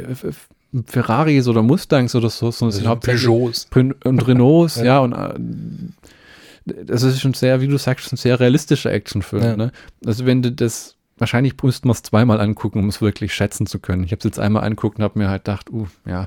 Ferraris 0.86 1.46
oder 1.48 1.62
Mustangs 1.62 2.14
oder 2.14 2.30
so, 2.30 2.50
sondern 2.50 2.76
sind 2.76 2.88
hauptsächlich 2.88 3.26
Peugeots. 3.26 3.68
und 4.04 4.26
Renaults, 4.26 4.76
Ja. 4.76 4.84
ja, 4.84 4.98
und 4.98 5.12
äh, 5.12 6.84
das 6.84 7.02
ist 7.04 7.20
schon 7.20 7.34
sehr, 7.34 7.60
wie 7.60 7.68
du 7.68 7.78
sagst, 7.78 8.12
ein 8.12 8.16
sehr 8.16 8.40
realistischer 8.40 8.90
Actionfilm. 8.92 9.56
Ne? 9.56 9.72
Also 10.04 10.26
wenn 10.26 10.42
du 10.42 10.50
das, 10.50 10.96
wahrscheinlich 11.16 11.54
müssten 11.62 11.88
wir 11.88 11.92
es 11.92 12.02
zweimal 12.02 12.40
angucken, 12.40 12.80
um 12.80 12.88
es 12.88 13.00
wirklich 13.00 13.32
schätzen 13.32 13.66
zu 13.66 13.78
können. 13.78 14.02
Ich 14.02 14.10
habe 14.10 14.18
es 14.18 14.24
jetzt 14.24 14.40
einmal 14.40 14.64
anguckt 14.64 14.98
und 14.98 15.04
habe 15.04 15.18
mir 15.18 15.28
halt 15.28 15.44
gedacht, 15.44 15.70
uh, 15.70 15.86
ja. 16.04 16.26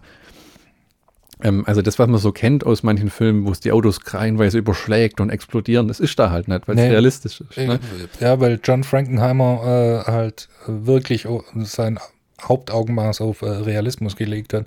Ähm, 1.41 1.63
also 1.65 1.81
das, 1.81 1.97
was 1.99 2.07
man 2.07 2.19
so 2.19 2.31
kennt 2.31 2.65
aus 2.65 2.83
manchen 2.83 3.09
Filmen, 3.09 3.45
wo 3.45 3.51
es 3.51 3.59
die 3.59 3.71
Autos 3.71 3.99
reihenweise 4.05 4.57
überschlägt 4.57 5.21
und 5.21 5.29
explodieren, 5.29 5.87
das 5.87 5.99
ist 5.99 6.19
da 6.19 6.31
halt 6.31 6.47
nicht, 6.47 6.67
weil 6.67 6.75
es 6.77 6.81
Nee. 6.83 6.89
realistisch 6.89 7.41
ist. 7.41 7.57
Ne? 7.57 7.79
Ja, 8.19 8.39
weil 8.39 8.59
John 8.63 8.83
Frankenheimer 8.83 10.03
äh, 10.05 10.11
halt 10.11 10.49
wirklich 10.67 11.27
sein 11.63 11.99
Hauptaugenmaß 12.41 13.21
auf 13.21 13.41
äh, 13.41 13.49
Realismus 13.49 14.15
gelegt 14.15 14.53
hat. 14.53 14.65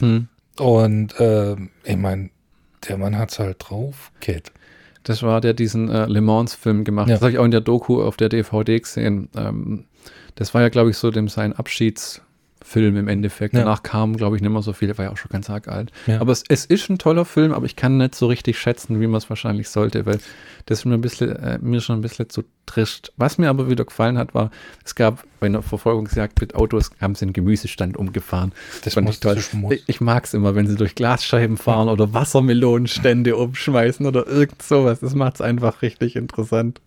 Hm. 0.00 0.28
Und 0.58 1.18
äh, 1.18 1.56
ich 1.84 1.96
meine, 1.96 2.30
der 2.88 2.98
Mann 2.98 3.16
hat's 3.16 3.38
halt 3.38 3.56
drauf, 3.60 4.10
Kid. 4.20 4.52
Das 5.04 5.22
war 5.22 5.40
der 5.40 5.54
diesen 5.54 5.88
äh, 5.88 6.06
Le 6.06 6.20
Mans-Film 6.20 6.84
gemacht. 6.84 7.08
Ja. 7.08 7.14
Das 7.14 7.22
habe 7.22 7.32
ich 7.32 7.38
auch 7.38 7.44
in 7.44 7.50
der 7.50 7.60
Doku 7.60 8.02
auf 8.02 8.16
der 8.16 8.28
DVD 8.28 8.78
gesehen. 8.78 9.28
Ähm, 9.36 9.84
das 10.36 10.54
war 10.54 10.62
ja, 10.62 10.68
glaube 10.68 10.90
ich, 10.90 10.96
so 10.96 11.10
dem 11.10 11.28
sein 11.28 11.52
Abschiedsfilm 12.72 12.96
im 12.96 13.08
Endeffekt. 13.08 13.54
Ja. 13.54 13.60
Danach 13.60 13.82
kam, 13.82 14.16
glaube 14.16 14.36
ich, 14.36 14.42
nicht 14.42 14.50
mehr 14.50 14.62
so 14.62 14.72
viel. 14.72 14.88
Der 14.88 14.98
war 14.98 15.06
ja 15.06 15.12
auch 15.12 15.16
schon 15.16 15.30
ganz 15.30 15.50
arg 15.50 15.68
alt. 15.68 15.92
Ja. 16.06 16.20
Aber 16.20 16.32
es, 16.32 16.44
es 16.48 16.64
ist 16.64 16.88
ein 16.88 16.98
toller 16.98 17.24
Film, 17.24 17.52
aber 17.52 17.66
ich 17.66 17.76
kann 17.76 17.98
nicht 17.98 18.14
so 18.14 18.26
richtig 18.26 18.58
schätzen, 18.58 19.00
wie 19.00 19.06
man 19.06 19.18
es 19.18 19.28
wahrscheinlich 19.28 19.68
sollte, 19.68 20.06
weil 20.06 20.18
das 20.66 20.80
ist 20.80 20.84
mir, 20.84 20.94
ein 20.94 21.00
bisschen, 21.00 21.36
äh, 21.36 21.58
mir 21.60 21.80
schon 21.80 21.98
ein 21.98 22.02
bisschen 22.02 22.28
zu 22.30 22.44
trist. 22.66 23.12
Was 23.16 23.38
mir 23.38 23.50
aber 23.50 23.68
wieder 23.68 23.84
gefallen 23.84 24.16
hat, 24.16 24.34
war, 24.34 24.50
es 24.84 24.94
gab 24.94 25.24
bei 25.40 25.46
einer 25.46 25.62
Verfolgungsjagd 25.62 26.40
mit 26.40 26.54
Autos, 26.54 26.90
haben 27.00 27.14
sie 27.14 27.24
einen 27.24 27.32
Gemüsestand 27.32 27.96
umgefahren. 27.96 28.52
Das 28.84 28.94
fand 28.94 29.08
ich 29.08 29.20
toll. 29.20 29.36
Ich, 29.70 29.82
ich 29.88 30.00
mag 30.00 30.24
es 30.24 30.34
immer, 30.34 30.54
wenn 30.54 30.66
sie 30.66 30.76
durch 30.76 30.94
Glasscheiben 30.94 31.56
fahren 31.56 31.88
oder 31.88 32.12
Wassermelonenstände 32.14 33.36
umschmeißen 33.36 34.06
oder 34.06 34.26
irgend 34.26 34.62
sowas. 34.62 35.00
Das 35.00 35.14
macht 35.14 35.36
es 35.36 35.40
einfach 35.40 35.82
richtig 35.82 36.16
interessant. 36.16 36.80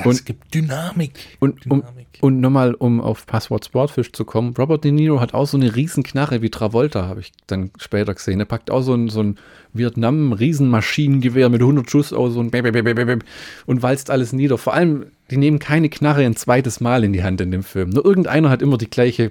Ja, 0.00 0.06
und- 0.06 0.12
es 0.12 0.24
gibt 0.24 0.52
Dynamik. 0.54 1.12
Und, 1.38 1.70
um, 1.70 1.82
und 2.20 2.40
nochmal, 2.40 2.74
um 2.74 3.00
auf 3.00 3.26
Passwort 3.26 3.64
Sportfish 3.64 4.12
zu 4.12 4.24
kommen, 4.24 4.54
Robert 4.58 4.84
De 4.84 4.92
Niro 4.92 5.20
hat 5.20 5.32
auch 5.34 5.46
so 5.46 5.56
eine 5.56 5.74
riesen 5.76 6.02
Knarre 6.02 6.42
wie 6.42 6.50
Travolta, 6.50 7.06
habe 7.06 7.20
ich 7.20 7.32
dann 7.46 7.70
später 7.78 8.12
gesehen. 8.14 8.40
Er 8.40 8.46
packt 8.46 8.70
auch 8.70 8.82
so 8.82 8.94
ein, 8.94 9.08
so 9.08 9.22
ein 9.22 9.36
Vietnam-Riesenmaschinengewehr 9.72 11.48
mit 11.48 11.60
100 11.60 11.90
Schuss 11.90 12.12
aus 12.12 12.36
und, 12.36 12.50
bäm, 12.50 12.64
bäm, 12.64 13.18
und 13.66 13.82
walzt 13.82 14.10
alles 14.10 14.32
nieder. 14.32 14.58
Vor 14.58 14.74
allem, 14.74 15.06
die 15.30 15.36
nehmen 15.36 15.58
keine 15.58 15.88
Knarre 15.88 16.24
ein 16.24 16.36
zweites 16.36 16.80
Mal 16.80 17.04
in 17.04 17.12
die 17.12 17.22
Hand 17.22 17.40
in 17.40 17.50
dem 17.50 17.62
Film. 17.62 17.90
Nur 17.90 18.04
irgendeiner 18.04 18.50
hat 18.50 18.62
immer 18.62 18.78
die 18.78 18.90
gleiche 18.90 19.30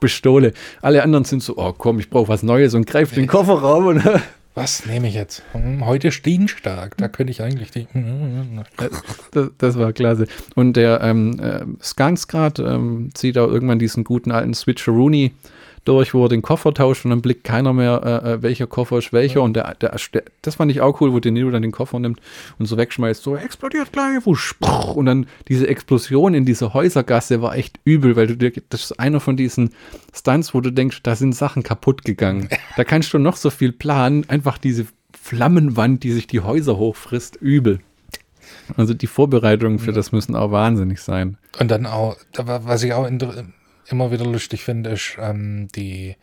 Pistole. 0.00 0.52
Alle 0.82 1.02
anderen 1.02 1.24
sind 1.24 1.42
so, 1.42 1.56
oh 1.56 1.72
komm, 1.72 1.98
ich 1.98 2.10
brauche 2.10 2.28
was 2.28 2.42
Neues 2.42 2.74
und 2.74 2.86
greift 2.86 3.16
den 3.16 3.26
Kofferraum 3.26 3.86
und 3.86 4.02
Was 4.54 4.84
nehme 4.84 5.08
ich 5.08 5.14
jetzt? 5.14 5.42
Hm, 5.52 5.86
heute 5.86 6.10
Dienstag. 6.10 6.96
Da 6.96 7.08
könnte 7.08 7.30
ich 7.30 7.40
eigentlich 7.40 7.70
die. 7.70 7.86
Das, 9.30 9.50
das 9.58 9.78
war 9.78 9.92
klasse. 9.92 10.26
Und 10.56 10.74
der 10.74 11.00
ähm, 11.02 11.38
äh, 11.38 11.64
Skansgrad 11.80 12.58
ähm, 12.58 13.10
zieht 13.14 13.38
auch 13.38 13.48
irgendwann 13.48 13.78
diesen 13.78 14.02
guten 14.02 14.32
alten 14.32 14.54
Switcheroony 14.54 15.32
durch, 15.84 16.12
wo 16.14 16.24
er 16.24 16.28
den 16.28 16.42
Koffer 16.42 16.74
tauscht 16.74 17.04
und 17.04 17.10
dann 17.10 17.22
blickt 17.22 17.42
keiner 17.44 17.72
mehr, 17.72 18.22
äh, 18.24 18.32
äh, 18.32 18.42
welcher 18.42 18.66
Koffer 18.66 18.98
ist 18.98 19.12
welcher. 19.12 19.42
Und 19.42 19.54
der, 19.54 19.74
der, 19.74 19.96
der, 20.12 20.22
das 20.42 20.56
fand 20.56 20.70
ich 20.70 20.80
auch 20.80 21.00
cool, 21.00 21.12
wo 21.12 21.20
De 21.20 21.32
Niro 21.32 21.50
dann 21.50 21.62
den 21.62 21.72
Koffer 21.72 21.98
nimmt 21.98 22.20
und 22.58 22.66
so 22.66 22.76
wegschmeißt, 22.76 23.22
so 23.22 23.36
explodiert 23.36 23.92
gleich, 23.92 24.24
wusch, 24.26 24.54
und 24.94 25.06
dann 25.06 25.26
diese 25.48 25.66
Explosion 25.68 26.34
in 26.34 26.44
dieser 26.44 26.74
Häusergasse 26.74 27.40
war 27.42 27.56
echt 27.56 27.80
übel, 27.84 28.16
weil 28.16 28.26
du 28.26 28.36
dir, 28.36 28.52
das 28.68 28.82
ist 28.84 29.00
einer 29.00 29.20
von 29.20 29.36
diesen 29.36 29.70
Stunts, 30.14 30.52
wo 30.54 30.60
du 30.60 30.70
denkst, 30.70 31.02
da 31.02 31.16
sind 31.16 31.34
Sachen 31.34 31.62
kaputt 31.62 32.04
gegangen. 32.04 32.48
Da 32.76 32.84
kannst 32.84 33.12
du 33.12 33.18
noch 33.18 33.36
so 33.36 33.50
viel 33.50 33.72
planen, 33.72 34.24
einfach 34.28 34.56
diese 34.58 34.86
Flammenwand, 35.20 36.02
die 36.02 36.12
sich 36.12 36.26
die 36.26 36.40
Häuser 36.40 36.76
hochfrisst, 36.78 37.36
übel. 37.36 37.80
Also 38.76 38.94
die 38.94 39.06
Vorbereitungen 39.06 39.78
für 39.78 39.92
das 39.92 40.12
müssen 40.12 40.34
auch 40.34 40.50
wahnsinnig 40.50 41.00
sein. 41.00 41.36
Und 41.58 41.70
dann 41.70 41.86
auch, 41.86 42.16
da 42.32 42.46
war- 42.46 42.64
was 42.64 42.82
ich 42.82 42.92
auch 42.94 43.06
immer 43.92 44.10
wieder 44.10 44.24
lustig 44.24 44.62
finde, 44.64 44.90
ist 44.90 45.16
ähm, 45.20 45.68
die, 45.74 46.16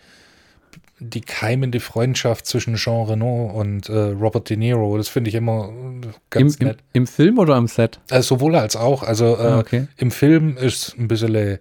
die 0.99 1.21
keimende 1.21 1.79
Freundschaft 1.79 2.45
zwischen 2.45 2.75
Jean 2.75 3.05
Reno 3.07 3.45
und 3.53 3.89
äh, 3.89 3.97
Robert 3.97 4.49
De 4.49 4.57
Niro. 4.57 4.97
Das 4.97 5.09
finde 5.09 5.29
ich 5.29 5.35
immer 5.35 5.69
äh, 5.69 5.71
Im, 5.71 6.13
ganz 6.29 6.55
im, 6.57 6.67
nett. 6.67 6.77
Im 6.93 7.07
Film 7.07 7.37
oder 7.39 7.55
am 7.55 7.67
Set? 7.67 7.99
Äh, 8.09 8.21
sowohl 8.21 8.55
als 8.55 8.75
auch. 8.75 9.03
Also 9.03 9.37
äh, 9.37 9.41
Ah, 9.41 9.59
okay. 9.59 9.87
im 9.97 10.11
Film 10.11 10.57
ist 10.57 10.89
es 10.89 10.97
ein 10.97 11.07
bisschen 11.07 11.59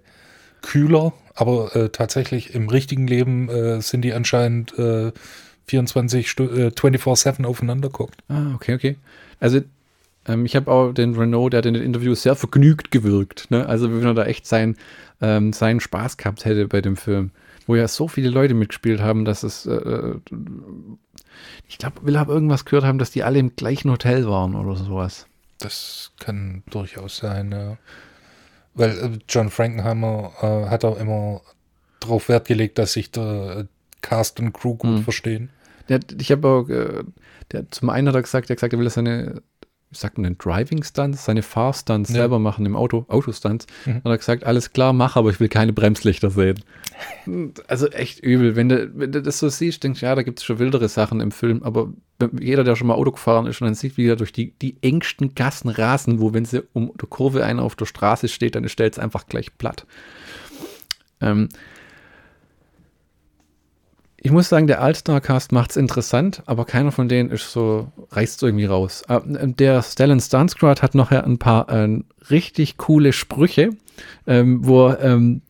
kühler, 0.62 1.12
aber 1.34 1.74
äh, 1.76 1.88
tatsächlich 1.90 2.54
im 2.54 2.68
richtigen 2.68 3.06
Leben 3.06 3.48
äh, 3.48 3.80
sind 3.80 4.02
die 4.02 4.14
anscheinend 4.14 4.76
äh, 4.78 5.12
24 5.68 6.30
Stu 6.30 6.44
äh, 6.44 6.68
24-7 6.68 7.44
aufeinander 7.44 7.88
guckt. 7.88 8.22
Ah, 8.28 8.54
okay, 8.54 8.74
okay. 8.74 8.96
Also 9.40 9.60
ähm, 10.26 10.44
ich 10.44 10.56
habe 10.56 10.70
auch 10.70 10.92
den 10.92 11.14
Renault, 11.14 11.52
der 11.52 11.58
hat 11.58 11.66
in 11.66 11.74
den 11.74 11.82
Interviews 11.82 12.22
sehr 12.22 12.34
vergnügt 12.36 12.90
gewirkt. 12.90 13.50
Ne? 13.50 13.66
Also 13.66 13.92
wenn 13.92 14.04
er 14.04 14.14
da 14.14 14.24
echt 14.24 14.46
sein, 14.46 14.76
ähm, 15.20 15.52
seinen 15.52 15.80
Spaß 15.80 16.16
gehabt 16.16 16.44
hätte 16.44 16.68
bei 16.68 16.80
dem 16.80 16.96
Film. 16.96 17.30
Wo 17.66 17.74
ja 17.74 17.88
so 17.88 18.06
viele 18.06 18.30
Leute 18.30 18.54
mitgespielt 18.54 19.00
haben, 19.00 19.24
dass 19.24 19.42
es 19.42 19.66
äh, 19.66 19.74
äh, 19.74 20.20
ich 21.68 21.78
glaube, 21.78 22.04
will 22.04 22.16
aber 22.16 22.32
irgendwas 22.32 22.64
gehört 22.64 22.84
haben, 22.84 22.98
dass 22.98 23.10
die 23.10 23.22
alle 23.24 23.38
im 23.38 23.56
gleichen 23.56 23.90
Hotel 23.90 24.26
waren 24.26 24.54
oder 24.54 24.76
sowas. 24.76 25.26
Das 25.58 26.12
kann 26.20 26.62
durchaus 26.70 27.16
sein, 27.16 27.52
ja. 27.52 27.76
Weil 28.74 28.90
äh, 28.90 29.18
John 29.28 29.50
Frankenheimer 29.50 30.32
äh, 30.42 30.68
hat 30.68 30.84
auch 30.84 30.98
immer 30.98 31.40
darauf 32.00 32.28
Wert 32.28 32.46
gelegt, 32.46 32.78
dass 32.78 32.92
sich 32.92 33.10
der 33.10 33.56
äh, 33.60 33.64
Cast 34.02 34.38
und 34.38 34.52
Crew 34.52 34.76
gut 34.76 34.98
Hm. 34.98 35.02
verstehen. 35.02 35.50
Der, 35.88 36.00
ich 36.20 36.30
habe 36.30 36.48
auch, 36.48 36.68
äh, 36.68 37.04
der, 37.52 37.70
zum 37.70 37.90
einen 37.90 38.08
hat 38.08 38.14
er 38.14 38.22
gesagt, 38.22 38.50
er 38.50 38.54
hat 38.54 38.58
gesagt, 38.58 38.72
er 38.74 38.78
will 38.78 38.90
seine, 38.90 39.42
wie 39.90 39.96
sagt 39.96 40.18
man 40.18 40.24
denn, 40.24 40.38
Driving 40.38 40.82
Stunts, 40.82 41.24
seine 41.24 41.42
Fahrstunts 41.42 42.10
Ja. 42.10 42.16
selber 42.16 42.38
machen 42.38 42.66
im 42.66 42.74
Auto, 42.76 43.04
Autostunts. 43.08 43.66
Mhm. 43.84 43.96
Hat 43.96 44.06
er 44.06 44.18
gesagt, 44.18 44.44
alles 44.44 44.72
klar, 44.72 44.92
mach, 44.92 45.16
aber 45.16 45.30
ich 45.30 45.38
will 45.40 45.48
keine 45.48 45.72
Bremslichter 45.72 46.30
sehen. 46.30 46.62
Also 47.68 47.88
echt 47.88 48.20
übel. 48.20 48.56
Wenn 48.56 48.70
du, 48.70 48.90
wenn 48.94 49.12
du 49.12 49.20
das 49.20 49.38
so 49.38 49.50
siehst, 49.50 49.84
denkst 49.84 50.00
du, 50.00 50.06
ja, 50.06 50.14
da 50.14 50.22
gibt 50.22 50.38
es 50.38 50.44
schon 50.46 50.58
wildere 50.58 50.88
Sachen 50.88 51.20
im 51.20 51.30
Film, 51.30 51.62
aber 51.62 51.92
jeder, 52.40 52.64
der 52.64 52.74
schon 52.74 52.86
mal 52.86 52.94
Auto 52.94 53.10
gefahren 53.12 53.46
ist 53.46 53.60
und 53.60 53.66
dann 53.66 53.74
sieht, 53.74 53.98
wie 53.98 54.06
er 54.06 54.16
durch 54.16 54.32
die, 54.32 54.52
die 54.62 54.76
engsten 54.80 55.34
Gassen 55.34 55.68
rasen, 55.68 56.20
wo, 56.20 56.32
wenn 56.32 56.46
sie 56.46 56.62
um 56.72 56.92
die 57.00 57.06
Kurve 57.06 57.44
einer 57.44 57.62
auf 57.62 57.74
der 57.76 57.84
Straße 57.84 58.28
steht, 58.28 58.54
dann 58.54 58.66
stellt 58.70 58.94
es 58.94 58.98
einfach 58.98 59.26
gleich 59.26 59.58
platt. 59.58 59.84
Ähm, 61.20 61.48
ich 64.18 64.30
muss 64.30 64.48
sagen, 64.48 64.66
der 64.66 64.80
All-Star-Cast 64.82 65.52
macht 65.52 65.70
es 65.70 65.76
interessant, 65.76 66.42
aber 66.46 66.64
keiner 66.64 66.90
von 66.90 67.08
denen 67.08 67.30
ist 67.30 67.52
so, 67.52 67.88
reißt 68.10 68.42
irgendwie 68.42 68.64
raus. 68.64 69.02
Äh, 69.08 69.20
Der 69.58 69.82
Stellan 69.82 70.20
Stansgrad 70.20 70.82
hat 70.82 70.94
noch 70.94 71.10
ein 71.10 71.38
paar 71.38 71.68
äh, 71.68 72.00
richtig 72.30 72.76
coole 72.76 73.12
Sprüche, 73.12 73.70
ähm, 74.26 74.60
wo 74.66 74.90
ähm, 74.90 75.42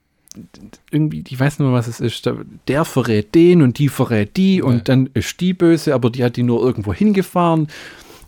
irgendwie, 0.90 1.24
ich 1.26 1.38
weiß 1.38 1.59
nicht 1.59 1.66
mehr, 1.66 1.76
was 1.76 1.87
es 1.87 2.00
ist, 2.00 2.26
der, 2.26 2.37
der 2.68 2.85
verrät 2.85 3.35
den 3.35 3.62
und 3.62 3.79
die 3.79 3.88
verrät 3.88 4.37
die 4.37 4.61
und 4.62 4.88
dann 4.88 5.09
ist 5.14 5.40
die 5.40 5.55
böse, 5.55 5.94
aber 5.94 6.11
die 6.11 6.24
hat 6.24 6.37
die 6.37 6.42
nur 6.42 6.62
irgendwo 6.62 6.92
hingefahren. 6.92 7.68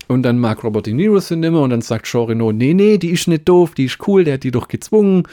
Und 0.06 0.22
dann 0.22 0.38
mag 0.38 0.64
Robert 0.64 0.86
De 0.86 0.94
Niro 0.94 1.20
sie 1.20 1.36
nimmer 1.36 1.60
und 1.60 1.68
dann 1.70 1.82
sagt 1.82 2.06
Jean 2.06 2.24
Reno, 2.24 2.50
nee, 2.50 2.72
nee, 2.72 2.96
die 2.96 3.10
ist 3.10 3.28
nicht 3.28 3.46
doof, 3.46 3.74
die 3.74 3.84
ist 3.84 3.98
cool, 4.08 4.24
der 4.24 4.34
hat 4.34 4.42
die 4.42 4.50
doch 4.50 4.68
gezwungen. 4.68 5.24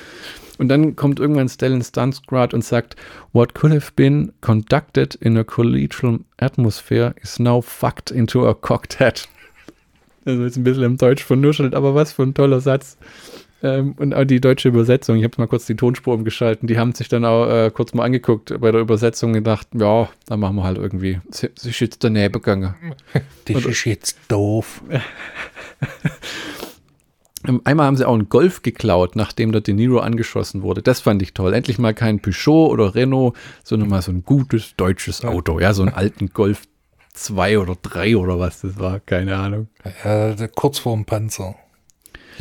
Und 0.58 0.70
dann 0.70 0.96
kommt 0.96 1.20
irgendwann 1.20 1.50
Stellan 1.50 1.84
Stansgrad 1.84 2.54
und 2.54 2.64
sagt, 2.64 2.96
what 3.34 3.54
could 3.54 3.74
have 3.74 3.92
been 3.96 4.32
conducted 4.42 5.16
in 5.16 5.38
a 5.38 5.44
collegial 5.44 6.20
atmosphere 6.38 7.14
is 7.22 7.40
now 7.40 7.62
fucked 7.62 8.12
into 8.12 8.48
a 8.48 8.54
cocked 8.54 9.00
hat. 9.00 9.28
Also 10.28 10.44
jetzt 10.44 10.58
ein 10.58 10.64
bisschen 10.64 10.82
im 10.82 10.98
Deutsch 10.98 11.24
vernuschelt, 11.24 11.76
aber 11.76 11.94
was 11.94 12.12
für 12.14 12.24
ein 12.24 12.34
toller 12.34 12.60
Satz. 12.60 12.98
Ähm, 13.66 13.94
und 13.98 14.14
auch 14.14 14.26
die 14.26 14.42
deutsche 14.42 14.68
Übersetzung, 14.68 15.18
ich 15.18 15.24
habe 15.24 15.36
mal 15.38 15.48
kurz 15.48 15.66
die 15.66 15.76
Tonspur 15.76 16.14
umgeschalten, 16.14 16.68
die 16.68 16.78
haben 16.78 16.94
sich 16.94 17.08
dann 17.08 17.26
auch 17.26 17.48
äh, 17.50 17.72
kurz 17.72 17.94
mal 17.94 18.04
angeguckt 18.04 18.54
bei 18.60 18.72
der 18.72 18.82
Übersetzung 18.82 19.30
und 19.30 19.36
gedacht, 19.36 19.68
ja, 19.74 20.10
da 20.28 20.38
machen 20.38 20.58
wir 20.58 20.64
halt 20.64 20.78
irgendwie, 20.78 21.20
sie, 21.32 21.50
sie 21.56 21.70
ist 21.70 21.80
jetzt 21.80 22.04
daneben 22.04 22.34
gegangen. 22.34 22.76
Das 23.46 23.66
ist 23.66 23.86
jetzt 23.86 24.18
doof. 24.28 24.82
Ähm, 27.48 27.62
Einmal 27.64 27.88
haben 27.88 27.98
sie 27.98 28.08
auch 28.08 28.14
einen 28.14 28.30
Golf 28.30 28.62
geklaut, 28.62 29.16
nachdem 29.16 29.52
der 29.52 29.62
De 29.62 29.74
Niro 29.74 30.00
angeschossen 30.00 30.62
wurde. 30.62 30.82
Das 30.82 31.00
fand 31.00 31.22
ich 31.22 31.34
toll. 31.34 31.54
Endlich 31.54 31.80
mal 31.80 31.94
kein 31.94 32.20
Peugeot 32.20 32.70
oder 32.70 32.96
Renault, 32.96 33.36
sondern 33.64 33.90
mal 33.90 34.02
so 34.02 34.12
ein 34.12 34.24
gutes 34.24 34.76
deutsches 34.76 35.24
Auto. 35.24 35.60
Ja, 35.60 35.74
so 35.74 35.82
einen 35.82 35.94
alten 35.94 36.30
Golf 36.30 36.64
2 37.14 37.60
oder 37.60 37.76
3 37.82 38.18
oder 38.18 38.40
was 38.40 38.62
das 38.62 38.78
war. 38.78 39.00
Keine 39.00 39.38
Ahnung. 39.38 39.68
Ja, 40.04 40.36
kurz 40.48 40.80
vorm 40.80 41.06
Panzer. 41.06 41.56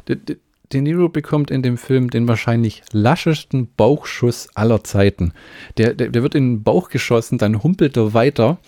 De, 0.09 0.17
De, 0.17 0.39
De 0.73 0.81
Niro 0.81 1.09
bekommt 1.09 1.51
in 1.51 1.63
dem 1.63 1.79
Film 1.79 2.11
den 2.11 2.27
wahrscheinlich 2.27 2.83
laschesten 2.91 3.69
Bauchschuss 3.77 4.49
aller 4.55 4.83
Zeiten. 4.83 5.33
Der, 5.79 5.95
der, 5.95 6.09
der 6.09 6.23
wird 6.23 6.35
in 6.35 6.55
den 6.55 6.63
Bauch 6.65 6.89
geschossen, 6.89 7.39
dann 7.39 7.63
humpelt 7.63 7.97
er 7.97 8.15
weiter. 8.15 8.59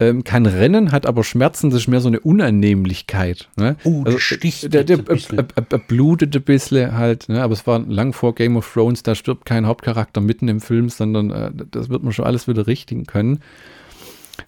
Ähm, 0.00 0.24
kann 0.24 0.46
rennen, 0.46 0.92
hat 0.92 1.04
aber 1.06 1.22
Schmerzen, 1.22 1.70
das 1.70 1.82
ist 1.82 1.88
mehr 1.88 2.00
so 2.00 2.08
eine 2.08 2.20
Unannehmlichkeit. 2.20 3.48
Ne? 3.56 3.76
Oh, 3.84 4.02
Also, 4.04 4.16
das 4.16 4.22
sticht 4.22 4.72
der, 4.72 4.84
der, 4.84 4.96
jetzt 4.96 5.30
ein 5.30 5.38
äh, 5.38 5.42
äh, 5.42 5.74
äh, 5.76 5.78
blutet 5.86 6.34
ein 6.34 6.42
bisschen 6.42 6.96
halt, 6.96 7.28
ne? 7.28 7.42
aber 7.42 7.52
es 7.52 7.66
war 7.66 7.78
lang 7.80 8.14
vor 8.14 8.34
Game 8.34 8.56
of 8.56 8.72
Thrones, 8.72 9.02
da 9.02 9.14
stirbt 9.14 9.44
kein 9.44 9.66
Hauptcharakter 9.66 10.22
mitten 10.22 10.48
im 10.48 10.60
Film, 10.60 10.88
sondern 10.88 11.30
äh, 11.30 11.50
das 11.70 11.90
wird 11.90 12.02
man 12.02 12.14
schon 12.14 12.24
alles 12.24 12.48
wieder 12.48 12.66
richten 12.66 13.06
können. 13.06 13.40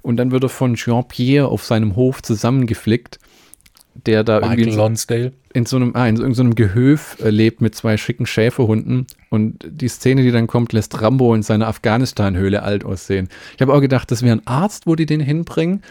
Und 0.00 0.16
dann 0.16 0.30
wird 0.30 0.42
er 0.42 0.48
von 0.48 0.74
Jean-Pierre 0.74 1.48
auf 1.48 1.64
seinem 1.64 1.96
Hof 1.96 2.22
zusammengeflickt, 2.22 3.18
der 3.94 4.24
da 4.24 4.40
irgendwie 4.40 4.64
Michael 4.64 4.76
Lonsdale. 4.76 5.32
in 5.52 5.66
so 5.66 5.76
einem, 5.76 5.94
ah, 5.94 6.06
in 6.08 6.16
so 6.16 6.22
irgendeinem 6.22 6.54
Gehöf 6.54 7.16
äh, 7.22 7.30
lebt 7.30 7.60
mit 7.60 7.74
zwei 7.74 7.96
schicken 7.96 8.26
Schäferhunden. 8.26 9.06
Und 9.30 9.64
die 9.68 9.88
Szene, 9.88 10.22
die 10.22 10.30
dann 10.30 10.46
kommt, 10.46 10.72
lässt 10.72 11.00
Rambo 11.00 11.34
in 11.34 11.42
seiner 11.42 11.68
Afghanistan-Höhle 11.68 12.62
alt 12.62 12.84
aussehen. 12.84 13.28
Ich 13.54 13.62
habe 13.62 13.74
auch 13.74 13.80
gedacht, 13.80 14.10
das 14.10 14.22
wäre 14.22 14.36
ein 14.36 14.46
Arzt, 14.46 14.86
wo 14.86 14.94
die 14.94 15.06
den 15.06 15.20
hinbringen. 15.20 15.82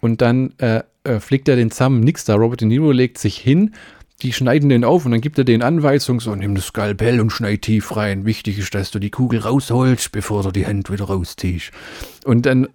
Und 0.00 0.20
dann 0.20 0.52
äh, 0.58 0.82
äh, 1.04 1.20
fliegt 1.20 1.48
er 1.48 1.56
den 1.56 1.70
zusammen, 1.70 2.00
nix 2.00 2.24
da. 2.24 2.34
Robert 2.34 2.60
De 2.60 2.68
Niro 2.68 2.90
legt 2.90 3.18
sich 3.18 3.38
hin, 3.38 3.72
die 4.22 4.32
schneiden 4.32 4.68
den 4.68 4.84
auf 4.84 5.04
und 5.04 5.12
dann 5.12 5.20
gibt 5.20 5.38
er 5.38 5.44
den 5.44 5.62
Anweisung, 5.62 6.20
so 6.20 6.34
nimm 6.34 6.54
das 6.54 6.66
Skalpell 6.66 7.20
und 7.20 7.30
schneid 7.30 7.62
tief 7.62 7.96
rein. 7.96 8.24
Wichtig 8.24 8.58
ist, 8.58 8.74
dass 8.74 8.90
du 8.90 8.98
die 8.98 9.10
Kugel 9.10 9.40
rausholst, 9.40 10.12
bevor 10.12 10.42
du 10.44 10.52
die 10.52 10.66
Hand 10.66 10.90
wieder 10.90 11.06
rausziehst. 11.06 11.72
Und 12.24 12.46
dann 12.46 12.68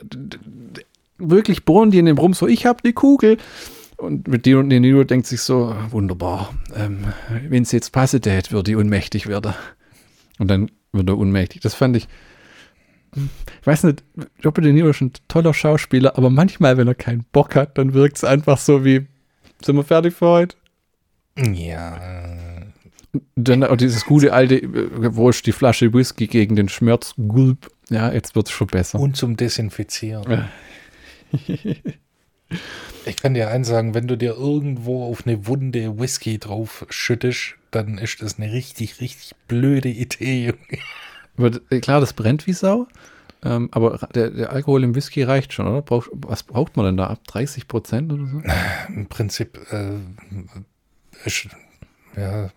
wirklich 1.17 1.63
bohren 1.63 1.91
die 1.91 1.99
in 1.99 2.05
dem 2.05 2.17
rum, 2.17 2.33
so 2.33 2.47
ich 2.47 2.65
hab 2.65 2.83
die 2.83 2.93
Kugel. 2.93 3.37
Und 3.97 4.27
mit 4.27 4.45
dir 4.45 4.59
und 4.59 4.69
De 4.69 4.79
Niro 4.79 5.03
denkt 5.03 5.25
sich 5.25 5.41
so, 5.41 5.75
wunderbar, 5.89 6.53
ähm, 6.75 7.05
wenn 7.49 7.63
es 7.63 7.71
jetzt 7.71 7.91
passe 7.91 8.21
tät, 8.21 8.51
würde 8.51 8.71
ich 8.71 8.77
unmächtig 8.77 9.27
werden. 9.27 9.55
Und 10.37 10.49
dann 10.49 10.69
wird 10.91 11.09
er 11.09 11.17
unmächtig. 11.17 11.61
Das 11.61 11.73
fand 11.73 11.97
ich, 11.97 12.07
ich 13.15 13.67
weiß 13.67 13.83
nicht, 13.85 14.03
Robert 14.45 14.65
De 14.65 14.71
Niro 14.71 14.89
ist 14.89 15.01
ein 15.01 15.13
toller 15.27 15.53
Schauspieler, 15.53 16.15
aber 16.15 16.29
manchmal, 16.29 16.77
wenn 16.77 16.87
er 16.87 16.95
keinen 16.95 17.25
Bock 17.31 17.55
hat, 17.55 17.77
dann 17.79 17.93
wirkt 17.93 18.17
es 18.17 18.23
einfach 18.23 18.59
so 18.59 18.85
wie, 18.85 19.07
sind 19.63 19.75
wir 19.75 19.83
fertig 19.83 20.13
für 20.13 20.27
heute? 20.27 20.57
Ja. 21.35 21.99
Dann 23.35 23.63
auch 23.63 23.77
dieses 23.77 24.05
gute 24.05 24.31
alte, 24.31 24.57
äh, 24.57 25.15
wo 25.15 25.29
ist 25.29 25.45
die 25.47 25.51
Flasche 25.51 25.91
Whisky 25.93 26.27
gegen 26.27 26.55
den 26.55 26.69
Schmerz? 26.69 27.15
Gulp. 27.17 27.71
Ja, 27.89 28.11
jetzt 28.11 28.35
wird 28.35 28.47
es 28.47 28.53
schon 28.53 28.67
besser. 28.67 28.99
Und 28.99 29.15
zum 29.17 29.37
Desinfizieren. 29.37 30.49
Ich 33.05 33.17
kann 33.17 33.33
dir 33.33 33.49
eins 33.49 33.67
sagen, 33.67 33.93
wenn 33.93 34.07
du 34.07 34.17
dir 34.17 34.35
irgendwo 34.35 35.05
auf 35.05 35.25
eine 35.25 35.47
Wunde 35.47 35.99
Whisky 35.99 36.37
drauf 36.39 36.85
schüttest, 36.89 37.55
dann 37.71 37.97
ist 37.97 38.21
das 38.21 38.37
eine 38.37 38.51
richtig, 38.51 39.01
richtig 39.01 39.35
blöde 39.47 39.89
Idee. 39.89 40.45
Junge. 40.47 40.81
Aber, 41.37 41.59
äh, 41.69 41.79
klar, 41.79 41.99
das 41.99 42.13
brennt 42.13 42.47
wie 42.47 42.53
Sau. 42.53 42.87
Ähm, 43.43 43.69
aber 43.71 43.99
der, 44.15 44.31
der 44.31 44.51
Alkohol 44.51 44.83
im 44.83 44.95
Whisky 44.95 45.21
reicht 45.23 45.53
schon, 45.53 45.67
oder? 45.67 45.81
Braucht, 45.83 46.09
was 46.13 46.43
braucht 46.43 46.75
man 46.75 46.85
denn 46.87 46.97
da 46.97 47.07
ab? 47.07 47.19
30 47.27 47.67
Prozent 47.67 48.11
oder 48.11 48.25
so? 48.25 48.41
Im 48.93 49.05
Prinzip 49.07 49.59
äh, 49.71 49.91
ist, 51.25 51.47
ja. 52.15 52.49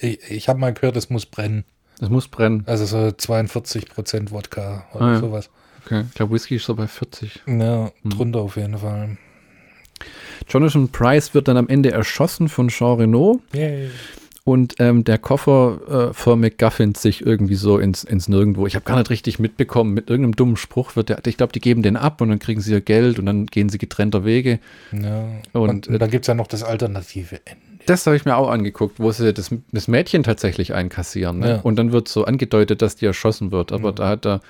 Ich, 0.00 0.30
ich 0.30 0.48
habe 0.48 0.58
mal 0.58 0.72
gehört, 0.74 0.96
es 0.96 1.10
muss 1.10 1.26
brennen. 1.26 1.64
Das 1.98 2.10
muss 2.10 2.28
brennen. 2.28 2.62
Also 2.66 2.84
so 2.84 2.98
42% 3.08 4.30
Wodka 4.32 4.86
oder 4.92 5.04
Ah, 5.04 5.12
ja. 5.14 5.20
sowas. 5.20 5.50
Okay. 5.86 6.04
Ich 6.08 6.14
glaube, 6.14 6.34
Whisky 6.34 6.56
ist 6.56 6.66
so 6.66 6.74
bei 6.74 6.86
40. 6.86 7.42
Ja, 7.46 7.90
Hm. 8.02 8.10
drunter 8.10 8.40
auf 8.40 8.56
jeden 8.56 8.76
Fall. 8.76 9.16
Jonathan 10.48 10.88
Price 10.90 11.32
wird 11.34 11.48
dann 11.48 11.56
am 11.56 11.68
Ende 11.68 11.90
erschossen 11.90 12.48
von 12.48 12.68
Jean 12.68 12.98
Renault 12.98 13.40
Yay. 13.54 13.88
und 14.44 14.74
ähm, 14.78 15.04
der 15.04 15.16
Koffer 15.18 16.10
äh, 16.10 16.14
für 16.14 16.36
McGuffins 16.36 17.00
sich 17.02 17.24
irgendwie 17.24 17.54
so 17.54 17.78
ins, 17.78 18.04
ins 18.04 18.28
Nirgendwo. 18.28 18.66
Ich 18.66 18.74
habe 18.74 18.84
gar 18.84 18.98
nicht 18.98 19.10
richtig 19.10 19.38
mitbekommen, 19.38 19.94
mit 19.94 20.10
irgendeinem 20.10 20.36
dummen 20.36 20.56
Spruch 20.56 20.94
wird 20.96 21.08
der, 21.08 21.18
ich 21.26 21.36
glaube, 21.38 21.52
die 21.52 21.60
geben 21.60 21.82
den 21.82 21.96
ab 21.96 22.20
und 22.20 22.28
dann 22.28 22.38
kriegen 22.38 22.60
sie 22.60 22.72
ihr 22.72 22.80
Geld 22.82 23.18
und 23.18 23.26
dann 23.26 23.46
gehen 23.46 23.68
sie 23.70 23.78
getrennter 23.78 24.24
Wege. 24.24 24.58
Ja. 24.92 25.24
Und, 25.52 25.68
Und, 25.70 25.88
äh, 25.88 25.98
dann 25.98 26.10
gibt 26.10 26.24
es 26.24 26.28
ja 26.28 26.34
noch 26.34 26.46
das 26.46 26.62
alternative 26.62 27.40
Ende. 27.46 27.65
Das 27.86 28.06
habe 28.06 28.16
ich 28.16 28.24
mir 28.24 28.36
auch 28.36 28.50
angeguckt, 28.50 28.98
wo 28.98 29.10
sie 29.12 29.32
das, 29.32 29.54
das 29.72 29.88
Mädchen 29.88 30.22
tatsächlich 30.22 30.74
einkassieren. 30.74 31.38
Ne? 31.38 31.48
Ja. 31.48 31.60
Und 31.60 31.76
dann 31.76 31.92
wird 31.92 32.08
so 32.08 32.24
angedeutet, 32.24 32.82
dass 32.82 32.96
die 32.96 33.06
erschossen 33.06 33.52
wird. 33.52 33.72
Aber 33.72 33.92
da 33.92 34.08
hat 34.08 34.24
der 34.24 34.40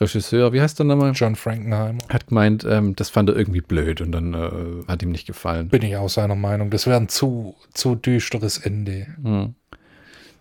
Regisseur, 0.00 0.52
wie 0.52 0.60
heißt 0.60 0.78
der 0.78 0.86
nochmal? 0.86 1.12
John 1.14 1.36
Frankenheimer. 1.36 1.98
Hat 2.08 2.28
gemeint, 2.28 2.64
ähm, 2.68 2.96
das 2.96 3.10
fand 3.10 3.28
er 3.28 3.36
irgendwie 3.36 3.60
blöd 3.60 4.00
und 4.00 4.12
dann 4.12 4.34
äh, 4.34 4.88
hat 4.88 5.02
ihm 5.02 5.10
nicht 5.10 5.26
gefallen. 5.26 5.68
Bin 5.68 5.82
ich 5.82 5.96
auch 5.96 6.08
seiner 6.08 6.36
Meinung. 6.36 6.70
Das 6.70 6.86
wäre 6.86 6.96
ein 6.96 7.08
zu, 7.08 7.56
zu 7.72 7.94
düsteres 7.94 8.58
Ende. 8.58 9.06
Hm. 9.22 9.54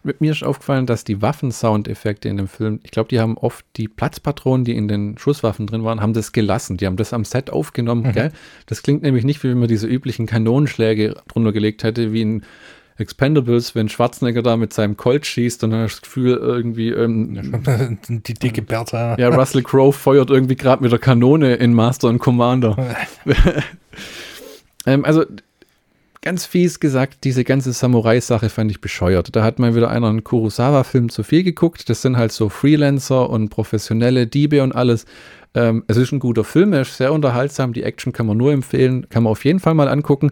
Mir 0.04 0.32
ist 0.32 0.44
aufgefallen, 0.44 0.88
dass 0.88 1.04
die 1.04 1.22
Waffensoundeffekte 1.22 2.28
in 2.28 2.38
dem 2.38 2.48
Film, 2.48 2.80
ich 2.84 2.92
glaube, 2.92 3.10
die 3.10 3.20
haben 3.20 3.38
oft 3.38 3.66
die 3.78 3.88
Platzpatronen, 3.88 4.66
die 4.66 4.76
in 4.76 4.88
den 4.88 5.18
Schusswaffen 5.18 5.68
drin 5.68 5.84
waren, 5.84 6.02
haben 6.02 6.14
das 6.14 6.32
gelassen. 6.32 6.78
Die 6.78 6.88
haben 6.88 6.98
das 6.98 7.14
am 7.14 7.24
Set 7.24 7.52
aufgenommen, 7.52 8.12
gell? 8.14 8.32
Das 8.66 8.82
klingt 8.82 9.04
nämlich 9.04 9.24
nicht, 9.26 9.44
wie 9.44 9.50
wenn 9.50 9.60
man 9.60 9.68
diese 9.68 9.88
üblichen 9.88 10.26
Kanonenschläge 10.26 11.16
drunter 11.28 11.52
gelegt 11.52 11.84
hätte, 11.84 12.14
wie 12.14 12.22
in 12.22 12.44
Expendables, 12.98 13.76
wenn 13.76 13.90
Schwarzenegger 13.90 14.42
da 14.42 14.58
mit 14.58 14.74
seinem 14.74 14.98
Colt 14.98 15.26
schießt 15.26 15.64
und 15.64 15.72
dann 15.72 15.82
hast 15.82 15.98
du 15.98 16.00
das 16.00 16.02
Gefühl, 16.02 16.38
irgendwie, 16.38 16.90
ähm, 16.90 18.00
Die 18.08 18.34
dicke 18.34 18.62
Bertha. 18.62 19.16
ja, 19.18 19.30
Russell 19.30 19.64
Crowe 19.64 19.94
feuert 19.94 20.30
irgendwie 20.30 20.56
gerade 20.56 20.82
mit 20.84 20.92
der 20.92 21.00
Kanone 21.00 21.56
in 21.56 21.74
Master 21.74 22.10
und 22.10 22.20
Commander. 22.20 22.76
ähm, 24.86 25.06
also 25.06 25.26
ganz 26.22 26.46
fies 26.46 26.80
gesagt, 26.80 27.24
diese 27.24 27.44
ganze 27.44 27.74
Samurai-Sache 27.74 28.50
fand 28.50 28.72
ich 28.72 28.80
bescheuert. 28.82 29.36
Da 29.36 29.44
hat 29.44 29.60
mal 29.60 29.76
wieder 29.76 29.90
einer 29.90 30.10
einen 30.10 30.24
Kurosawa-Film 30.24 31.10
zu 31.10 31.24
viel 31.24 31.44
geguckt. 31.44 31.90
Das 31.90 32.02
sind 32.02 32.18
halt 32.18 32.32
so 32.32 32.50
Freelancer 32.50 33.30
und 33.30 33.50
professionelle 33.50 34.28
Diebe 34.28 34.62
und 34.64 34.74
alles. 34.74 35.06
Ähm, 35.54 35.84
es 35.88 35.98
ist 35.98 36.12
ein 36.12 36.20
guter 36.20 36.44
Film, 36.44 36.74
er 36.74 36.82
ist 36.82 36.98
sehr 36.98 37.12
unterhaltsam. 37.12 37.74
Die 37.74 37.84
Action 37.84 38.14
kann 38.14 38.28
man 38.28 38.38
nur 38.38 38.54
empfehlen, 38.54 39.10
kann 39.10 39.24
man 39.24 39.32
auf 39.32 39.44
jeden 39.44 39.60
Fall 39.60 39.74
mal 39.74 39.88
angucken. 39.88 40.32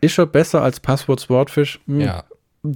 Ist 0.00 0.18
er 0.18 0.26
besser 0.26 0.62
als 0.62 0.80
Passwort 0.80 1.20
Swordfish? 1.20 1.80
Hm, 1.86 2.00
Ja. 2.00 2.24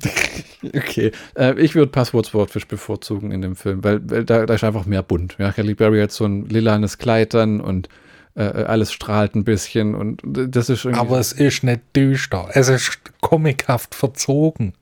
Okay, 0.74 1.11
äh, 1.36 1.59
ich 1.59 1.74
würde 1.74 1.91
Passwort 1.91 2.26
Swordfish 2.26 2.66
bevorzugen 2.68 3.32
in 3.32 3.41
dem 3.43 3.57
Film, 3.57 3.82
weil, 3.82 4.01
weil 4.09 4.24
da, 4.24 4.45
da 4.47 4.55
ist 4.55 4.62
einfach 4.62 4.84
mehr 4.86 5.03
bunt. 5.03 5.36
Ja, 5.38 5.53
Kelly 5.53 5.74
Berry 5.74 6.01
hat 6.01 6.12
so 6.12 6.26
ein 6.26 6.47
lilanes 6.49 6.99
Kleid 6.99 7.32
dann 7.34 7.61
und 7.61 7.88
äh, 8.35 8.43
alles 8.43 8.93
strahlt 8.93 9.35
ein 9.35 9.45
bisschen 9.45 9.95
und 9.95 10.22
das 10.24 10.68
ist 10.68 10.85
irgendwie. 10.85 11.01
Aber 11.01 11.18
es 11.18 11.33
ist 11.33 11.64
nicht 11.64 11.81
düster. 11.95 12.49
Es 12.53 12.68
ist 12.68 13.01
comichaft 13.20 13.95
verzogen. 13.95 14.74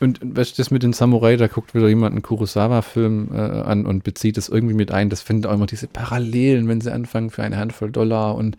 und 0.00 0.20
weißt 0.22 0.56
du, 0.56 0.62
das 0.62 0.70
mit 0.70 0.82
den 0.82 0.92
Samurai, 0.92 1.36
da 1.36 1.46
guckt 1.46 1.74
wieder 1.74 1.88
jemand 1.88 2.12
einen 2.12 2.22
Kurosawa-Film 2.22 3.30
äh, 3.32 3.38
an 3.38 3.86
und 3.86 4.04
bezieht 4.04 4.38
es 4.38 4.48
irgendwie 4.48 4.74
mit 4.74 4.90
ein. 4.90 5.10
Das 5.10 5.22
findet 5.22 5.50
auch 5.50 5.54
immer 5.54 5.66
diese 5.66 5.86
Parallelen, 5.86 6.68
wenn 6.68 6.80
sie 6.80 6.92
anfangen 6.92 7.30
für 7.30 7.42
eine 7.42 7.56
Handvoll 7.56 7.90
Dollar 7.90 8.34
und 8.34 8.56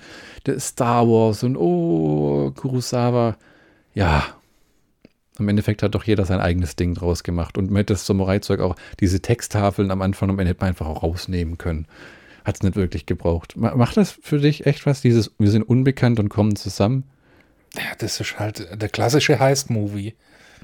Star 0.59 1.07
Wars 1.07 1.43
und 1.43 1.57
oh, 1.57 2.51
Kurosawa. 2.55 3.38
Ja, 3.93 4.26
im 5.38 5.49
Endeffekt 5.49 5.84
hat 5.84 5.95
doch 5.95 6.03
jeder 6.03 6.26
sein 6.26 6.39
eigenes 6.39 6.76
Ding 6.76 6.93
draus 6.93 7.23
gemacht. 7.23 7.57
Und 7.57 7.69
mit 7.69 7.89
das 7.89 8.05
Samurai-Zeug 8.05 8.61
auch, 8.61 8.76
diese 8.99 9.19
Texttafeln 9.19 9.91
am 9.91 10.01
Anfang, 10.01 10.30
am 10.30 10.39
Ende 10.39 10.51
hätte 10.51 10.61
man 10.61 10.69
einfach 10.69 10.88
auch 10.88 11.03
rausnehmen 11.03 11.57
können. 11.57 11.88
Hat 12.46 12.56
es 12.56 12.64
nicht 12.64 12.76
wirklich 12.76 13.06
gebraucht. 13.06 13.58
Ma- 13.58 13.76
Macht 13.76 13.98
das 13.98 14.18
für 14.22 14.39
dich 14.39 14.66
echt 14.66 14.86
was? 14.86 15.02
Dieses, 15.02 15.32
wir 15.38 15.50
sind 15.50 15.64
unbekannt 15.64 16.20
und 16.20 16.30
kommen 16.30 16.56
zusammen? 16.56 17.04
Ja, 17.76 17.96
das 17.98 18.22
ist 18.22 18.39
halt 18.39 18.82
der 18.82 18.88
klassische 18.88 19.39
Heist-Movie. 19.39 20.14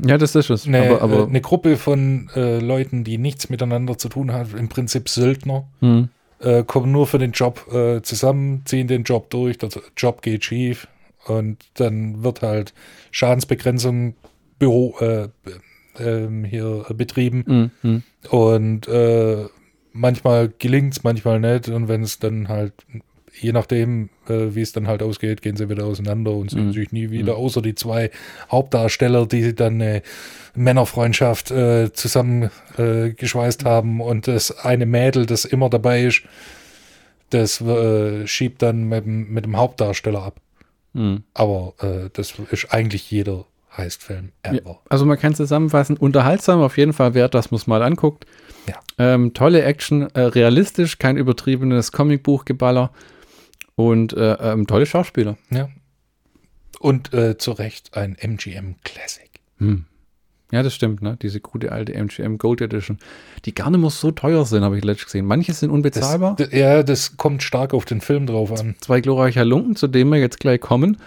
Ja, 0.03 0.17
das 0.17 0.35
ist 0.35 0.49
es. 0.49 0.65
Eine, 0.67 0.83
aber, 0.83 1.01
aber 1.01 1.19
äh, 1.19 1.27
eine 1.27 1.41
Gruppe 1.41 1.75
von 1.75 2.29
äh, 2.35 2.59
Leuten, 2.59 3.03
die 3.03 3.17
nichts 3.17 3.49
miteinander 3.49 3.97
zu 3.97 4.07
tun 4.09 4.31
haben, 4.31 4.57
im 4.57 4.69
Prinzip 4.69 5.09
Söldner, 5.09 5.67
hm, 5.79 6.09
äh, 6.39 6.63
kommen 6.63 6.91
nur 6.91 7.07
für 7.07 7.19
den 7.19 7.31
Job 7.33 7.67
äh, 7.73 8.01
zusammen, 8.01 8.61
ziehen 8.65 8.87
den 8.87 9.03
Job 9.03 9.29
durch, 9.29 9.57
der 9.57 9.69
Job 9.97 10.21
geht 10.21 10.45
schief 10.45 10.87
und 11.25 11.57
dann 11.75 12.23
wird 12.23 12.41
halt 12.41 12.73
Schadensbegrenzung 13.11 14.15
Büro 14.57 14.95
äh, 14.99 15.27
ähm, 15.99 16.45
hier 16.45 16.85
betrieben 16.95 17.43
hm, 17.45 17.71
hm. 17.81 18.03
und 18.29 18.87
äh, 18.87 19.45
manchmal 19.93 20.49
gelingt 20.59 20.93
es, 20.93 21.03
manchmal 21.03 21.39
nicht 21.39 21.67
und 21.69 21.87
wenn 21.87 22.03
es 22.03 22.19
dann 22.19 22.47
halt 22.47 22.73
je 23.39 23.53
nachdem, 23.53 24.09
äh, 24.27 24.53
wie 24.55 24.61
es 24.61 24.73
dann 24.73 24.87
halt 24.87 25.01
ausgeht, 25.01 25.41
gehen 25.41 25.55
sie 25.55 25.69
wieder 25.69 25.85
auseinander 25.85 26.31
und 26.31 26.51
sehen 26.51 26.67
Mhm. 26.67 26.73
sich 26.73 26.91
nie 26.91 27.11
wieder, 27.11 27.37
außer 27.37 27.61
die 27.61 27.75
zwei 27.75 28.11
Hauptdarsteller, 28.51 29.25
die 29.25 29.55
dann 29.55 29.75
eine 29.81 30.01
Männerfreundschaft 30.53 31.49
äh, 31.49 31.91
zusammen 31.93 32.51
äh, 32.77 33.11
geschweißt 33.11 33.63
haben 33.65 34.01
und 34.01 34.27
das 34.27 34.51
eine 34.65 34.85
Mädel, 34.85 35.25
das 35.25 35.45
immer 35.45 35.69
dabei 35.69 36.03
ist, 36.03 36.23
das 37.29 37.61
äh, 37.61 38.27
schiebt 38.27 38.61
dann 38.61 38.83
mit, 38.89 39.05
dem- 39.05 39.31
mit 39.33 39.45
dem 39.45 39.55
Hauptdarsteller 39.57 40.21
ab. 40.23 40.35
Hm. 40.93 41.23
Aber 41.33 41.73
äh, 41.81 42.09
das 42.11 42.33
ist 42.51 42.73
eigentlich 42.73 43.09
jeder 43.09 43.45
Heistfilm 43.75 44.33
Ja, 44.45 44.51
ever. 44.55 44.79
also 44.89 45.05
man 45.05 45.17
kann 45.17 45.33
zusammenfassen, 45.35 45.95
unterhaltsam 45.95 46.61
auf 46.61 46.77
jeden 46.77 46.91
Fall 46.91 47.13
wert, 47.13 47.33
dass 47.33 47.49
man 47.51 47.57
es 47.59 47.67
mal 47.67 47.81
anguckt. 47.81 48.25
Ja. 48.67 48.75
Ähm, 48.97 49.33
tolle 49.33 49.63
Action, 49.63 50.09
äh, 50.13 50.21
realistisch, 50.21 50.97
kein 50.99 51.17
übertriebenes 51.17 51.91
Comicbuchgeballer 51.91 52.91
und 53.75 54.13
äh, 54.13 54.33
ähm, 54.33 54.67
tolle 54.67 54.85
Schauspieler. 54.85 55.37
Ja. 55.49 55.69
Und 56.79 57.13
äh, 57.13 57.37
zu 57.37 57.51
Recht 57.51 57.95
ein 57.95 58.15
MGM 58.19 58.75
Classic. 58.83 59.29
Hm. 59.57 59.85
Ja, 60.51 60.63
das 60.63 60.73
stimmt, 60.73 61.01
ne? 61.01 61.17
Diese 61.21 61.39
gute 61.39 61.71
alte 61.71 61.93
MGM 61.93 62.37
Gold 62.37 62.59
Edition, 62.61 62.99
die 63.45 63.55
gar 63.55 63.69
nicht 63.69 63.79
mehr 63.79 63.89
so 63.89 64.11
teuer 64.11 64.45
sind, 64.45 64.63
habe 64.63 64.77
ich 64.77 64.83
letztens 64.83 65.05
gesehen. 65.05 65.25
Manche 65.25 65.53
sind 65.53 65.69
unbezahlbar. 65.69 66.35
Das, 66.35 66.51
ja, 66.51 66.83
das 66.83 67.15
kommt 67.15 67.41
stark 67.41 67.73
auf 67.73 67.85
den 67.85 68.01
Film 68.01 68.27
drauf 68.27 68.51
an. 68.59 68.75
Zwei 68.81 68.99
glorreiche 68.99 69.39
Halunken, 69.39 69.77
zu 69.77 69.87
denen 69.87 70.11
wir 70.11 70.19
jetzt 70.19 70.39
gleich 70.39 70.59
kommen. 70.59 70.97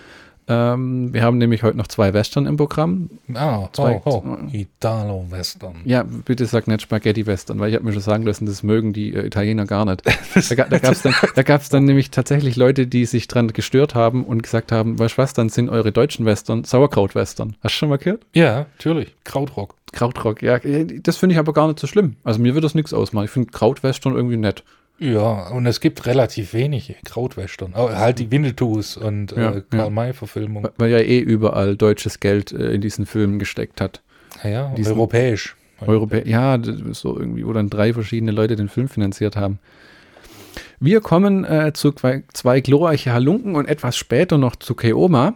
Ähm, 0.47 1.15
wir 1.15 1.23
haben 1.23 1.39
nämlich 1.39 1.63
heute 1.63 1.79
noch 1.79 1.87
zwei 1.87 2.13
Western 2.13 2.47
im 2.47 2.57
Programm. 2.57 3.09
Ah, 3.33 3.69
Zwei- 3.73 4.01
oh, 4.05 4.23
oh. 4.27 4.37
Italo-Western. 4.53 5.77
Ja, 5.85 6.03
bitte 6.03 6.45
sag 6.47 6.67
nicht 6.69 6.83
Spaghetti-Western, 6.83 7.59
weil 7.59 7.71
ich 7.71 7.75
habe 7.77 7.85
mir 7.85 7.93
schon 7.93 8.03
sagen 8.03 8.25
lassen, 8.25 8.47
das 8.47 8.63
mögen 8.63 8.93
die 8.93 9.15
äh, 9.15 9.27
Italiener 9.27 9.65
gar 9.67 9.85
nicht. 9.85 10.03
Da, 10.57 10.65
da 10.65 10.79
gab 10.79 10.93
es 10.93 11.03
dann, 11.03 11.15
da 11.35 11.43
gab's 11.43 11.69
dann 11.69 11.85
nämlich 11.85 12.11
tatsächlich 12.11 12.57
Leute, 12.57 12.87
die 12.87 13.07
sich 13.07 13.29
dran 13.29 13.49
gestört 13.49 13.95
haben 13.95 14.25
und 14.25 14.43
gesagt 14.43 14.73
haben, 14.73 14.99
weißt 14.99 15.15
du 15.17 15.19
was, 15.23 15.33
dann 15.33 15.49
sind 15.49 15.69
eure 15.69 15.93
deutschen 15.93 16.27
Western 16.27 16.65
Sauerkraut-Western. 16.65 17.57
Hast 17.63 17.75
du 17.75 17.79
schon 17.79 17.89
mal 17.89 17.99
gehört? 17.99 18.23
Ja, 18.35 18.67
natürlich. 18.77 19.15
Krautrock. 19.25 19.75
Krautrock, 19.93 20.43
ja. 20.43 20.59
Das 21.03 21.17
finde 21.17 21.35
ich 21.35 21.39
aber 21.39 21.53
gar 21.53 21.67
nicht 21.69 21.79
so 21.79 21.87
schlimm. 21.87 22.17
Also 22.25 22.41
mir 22.41 22.55
wird 22.55 22.65
das 22.65 22.75
nichts 22.75 22.93
ausmachen. 22.93 23.25
Ich 23.25 23.31
finde 23.31 23.51
Krautwestern 23.51 24.15
irgendwie 24.15 24.37
nett. 24.37 24.65
Ja, 24.99 25.49
und 25.49 25.67
es 25.67 25.81
gibt 25.81 26.07
relativ 26.07 26.55
wenige 26.55 26.95
Krautwestern. 27.05 27.75
Oh, 27.77 27.91
halt 27.91 28.21
die 28.21 28.31
Winnetous 28.31 28.97
und 28.97 29.33
Ja, 29.33 29.51
äh, 29.51 29.55
ja. 29.57 29.61
Karl-May-Verfilmung. 29.71 30.69
Weil 30.77 30.91
ja 30.91 30.99
eh 30.99 31.19
überall 31.19 31.77
deutsches 31.77 32.21
Geld 32.21 32.53
äh, 32.53 32.73
in 32.73 32.81
diesen 32.81 33.05
Filmen 33.05 33.39
gesteckt 33.39 33.81
hat. 33.81 34.03
Ja, 34.43 34.51
ja, 34.51 34.75
europäisch. 34.87 35.57
Europä 35.81 36.23
ja, 36.25 36.59
so 36.93 37.19
irgendwie, 37.19 37.47
wo 37.47 37.53
dann 37.53 37.69
drei 37.69 37.93
verschiedene 37.93 38.33
Leute 38.33 38.57
den 38.57 38.69
Film 38.69 38.89
finanziert 38.89 39.37
haben. 39.37 39.59
Wir 40.81 41.01
kommen 41.01 41.45
äh, 41.45 41.73
zu 41.75 41.93
zwei, 41.93 42.25
zwei 42.33 42.61
glorreiche 42.61 43.13
Halunken 43.13 43.57
und 43.57 43.67
etwas 43.67 43.97
später 43.97 44.39
noch 44.39 44.57
zu 44.57 44.75
Keoma. 44.75 45.35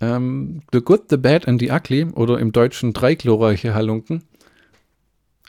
Ähm, 0.00 0.62
the 0.72 0.80
Good, 0.80 1.10
the 1.10 1.16
Bad 1.18 1.46
and 1.46 1.60
the 1.60 1.70
Ugly 1.70 2.06
oder 2.14 2.38
im 2.38 2.52
Deutschen 2.52 2.92
drei 2.92 3.14
glorreiche 3.14 3.74
Halunken. 3.74 4.22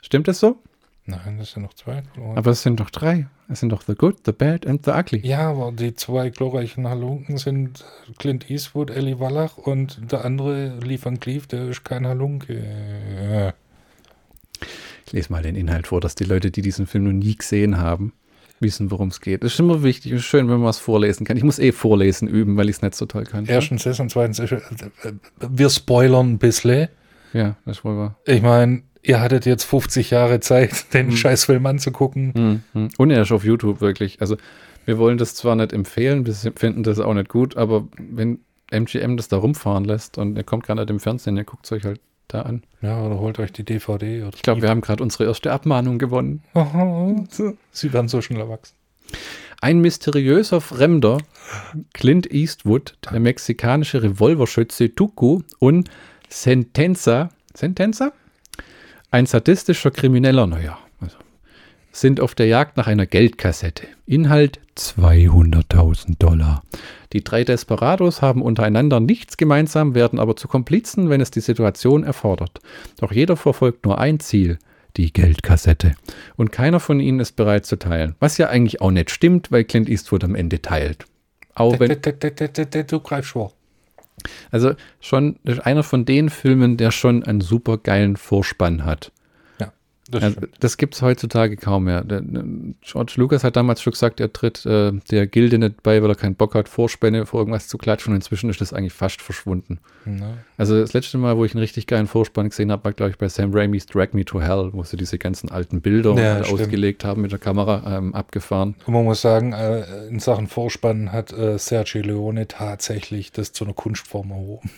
Stimmt 0.02 0.28
das 0.28 0.40
so? 0.40 0.58
Nein, 1.04 1.36
das 1.38 1.52
sind 1.52 1.62
noch 1.62 1.74
zwei. 1.74 2.04
Aber 2.36 2.52
es 2.52 2.62
sind 2.62 2.78
doch 2.78 2.90
drei. 2.90 3.26
Es 3.48 3.60
sind 3.60 3.70
doch 3.70 3.82
The 3.82 3.94
Good, 3.94 4.18
the 4.24 4.32
Bad 4.32 4.66
and 4.66 4.84
the 4.84 4.92
Ugly. 4.92 5.26
Ja, 5.26 5.50
aber 5.50 5.72
die 5.72 5.94
zwei 5.94 6.30
glorreichen 6.30 6.88
Halunken 6.88 7.38
sind 7.38 7.84
Clint 8.18 8.48
Eastwood, 8.48 8.90
Ellie 8.90 9.18
Wallach 9.18 9.58
und 9.58 10.00
der 10.12 10.24
andere 10.24 10.78
Lee 10.78 10.98
Van 11.02 11.18
Cleef, 11.18 11.48
der 11.48 11.68
ist 11.68 11.84
kein 11.84 12.06
Halunke. 12.06 13.52
Ich 15.06 15.12
lese 15.12 15.32
mal 15.32 15.42
den 15.42 15.56
Inhalt 15.56 15.88
vor, 15.88 16.00
dass 16.00 16.14
die 16.14 16.24
Leute, 16.24 16.52
die 16.52 16.62
diesen 16.62 16.86
Film 16.86 17.04
noch 17.04 17.12
nie 17.12 17.36
gesehen 17.36 17.78
haben, 17.78 18.12
wissen, 18.60 18.92
worum 18.92 19.08
es 19.08 19.20
geht. 19.20 19.42
Das 19.42 19.54
ist 19.54 19.58
immer 19.58 19.82
wichtig. 19.82 20.12
Ist 20.12 20.24
schön, 20.24 20.48
wenn 20.48 20.58
man 20.58 20.64
was 20.64 20.78
vorlesen 20.78 21.26
kann. 21.26 21.36
Ich 21.36 21.42
muss 21.42 21.58
eh 21.58 21.72
vorlesen 21.72 22.28
üben, 22.28 22.56
weil 22.56 22.68
ich 22.68 22.76
es 22.76 22.82
nicht 22.82 22.94
so 22.94 23.06
toll 23.06 23.24
kann. 23.24 23.46
Erstens 23.46 23.82
das 23.82 23.98
und 23.98 24.10
zweitens, 24.10 24.38
äh, 24.38 24.44
äh, 24.54 24.60
wir 25.40 25.68
spoilern 25.68 26.34
ein 26.34 26.38
bisschen. 26.38 26.88
Ja, 27.32 27.56
das 27.64 27.78
ist 27.78 27.84
wohl 27.84 27.96
wahr. 27.96 28.18
Ich 28.24 28.40
meine, 28.40 28.82
ihr 29.02 29.20
hattet 29.20 29.46
jetzt 29.46 29.64
50 29.64 30.10
Jahre 30.10 30.40
Zeit, 30.40 30.86
den 30.94 31.12
Scheißfilm 31.12 31.64
anzugucken. 31.66 32.32
Hm, 32.34 32.62
hm. 32.72 32.88
Und 32.98 33.10
er 33.10 33.22
ist 33.22 33.32
auf 33.32 33.44
YouTube 33.44 33.80
wirklich. 33.80 34.20
Also 34.20 34.36
wir 34.84 34.98
wollen 34.98 35.18
das 35.18 35.34
zwar 35.34 35.54
nicht 35.56 35.72
empfehlen, 35.72 36.26
wir 36.26 36.34
finden 36.34 36.82
das 36.82 36.98
auch 36.98 37.14
nicht 37.14 37.28
gut, 37.28 37.56
aber 37.56 37.86
wenn 37.98 38.40
MGM 38.70 39.16
das 39.16 39.28
da 39.28 39.36
rumfahren 39.36 39.84
lässt 39.84 40.18
und 40.18 40.36
er 40.36 40.44
kommt 40.44 40.64
gerade 40.64 40.90
im 40.90 40.98
Fernsehen, 40.98 41.36
ihr 41.36 41.44
guckt 41.44 41.66
es 41.66 41.72
euch 41.72 41.84
halt 41.84 42.00
da 42.28 42.42
an. 42.42 42.62
Ja, 42.80 43.04
oder 43.04 43.18
holt 43.18 43.38
euch 43.38 43.52
die 43.52 43.64
DVD. 43.64 44.22
Oder 44.22 44.32
Ich 44.34 44.42
glaube, 44.42 44.62
wir 44.62 44.70
haben 44.70 44.80
gerade 44.80 45.02
unsere 45.02 45.24
erste 45.24 45.52
Abmahnung 45.52 45.98
gewonnen. 45.98 46.42
Sie 47.70 47.92
werden 47.92 48.08
so 48.08 48.22
schnell 48.22 48.40
erwachsen. 48.40 48.74
Ein 49.60 49.80
mysteriöser 49.80 50.60
Fremder, 50.60 51.18
Clint 51.92 52.32
Eastwood, 52.32 52.96
der 53.08 53.20
mexikanische 53.20 54.02
Revolverschütze 54.02 54.94
Tuco 54.94 55.42
und 55.60 55.88
Sentenza, 56.28 57.28
Sentenza? 57.54 58.12
Ein 59.12 59.26
sadistischer 59.26 59.90
Krimineller, 59.90 60.46
naja, 60.46 60.78
also, 60.98 61.18
sind 61.92 62.18
auf 62.18 62.34
der 62.34 62.46
Jagd 62.46 62.78
nach 62.78 62.86
einer 62.86 63.04
Geldkassette. 63.04 63.86
Inhalt 64.06 64.58
200.000 64.78 66.16
Dollar. 66.18 66.62
Die 67.12 67.22
drei 67.22 67.44
Desperados 67.44 68.22
haben 68.22 68.40
untereinander 68.40 69.00
nichts 69.00 69.36
gemeinsam, 69.36 69.94
werden 69.94 70.18
aber 70.18 70.34
zu 70.34 70.48
Komplizen, 70.48 71.10
wenn 71.10 71.20
es 71.20 71.30
die 71.30 71.40
Situation 71.40 72.04
erfordert. 72.04 72.60
Doch 73.00 73.12
jeder 73.12 73.36
verfolgt 73.36 73.84
nur 73.84 73.98
ein 73.98 74.18
Ziel, 74.18 74.58
die 74.96 75.12
Geldkassette. 75.12 75.92
Und 76.36 76.50
keiner 76.50 76.80
von 76.80 76.98
ihnen 76.98 77.20
ist 77.20 77.36
bereit 77.36 77.66
zu 77.66 77.78
teilen. 77.78 78.14
Was 78.18 78.38
ja 78.38 78.48
eigentlich 78.48 78.80
auch 78.80 78.92
nicht 78.92 79.10
stimmt, 79.10 79.52
weil 79.52 79.64
Clint 79.64 79.90
Eastwood 79.90 80.24
am 80.24 80.34
Ende 80.34 80.62
teilt. 80.62 81.04
Auch 81.54 81.78
wenn, 81.78 82.00
Du 82.86 83.00
greifst 83.00 83.32
vor. 83.32 83.52
Also 84.50 84.74
schon 85.00 85.38
einer 85.44 85.82
von 85.82 86.04
den 86.04 86.30
Filmen, 86.30 86.76
der 86.76 86.90
schon 86.90 87.22
einen 87.24 87.40
super 87.40 87.78
geilen 87.78 88.16
Vorspann 88.16 88.84
hat. 88.84 89.11
Ja, 90.12 90.20
das 90.20 90.32
stimmt. 90.32 90.56
das 90.60 90.76
gibt 90.76 90.94
es 90.94 91.02
heutzutage 91.02 91.56
kaum 91.56 91.84
mehr. 91.84 92.04
George 92.80 93.14
Lucas 93.16 93.44
hat 93.44 93.56
damals 93.56 93.82
schon 93.82 93.92
gesagt, 93.92 94.20
er 94.20 94.32
tritt 94.32 94.64
äh, 94.66 94.92
der 95.10 95.26
Gilde 95.26 95.58
nicht 95.58 95.82
bei, 95.82 96.02
weil 96.02 96.10
er 96.10 96.14
keinen 96.14 96.34
Bock 96.34 96.54
hat, 96.54 96.68
Vorspänne 96.68 97.26
vor 97.26 97.40
irgendwas 97.40 97.68
zu 97.68 97.78
klatschen. 97.78 98.12
Und 98.12 98.16
inzwischen 98.16 98.50
ist 98.50 98.60
das 98.60 98.72
eigentlich 98.72 98.92
fast 98.92 99.22
verschwunden. 99.22 99.78
Ja. 100.06 100.34
Also 100.56 100.80
das 100.80 100.92
letzte 100.92 101.18
Mal, 101.18 101.36
wo 101.36 101.44
ich 101.44 101.54
einen 101.54 101.60
richtig 101.60 101.86
geilen 101.86 102.06
Vorspann 102.06 102.48
gesehen 102.48 102.72
habe, 102.72 102.84
war, 102.84 102.92
glaube 102.92 103.10
ich, 103.10 103.18
bei 103.18 103.28
Sam 103.28 103.52
Raimis 103.52 103.86
Drag 103.86 104.12
Me 104.12 104.24
to 104.24 104.40
Hell, 104.40 104.70
wo 104.72 104.82
sie 104.82 104.96
diese 104.96 105.18
ganzen 105.18 105.50
alten 105.50 105.80
Bilder 105.80 106.14
Ja, 106.14 106.40
ausgelegt 106.40 107.04
haben, 107.04 107.22
mit 107.22 107.32
der 107.32 107.38
Kamera 107.38 107.98
ähm, 107.98 108.14
abgefahren. 108.14 108.74
Und 108.86 108.94
man 108.94 109.04
muss 109.04 109.20
sagen, 109.22 109.52
äh, 109.52 110.06
in 110.08 110.18
Sachen 110.18 110.46
Vorspann 110.46 111.12
hat 111.12 111.32
äh, 111.32 111.58
Sergio 111.58 112.02
Leone 112.02 112.48
tatsächlich 112.48 113.32
das 113.32 113.52
zu 113.52 113.64
einer 113.64 113.74
Kunstform 113.74 114.30
erhoben. 114.30 114.70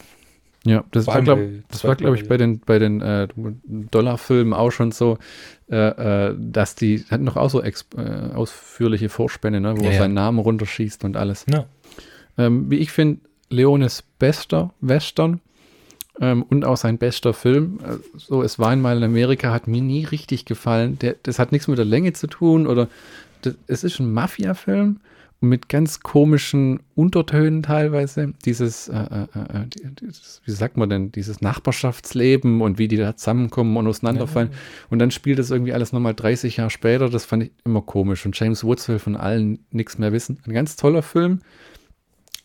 Ja, 0.66 0.82
das 0.92 1.06
war, 1.06 1.14
Zweimal- 1.16 1.24
glaube 1.36 1.62
das 1.70 1.84
war, 1.84 1.94
glaub 1.96 2.14
ich, 2.14 2.26
bei 2.26 2.36
den, 2.38 2.58
bei 2.60 2.78
den 2.78 3.00
äh, 3.02 3.28
Dollarfilmen 3.66 4.54
auch 4.54 4.70
schon 4.70 4.92
so, 4.92 5.18
äh, 5.70 6.28
äh, 6.30 6.34
dass 6.38 6.74
die 6.74 7.04
hatten 7.10 7.24
noch 7.24 7.36
auch 7.36 7.50
so 7.50 7.62
äh, 7.62 7.72
ausführliche 8.34 9.08
Vorspänne, 9.10 9.60
ne, 9.60 9.76
wo 9.76 9.84
Ja, 9.84 9.90
er 9.90 9.98
seinen 9.98 10.14
Namen 10.14 10.38
runterschießt 10.38 11.04
und 11.04 11.16
alles. 11.16 11.44
Ja. 11.52 11.66
Ähm, 12.38 12.70
wie 12.70 12.76
ich 12.78 12.92
finde, 12.92 13.20
Leones 13.50 14.02
bester 14.18 14.72
Western 14.80 15.40
ähm, 16.20 16.42
und 16.44 16.64
auch 16.64 16.78
sein 16.78 16.96
bester 16.96 17.34
Film, 17.34 17.78
äh, 17.84 17.96
so 18.16 18.42
Es 18.42 18.58
war 18.58 18.70
einmal 18.70 18.96
in 18.96 19.02
Amerika, 19.04 19.52
hat 19.52 19.68
mir 19.68 19.82
nie 19.82 20.04
richtig 20.04 20.46
gefallen. 20.46 20.98
Der, 21.00 21.16
das 21.22 21.38
hat 21.38 21.52
nichts 21.52 21.68
mit 21.68 21.76
der 21.76 21.84
Länge 21.84 22.14
zu 22.14 22.26
tun 22.26 22.66
oder 22.66 22.88
das, 23.42 23.54
es 23.66 23.84
ist 23.84 24.00
ein 24.00 24.12
Mafia-Film 24.12 25.00
mit 25.44 25.68
ganz 25.68 26.00
komischen 26.00 26.80
Untertönen 26.94 27.62
teilweise. 27.62 28.32
Dieses, 28.44 28.88
äh, 28.88 28.96
äh, 28.96 29.22
äh, 29.34 29.66
die- 29.66 29.94
dieses, 30.06 30.40
wie 30.44 30.50
sagt 30.52 30.76
man 30.76 30.88
denn, 30.90 31.12
dieses 31.12 31.40
Nachbarschaftsleben 31.40 32.60
und 32.60 32.78
wie 32.78 32.88
die 32.88 32.96
da 32.96 33.16
zusammenkommen 33.16 33.76
und 33.76 33.86
auseinanderfallen. 33.86 34.50
Und 34.90 34.98
dann 34.98 35.10
spielt 35.10 35.38
das 35.38 35.50
irgendwie 35.50 35.72
alles 35.72 35.92
nochmal 35.92 36.14
30 36.14 36.56
Jahre 36.56 36.70
später. 36.70 37.08
Das 37.10 37.24
fand 37.24 37.44
ich 37.44 37.52
immer 37.64 37.82
komisch. 37.82 38.24
Und 38.26 38.38
James 38.38 38.64
Woods 38.64 38.88
will 38.88 38.98
von 38.98 39.16
allen 39.16 39.58
nichts 39.70 39.98
mehr 39.98 40.12
wissen. 40.12 40.38
Ein 40.46 40.52
ganz 40.52 40.76
toller 40.76 41.02
Film 41.02 41.40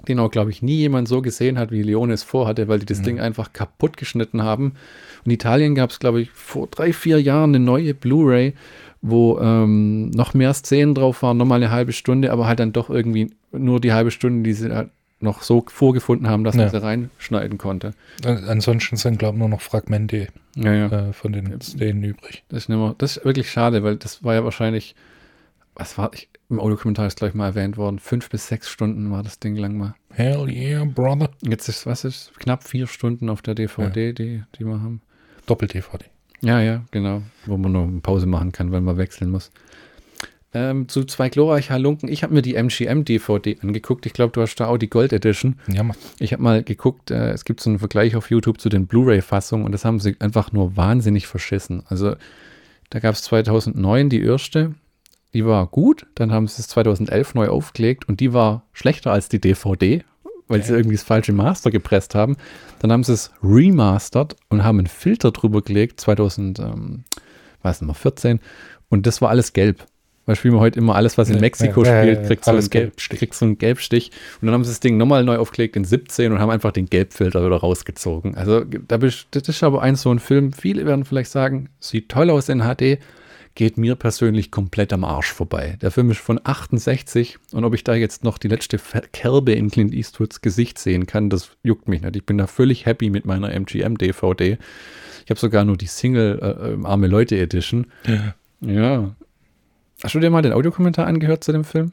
den 0.08 0.20
auch, 0.20 0.32
glaube 0.32 0.50
ich, 0.52 0.62
nie 0.62 0.78
jemand 0.78 1.08
so 1.08 1.22
gesehen 1.22 1.60
hat, 1.60 1.72
wie 1.72 1.84
Leone 1.84 2.14
es 2.14 2.24
vorhatte, 2.24 2.68
weil 2.68 2.80
die 2.80 2.86
das 2.86 3.02
Ding 3.02 3.20
einfach 3.20 3.52
kaputt 3.54 3.98
geschnitten 3.98 4.42
haben. 4.44 4.74
In 5.26 5.32
Italien 5.32 5.76
gab 5.76 5.90
es, 5.90 6.00
glaube 6.00 6.22
ich, 6.22 6.32
vor 6.32 6.68
drei, 6.68 6.94
vier 6.94 7.22
Jahren 7.22 7.52
eine 7.54 7.64
neue 7.64 7.94
Blu-ray, 7.94 8.54
wo 9.02 9.40
ähm, 9.40 10.10
noch 10.12 10.34
mehr 10.34 10.54
Szenen 10.54 10.96
drauf 10.96 11.22
waren, 11.22 11.38
nochmal 11.38 11.62
eine 11.62 11.72
halbe 11.72 11.92
Stunde, 11.92 12.32
aber 12.32 12.48
halt 12.48 12.60
dann 12.60 12.72
doch 12.74 12.90
irgendwie 12.90 13.32
nur 13.52 13.80
die 13.82 13.92
halbe 13.94 14.12
Stunde, 14.12 14.44
die 14.44 14.54
sie 14.54 14.72
halt 14.74 14.90
noch 15.22 15.42
so 15.42 15.66
vorgefunden 15.68 16.30
haben, 16.30 16.46
dass 16.46 16.56
man 16.56 16.66
Ja. 16.68 16.70
sie 16.72 16.82
reinschneiden 16.82 17.58
konnte. 17.58 17.94
Ansonsten 18.24 18.96
sind, 18.96 19.20
glaube 19.20 19.36
ich, 19.36 19.40
nur 19.40 19.50
noch 19.50 19.60
Fragmente 19.60 20.28
Ja, 20.56 20.74
ja. 20.74 21.10
äh, 21.10 21.14
von 21.14 21.34
den 21.34 21.60
Szenen 21.60 22.04
übrig. 22.04 22.44
Das 22.48 22.60
ist, 22.64 22.70
nicht 22.70 22.78
mehr, 22.78 22.96
das 22.98 23.18
ist 23.18 23.26
wirklich 23.26 23.52
schade, 23.52 23.84
weil 23.84 23.98
das 23.98 24.24
war 24.24 24.34
ja 24.36 24.46
wahrscheinlich, 24.46 24.96
was 25.76 25.98
war, 25.98 26.12
ich, 26.14 26.30
im 26.50 26.60
Audiokommentar 26.60 27.08
ist 27.08 27.18
gleich 27.18 27.34
mal 27.34 27.48
erwähnt 27.48 27.78
worden, 27.78 28.00
fünf 28.00 28.30
bis 28.30 28.48
sechs 28.48 28.70
Stunden 28.70 29.12
war 29.12 29.24
das 29.24 29.40
Ding 29.40 29.56
lang 29.56 29.78
mal. 29.78 29.96
Hell 30.12 30.50
yeah, 30.50 30.84
brother. 30.84 31.30
Jetzt 31.42 31.70
ist, 31.70 31.86
was 31.86 32.04
ist, 32.04 32.34
knapp 32.40 32.64
vier 32.64 32.88
Stunden 32.88 33.30
auf 33.30 33.42
der 33.42 33.56
DVD, 33.56 34.14
die, 34.14 34.44
die 34.58 34.66
wir 34.66 34.82
haben. 34.82 35.02
Doppel-DVD. 35.46 36.06
Ja, 36.42 36.62
ja, 36.62 36.84
genau. 36.92 37.22
Wo 37.46 37.58
man 37.58 37.72
nur 37.72 37.84
eine 37.84 38.00
Pause 38.00 38.26
machen 38.26 38.52
kann, 38.52 38.72
wenn 38.72 38.84
man 38.84 38.98
wechseln 38.98 39.30
muss. 39.30 39.52
Ähm, 40.52 40.88
zu 40.88 41.04
zwei 41.04 41.30
glorreiche 41.30 41.74
Halunken. 41.74 42.10
Ich 42.10 42.24
habe 42.24 42.34
mir 42.34 42.42
die 42.42 42.56
MGM-DVD 42.56 43.62
angeguckt. 43.62 44.08
Ich 44.08 44.14
glaube, 44.14 44.32
du 44.32 44.42
hast 44.42 44.56
da 44.56 44.66
auch 44.66 44.78
die 44.78 44.90
Gold 44.90 45.14
Edition. 45.14 45.60
Ja, 45.68 45.84
Mann. 45.84 45.96
Ich 46.18 46.34
habe 46.34 46.42
mal 46.42 46.64
geguckt, 46.64 47.12
äh, 47.12 47.30
es 47.32 47.46
gibt 47.46 47.62
so 47.62 47.70
einen 47.70 47.78
Vergleich 47.78 48.16
auf 48.16 48.32
YouTube 48.32 48.60
zu 48.60 48.70
den 48.70 48.88
Blu-ray-Fassungen 48.88 49.64
und 49.66 49.74
das 49.74 49.86
haben 49.86 50.00
sie 50.00 50.16
einfach 50.20 50.52
nur 50.52 50.76
wahnsinnig 50.76 51.28
verschissen. 51.28 51.84
Also 51.88 52.16
da 52.90 53.00
gab 53.00 53.14
es 53.14 53.22
2009 53.24 54.10
die 54.10 54.24
erste, 54.24 54.74
die 55.34 55.46
war 55.46 55.68
gut. 55.68 56.06
Dann 56.16 56.32
haben 56.32 56.48
sie 56.48 56.62
es 56.62 56.68
2011 56.70 57.36
neu 57.36 57.48
aufgelegt 57.50 58.08
und 58.08 58.20
die 58.20 58.34
war 58.34 58.64
schlechter 58.74 59.12
als 59.12 59.30
die 59.30 59.40
DVD, 59.40 60.04
weil 60.48 60.64
sie 60.64 60.72
Okay. 60.72 60.80
irgendwie 60.80 60.96
das 60.96 61.04
falsche 61.04 61.34
Master 61.34 61.72
gepresst 61.72 62.16
haben. 62.16 62.36
Dann 62.80 62.92
haben 62.92 63.04
sie 63.04 63.14
es 63.14 63.32
remastert 63.44 64.36
und 64.50 64.64
haben 64.64 64.80
einen 64.80 64.88
Filter 64.88 65.32
drüber 65.32 65.62
gelegt, 65.62 66.00
2000, 66.02 66.60
ähm, 66.60 67.04
weiß 67.62 67.82
nicht 67.82 67.88
mehr, 67.88 67.96
14 67.96 68.40
und 68.90 69.06
das 69.06 69.22
war 69.22 69.30
alles 69.30 69.54
gelb. 69.54 69.86
Du, 70.26 70.36
wie 70.44 70.52
man 70.52 70.60
heute 70.60 70.78
immer 70.78 70.94
alles, 70.94 71.18
was 71.18 71.32
in 71.32 71.40
Mexiko 71.40 71.84
Ja, 71.84 72.04
ja, 72.04 72.14
spielt, 72.14 72.28
kriegt, 72.28 72.46
so 72.46 72.52
einen 72.52 72.70
Gelbstich. 72.70 73.18
kriegt 73.20 73.34
so 73.34 73.46
einen 73.46 73.58
Gelbstich. 73.58 74.12
Und 74.40 74.46
dann 74.46 74.54
haben 74.54 74.64
sie 74.64 74.70
das 74.70 74.80
Ding 74.80 74.96
nochmal 74.96 75.24
neu 75.24 75.38
aufgelegt 75.38 75.76
in 75.76 75.86
17 75.86 76.32
und 76.32 76.38
haben 76.40 76.52
einfach 76.52 76.72
den 76.72 76.86
Gelbfilter 76.86 77.44
wieder 77.44 77.56
rausgezogen. 77.56 78.36
Also 78.36 78.64
da 78.64 78.98
bist, 78.98 79.26
das 79.32 79.50
ist 79.50 79.64
aber 79.64 79.82
ein 79.82 79.96
so 79.96 80.12
ein 80.12 80.20
Film, 80.20 80.54
viele 80.54 80.86
werden 80.86 81.04
vielleicht 81.04 81.32
sagen, 81.32 81.70
sieht 81.80 82.10
toll 82.10 82.30
aus 82.30 82.48
in 82.48 82.60
HD, 82.62 83.00
geht 83.60 83.78
mir 83.78 83.96
persönlich 83.96 84.52
komplett 84.52 84.94
am 84.94 85.04
Arsch 85.04 85.34
vorbei. 85.34 85.78
Der 85.82 85.92
Film 85.92 86.10
ist 86.12 86.22
von 86.22 86.40
68 86.42 87.40
und 87.52 87.66
ob 87.66 87.76
ich 87.76 87.84
da 87.84 87.94
jetzt 87.94 88.24
noch 88.24 88.38
die 88.38 88.48
letzte 88.48 88.80
Kerbe 89.12 89.52
in 89.52 89.70
Clint 89.70 89.94
Eastwoods 89.94 90.40
Gesicht 90.40 90.80
sehen 90.80 91.08
kann, 91.08 91.30
das 91.30 91.58
juckt 91.62 91.90
mich 91.90 92.02
nicht. 92.02 92.16
Ich 92.16 92.26
bin 92.26 92.38
da 92.38 92.48
völlig 92.48 92.86
happy 92.86 93.10
mit 93.10 93.26
meiner 93.26 93.52
MGM-DVD. 93.52 94.58
Ich 95.26 95.30
habe 95.30 95.42
sogar 95.42 95.66
nur 95.66 95.76
die 95.76 95.88
Single 95.88 96.40
äh, 96.42 96.72
äh, 96.72 96.86
Arme 96.86 97.08
Leute 97.08 97.38
Edition. 97.38 97.88
Ja. 98.08 98.34
Ja. 98.62 99.14
Hast 100.02 100.16
du 100.16 100.22
dir 100.22 100.30
mal 100.30 100.42
den 100.42 100.54
Audiokommentar 100.54 101.06
angehört 101.06 101.44
zu 101.44 101.52
dem 101.52 101.66
Film? 101.66 101.92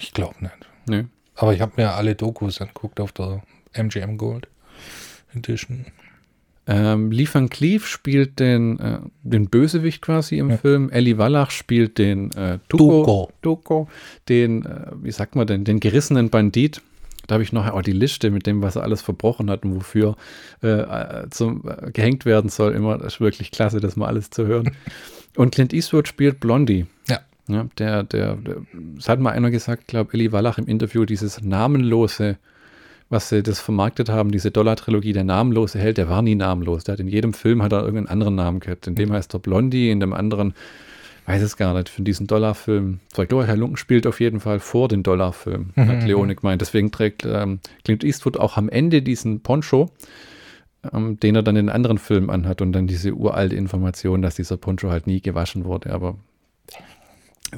Ich 0.00 0.12
glaube 0.12 0.34
nicht. 0.40 0.56
Nö. 0.88 1.04
Aber 1.36 1.54
ich 1.54 1.60
habe 1.60 1.74
mir 1.76 1.92
alle 1.92 2.16
Dokus 2.16 2.60
angeguckt 2.60 2.98
auf 2.98 3.12
der 3.12 3.44
MGM 3.74 4.16
Gold 4.16 4.48
Edition. 5.36 5.86
Ähm, 6.68 7.12
Lee 7.12 7.28
Van 7.32 7.48
Cleef 7.48 7.86
spielt 7.86 8.40
den, 8.40 8.78
äh, 8.80 8.98
den 9.22 9.48
Bösewicht 9.48 10.02
quasi 10.02 10.38
im 10.38 10.50
Ja. 10.50 10.56
Film. 10.56 10.90
Ellie 10.90 11.16
Wallach 11.16 11.50
spielt 11.50 11.98
den 11.98 12.32
äh, 12.32 12.58
Tuko, 12.68 13.30
Tuko. 13.42 13.88
Den, 14.28 14.64
äh, 14.66 14.90
wie 15.00 15.12
sagt 15.12 15.36
man 15.36 15.46
denn, 15.46 15.64
den 15.64 15.78
gerissenen 15.78 16.28
Bandit. 16.30 16.82
Da 17.28 17.34
habe 17.34 17.42
ich 17.44 17.52
noch 17.52 17.68
auch 17.68 17.82
die 17.82 17.92
Liste 17.92 18.30
mit 18.30 18.46
dem, 18.46 18.62
was 18.62 18.76
er 18.76 18.82
alles 18.82 19.02
verbrochen 19.02 19.50
hat 19.50 19.64
und 19.64 19.76
wofür 19.76 20.16
äh, 20.62 20.68
äh, 20.68 21.30
zum, 21.30 21.62
äh, 21.68 21.90
gehängt 21.92 22.24
werden 22.24 22.50
soll. 22.50 22.72
Immer, 22.72 22.98
das 22.98 23.14
ist 23.14 23.20
wirklich 23.20 23.50
klasse, 23.50 23.80
das 23.80 23.96
mal 23.96 24.06
alles 24.06 24.30
zu 24.30 24.46
hören. 24.46 24.70
Und 25.36 25.54
Clint 25.54 25.74
Eastwood 25.74 26.08
spielt 26.08 26.40
Blondie. 26.40 26.86
Ja. 27.08 27.20
Ja, 27.48 27.66
der, 27.78 28.02
der, 28.04 28.36
der, 28.36 28.56
es 28.98 29.06
hat 29.08 29.20
mal 29.20 29.32
einer 29.32 29.50
gesagt, 29.50 29.86
glaube 29.86 30.14
Ellie 30.14 30.32
Wallach 30.32 30.56
im 30.58 30.66
Interview, 30.66 31.04
dieses 31.04 31.42
namenlose, 31.42 32.38
was 33.08 33.28
sie 33.28 33.42
das 33.42 33.60
vermarktet 33.60 34.08
haben, 34.08 34.32
diese 34.32 34.50
Dollar-Trilogie, 34.50 35.12
der 35.12 35.24
namenlose 35.24 35.78
Held, 35.78 35.98
der 35.98 36.08
war 36.08 36.22
nie 36.22 36.34
namenlos. 36.34 36.84
Der 36.84 36.94
hat 36.94 37.00
in 37.00 37.08
jedem 37.08 37.34
Film 37.34 37.62
hat 37.62 37.72
er 37.72 37.80
irgendeinen 37.80 38.08
anderen 38.08 38.34
Namen 38.34 38.60
gehabt. 38.60 38.86
In 38.86 38.94
dem 38.96 39.12
heißt 39.12 39.34
er 39.34 39.38
Blondie, 39.38 39.90
in 39.90 40.00
dem 40.00 40.12
anderen, 40.12 40.54
weiß 41.26 41.42
es 41.42 41.56
gar 41.56 41.72
nicht, 41.74 41.88
für 41.88 42.02
diesen 42.02 42.26
Dollarfilm. 42.26 43.00
Glaube, 43.14 43.46
Herr 43.46 43.56
Lunken 43.56 43.76
spielt 43.76 44.06
auf 44.06 44.20
jeden 44.20 44.40
Fall 44.40 44.58
vor 44.58 44.88
den 44.88 45.02
Dollarfilm, 45.02 45.70
hat 45.76 46.02
Mhm, 46.02 46.06
Leone 46.06 46.34
gemeint. 46.34 46.60
Deswegen 46.60 46.90
trägt 46.90 47.24
ähm, 47.24 47.60
Clint 47.84 48.02
Eastwood 48.02 48.38
auch 48.38 48.56
am 48.56 48.68
Ende 48.68 49.02
diesen 49.02 49.40
Poncho, 49.40 49.90
ähm, 50.92 51.20
den 51.20 51.36
er 51.36 51.42
dann 51.44 51.56
in 51.56 51.68
anderen 51.68 51.98
Filmen 51.98 52.28
anhat 52.28 52.60
und 52.60 52.72
dann 52.72 52.88
diese 52.88 53.14
uralte 53.14 53.54
Information, 53.54 54.20
dass 54.22 54.34
dieser 54.34 54.56
Poncho 54.56 54.90
halt 54.90 55.06
nie 55.06 55.20
gewaschen 55.20 55.64
wurde, 55.64 55.92
aber 55.92 56.16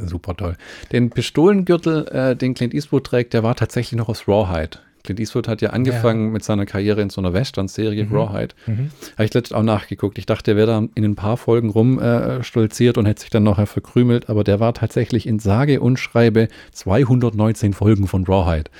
super 0.05 0.37
toll. 0.37 0.57
Den 0.93 1.09
Pistolengürtel, 1.09 2.07
äh, 2.09 2.37
den 2.37 2.53
Clint 2.53 2.75
Eastwood 2.75 3.05
trägt, 3.05 3.33
der 3.33 3.43
war 3.43 3.55
tatsächlich 3.57 3.97
noch 3.97 4.11
aus 4.11 4.29
Rawhide. 4.29 4.79
Clint 5.05 5.21
Eastwood 5.21 5.49
hat 5.49 5.63
ja 5.63 5.71
angefangen 5.71 6.33
mit 6.33 6.45
seiner 6.45 6.67
Karriere 6.67 7.01
in 7.01 7.11
so 7.11 7.21
einer 7.21 7.33
Western-Serie, 7.33 8.09
Rawhide. 8.11 8.55
Mhm. 8.67 8.91
Habe 9.15 9.25
ich 9.25 9.35
letztens 9.35 9.53
auch 9.53 9.63
nachgeguckt. 9.63 10.19
Ich 10.19 10.27
dachte, 10.27 10.45
der 10.45 10.57
wäre 10.57 10.67
da 10.67 10.89
in 10.95 11.05
ein 11.05 11.17
paar 11.17 11.37
Folgen 11.37 11.71
rum 11.71 11.99
äh, 11.99 12.41
und 12.41 13.07
hätte 13.07 13.21
sich 13.21 13.31
dann 13.31 13.43
nachher 13.43 13.67
verkrümelt, 13.67 14.29
aber 14.29 14.45
der 14.45 14.61
war 14.61 14.75
tatsächlich 14.75 15.27
in 15.27 15.39
sage 15.39 15.81
und 15.81 15.99
schreibe 15.99 16.49
219 16.73 17.73
Folgen 17.73 18.07
von 18.07 18.25
Rawhide. 18.25 18.71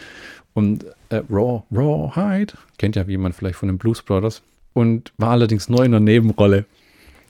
Und 0.55 0.85
äh, 1.11 1.23
Raw, 1.31 1.63
Rawhide, 1.71 2.55
kennt 2.79 2.97
ja 2.97 3.05
jemand 3.05 3.35
vielleicht 3.35 3.57
von 3.57 3.69
den 3.69 3.79
Blues 3.79 4.03
Brothers, 4.03 4.43
und 4.79 5.13
war 5.19 5.31
allerdings 5.31 5.69
nur 5.69 5.85
in 5.85 5.93
einer 5.93 6.01
Nebenrolle. 6.01 6.65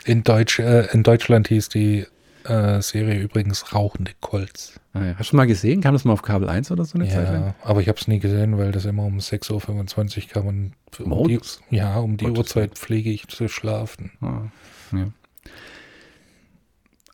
In, 0.04 0.22
Deutsch, 0.22 0.58
äh, 0.58 0.86
in 0.92 1.02
Deutschland 1.02 1.48
hieß 1.48 1.70
die 1.70 2.04
äh, 2.44 2.82
Serie 2.82 3.18
übrigens 3.20 3.74
Rauchende 3.74 4.12
Colts. 4.20 4.78
Ah, 5.00 5.06
ja. 5.06 5.14
Hast 5.18 5.32
du 5.32 5.36
mal 5.36 5.46
gesehen? 5.46 5.80
Kam 5.80 5.94
das 5.94 6.04
mal 6.04 6.12
auf 6.12 6.22
Kabel 6.22 6.48
1 6.48 6.70
oder 6.70 6.84
so 6.84 6.98
eine 6.98 7.08
Zeit 7.08 7.28
lang? 7.32 7.42
Ja, 7.42 7.54
aber 7.62 7.80
ich 7.80 7.88
habe 7.88 7.98
es 7.98 8.08
nie 8.08 8.18
gesehen, 8.18 8.58
weil 8.58 8.72
das 8.72 8.84
immer 8.84 9.04
um 9.04 9.18
6.25 9.18 10.22
Uhr 10.24 10.28
kam 10.32 10.46
und 10.46 10.72
um 11.00 11.28
die, 11.28 11.40
ja, 11.70 11.98
um 11.98 12.16
die 12.16 12.24
Gottes 12.26 12.38
Uhrzeit 12.56 12.74
pflege 12.78 13.10
ich 13.10 13.26
zu 13.28 13.48
schlafen. 13.48 14.10
Ah, 14.20 14.42
ja. 14.96 15.06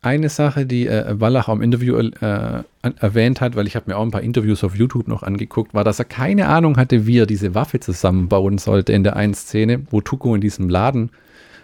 Eine 0.02 0.28
Sache, 0.28 0.66
die 0.66 0.86
äh, 0.86 1.18
Wallach 1.18 1.48
auch 1.48 1.54
im 1.54 1.62
Interview 1.62 1.96
äh, 1.96 2.62
erwähnt 2.82 3.40
hat, 3.40 3.56
weil 3.56 3.66
ich 3.66 3.74
habe 3.74 3.90
mir 3.90 3.96
auch 3.96 4.02
ein 4.02 4.10
paar 4.10 4.20
Interviews 4.20 4.62
auf 4.62 4.76
YouTube 4.76 5.08
noch 5.08 5.22
angeguckt, 5.22 5.72
war, 5.72 5.82
dass 5.82 5.98
er 5.98 6.04
keine 6.04 6.48
Ahnung 6.48 6.76
hatte, 6.76 7.06
wie 7.06 7.18
er 7.20 7.26
diese 7.26 7.54
Waffe 7.54 7.80
zusammenbauen 7.80 8.58
sollte 8.58 8.92
in 8.92 9.02
der 9.02 9.16
einen 9.16 9.32
Szene, 9.32 9.80
wo 9.90 10.02
Tuko 10.02 10.34
in 10.34 10.42
diesem 10.42 10.68
Laden 10.68 11.10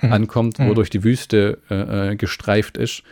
ankommt, 0.01 0.59
wo 0.59 0.63
Mhm. 0.71 0.75
durch 0.75 0.89
die 0.89 1.05
Wüste 1.05 1.59
äh, 1.71 2.13
äh, 2.13 2.17
gestreift 2.17 2.79
ist. 2.79 3.03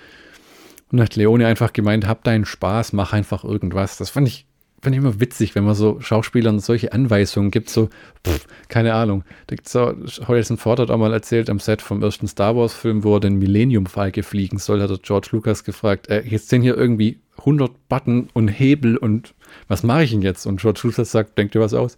Und 0.90 1.00
hat 1.00 1.16
Leone 1.16 1.46
einfach 1.46 1.72
gemeint, 1.72 2.06
hab 2.06 2.24
deinen 2.24 2.44
Spaß, 2.44 2.92
mach 2.92 3.12
einfach 3.12 3.44
irgendwas. 3.44 3.98
Das 3.98 4.10
fand 4.10 4.26
ich, 4.26 4.46
fand 4.80 4.94
ich 4.94 5.02
immer 5.02 5.20
witzig, 5.20 5.54
wenn 5.54 5.64
man 5.64 5.74
so 5.74 6.00
Schauspielern 6.00 6.60
solche 6.60 6.92
Anweisungen 6.92 7.50
gibt, 7.50 7.68
so, 7.68 7.90
pff, 8.26 8.46
keine 8.68 8.94
Ahnung. 8.94 9.24
Da 9.48 9.56
gibt's 9.56 9.72
so, 9.72 9.94
Harrison 10.26 10.56
Ford 10.56 10.80
hat 10.80 10.90
auch 10.90 10.96
mal 10.96 11.12
erzählt 11.12 11.50
am 11.50 11.58
Set 11.58 11.82
vom 11.82 12.02
ersten 12.02 12.26
Star 12.26 12.56
Wars 12.56 12.72
Film, 12.72 13.04
wo 13.04 13.16
er 13.16 13.20
den 13.20 13.38
Millennium 13.38 13.86
Falke 13.86 14.22
fliegen 14.22 14.58
soll, 14.58 14.80
hat 14.80 14.90
er 14.90 14.98
George 14.98 15.28
Lucas 15.32 15.64
gefragt, 15.64 16.08
äh, 16.08 16.22
jetzt 16.22 16.48
sind 16.48 16.62
hier 16.62 16.76
irgendwie 16.76 17.18
100 17.38 17.88
Button 17.88 18.28
und 18.32 18.48
Hebel 18.48 18.96
und 18.96 19.34
was 19.68 19.82
mache 19.82 20.04
ich 20.04 20.10
denn 20.10 20.22
jetzt? 20.22 20.46
Und 20.46 20.60
George 20.60 20.80
Lucas 20.84 21.10
sagt, 21.10 21.38
denk 21.38 21.52
dir 21.52 21.60
was 21.60 21.74
aus. 21.74 21.96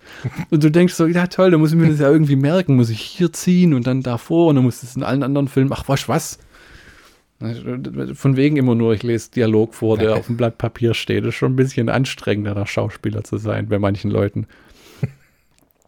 Und 0.51 0.63
du 0.63 0.71
denkst 0.71 0.95
so, 0.95 1.07
ja 1.07 1.27
toll, 1.27 1.51
da 1.51 1.59
muss 1.59 1.73
ich 1.73 1.79
mir 1.79 1.89
das 1.89 2.01
ja 2.01 2.11
irgendwie 2.11 2.37
merken, 2.37 2.77
muss 2.77 2.91
ich 2.91 3.01
hier 3.01 3.33
ziehen 3.33 3.75
und 3.75 3.87
dann 3.87 4.03
davor 4.03 4.49
und 4.49 4.57
dann 4.57 4.65
muss 4.65 4.83
es 4.83 4.97
in 4.97 5.03
allen 5.03 5.23
anderen 5.23 5.49
Filmen, 5.49 5.73
ach 5.73 5.85
was, 5.87 6.09
was? 6.09 6.39
Von 7.41 8.37
wegen 8.37 8.57
immer 8.59 8.75
nur, 8.75 8.93
ich 8.93 9.03
lese 9.03 9.31
Dialog 9.31 9.75
vor, 9.75 9.97
der 9.97 10.17
auf 10.17 10.27
dem 10.27 10.37
Blatt 10.37 10.59
Papier 10.59 10.93
steht. 10.93 11.25
Das 11.25 11.31
ist 11.31 11.37
schon 11.37 11.53
ein 11.53 11.57
bisschen 11.57 11.89
anstrengender, 11.89 12.55
da 12.55 12.67
Schauspieler 12.67 13.25
zu 13.25 13.39
sein 13.39 13.69
bei 13.69 13.79
manchen 13.79 14.11
Leuten. 14.11 14.47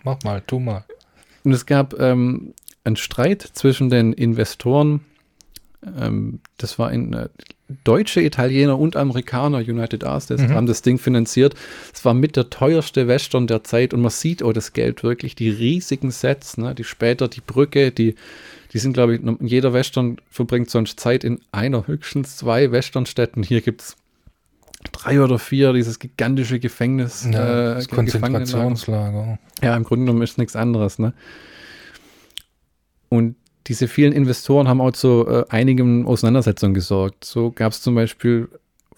Mach 0.02 0.16
mal, 0.24 0.40
tu 0.46 0.58
mal. 0.58 0.84
Und 1.44 1.52
es 1.52 1.66
gab 1.66 1.98
ähm, 2.00 2.54
einen 2.84 2.96
Streit 2.96 3.42
zwischen 3.42 3.90
den 3.90 4.14
Investoren. 4.14 5.00
Ähm, 5.98 6.40
das 6.58 6.78
war 6.78 6.92
in 6.92 7.12
äh, 7.12 7.28
deutsche, 7.84 8.20
Italiener 8.20 8.78
und 8.78 8.96
Amerikaner, 8.96 9.58
United 9.58 10.04
Arts, 10.04 10.26
das 10.26 10.40
Mhm. 10.42 10.50
haben 10.50 10.66
das 10.66 10.82
Ding 10.82 10.98
finanziert. 10.98 11.54
Es 11.92 12.04
war 12.04 12.14
mit 12.14 12.36
der 12.36 12.50
teuerste 12.50 13.08
Western 13.08 13.46
der 13.46 13.64
Zeit 13.64 13.94
und 13.94 14.02
man 14.02 14.10
sieht 14.10 14.42
auch 14.42 14.52
das 14.52 14.72
Geld 14.72 15.02
wirklich, 15.02 15.34
die 15.34 15.48
riesigen 15.50 16.10
Sets, 16.10 16.58
ne, 16.58 16.74
die 16.74 16.84
später 16.84 17.28
die 17.28 17.40
Brücke, 17.40 17.90
die, 17.90 18.14
die 18.72 18.78
sind, 18.78 18.92
glaube 18.92 19.14
ich, 19.16 19.20
jeder 19.40 19.72
Western 19.72 20.18
verbringt 20.30 20.70
sonst 20.70 21.00
Zeit 21.00 21.24
in 21.24 21.40
einer, 21.50 21.86
höchstens 21.86 22.36
zwei 22.36 22.70
Westernstädten. 22.72 23.42
Hier 23.42 23.60
gibt 23.60 23.82
es 23.82 23.96
drei 24.92 25.20
oder 25.22 25.38
vier, 25.38 25.72
dieses 25.72 25.98
gigantische 25.98 26.58
Gefängnis. 26.58 27.26
Ja, 27.30 27.78
äh. 27.78 27.84
Konzentrationslager. 27.84 29.38
Ja, 29.62 29.76
im 29.76 29.84
Grunde 29.84 30.06
genommen 30.06 30.22
ist 30.22 30.38
nichts 30.38 30.56
anderes, 30.56 30.98
ne? 30.98 31.12
Und 33.08 33.36
diese 33.66 33.88
vielen 33.88 34.12
Investoren 34.12 34.68
haben 34.68 34.80
auch 34.80 34.92
zu 34.92 35.26
äh, 35.28 35.44
einigen 35.48 36.06
Auseinandersetzungen 36.06 36.74
gesorgt. 36.74 37.24
So 37.24 37.50
gab 37.50 37.72
es 37.72 37.80
zum 37.80 37.94
Beispiel 37.94 38.48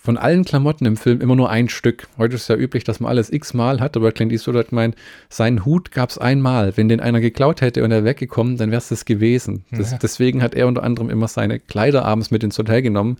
von 0.04 0.18
allen 0.18 0.44
Klamotten 0.44 0.84
im 0.84 0.98
Film 0.98 1.22
immer 1.22 1.34
nur 1.34 1.48
ein 1.48 1.70
Stück. 1.70 2.08
Heute 2.18 2.34
ist 2.34 2.42
es 2.42 2.48
ja 2.48 2.56
üblich, 2.56 2.84
dass 2.84 3.00
man 3.00 3.08
alles 3.08 3.32
x-mal 3.32 3.80
hat, 3.80 3.96
aber 3.96 4.12
Clint 4.12 4.32
Eastwood 4.32 4.56
hat 4.56 4.68
gemeint, 4.68 4.96
seinen 5.30 5.64
Hut 5.64 5.92
gab 5.92 6.10
es 6.10 6.18
einmal. 6.18 6.76
Wenn 6.76 6.90
den 6.90 7.00
einer 7.00 7.20
geklaut 7.20 7.62
hätte 7.62 7.82
und 7.82 7.90
er 7.90 8.04
weggekommen, 8.04 8.58
dann 8.58 8.70
wäre 8.70 8.80
es 8.80 8.90
das 8.90 9.06
gewesen. 9.06 9.64
Das, 9.70 9.92
Ja. 9.92 9.98
Deswegen 9.98 10.42
hat 10.42 10.54
er 10.54 10.68
unter 10.68 10.82
anderem 10.82 11.08
immer 11.08 11.26
seine 11.26 11.58
Kleider 11.58 12.04
abends 12.04 12.30
mit 12.30 12.44
ins 12.44 12.58
Hotel 12.58 12.82
genommen, 12.82 13.16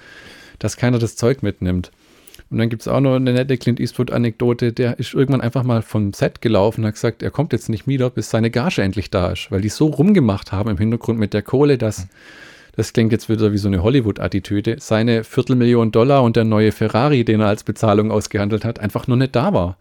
dass 0.58 0.76
keiner 0.76 0.98
das 0.98 1.16
Zeug 1.16 1.42
mitnimmt. 1.42 1.90
Und 2.50 2.58
dann 2.58 2.68
gibt 2.68 2.82
es 2.82 2.88
auch 2.88 3.00
noch 3.00 3.16
eine 3.16 3.32
nette 3.32 3.56
Clint 3.56 3.80
Eastwood-Anekdote, 3.80 4.72
der 4.72 4.98
ist 4.98 5.14
irgendwann 5.14 5.40
einfach 5.40 5.64
mal 5.64 5.82
vom 5.82 6.12
Set 6.12 6.40
gelaufen 6.40 6.82
und 6.82 6.88
hat 6.88 6.94
gesagt, 6.94 7.22
er 7.22 7.30
kommt 7.30 7.52
jetzt 7.52 7.68
nicht 7.68 7.88
wieder, 7.88 8.10
bis 8.10 8.30
seine 8.30 8.50
Gage 8.50 8.82
endlich 8.82 9.10
da 9.10 9.32
ist, 9.32 9.50
weil 9.50 9.60
die 9.60 9.70
so 9.70 9.86
rumgemacht 9.86 10.52
haben 10.52 10.70
im 10.70 10.78
Hintergrund 10.78 11.18
mit 11.18 11.34
der 11.34 11.42
Kohle, 11.42 11.78
dass, 11.78 12.06
das 12.76 12.92
klingt 12.92 13.12
jetzt 13.12 13.28
wieder 13.28 13.52
wie 13.52 13.58
so 13.58 13.68
eine 13.68 13.82
Hollywood-Attitüde, 13.82 14.76
seine 14.78 15.24
Viertelmillion 15.24 15.90
Dollar 15.90 16.22
und 16.22 16.36
der 16.36 16.44
neue 16.44 16.70
Ferrari, 16.70 17.24
den 17.24 17.40
er 17.40 17.48
als 17.48 17.64
Bezahlung 17.64 18.10
ausgehandelt 18.10 18.64
hat, 18.64 18.78
einfach 18.78 19.06
nur 19.06 19.16
nicht 19.16 19.34
da 19.34 19.52
war. 19.52 19.76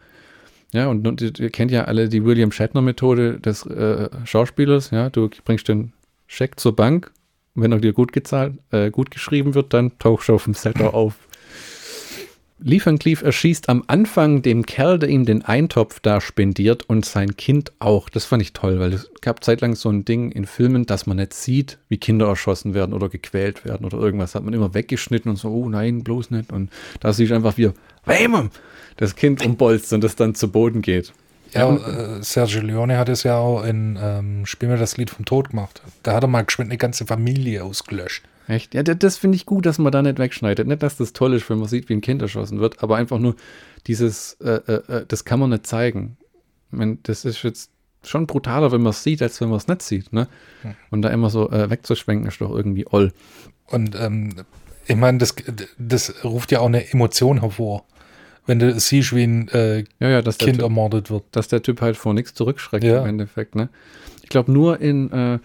Ja, 0.72 0.88
und, 0.88 1.08
und 1.08 1.22
ihr 1.40 1.50
kennt 1.52 1.70
ja 1.70 1.84
alle 1.84 2.10
die 2.10 2.26
William 2.26 2.52
Shatner-Methode 2.52 3.40
des 3.40 3.66
äh, 3.68 4.10
Schauspielers, 4.24 4.90
ja, 4.90 5.10
du 5.10 5.30
bringst 5.46 5.68
den 5.68 5.94
Scheck 6.26 6.60
zur 6.60 6.76
Bank, 6.76 7.12
und 7.56 7.62
wenn 7.62 7.72
er 7.72 7.80
dir 7.80 7.94
gut 7.94 8.14
gezahlt, 8.14 8.56
äh, 8.72 8.90
gut 8.90 9.12
geschrieben 9.12 9.54
wird, 9.54 9.74
dann 9.74 9.98
tauchst 10.00 10.30
du 10.30 10.34
auf 10.34 10.46
dem 10.46 10.56
Setter 10.56 10.94
auf. 10.94 11.28
Cleef 12.66 13.22
erschießt 13.22 13.70
am 13.70 13.84
Anfang 13.88 14.42
dem 14.42 14.66
Kerl, 14.66 15.00
der 15.00 15.10
ihm 15.10 15.26
den 15.26 15.44
Eintopf 15.44 16.00
da 16.00 16.22
spendiert 16.22 16.84
und 16.84 17.06
sein 17.06 17.36
Kind 17.36 17.72
auch. 17.80 18.10
Das 18.10 18.26
fand 18.26 18.42
ich 18.42 18.54
toll, 18.54 18.80
weil 18.80 18.94
es 18.94 19.10
gab 19.22 19.44
zeitlang 19.44 19.76
so 19.76 19.90
ein 19.90 20.06
Ding 20.06 20.32
in 20.32 20.46
Filmen, 20.46 20.86
dass 20.86 21.06
man 21.06 21.18
nicht 21.18 21.34
sieht, 21.34 21.78
wie 21.90 21.98
Kinder 21.98 22.28
erschossen 22.28 22.74
werden 22.74 22.94
oder 22.94 23.10
gequält 23.10 23.66
werden 23.66 23.86
oder 23.86 23.98
irgendwas. 23.98 24.36
Hat 24.36 24.44
man 24.44 24.54
immer 24.54 24.74
weggeschnitten 24.74 25.30
und 25.30 25.38
so, 25.38 25.50
oh 25.50 25.70
nein, 25.70 26.04
bloß 26.04 26.32
nicht. 26.32 26.52
Und 26.52 26.72
da 27.00 27.12
siehst 27.14 27.32
du 27.32 27.36
einfach 27.36 27.58
wie, 27.58 27.72
Bäm! 28.06 28.50
das 28.98 29.16
Kind 29.16 29.46
umbolzt 29.46 29.92
und 29.94 30.04
das 30.04 30.16
dann 30.16 30.36
zu 30.36 30.52
Boden 30.52 30.82
geht. 30.82 31.14
Ja, 31.54 31.76
äh, 31.76 32.24
Sergio 32.24 32.62
Leone 32.62 32.98
hat 32.98 33.10
es 33.10 33.24
ja 33.24 33.38
auch 33.38 33.64
in 33.64 33.98
ähm, 34.02 34.46
Spiel 34.46 34.70
mir 34.70 34.78
das 34.78 34.98
Lied 34.98 35.10
vom 35.10 35.26
Tod 35.26 35.52
gemacht. 35.52 35.82
Da 36.02 36.14
hat 36.14 36.24
er 36.24 36.28
mal 36.28 36.44
geschwind 36.44 36.72
eine 36.72 36.78
ganze 36.78 37.06
Familie 37.06 37.64
ausgelöscht. 37.64 38.24
Echt? 38.48 38.74
Ja, 38.74 38.84
das, 38.84 39.18
finde 39.18 39.36
ich 39.36 39.46
gut, 39.46 39.66
dass 39.66 39.80
man 39.80 39.92
da 39.92 40.02
nicht 40.02 40.20
wegschneidet. 40.20 40.68
Nicht, 40.68 40.84
dass 40.84 40.98
das 40.98 41.14
toll 41.14 41.34
ist, 41.34 41.50
wenn 41.50 41.60
man 41.60 41.68
sieht, 41.68 41.90
wie 41.90 41.94
ein 41.94 42.02
Kind 42.02 42.22
erschossen 42.22 42.60
wird, 42.60 42.84
aber 42.84 42.98
einfach 42.98 43.20
nur 43.20 43.36
dieses, 43.88 44.34
äh, 44.42 44.60
äh, 44.68 44.74
äh 45.00 45.06
das 45.08 45.26
kann 45.26 45.40
man 45.40 45.50
nicht 45.52 45.66
zeigen. 45.66 46.18
Ich 46.72 46.78
meine, 46.78 46.98
das 47.04 47.26
ist 47.26 47.44
jetzt 47.44 47.72
schon 48.04 48.28
brutaler, 48.28 48.72
wenn 48.72 48.82
man 48.82 48.92
es 48.92 49.04
sieht, 49.04 49.22
als 49.22 49.40
wenn 49.40 49.50
man 49.50 49.58
es 49.58 49.68
nicht 49.68 49.82
sieht. 49.82 50.12
Ne? 50.12 50.28
Hm. 50.62 50.76
Und 50.92 51.02
da 51.04 51.10
immer 51.10 51.30
so 51.30 51.50
äh, 51.52 51.70
wegzuschwenken, 51.70 52.28
ist 52.28 52.42
doch 52.42 52.52
irgendwie 52.52 52.86
oll. 52.88 53.14
Und 53.68 53.96
ähm, 53.96 54.34
ich 54.86 54.96
meine, 54.96 55.20
das, 55.20 55.36
das 55.78 56.24
ruft 56.24 56.52
ja 56.52 56.60
auch 56.60 56.66
eine 56.66 56.92
Emotion 56.92 57.40
hervor. 57.40 57.86
Wenn 58.46 58.60
du 58.60 58.78
siehst, 58.78 59.16
wie 59.16 59.24
ein 59.24 59.48
äh, 59.50 59.86
Ja, 60.00 60.10
ja, 60.10 60.22
der, 60.22 60.34
Kind 60.34 60.56
typ, 60.56 60.64
ermordet 60.64 61.10
wird. 61.10 61.24
dass 61.32 61.48
der 61.48 61.62
Typ 61.62 61.80
halt 61.80 61.96
vor 61.96 62.14
nichts 62.14 62.34
zurückschreckt 62.34 62.84
Ja. 62.84 63.02
im 63.02 63.08
Endeffekt. 63.08 63.56
Ne? 63.56 63.70
Ich 64.22 64.30
glaube, 64.30 64.52
nur 64.52 64.82
in 64.82 65.12
äh, 65.12 65.40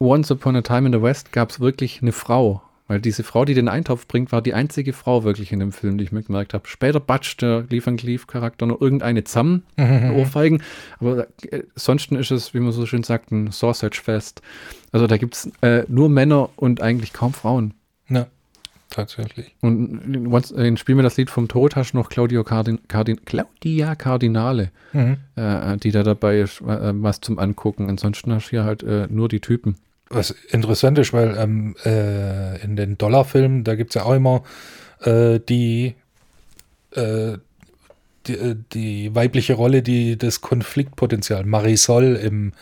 Once 0.00 0.30
Upon 0.32 0.56
a 0.56 0.62
Time 0.62 0.86
in 0.86 0.92
the 0.92 1.02
West 1.02 1.30
gab 1.32 1.50
es 1.50 1.60
wirklich 1.60 2.00
eine 2.02 2.12
Frau. 2.12 2.62
Weil 2.88 3.00
diese 3.00 3.22
Frau, 3.22 3.44
die 3.44 3.54
den 3.54 3.68
Eintopf 3.68 4.08
bringt, 4.08 4.32
war 4.32 4.42
die 4.42 4.52
einzige 4.52 4.92
Frau 4.92 5.22
wirklich 5.22 5.52
in 5.52 5.60
dem 5.60 5.70
Film, 5.70 5.96
die 5.96 6.02
ich 6.04 6.10
mir 6.10 6.22
gemerkt 6.24 6.54
habe. 6.54 6.66
Später 6.66 6.98
batscht 6.98 7.40
der 7.40 7.64
Leaf 7.70 7.86
and 7.86 8.00
Cleave 8.00 8.26
Charakter 8.26 8.66
noch 8.66 8.80
irgendeine 8.80 9.22
zusammen, 9.22 9.62
Ohrfeigen. 9.78 10.60
Aber 10.98 11.28
äh, 11.50 11.62
sonst 11.76 12.10
ist 12.10 12.32
es, 12.32 12.52
wie 12.52 12.58
man 12.58 12.72
so 12.72 12.86
schön 12.86 13.04
sagt, 13.04 13.30
ein 13.30 13.52
Sausage 13.52 14.00
Fest. 14.02 14.42
Also 14.90 15.06
da 15.06 15.18
gibt 15.18 15.34
es 15.36 15.52
äh, 15.60 15.84
nur 15.86 16.08
Männer 16.08 16.48
und 16.56 16.80
eigentlich 16.82 17.12
kaum 17.12 17.32
Frauen. 17.32 17.74
Ja, 18.08 18.26
tatsächlich. 18.88 19.54
Und 19.60 20.00
in 20.12 20.26
Once- 20.32 20.50
in 20.50 20.76
Spiel 20.76 20.96
mir 20.96 21.04
das 21.04 21.16
Lied 21.16 21.30
vom 21.30 21.46
Tod 21.46 21.76
hast 21.76 21.92
du 21.92 21.98
noch 21.98 22.08
Claudio 22.08 22.42
Cardin, 22.42 22.80
Cardin, 22.88 23.24
Claudia 23.24 23.94
Cardinale, 23.94 24.72
Mhm. 24.94 25.18
äh, 25.36 25.76
die 25.76 25.92
da 25.92 26.02
dabei 26.02 26.40
ist, 26.40 26.60
äh, 26.62 26.90
was 26.94 27.20
zum 27.20 27.38
Angucken. 27.38 27.88
Ansonsten 27.88 28.32
hast 28.32 28.46
du 28.46 28.50
hier 28.50 28.64
halt 28.64 28.82
äh, 28.82 29.06
nur 29.08 29.28
die 29.28 29.38
Typen. 29.40 29.76
Was 30.12 30.32
interessant 30.50 30.98
ist, 30.98 31.12
weil 31.12 31.36
ähm, 31.38 31.76
äh, 31.84 32.60
in 32.64 32.74
den 32.74 32.98
Dollarfilmen, 32.98 33.62
da 33.62 33.76
gibt 33.76 33.90
es 33.90 33.94
ja 33.94 34.02
auch 34.02 34.14
immer 34.14 34.42
äh, 35.02 35.38
die, 35.38 35.94
äh, 36.96 37.38
die, 38.26 38.32
äh, 38.34 38.56
die 38.72 39.14
weibliche 39.14 39.54
Rolle, 39.54 39.82
die 39.82 40.18
das 40.18 40.40
Konfliktpotenzial, 40.40 41.44
Marisol 41.44 42.16
im, 42.16 42.52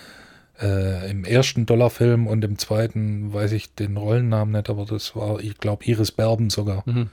äh, 0.61 1.11
im 1.11 1.24
ersten 1.24 1.64
Dollarfilm 1.64 2.26
und 2.26 2.44
im 2.44 2.59
zweiten, 2.59 3.32
weiß 3.32 3.53
ich 3.53 3.74
den 3.74 3.96
Rollennamen 3.96 4.53
nicht, 4.53 4.68
aber 4.68 4.84
das 4.84 5.16
war, 5.16 5.40
ich 5.40 5.57
glaube, 5.57 5.84
Iris 5.86 6.12
Berben 6.12 6.51
sogar, 6.51 6.82
Mhm. 6.84 7.09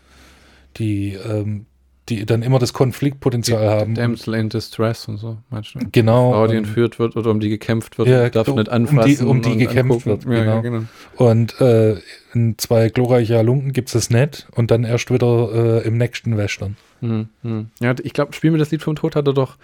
die, 0.78 1.14
ähm, 1.14 1.66
die 2.10 2.26
dann 2.26 2.44
immer 2.44 2.60
das 2.60 2.74
Konfliktpotenzial 2.74 3.68
haben. 3.68 3.96
Damsel 3.96 4.36
in 4.36 4.50
Distress 4.50 5.08
und 5.08 5.18
so, 5.18 5.38
meinst 5.50 5.74
du? 5.76 5.80
Genau. 5.92 6.32
Frau, 6.34 6.46
die 6.48 6.52
und- 6.58 6.66
entführt 6.66 7.00
wird 7.00 7.16
oder 7.16 7.32
um 7.32 7.40
die 7.40 7.50
gekämpft 7.50 7.98
wird, 7.98 8.08
Ja, 8.08 8.30
darf 8.30 8.48
um- 8.48 8.56
nicht 8.58 8.68
um 8.70 8.86
die- 8.86 8.90
anfassen. 8.92 9.28
um 9.28 9.42
die 9.42 9.58
gekämpft 9.58 10.08
angucken. 10.08 10.30
wird, 10.30 10.38
Ja, 10.38 10.44
ja, 10.56 10.62
genau. 10.62 10.80
genau. 10.80 10.86
Und 11.32 11.60
äh, 11.62 11.98
in 12.34 12.58
zwei 12.58 12.90
glorreiche 12.90 13.38
Halunken 13.38 13.72
gibt 13.74 13.88
es 13.90 13.94
das 13.94 14.10
nicht 14.10 14.48
und 14.56 14.70
dann 14.72 14.84
erst 14.84 15.12
wieder 15.12 15.82
äh, 15.84 15.88
im 15.88 15.98
nächsten 15.98 16.38
Western. 16.38 16.78
Mhm. 17.02 17.30
Mhm. 17.44 17.70
Ja, 17.80 17.96
ich 18.04 18.14
glaube, 18.14 18.34
Spiel 18.34 18.52
mir 18.52 18.58
das 18.60 18.72
Lied 18.72 18.84
vom 18.84 18.96
Tod 18.96 19.16
hat 19.16 19.26
er 19.28 19.34
doch 19.34 19.58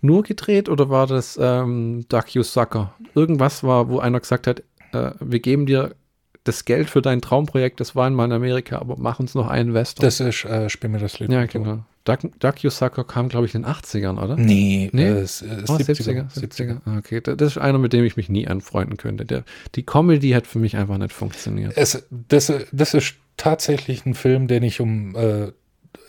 nur 0.00 0.22
gedreht 0.22 0.68
oder 0.68 0.88
war 0.90 1.06
das 1.06 1.38
ähm, 1.40 2.04
Duck 2.08 2.34
You 2.34 2.42
Sucker? 2.42 2.94
Irgendwas 3.14 3.62
war, 3.62 3.88
wo 3.88 3.98
einer 3.98 4.20
gesagt 4.20 4.46
hat, 4.46 4.62
äh, 4.92 5.10
wir 5.20 5.40
geben 5.40 5.66
dir 5.66 5.94
das 6.44 6.64
Geld 6.64 6.90
für 6.90 7.02
dein 7.02 7.20
Traumprojekt, 7.22 7.80
das 7.80 7.96
war 7.96 8.06
einmal 8.06 8.26
in 8.26 8.32
Amerika, 8.32 8.78
aber 8.78 8.96
mach 8.98 9.18
uns 9.18 9.34
noch 9.34 9.48
einen 9.48 9.74
Western. 9.74 10.04
Das 10.04 10.20
ist, 10.20 10.44
äh, 10.44 10.68
spiel 10.70 10.90
mir 10.90 10.98
das 10.98 11.18
Lied. 11.18 11.30
ja, 11.32 11.46
genau. 11.46 11.80
Duck, 12.04 12.18
Duck 12.38 12.62
You 12.62 12.68
Sucker 12.68 13.02
kam, 13.02 13.30
glaube 13.30 13.46
ich, 13.46 13.54
in 13.54 13.62
den 13.62 13.70
80ern, 13.70 14.22
oder? 14.22 14.36
Nee, 14.36 14.90
Nee? 14.92 15.04
Äh, 15.04 15.20
äh, 15.20 15.24
Oh, 15.68 15.76
70er. 15.76 16.26
70er. 16.30 16.80
Ah, 16.84 16.98
Okay, 16.98 17.22
da- 17.22 17.34
das 17.34 17.52
ist 17.52 17.58
einer, 17.58 17.78
mit 17.78 17.94
dem 17.94 18.04
ich 18.04 18.18
mich 18.18 18.28
nie 18.28 18.46
anfreunden 18.46 18.98
könnte. 18.98 19.24
Der, 19.24 19.44
die 19.74 19.84
Comedy 19.84 20.30
hat 20.32 20.46
für 20.46 20.58
mich 20.58 20.76
einfach 20.76 20.98
nicht 20.98 21.14
funktioniert. 21.14 21.72
Es, 21.76 22.04
das, 22.10 22.52
das 22.72 22.92
ist 22.92 23.14
tatsächlich 23.38 24.04
ein 24.04 24.12
Film, 24.14 24.48
den 24.48 24.62
ich 24.64 24.82
um 24.82 25.16
äh, 25.16 25.50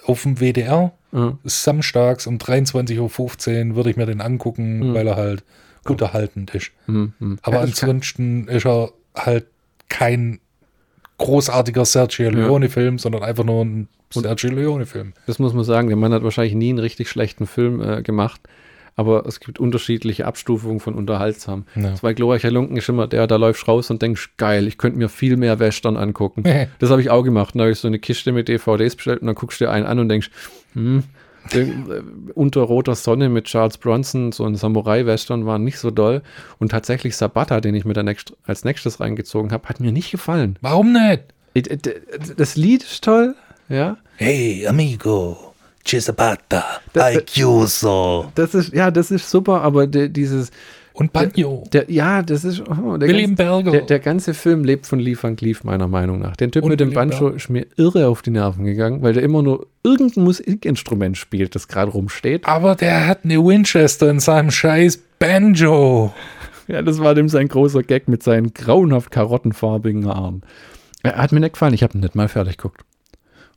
auf 0.06 0.24
dem 0.24 0.42
WDR 0.42 0.92
Ja. 1.14 1.38
samstags 1.46 2.28
um 2.28 2.38
23.15 2.40 3.70
Uhr 3.70 3.76
würde 3.78 3.90
ich 3.90 3.96
mir 3.96 4.06
den 4.06 4.20
angucken, 4.20 4.90
Mhm. 4.90 4.94
weil 4.94 5.08
er 5.08 5.16
halt 5.16 5.44
unterhaltend 5.86 6.54
ist. 6.56 6.72
Hm, 6.88 7.14
hm. 7.20 7.40
Aber 7.42 7.58
Ja, 7.58 7.62
ansonsten 7.62 8.48
ist 8.50 8.66
er 8.66 8.92
halt 9.16 9.46
kein 9.90 10.40
großartiger 11.18 11.86
Sergio 11.86 12.30
Leone-Film, 12.30 13.00
sondern 13.00 13.24
einfach 13.24 13.44
nur 13.44 13.64
ein 13.64 13.88
Sergio 14.12 14.52
Leone-Film. 14.52 15.14
Das 15.28 15.40
muss 15.40 15.54
man 15.54 15.64
sagen, 15.64 15.88
der 15.88 15.98
Mann 15.98 16.14
hat 16.14 16.24
wahrscheinlich 16.24 16.56
nie 16.56 16.70
einen 16.70 16.80
richtig 16.80 17.10
schlechten 17.10 17.48
Film 17.48 17.82
äh, 17.82 18.02
gemacht, 18.02 18.42
aber 18.96 19.26
es 19.26 19.40
gibt 19.40 19.60
unterschiedliche 19.60 20.26
Abstufungen 20.26 20.80
von 20.80 20.96
unterhaltsam. 20.96 21.66
Ja. 21.76 21.96
Zwei 21.96 22.14
glorreicher 22.14 22.52
Lunken 22.52 22.78
ist 22.78 22.88
immer 22.88 23.08
der, 23.08 23.28
da 23.28 23.36
läufst 23.36 23.68
raus 23.68 23.90
und 23.90 24.02
denkst, 24.02 24.32
geil, 24.38 24.68
ich 24.68 24.78
könnte 24.78 24.98
mir 24.98 25.10
viel 25.10 25.38
mehr 25.38 25.60
Western 25.60 25.98
angucken. 25.98 26.44
das 26.80 26.90
habe 26.90 27.02
ich 27.02 27.10
auch 27.10 27.24
gemacht. 27.24 27.56
Da 27.56 27.62
habe 27.62 27.72
ich 27.72 27.80
so 27.80 27.88
eine 27.88 28.00
Kiste 28.00 28.32
mit 28.32 28.48
DVDs 28.48 28.96
bestellt 28.96 29.22
und 29.22 29.28
dann 29.28 29.36
guckst 29.36 29.60
du 29.60 29.66
dir 29.66 29.72
einen 29.72 29.86
an 29.86 30.00
und 30.00 30.10
denkst, 30.10 30.30
hm, 30.74 31.04
unter 32.34 32.62
roter 32.62 32.96
Sonne 32.96 33.30
mit 33.30 33.46
Charles 33.46 33.78
Bronson, 33.78 34.32
so 34.32 34.46
ein 34.46 34.56
Samurai-Western 34.56 35.46
war 35.46 35.60
nicht 35.60 35.78
so 35.80 35.92
doll. 35.92 36.22
Und 36.60 36.70
tatsächlich 36.72 37.16
Sabata, 37.16 37.62
den 37.62 37.76
ich 37.76 37.86
mir 37.86 37.94
dann 37.94 38.06
nächst, 38.06 38.34
als 38.46 38.64
nächstes 38.64 39.00
reingezogen 39.00 39.52
habe, 39.52 39.68
hat 39.70 39.80
mir 39.80 39.92
nicht 39.92 40.12
gefallen. 40.12 40.58
Warum 40.62 40.94
nicht? 40.94 41.24
Äh, 41.54 41.78
Das 42.38 42.56
Lied 42.56 42.84
ist 42.84 43.04
toll, 43.04 43.36
ja. 43.70 43.98
Hey, 44.18 44.66
amigo, 44.68 45.54
Cisabata, 45.86 46.64
Das- 46.94 47.16
I 47.16 47.22
chiuso. 47.26 48.32
Das 48.36 48.56
ist, 48.56 48.74
ja, 48.74 48.90
das 48.92 49.12
ist 49.12 49.30
super, 49.30 49.62
aber 49.62 49.88
de, 49.88 50.10
dieses, 50.10 50.52
Und 50.98 51.12
Banjo. 51.12 51.64
der, 51.74 51.92
ja, 51.92 52.22
das 52.24 52.46
ist, 52.46 52.62
oh, 52.62 52.96
der, 52.98 53.10
William 53.10 53.36
ganze, 53.36 53.44
Berger. 53.64 53.72
der, 53.72 53.82
der 53.82 54.00
ganze 54.00 54.34
Film 54.34 54.64
lebt 54.64 54.86
von 54.88 54.98
Leaf 55.00 55.26
and 55.26 55.38
Cleave, 55.38 55.60
meiner 55.64 55.88
Meinung 55.90 56.20
nach. 56.20 56.36
Der 56.38 56.50
Typ 56.50 56.64
Und 56.64 56.70
mit 56.70 56.80
dem 56.80 56.90
William 56.92 57.10
Banjo 57.10 57.20
Berger. 57.26 57.36
ist 57.36 57.50
mir 57.50 57.68
irre 57.76 58.08
auf 58.08 58.22
die 58.22 58.30
Nerven 58.32 58.64
gegangen, 58.66 59.02
weil 59.02 59.12
der 59.14 59.24
immer 59.24 59.42
nur 59.44 59.68
irgendein 59.84 60.24
Musikinstrument 60.24 61.18
spielt, 61.18 61.54
das 61.54 61.68
gerade 61.68 61.92
rumsteht. 61.92 62.48
Aber 62.48 62.76
der 62.76 63.08
hat 63.08 63.26
eine 63.26 63.44
Winchester 63.46 64.10
in 64.10 64.20
seinem 64.20 64.52
scheiß 64.52 64.98
Banjo. 65.20 66.14
Ja, 66.68 66.82
das 66.82 66.98
war 66.98 67.14
dem 67.14 67.30
sein 67.30 67.48
großer 67.48 67.84
Gag 67.84 68.08
mit 68.08 68.24
seinen 68.24 68.52
grauenhaft 68.56 69.12
karottenfarbigen 69.12 70.08
Haaren. 70.08 70.42
Er 71.04 71.18
hat 71.18 71.32
mir 71.32 71.40
nicht 71.40 71.54
gefallen, 71.54 71.76
ich 71.76 71.84
habe 71.84 71.96
ihn 71.96 72.02
nicht 72.02 72.16
mal 72.16 72.28
fertig 72.28 72.58
geguckt. 72.58 72.82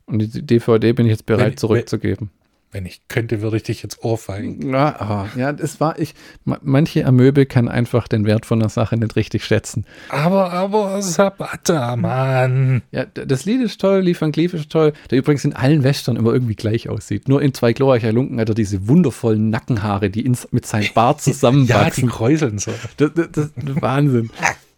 Und 0.05 0.19
die 0.19 0.45
DVD 0.45 0.93
bin 0.93 1.07
ich 1.07 1.11
jetzt 1.13 1.25
bereit 1.25 1.47
Wenn- 1.53 1.57
zurückzugeben. 1.57 2.29
Wenn 2.71 2.85
ich 2.85 3.01
könnte, 3.07 3.41
würde 3.41 3.57
ich 3.57 3.63
dich 3.63 3.81
jetzt 3.81 4.03
ohrfeigen. 4.03 4.69
Ja, 4.71 4.95
ah, 4.99 5.27
ja, 5.35 5.51
das 5.53 5.79
war 5.79 5.97
ich. 5.97 6.13
ma- 6.45 6.59
Manche 6.61 7.03
Amöbe 7.03 7.47
kann 7.47 7.67
einfach 7.67 8.07
den 8.07 8.25
Wert 8.25 8.45
von 8.45 8.59
einer 8.61 8.69
Sache 8.69 8.95
nicht 8.95 9.15
richtig 9.15 9.43
schätzen. 9.43 9.85
Aber, 10.09 10.51
aber, 10.53 11.01
Sabata, 11.01 11.95
Mann. 11.95 12.83
Ja, 12.91 13.05
das 13.05 13.45
Lied 13.45 13.61
ist 13.61 13.81
toll, 13.81 14.07
and 14.21 14.33
Cleave 14.33 14.55
ist 14.55 14.69
toll, 14.69 14.93
der 15.09 15.17
übrigens 15.17 15.45
in 15.45 15.53
allen 15.53 15.83
Western 15.83 16.15
immer 16.15 16.31
irgendwie 16.31 16.53
gleich 16.55 16.89
aussieht. 16.89 17.27
Nur 17.27 17.41
in 17.41 17.55
zwei 17.55 17.73
glorreicher 17.73 18.11
Lunken 18.13 18.39
hat 18.39 18.49
er 18.49 18.55
diese 18.55 18.87
wundervollen 18.87 19.49
Nackenhaare, 19.49 20.11
die 20.11 20.23
ins, 20.23 20.47
mit 20.51 20.67
seinem 20.67 20.89
Bart 20.93 21.17
Ja, 21.25 21.25
die 21.25 21.31
zusammenwachsen. 21.33 22.09
kräuseln 22.09 22.59
so. 22.59 22.71
das, 22.97 23.11
das, 23.15 23.29
das 23.31 23.45
ist 23.47 23.81
Wahnsinn. 23.81 24.29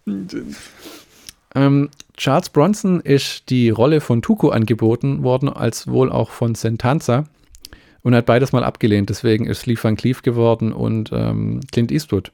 ähm, 1.55 1.89
Charles 2.15 2.49
Bronson 2.49 3.01
ist 3.01 3.49
die 3.49 3.69
Rolle 3.69 3.99
von 3.99 4.21
Tuco 4.21 4.49
angeboten 4.49 5.23
worden, 5.23 5.49
als 5.49 5.87
wohl 5.87 6.11
auch 6.11 6.31
von 6.31 6.55
Sentanza. 6.55 7.25
Und 8.03 8.15
hat 8.15 8.25
beides 8.25 8.51
mal 8.51 8.63
abgelehnt. 8.63 9.09
Deswegen 9.09 9.45
ist 9.45 9.65
Leaf 9.67 9.83
Van 9.83 9.95
Cleef 9.95 10.23
geworden 10.23 10.73
und 10.73 11.11
ähm, 11.13 11.61
Clint 11.71 11.91
Eastwood. 11.91 12.31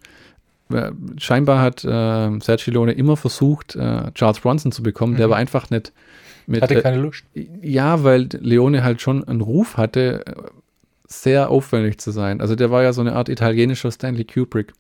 Äh, 0.71 0.91
Scheinbar 1.17 1.61
hat 1.61 1.83
äh, 1.83 2.39
Sergio 2.39 2.73
Leone 2.73 2.93
immer 2.93 3.17
versucht, 3.17 3.75
äh, 3.75 4.11
Charles 4.13 4.39
Bronson 4.39 4.71
zu 4.71 4.83
bekommen. 4.83 5.17
Der 5.17 5.29
war 5.29 5.37
einfach 5.37 5.69
nicht 5.69 5.91
mit. 6.45 6.61
Hatte 6.61 6.75
äh, 6.75 6.81
keine 6.81 6.97
Lust. 6.97 7.25
ja, 7.61 8.03
weil 8.03 8.29
Leone 8.39 8.83
halt 8.83 9.01
schon 9.01 9.27
einen 9.27 9.41
Ruf 9.41 9.77
hatte, 9.77 10.25
äh, 10.25 10.33
sehr 11.07 11.49
aufwendig 11.49 11.99
zu 11.99 12.11
sein. 12.11 12.41
Also 12.41 12.55
der 12.55 12.71
war 12.71 12.83
ja 12.83 12.93
so 12.93 13.01
eine 13.01 13.13
Art 13.13 13.29
italienischer 13.29 13.91
Stanley 13.91 14.25
Kubrick. 14.25 14.73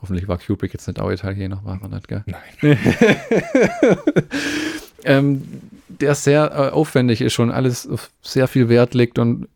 Hoffentlich 0.00 0.28
war 0.28 0.38
Kubrick 0.38 0.72
jetzt 0.72 0.86
nicht 0.86 1.00
auch 1.00 1.10
Italiener, 1.10 1.60
war 1.64 1.78
er 1.82 1.88
nicht, 1.88 2.08
gell? 2.08 2.24
Nein. 2.26 2.78
ähm, 5.04 5.42
der 5.88 6.14
sehr 6.14 6.50
äh, 6.52 6.70
aufwendig 6.70 7.20
ist 7.20 7.32
schon, 7.32 7.50
alles 7.50 7.88
auf 7.88 8.10
sehr 8.22 8.48
viel 8.48 8.68
Wert 8.68 8.94
legt 8.94 9.18
und 9.18 9.48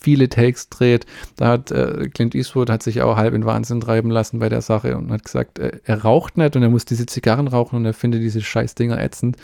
viele 0.00 0.28
Takes 0.28 0.68
dreht. 0.68 1.06
Da 1.36 1.48
hat 1.48 1.70
äh, 1.70 2.08
Clint 2.12 2.34
Eastwood 2.34 2.70
hat 2.70 2.82
sich 2.82 3.02
auch 3.02 3.16
halb 3.16 3.34
in 3.34 3.44
Wahnsinn 3.44 3.80
treiben 3.80 4.10
lassen 4.10 4.38
bei 4.38 4.48
der 4.48 4.62
Sache 4.62 4.96
und 4.96 5.10
hat 5.10 5.24
gesagt, 5.24 5.58
äh, 5.58 5.80
er 5.84 6.02
raucht 6.02 6.36
nicht 6.36 6.56
und 6.56 6.62
er 6.62 6.70
muss 6.70 6.84
diese 6.84 7.06
Zigarren 7.06 7.48
rauchen 7.48 7.76
und 7.76 7.84
er 7.84 7.94
findet 7.94 8.22
diese 8.22 8.40
Scheißdinger 8.40 9.00
ätzend. 9.00 9.36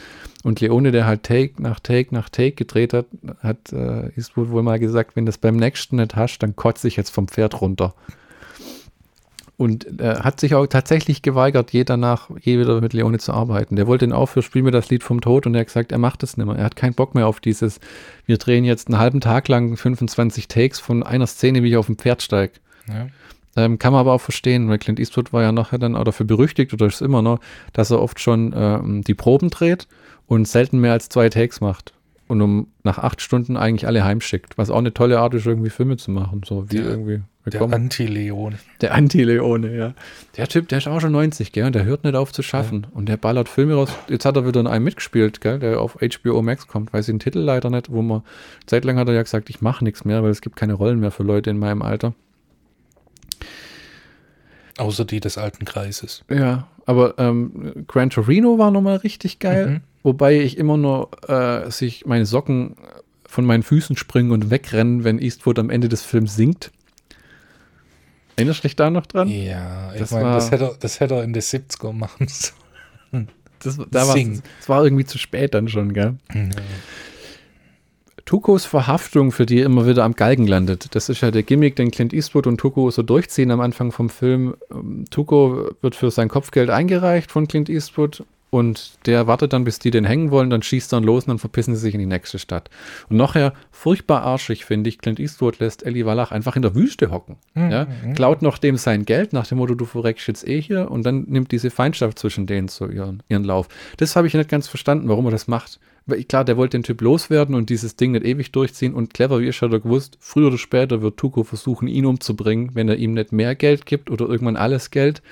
Und 0.43 0.61
Leone, 0.61 0.93
der 0.93 1.07
halt 1.07 1.23
Take 1.23 1.63
nach 1.63 1.81
Take 1.81 2.15
nach 2.15 2.29
Take 2.29 2.53
gedreht 2.53 2.93
hat, 2.93 3.07
hat 3.41 3.73
äh, 3.73 4.11
Eastwood 4.17 4.51
wohl 4.51 4.63
mal 4.63 4.79
gesagt, 4.79 5.17
wenn 5.17 5.27
das 5.27 5.39
beim 5.39 5.57
nächsten 5.57 5.97
nicht 5.97 6.17
hast, 6.17 6.39
dann 6.39 6.57
kotze 6.57 6.89
ich 6.89 6.97
jetzt 6.97 7.11
vom 7.11 7.29
Pferd 7.29 7.61
runter. 7.61 7.95
Und 9.57 10.01
äh, 10.01 10.17
hat 10.17 10.41
sich 10.41 10.57
auch 10.57 10.67
tatsächlich 10.67 11.23
geweigert, 11.23 11.73
je 11.73 11.85
danach, 11.85 12.29
je 12.41 12.59
wieder 12.59 12.81
mit 12.81 12.93
Leone 12.93 13.19
zu 13.19 13.33
arbeiten. 13.33 13.77
Der 13.77 13.87
wollte 13.87 14.05
ihn 14.05 14.13
auch 14.13 14.27
für 14.27 14.43
Spiel 14.43 14.63
mir 14.63 14.73
das 14.73 14.91
Lied 14.91 15.05
vom 15.05 15.21
Tod 15.21 15.47
und 15.47 15.55
er 15.55 15.61
hat 15.61 15.69
gesagt, 15.69 15.93
er 15.93 15.99
macht 15.99 16.25
das 16.25 16.37
nicht 16.37 16.47
mehr. 16.47 16.57
Er 16.57 16.65
hat 16.65 16.75
keinen 16.75 16.95
Bock 16.95 17.15
mehr 17.15 17.29
auf 17.29 17.39
dieses, 17.39 17.79
wir 18.27 18.37
drehen 18.37 18.65
jetzt 18.65 18.89
einen 18.89 18.99
halben 18.99 19.21
Tag 19.21 19.47
lang 19.47 19.77
25 19.77 20.49
Takes 20.49 20.81
von 20.81 21.05
einer 21.05 21.29
Szene, 21.29 21.63
wie 21.63 21.69
ich 21.69 21.77
auf 21.77 21.87
dem 21.87 21.97
Pferd 21.97 22.23
steige. 22.23 22.55
Ja. 22.89 23.07
Ähm, 23.57 23.79
kann 23.79 23.93
man 23.93 24.01
aber 24.01 24.13
auch 24.13 24.21
verstehen, 24.21 24.69
weil 24.69 24.79
Clint 24.79 24.99
Eastwood 24.99 25.33
war 25.33 25.43
ja 25.43 25.53
nachher 25.53 25.79
dann 25.79 25.95
auch 25.95 26.05
dafür 26.05 26.27
berüchtigt 26.27 26.73
oder 26.73 26.87
ist 26.87 27.01
immer 27.01 27.23
noch, 27.23 27.39
dass 27.73 27.91
er 27.91 28.03
oft 28.03 28.19
schon 28.19 28.53
ähm, 28.57 29.03
die 29.03 29.15
Proben 29.15 29.51
dreht 29.51 29.87
und 30.27 30.49
selten 30.49 30.81
mehr 30.81 30.93
als 30.93 31.09
zwei 31.09 31.29
Takes 31.29 31.61
macht. 31.61 31.94
Und 32.27 32.41
um 32.41 32.69
nach 32.83 32.99
acht 32.99 33.21
Stunden 33.21 33.57
eigentlich 33.57 33.87
alle 33.87 34.03
heimschickt. 34.05 34.57
Was 34.57 34.71
auch 34.71 34.79
eine 34.79 34.95
tolle 34.95 35.19
Art 35.21 35.35
ist, 35.35 35.47
irgendwie 35.47 35.69
Filme 35.71 35.97
zu 35.99 36.11
machen. 36.11 36.41
So 36.47 36.71
wie 36.71 36.77
Der- 36.77 36.85
irgendwie. 36.87 37.23
Der 37.45 37.53
willkommen. 37.53 37.75
Anti-Leon. 37.75 38.55
Der 38.81 38.95
Anti-Leone, 38.95 39.77
ja. 39.77 39.93
Der 40.39 40.49
Typ, 40.49 40.67
der 40.69 40.79
ist 40.79 40.89
auch 40.89 40.99
schon 41.03 41.13
90, 41.13 41.53
gell? 41.53 41.67
Und 41.67 41.75
der 41.75 41.85
hört 41.85 42.03
nicht 42.05 42.15
auf 42.15 42.33
zu 42.33 42.41
schaffen. 42.43 42.87
Und 42.95 43.07
der 43.11 43.19
ballert 43.19 43.51
Filme 43.51 43.75
raus. 43.75 43.91
Jetzt 44.09 44.25
hat 44.25 44.37
er 44.37 44.47
wieder 44.47 44.61
in 44.61 44.67
einem 44.67 44.83
mitgespielt, 44.87 45.43
gell? 45.43 45.59
Der 45.59 45.79
auf 45.79 45.99
HBO 46.01 46.41
Max 46.41 46.67
kommt. 46.67 46.95
Weiß 46.95 47.07
ich 47.07 47.13
den 47.13 47.19
Titel 47.19 47.41
leider 47.41 47.69
nicht, 47.69 47.93
wo 47.93 48.01
man. 48.01 48.23
Zeitlang 48.65 48.97
hat 48.97 49.09
er 49.09 49.15
ja 49.15 49.23
gesagt, 49.23 49.51
ich 49.51 49.61
mache 49.61 49.85
nichts 49.85 50.07
mehr, 50.07 50.23
weil 50.23 50.31
es 50.31 50.41
gibt 50.41 50.57
keine 50.57 50.73
Rollen 50.73 51.01
mehr 51.01 51.11
für 51.11 51.23
Leute 51.23 51.51
in 51.51 51.59
meinem 51.59 51.83
Alter. 51.83 52.15
Außer 54.79 55.05
die 55.05 55.21
des 55.21 55.39
alten 55.39 55.65
Kreises. 55.67 56.25
Ja, 56.31 56.67
aber 56.87 57.15
ähm, 57.19 57.85
Gran 57.87 58.09
Torino 58.11 58.59
war 58.59 58.71
nochmal 58.71 58.97
richtig 58.97 59.39
geil. 59.39 59.67
Mhm. 59.69 59.81
Wobei 60.05 60.39
ich 60.41 60.57
immer 60.59 60.77
nur 60.77 61.11
äh, 61.29 61.69
sich 61.73 62.07
meine 62.07 62.27
Socken 62.27 62.77
von 63.27 63.45
meinen 63.45 63.65
Füßen 63.65 63.97
springen 63.97 64.31
und 64.31 64.51
wegrennen, 64.51 65.03
wenn 65.03 65.19
Eastwood 65.19 65.59
am 65.59 65.71
Ende 65.71 65.89
des 65.89 66.03
Films 66.05 66.37
singt. 66.37 66.71
Erinnerst 68.37 68.61
du 68.61 68.69
dich 68.69 68.77
da 68.77 68.91
noch 68.91 69.07
dran? 69.07 69.29
Ja, 69.29 69.93
ich 69.95 69.99
Das 70.01 70.11
meine, 70.13 70.27
war- 70.27 70.35
das, 70.37 70.51
hätte 70.53 70.65
er, 70.67 70.75
das 70.79 71.01
hätte 71.01 71.15
er 71.15 71.25
in 71.25 71.33
den 71.33 71.43
70er 71.43 71.93
machen 71.93 72.29
sollen. 72.29 73.29
Das, 73.61 73.79
da 73.79 73.85
das 73.87 74.69
war 74.69 74.85
irgendwie 74.85 75.07
zu 75.07 75.17
spät 75.17 75.55
dann 75.55 75.69
schon, 75.69 75.95
gell? 75.95 76.17
Tukos 78.27 78.67
Verhaftung, 78.67 79.33
für 79.33 79.47
die 79.47 79.61
er 79.61 79.67
immer 79.67 79.87
wieder 79.87 80.05
am 80.05 80.15
Galgen 80.15 80.47
landet. 80.47 80.95
Das 80.95 81.09
ist 81.09 81.23
ja 81.23 81.31
der 81.31 81.43
Gimmick, 81.45 81.77
den 81.77 81.91
Clint 81.91 82.13
Eastwood 82.13 82.47
und 82.47 82.59
Tuko 82.59 82.91
so 82.91 83.03
durchziehen 83.03 83.51
am 83.51 83.61
Anfang 83.61 83.91
vom 83.91 84.11
Film. 84.11 84.55
Ähm, 84.71 85.05
Tuko 85.11 85.71
wird 85.81 85.95
für 85.95 86.11
sein 86.11 86.29
Kopfgeld 86.29 86.69
eingereicht 86.69 87.31
von 87.31 87.49
Clint 87.49 87.71
Eastwood 87.71 88.25
und 88.55 89.05
der 89.07 89.27
wartet 89.27 89.53
dann, 89.53 89.65
bis 89.65 89.81
die 89.81 89.91
den 89.91 90.05
hängen 90.05 90.31
wollen, 90.31 90.49
dann 90.49 90.63
schießt 90.63 90.93
er 90.93 91.01
los 91.01 91.25
und 91.25 91.31
dann 91.31 91.39
verpissen 91.41 91.75
sie 91.75 91.81
sich 91.81 91.95
in 91.95 91.99
die 91.99 92.07
nächste 92.07 92.39
Stadt. 92.39 92.71
Und 93.09 93.17
nachher, 93.17 93.53
furchtbar 93.73 94.23
arschig, 94.23 94.65
finde 94.65 94.89
ich, 94.89 94.99
Clint 94.99 95.19
Eastwood 95.19 95.59
lässt 95.59 95.85
Ellie 95.85 96.07
Wallach 96.07 96.31
einfach 96.31 96.55
in 96.55 96.63
der 96.63 96.77
Wüste 96.77 97.11
hocken. 97.11 97.35
Ja? 97.57 97.89
Klaut 98.15 98.43
noch 98.43 98.59
dem 98.59 98.77
sein 98.77 99.07
Geld 99.07 99.33
nach 99.33 99.49
dem 99.49 99.59
Motto, 99.59 99.75
du 99.75 99.87
verreckst 99.87 100.29
jetzt 100.29 100.47
eh 100.47 100.61
hier 100.61 100.89
und 100.89 101.05
dann 101.05 101.25
nimmt 101.25 101.51
diese 101.51 101.69
Feindschaft 101.71 102.17
zwischen 102.17 102.47
denen 102.47 102.69
so 102.69 102.87
ihren, 102.87 103.25
ihren 103.29 103.43
Lauf. 103.43 103.67
Das 103.97 104.15
habe 104.15 104.29
ich 104.29 104.35
nicht 104.35 104.49
ganz 104.49 104.69
verstanden, 104.69 105.09
warum 105.09 105.25
er 105.25 105.33
das 105.33 105.49
macht. 105.49 105.81
Weil, 106.07 106.23
Klar, 106.23 106.45
der 106.45 106.57
wollte 106.57 106.79
den 106.79 106.85
Typ 106.85 107.01
loswerden 107.01 107.57
und 107.57 107.71
dieses 107.71 107.97
Ding 107.97 108.13
nicht 108.13 108.25
ewig 108.25 108.53
durchziehen 108.53 108.95
und 108.95 109.15
clever 109.15 109.41
wie 109.41 109.49
ich 109.49 109.63
er 109.63 109.69
gewusst, 109.69 110.17
früher 110.21 110.47
oder 110.47 110.59
später 110.59 111.03
wird 111.03 111.17
Tuko 111.17 111.43
versuchen, 111.43 111.89
ihn 111.89 112.07
umzubringen, 112.07 112.71
wenn 112.75 112.89
er 112.89 112.99
ihm 112.99 113.15
nicht 113.15 113.33
mehr 113.33 113.57
Geld 113.57 113.85
gibt 113.85 114.13
oder 114.13 114.29
irgendwann 114.29 114.57
alles 114.57 114.93
Geld. 114.93 115.23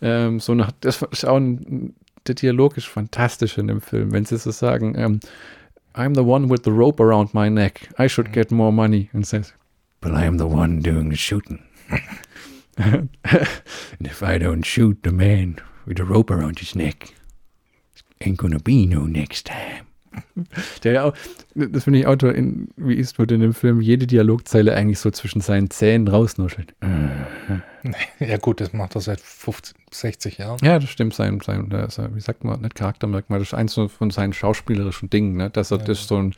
Ähm, 0.00 0.40
so 0.40 0.54
nach, 0.54 0.72
das 0.80 1.02
ist 1.02 1.24
auch 1.24 1.36
ein, 1.36 1.94
der 2.26 2.34
Dialog 2.34 2.76
ist 2.76 2.86
fantastisch 2.86 3.58
in 3.58 3.68
dem 3.68 3.80
Film, 3.80 4.12
wenn 4.12 4.24
sie 4.24 4.38
so 4.38 4.50
sagen, 4.50 4.94
ähm, 4.96 5.20
I'm 5.94 6.14
the 6.14 6.24
one 6.24 6.50
with 6.50 6.62
the 6.64 6.70
rope 6.70 7.02
around 7.02 7.34
my 7.34 7.48
neck. 7.48 7.88
I 7.98 8.08
should 8.08 8.28
mhm. 8.28 8.32
get 8.32 8.50
more 8.50 8.72
money. 8.72 9.10
And 9.12 9.26
says, 9.26 9.52
but 10.00 10.12
I 10.12 10.26
am 10.26 10.38
the 10.38 10.46
one 10.46 10.80
doing 10.80 11.10
the 11.10 11.16
shooting. 11.16 11.62
And 12.76 13.08
if 14.00 14.20
I 14.22 14.38
don't 14.38 14.64
shoot 14.64 15.02
the 15.04 15.12
man 15.12 15.60
with 15.86 15.98
the 15.98 16.04
rope 16.04 16.30
around 16.30 16.58
his 16.58 16.74
neck, 16.74 17.14
ain't 18.20 18.38
gonna 18.38 18.58
be 18.58 18.86
no 18.86 19.06
next 19.06 19.46
time. 19.46 19.86
Der 20.82 20.92
ja 20.92 21.12
das 21.54 21.84
finde 21.84 22.00
ich 22.00 22.06
auch 22.06 22.16
toll, 22.16 22.32
in, 22.32 22.68
wie 22.76 22.96
Eastwood 22.96 23.30
in 23.30 23.40
dem 23.40 23.54
Film 23.54 23.80
jede 23.80 24.06
Dialogzeile 24.06 24.74
eigentlich 24.74 24.98
so 24.98 25.10
zwischen 25.10 25.40
seinen 25.40 25.70
Zähnen 25.70 26.08
rausnuschelt. 26.08 26.74
Ja, 28.18 28.38
gut, 28.38 28.62
das 28.62 28.72
macht 28.72 28.94
er 28.94 29.02
seit 29.02 29.20
50, 29.20 29.76
60 29.90 30.38
Jahren. 30.38 30.58
Ja, 30.62 30.78
das 30.78 30.88
stimmt, 30.88 31.12
sein, 31.12 31.38
sein 31.40 31.68
ja, 31.70 31.86
wie 32.14 32.20
sagt 32.20 32.42
man, 32.42 32.62
nicht 32.62 32.74
Charaktermerkmal, 32.74 33.40
das 33.40 33.48
ist 33.48 33.54
eins 33.54 33.74
von 33.74 34.08
seinen 34.10 34.32
schauspielerischen 34.32 35.10
Dingen, 35.10 35.36
ne? 35.36 35.50
dass 35.50 35.70
er 35.70 35.76
das 35.76 36.08
so 36.08 36.16
ein 36.16 36.34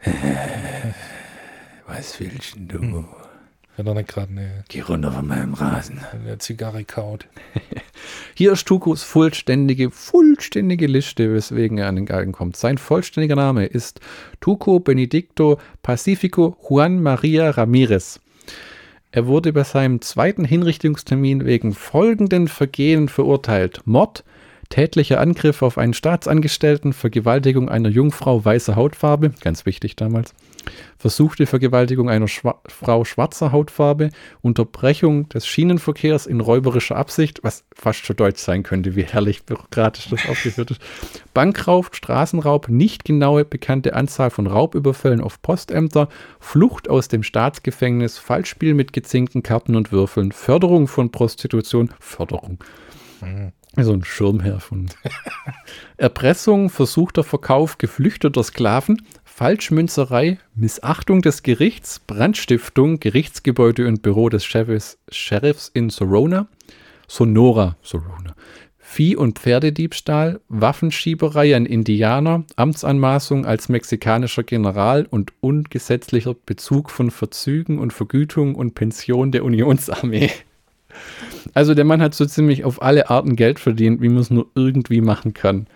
Was 1.86 2.18
willst 2.18 2.56
du? 2.56 3.04
Wenn 3.76 3.86
er 3.86 3.94
nicht 3.94 4.08
gerade 4.08 4.30
eine, 4.30 4.64
Geh 4.68 4.80
runter 4.80 5.12
von 5.12 5.26
meinem 5.26 5.52
Rasen. 5.52 6.00
eine 6.12 6.38
Zigarre 6.38 6.84
kaut. 6.84 7.26
Hier 8.34 8.52
ist 8.52 8.66
Tukos 8.66 9.02
vollständige, 9.02 9.90
vollständige 9.90 10.86
Liste, 10.86 11.34
weswegen 11.34 11.76
er 11.76 11.88
an 11.88 11.96
den 11.96 12.06
Galgen 12.06 12.32
kommt. 12.32 12.56
Sein 12.56 12.78
vollständiger 12.78 13.36
Name 13.36 13.66
ist 13.66 14.00
Tuco 14.40 14.80
Benedicto 14.80 15.58
Pacifico 15.82 16.56
Juan 16.68 17.02
Maria 17.02 17.50
Ramirez. 17.50 18.20
Er 19.12 19.26
wurde 19.26 19.52
bei 19.52 19.64
seinem 19.64 20.00
zweiten 20.00 20.44
Hinrichtungstermin 20.44 21.44
wegen 21.44 21.74
folgenden 21.74 22.48
Vergehen 22.48 23.08
verurteilt. 23.08 23.82
Mord, 23.84 24.24
tätlicher 24.70 25.20
Angriff 25.20 25.60
auf 25.62 25.76
einen 25.76 25.94
Staatsangestellten, 25.94 26.94
Vergewaltigung 26.94 27.68
einer 27.68 27.88
Jungfrau 27.90 28.42
weißer 28.42 28.74
Hautfarbe, 28.74 29.32
ganz 29.40 29.66
wichtig 29.66 29.96
damals, 29.96 30.34
versuchte 30.98 31.46
Vergewaltigung 31.46 32.08
einer 32.08 32.28
Schwa 32.28 32.60
Frau 32.66 33.04
schwarzer 33.04 33.52
Hautfarbe, 33.52 34.10
Unterbrechung 34.42 35.28
des 35.28 35.46
Schienenverkehrs 35.46 36.26
in 36.26 36.40
räuberischer 36.40 36.96
Absicht, 36.96 37.40
was 37.42 37.64
fast 37.74 38.04
schon 38.04 38.16
deutsch 38.16 38.40
sein 38.40 38.62
könnte, 38.62 38.96
wie 38.96 39.04
herrlich 39.04 39.44
bürokratisch 39.44 40.08
das 40.08 40.28
aufgeführt 40.28 40.72
ist, 40.72 40.80
Bankraub, 41.34 41.94
Straßenraub, 41.94 42.68
nicht 42.68 43.04
genaue 43.04 43.44
bekannte 43.44 43.94
Anzahl 43.94 44.30
von 44.30 44.46
Raubüberfällen 44.46 45.20
auf 45.20 45.40
Postämter, 45.42 46.08
Flucht 46.40 46.88
aus 46.88 47.08
dem 47.08 47.22
Staatsgefängnis, 47.22 48.18
Falschspiel 48.18 48.74
mit 48.74 48.92
gezinkten 48.92 49.42
Karten 49.42 49.76
und 49.76 49.92
Würfeln, 49.92 50.32
Förderung 50.32 50.88
von 50.88 51.10
Prostitution, 51.10 51.92
Förderung, 52.00 52.58
so 53.84 53.92
ein 53.92 54.04
Schirmherr 54.04 54.60
von 54.60 54.86
Erpressung, 55.96 56.70
versuchter 56.70 57.24
Verkauf 57.24 57.78
geflüchteter 57.78 58.42
Sklaven, 58.42 59.06
Falschmünzerei, 59.36 60.38
Missachtung 60.54 61.20
des 61.20 61.42
Gerichts, 61.42 61.98
Brandstiftung, 61.98 63.00
Gerichtsgebäude 63.00 63.86
und 63.86 64.00
Büro 64.00 64.30
des 64.30 64.46
Sheriffs, 64.46 64.96
Sheriffs 65.10 65.70
in 65.74 65.90
Sorona, 65.90 66.48
Sonora, 67.06 67.76
Sorona, 67.82 68.34
Vieh- 68.78 69.14
und 69.14 69.38
Pferdediebstahl, 69.38 70.40
Waffenschieberei 70.48 71.54
an 71.54 71.66
Indianer, 71.66 72.44
Amtsanmaßung 72.56 73.44
als 73.44 73.68
mexikanischer 73.68 74.42
General 74.42 75.06
und 75.10 75.34
ungesetzlicher 75.42 76.34
Bezug 76.46 76.90
von 76.90 77.10
Verzügen 77.10 77.78
und 77.78 77.92
Vergütung 77.92 78.54
und 78.54 78.74
Pension 78.74 79.32
der 79.32 79.44
Unionsarmee. 79.44 80.30
Also 81.52 81.74
der 81.74 81.84
Mann 81.84 82.00
hat 82.00 82.14
so 82.14 82.24
ziemlich 82.24 82.64
auf 82.64 82.80
alle 82.80 83.10
Arten 83.10 83.36
Geld 83.36 83.58
verdient, 83.58 84.00
wie 84.00 84.08
man 84.08 84.22
es 84.22 84.30
nur 84.30 84.46
irgendwie 84.54 85.02
machen 85.02 85.34
kann. 85.34 85.66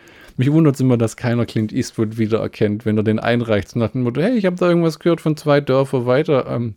Mich 0.41 0.51
wundert 0.51 0.76
es 0.76 0.80
immer, 0.80 0.97
dass 0.97 1.18
keiner 1.18 1.45
Clint 1.45 1.70
Eastwood 1.70 2.16
wiedererkennt, 2.16 2.86
wenn 2.86 2.97
er 2.97 3.03
den 3.03 3.18
einreicht. 3.18 3.76
Nach 3.76 3.91
dem 3.91 4.05
Motto, 4.05 4.22
hey, 4.22 4.38
ich 4.38 4.47
habe 4.47 4.57
da 4.57 4.70
irgendwas 4.70 4.99
gehört 4.99 5.20
von 5.20 5.36
zwei 5.36 5.61
Dörfer 5.61 6.07
weiter. 6.07 6.47
Ähm, 6.49 6.76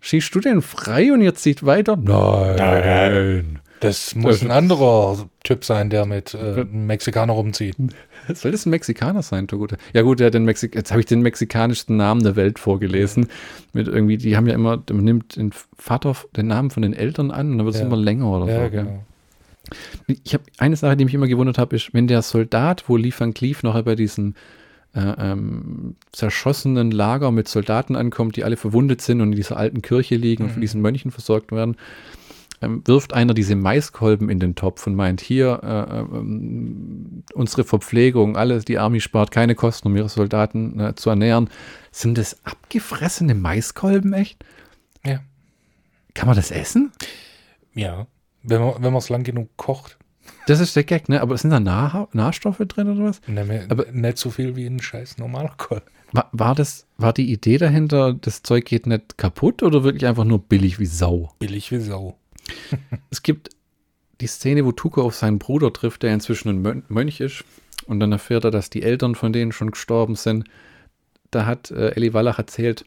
schießt 0.00 0.34
du 0.34 0.40
den 0.40 0.60
frei 0.60 1.10
und 1.10 1.22
ihr 1.22 1.34
zieht 1.34 1.64
weiter? 1.64 1.96
Nein. 1.96 3.60
Das 3.80 4.14
muss 4.14 4.42
ein 4.42 4.50
anderer 4.50 5.30
Typ 5.44 5.64
sein, 5.64 5.88
der 5.88 6.04
mit 6.04 6.34
äh, 6.34 6.60
einem 6.60 6.86
Mexikaner 6.86 7.32
rumzieht. 7.32 7.74
Soll 8.34 8.52
das 8.52 8.66
ein 8.66 8.70
Mexikaner 8.70 9.22
sein, 9.22 9.46
Toguta? 9.48 9.76
Ja 9.94 10.02
gut, 10.02 10.20
der 10.20 10.26
hat 10.26 10.34
den 10.34 10.44
Mexik 10.44 10.74
jetzt 10.74 10.90
habe 10.90 11.00
ich 11.00 11.06
den 11.06 11.22
mexikanischsten 11.22 11.96
Namen 11.96 12.22
der 12.22 12.36
Welt 12.36 12.58
vorgelesen. 12.58 13.28
Mit 13.72 13.88
irgendwie, 13.88 14.18
die 14.18 14.36
haben 14.36 14.46
ja 14.46 14.52
immer, 14.54 14.82
man 14.92 15.04
nimmt 15.04 15.36
den 15.36 15.52
Vater, 15.78 16.14
den 16.36 16.48
Namen 16.48 16.70
von 16.70 16.82
den 16.82 16.92
Eltern 16.92 17.30
an 17.30 17.52
und 17.52 17.56
dann 17.58 17.64
wird 17.66 17.76
es 17.76 17.80
Ja. 17.80 17.86
immer 17.86 17.96
länger 17.96 18.26
oder 18.30 18.52
Ja, 18.52 18.64
so. 18.66 18.70
Genau. 18.70 19.04
Ich 20.06 20.34
habe 20.34 20.44
eine 20.58 20.76
Sache, 20.76 20.96
die 20.96 21.04
mich 21.04 21.14
immer 21.14 21.26
gewundert 21.26 21.58
habe, 21.58 21.76
ist, 21.76 21.94
wenn 21.94 22.06
der 22.06 22.22
Soldat, 22.22 22.84
wo 22.88 22.96
Lee 22.96 23.12
Van 23.16 23.34
Cleef 23.34 23.62
nachher 23.62 23.82
bei 23.82 23.94
diesem 23.94 24.34
äh, 24.94 25.00
ähm, 25.00 25.96
zerschossenen 26.12 26.90
Lager 26.90 27.30
mit 27.30 27.48
Soldaten 27.48 27.96
ankommt, 27.96 28.36
die 28.36 28.44
alle 28.44 28.56
verwundet 28.56 29.00
sind 29.00 29.20
und 29.20 29.32
in 29.32 29.36
dieser 29.36 29.56
alten 29.56 29.82
Kirche 29.82 30.16
liegen 30.16 30.44
und 30.44 30.50
von 30.50 30.60
diesen 30.60 30.80
Mönchen 30.80 31.10
versorgt 31.10 31.50
werden, 31.50 31.76
ähm, 32.62 32.82
wirft 32.84 33.12
einer 33.12 33.34
diese 33.34 33.56
Maiskolben 33.56 34.28
in 34.28 34.38
den 34.38 34.54
Topf 34.54 34.86
und 34.86 34.94
meint, 34.94 35.20
hier, 35.20 35.60
äh, 35.62 36.00
ähm, 36.00 37.24
unsere 37.34 37.64
Verpflegung, 37.64 38.36
alles, 38.36 38.64
die 38.64 38.78
Army 38.78 39.00
spart 39.00 39.30
keine 39.30 39.54
Kosten, 39.54 39.88
um 39.88 39.96
ihre 39.96 40.08
Soldaten 40.08 40.78
äh, 40.78 40.94
zu 40.94 41.10
ernähren. 41.10 41.50
Sind 41.90 42.16
das 42.18 42.44
abgefressene 42.44 43.34
Maiskolben 43.34 44.12
echt? 44.12 44.44
Ja. 45.04 45.20
Kann 46.14 46.28
man 46.28 46.36
das 46.36 46.50
essen? 46.50 46.92
Ja. 47.74 48.06
Wenn 48.44 48.60
man 48.60 48.74
wenn 48.82 48.94
es 48.94 49.08
lang 49.08 49.24
genug 49.24 49.48
kocht, 49.56 49.96
Das 50.46 50.60
ist 50.60 50.76
der 50.76 50.84
Gag, 50.84 51.08
ne? 51.08 51.20
Aber 51.20 51.36
sind 51.36 51.50
da 51.50 51.60
Nah 51.60 52.08
Nahrstoffe 52.12 52.58
drin 52.68 52.88
oder 52.88 53.04
was? 53.04 53.20
ne, 53.26 53.66
Aber- 53.68 53.84
aber 53.84 53.92
nicht 53.92 54.18
so 54.18 54.30
viel 54.30 54.54
wie 54.56 54.66
ein 54.66 54.80
scheiß 54.80 55.18
normaler 55.18 55.54
Kolb. 55.56 55.82
War, 56.12 56.28
war 56.32 56.54
das, 56.54 56.86
war 56.96 57.12
die 57.12 57.32
Idee 57.32 57.58
dahinter, 57.58 58.12
das 58.14 58.42
Zeug 58.42 58.64
geht 58.66 58.86
nicht 58.86 59.18
kaputt 59.18 59.62
oder 59.64 59.82
wirklich 59.82 60.06
einfach 60.06 60.24
nur 60.24 60.38
billig 60.38 60.78
wie 60.78 60.86
Sau? 60.86 61.32
Billig 61.40 61.72
wie 61.72 61.80
Sau. 61.80 62.16
Es 63.10 63.22
gibt 63.22 63.50
die 64.20 64.26
Szene, 64.28 64.64
wo 64.64 64.70
Tuko 64.72 65.02
auf 65.02 65.14
seinen 65.16 65.38
Bruder 65.40 65.72
trifft, 65.72 66.02
der 66.04 66.14
inzwischen 66.14 66.48
ein 66.50 66.62
Mön 66.62 66.84
Mönch 66.88 67.20
ist. 67.20 67.44
Und 67.86 67.98
dann 68.00 68.12
erfährt 68.12 68.44
er, 68.44 68.50
dass 68.52 68.70
die 68.70 68.82
Eltern 68.82 69.14
von 69.16 69.32
denen 69.32 69.50
schon 69.52 69.72
gestorben 69.72 70.14
sind. 70.14 70.44
Da 71.32 71.46
hat 71.46 71.70
äh, 71.72 71.90
Ellie 71.96 72.14
Wallach 72.14 72.38
erzählt, 72.38 72.84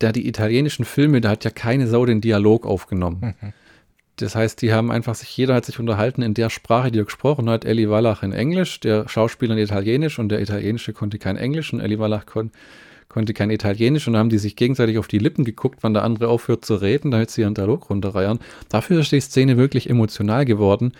der 0.00 0.12
die 0.12 0.26
italienischen 0.26 0.84
Filme, 0.84 1.20
da 1.20 1.30
hat 1.30 1.44
ja 1.44 1.50
keine 1.50 1.86
Sau 1.86 2.06
den 2.06 2.20
Dialog 2.20 2.66
aufgenommen. 2.66 3.34
Mhm. 3.40 3.52
Das 4.16 4.34
heißt, 4.34 4.60
die 4.60 4.72
haben 4.72 4.90
einfach 4.90 5.14
sich, 5.14 5.34
jeder 5.36 5.54
hat 5.54 5.64
sich 5.64 5.78
unterhalten 5.78 6.22
in 6.22 6.34
der 6.34 6.50
Sprache, 6.50 6.90
die 6.90 6.98
er 7.00 7.04
gesprochen 7.04 7.48
hat. 7.48 7.64
Ellie 7.64 7.88
Wallach 7.88 8.22
in 8.22 8.32
Englisch, 8.32 8.80
der 8.80 9.08
Schauspieler 9.08 9.54
in 9.54 9.62
Italienisch 9.62 10.18
und 10.18 10.28
der 10.28 10.42
Italienische 10.42 10.92
konnte 10.92 11.18
kein 11.18 11.36
Englisch 11.36 11.72
und 11.72 11.80
Ellie 11.80 11.98
Wallach 11.98 12.26
kon 12.26 12.50
konnte 13.08 13.34
kein 13.34 13.50
Italienisch 13.50 14.06
und 14.06 14.12
dann 14.12 14.20
haben 14.20 14.30
die 14.30 14.38
sich 14.38 14.54
gegenseitig 14.54 14.96
auf 14.96 15.08
die 15.08 15.18
Lippen 15.18 15.44
geguckt, 15.44 15.80
wann 15.80 15.94
der 15.94 16.04
andere 16.04 16.28
aufhört 16.28 16.64
zu 16.64 16.76
reden, 16.76 17.10
damit 17.10 17.30
sie 17.30 17.40
ihren 17.40 17.54
Dialog 17.54 17.90
runterreiern. 17.90 18.38
Dafür 18.68 19.00
ist 19.00 19.10
die 19.10 19.20
Szene 19.20 19.56
wirklich 19.56 19.90
emotional 19.90 20.44
geworden. 20.44 20.92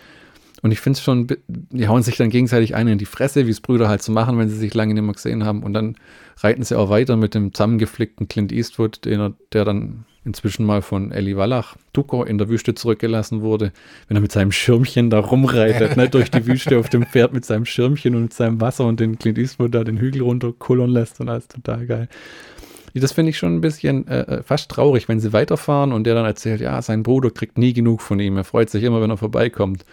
Und 0.63 0.73
ich 0.73 0.81
finde 0.81 0.99
es 0.99 1.03
schon, 1.03 1.27
die 1.49 1.89
hauen 1.89 2.03
sich 2.03 2.17
dann 2.17 2.31
gegenseitig 2.31 2.75
einen 2.75 2.93
in 2.93 2.99
die 2.99 3.07
Fresse, 3.07 3.47
wie 3.47 3.51
es 3.51 3.61
Brüder 3.61 3.89
halt 3.89 4.03
so 4.03 4.13
machen, 4.13 4.39
wenn 4.39 4.49
sie 4.49 4.59
sich 4.59 4.75
lange 4.75 4.95
nicht 4.95 5.03
mehr 5.03 5.15
gesehen 5.15 5.45
haben. 5.45 5.63
Und 5.63 5.73
dann 5.73 5.97
reiten 6.39 6.63
sie 6.63 6.79
auch 6.79 6.91
weiter 6.91 7.17
mit 7.17 7.35
dem 7.35 7.53
zusammengeflickten 7.55 8.29
Clint 8.29 8.53
Eastwood, 8.53 9.05
den 9.05 9.21
er, 9.21 9.33
der 9.53 9.65
dann 9.65 10.05
inzwischen 10.25 10.67
mal 10.67 10.83
von 10.83 11.13
Eli 11.13 11.37
Wallach, 11.37 11.77
Tuko, 11.93 12.25
in 12.25 12.37
der 12.37 12.49
Wüste 12.49 12.75
zurückgelassen 12.75 13.41
wurde, 13.41 13.73
wenn 14.09 14.17
er 14.17 14.21
mit 14.21 14.33
seinem 14.33 14.53
Schirmchen 14.53 15.09
da 15.09 15.19
rumreitet, 15.19 15.97
ne, 15.97 16.09
durch 16.11 16.31
die 16.31 16.47
Wüste 16.47 16.79
auf 16.79 16.91
dem 16.91 17.07
Pferd 17.07 17.33
mit 17.33 17.45
seinem 17.45 17.65
Schirmchen 17.65 18.15
und 18.15 18.23
mit 18.23 18.35
seinem 18.35 18.61
Wasser 18.61 18.85
und 18.85 19.01
den 19.01 19.19
Clint 19.19 19.39
Eastwood 19.39 19.75
da 19.75 19.83
den 19.83 19.99
Hügel 19.99 20.23
runterkullern 20.23 20.91
lässt 20.91 21.21
und 21.21 21.31
alles 21.31 21.49
total 21.49 21.87
geil. 21.87 22.09
Das 22.93 23.13
finde 23.13 23.31
ich 23.31 23.39
schon 23.39 23.55
ein 23.55 23.61
bisschen 23.61 24.07
äh, 24.09 24.21
äh, 24.21 24.43
fast 24.43 24.71
traurig, 24.71 25.09
wenn 25.09 25.21
sie 25.21 25.33
weiterfahren 25.33 25.93
und 25.93 26.05
der 26.05 26.15
dann 26.15 26.27
erzählt, 26.27 26.61
ja, 26.61 26.83
sein 26.83 27.03
Bruder 27.03 27.31
kriegt 27.31 27.57
nie 27.57 27.73
genug 27.73 28.03
von 28.03 28.19
ihm, 28.19 28.37
er 28.37 28.45
freut 28.45 28.69
sich 28.69 28.83
immer, 28.83 29.01
wenn 29.01 29.11
er 29.11 29.17
vorbeikommt. 29.17 29.85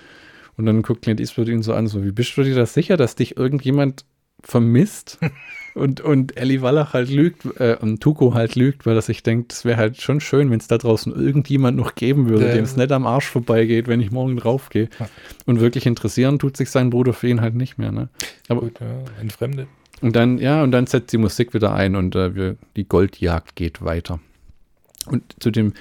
Und 0.57 0.65
dann 0.65 0.81
guckt 0.81 1.03
Clint 1.03 1.19
Eastwood 1.19 1.47
ihn 1.47 1.61
so 1.61 1.73
an, 1.73 1.87
so, 1.87 2.03
wie 2.03 2.11
bist 2.11 2.35
du 2.35 2.43
dir 2.43 2.55
das 2.55 2.73
sicher, 2.73 2.97
dass 2.97 3.15
dich 3.15 3.37
irgendjemand 3.37 4.05
vermisst? 4.43 5.19
und, 5.75 6.01
und 6.01 6.35
Ellie 6.35 6.61
Wallach 6.61 6.93
halt 6.93 7.09
lügt 7.09 7.45
äh, 7.59 7.77
und 7.79 8.01
Tuko 8.01 8.33
halt 8.33 8.55
lügt, 8.55 8.85
weil 8.85 8.95
er 8.95 9.01
sich 9.01 9.23
denkt, 9.23 9.53
es 9.53 9.65
wäre 9.65 9.77
halt 9.77 10.01
schon 10.01 10.19
schön, 10.19 10.49
wenn 10.49 10.59
es 10.59 10.67
da 10.67 10.77
draußen 10.77 11.13
irgendjemand 11.13 11.77
noch 11.77 11.95
geben 11.95 12.27
würde, 12.27 12.51
dem 12.51 12.63
es 12.63 12.75
nicht 12.75 12.91
am 12.91 13.05
Arsch 13.05 13.27
vorbeigeht, 13.27 13.87
wenn 13.87 14.01
ich 14.01 14.11
morgen 14.11 14.35
draufgehe. 14.37 14.89
Und 15.45 15.59
wirklich 15.59 15.85
interessieren 15.85 16.39
tut 16.39 16.57
sich 16.57 16.71
sein 16.71 16.89
Bruder 16.89 17.13
für 17.13 17.27
ihn 17.27 17.41
halt 17.41 17.55
nicht 17.55 17.77
mehr. 17.77 17.91
Ne? 17.91 18.09
Aber, 18.49 18.61
Gut, 18.61 18.79
ja, 18.79 19.21
entfremdet. 19.21 19.67
Und 20.01 20.15
dann, 20.15 20.37
ja, 20.37 20.63
und 20.63 20.71
dann 20.71 20.85
setzt 20.85 21.11
die 21.13 21.17
Musik 21.17 21.53
wieder 21.53 21.73
ein 21.73 21.95
und 21.95 22.15
äh, 22.15 22.35
wir, 22.35 22.57
die 22.75 22.87
Goldjagd 22.87 23.55
geht 23.55 23.83
weiter. 23.83 24.19
Und 25.07 25.23
zu 25.39 25.51
dem 25.51 25.73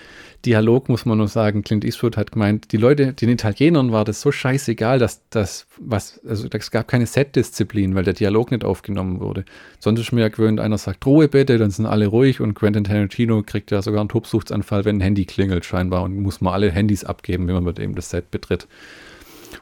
Dialog 0.46 0.88
muss 0.88 1.04
man 1.04 1.18
nur 1.18 1.26
sagen, 1.26 1.62
Clint 1.62 1.84
Eastwood 1.84 2.16
hat 2.16 2.30
gemeint, 2.30 2.70
die 2.70 2.76
Leute, 2.76 3.12
den 3.12 3.28
Italienern 3.28 3.90
war 3.90 4.04
das 4.04 4.20
so 4.20 4.30
scheißegal, 4.30 5.00
dass 5.00 5.20
das, 5.28 5.66
was, 5.78 6.20
also 6.24 6.46
es 6.48 6.70
gab 6.70 6.86
keine 6.86 7.06
Set-Disziplin, 7.06 7.96
weil 7.96 8.04
der 8.04 8.14
Dialog 8.14 8.52
nicht 8.52 8.64
aufgenommen 8.64 9.18
wurde. 9.18 9.44
Sonst 9.80 10.00
ist 10.00 10.12
mir 10.12 10.20
ja 10.20 10.28
gewöhnt, 10.28 10.60
einer 10.60 10.78
sagt 10.78 11.04
Ruhe 11.04 11.26
bitte, 11.26 11.58
dann 11.58 11.70
sind 11.70 11.86
alle 11.86 12.06
ruhig 12.06 12.40
und 12.40 12.54
Quentin 12.54 12.84
Tarantino 12.84 13.42
kriegt 13.42 13.72
ja 13.72 13.82
sogar 13.82 14.00
einen 14.00 14.08
Tobsuchtsanfall, 14.08 14.84
wenn 14.84 14.98
ein 14.98 15.00
Handy 15.00 15.24
klingelt 15.24 15.64
scheinbar 15.64 16.04
und 16.04 16.16
muss 16.22 16.40
mal 16.40 16.52
alle 16.52 16.70
Handys 16.70 17.04
abgeben, 17.04 17.48
wenn 17.48 17.54
man 17.54 17.64
mit 17.64 17.80
ihm 17.80 17.96
das 17.96 18.10
Set 18.10 18.30
betritt. 18.30 18.68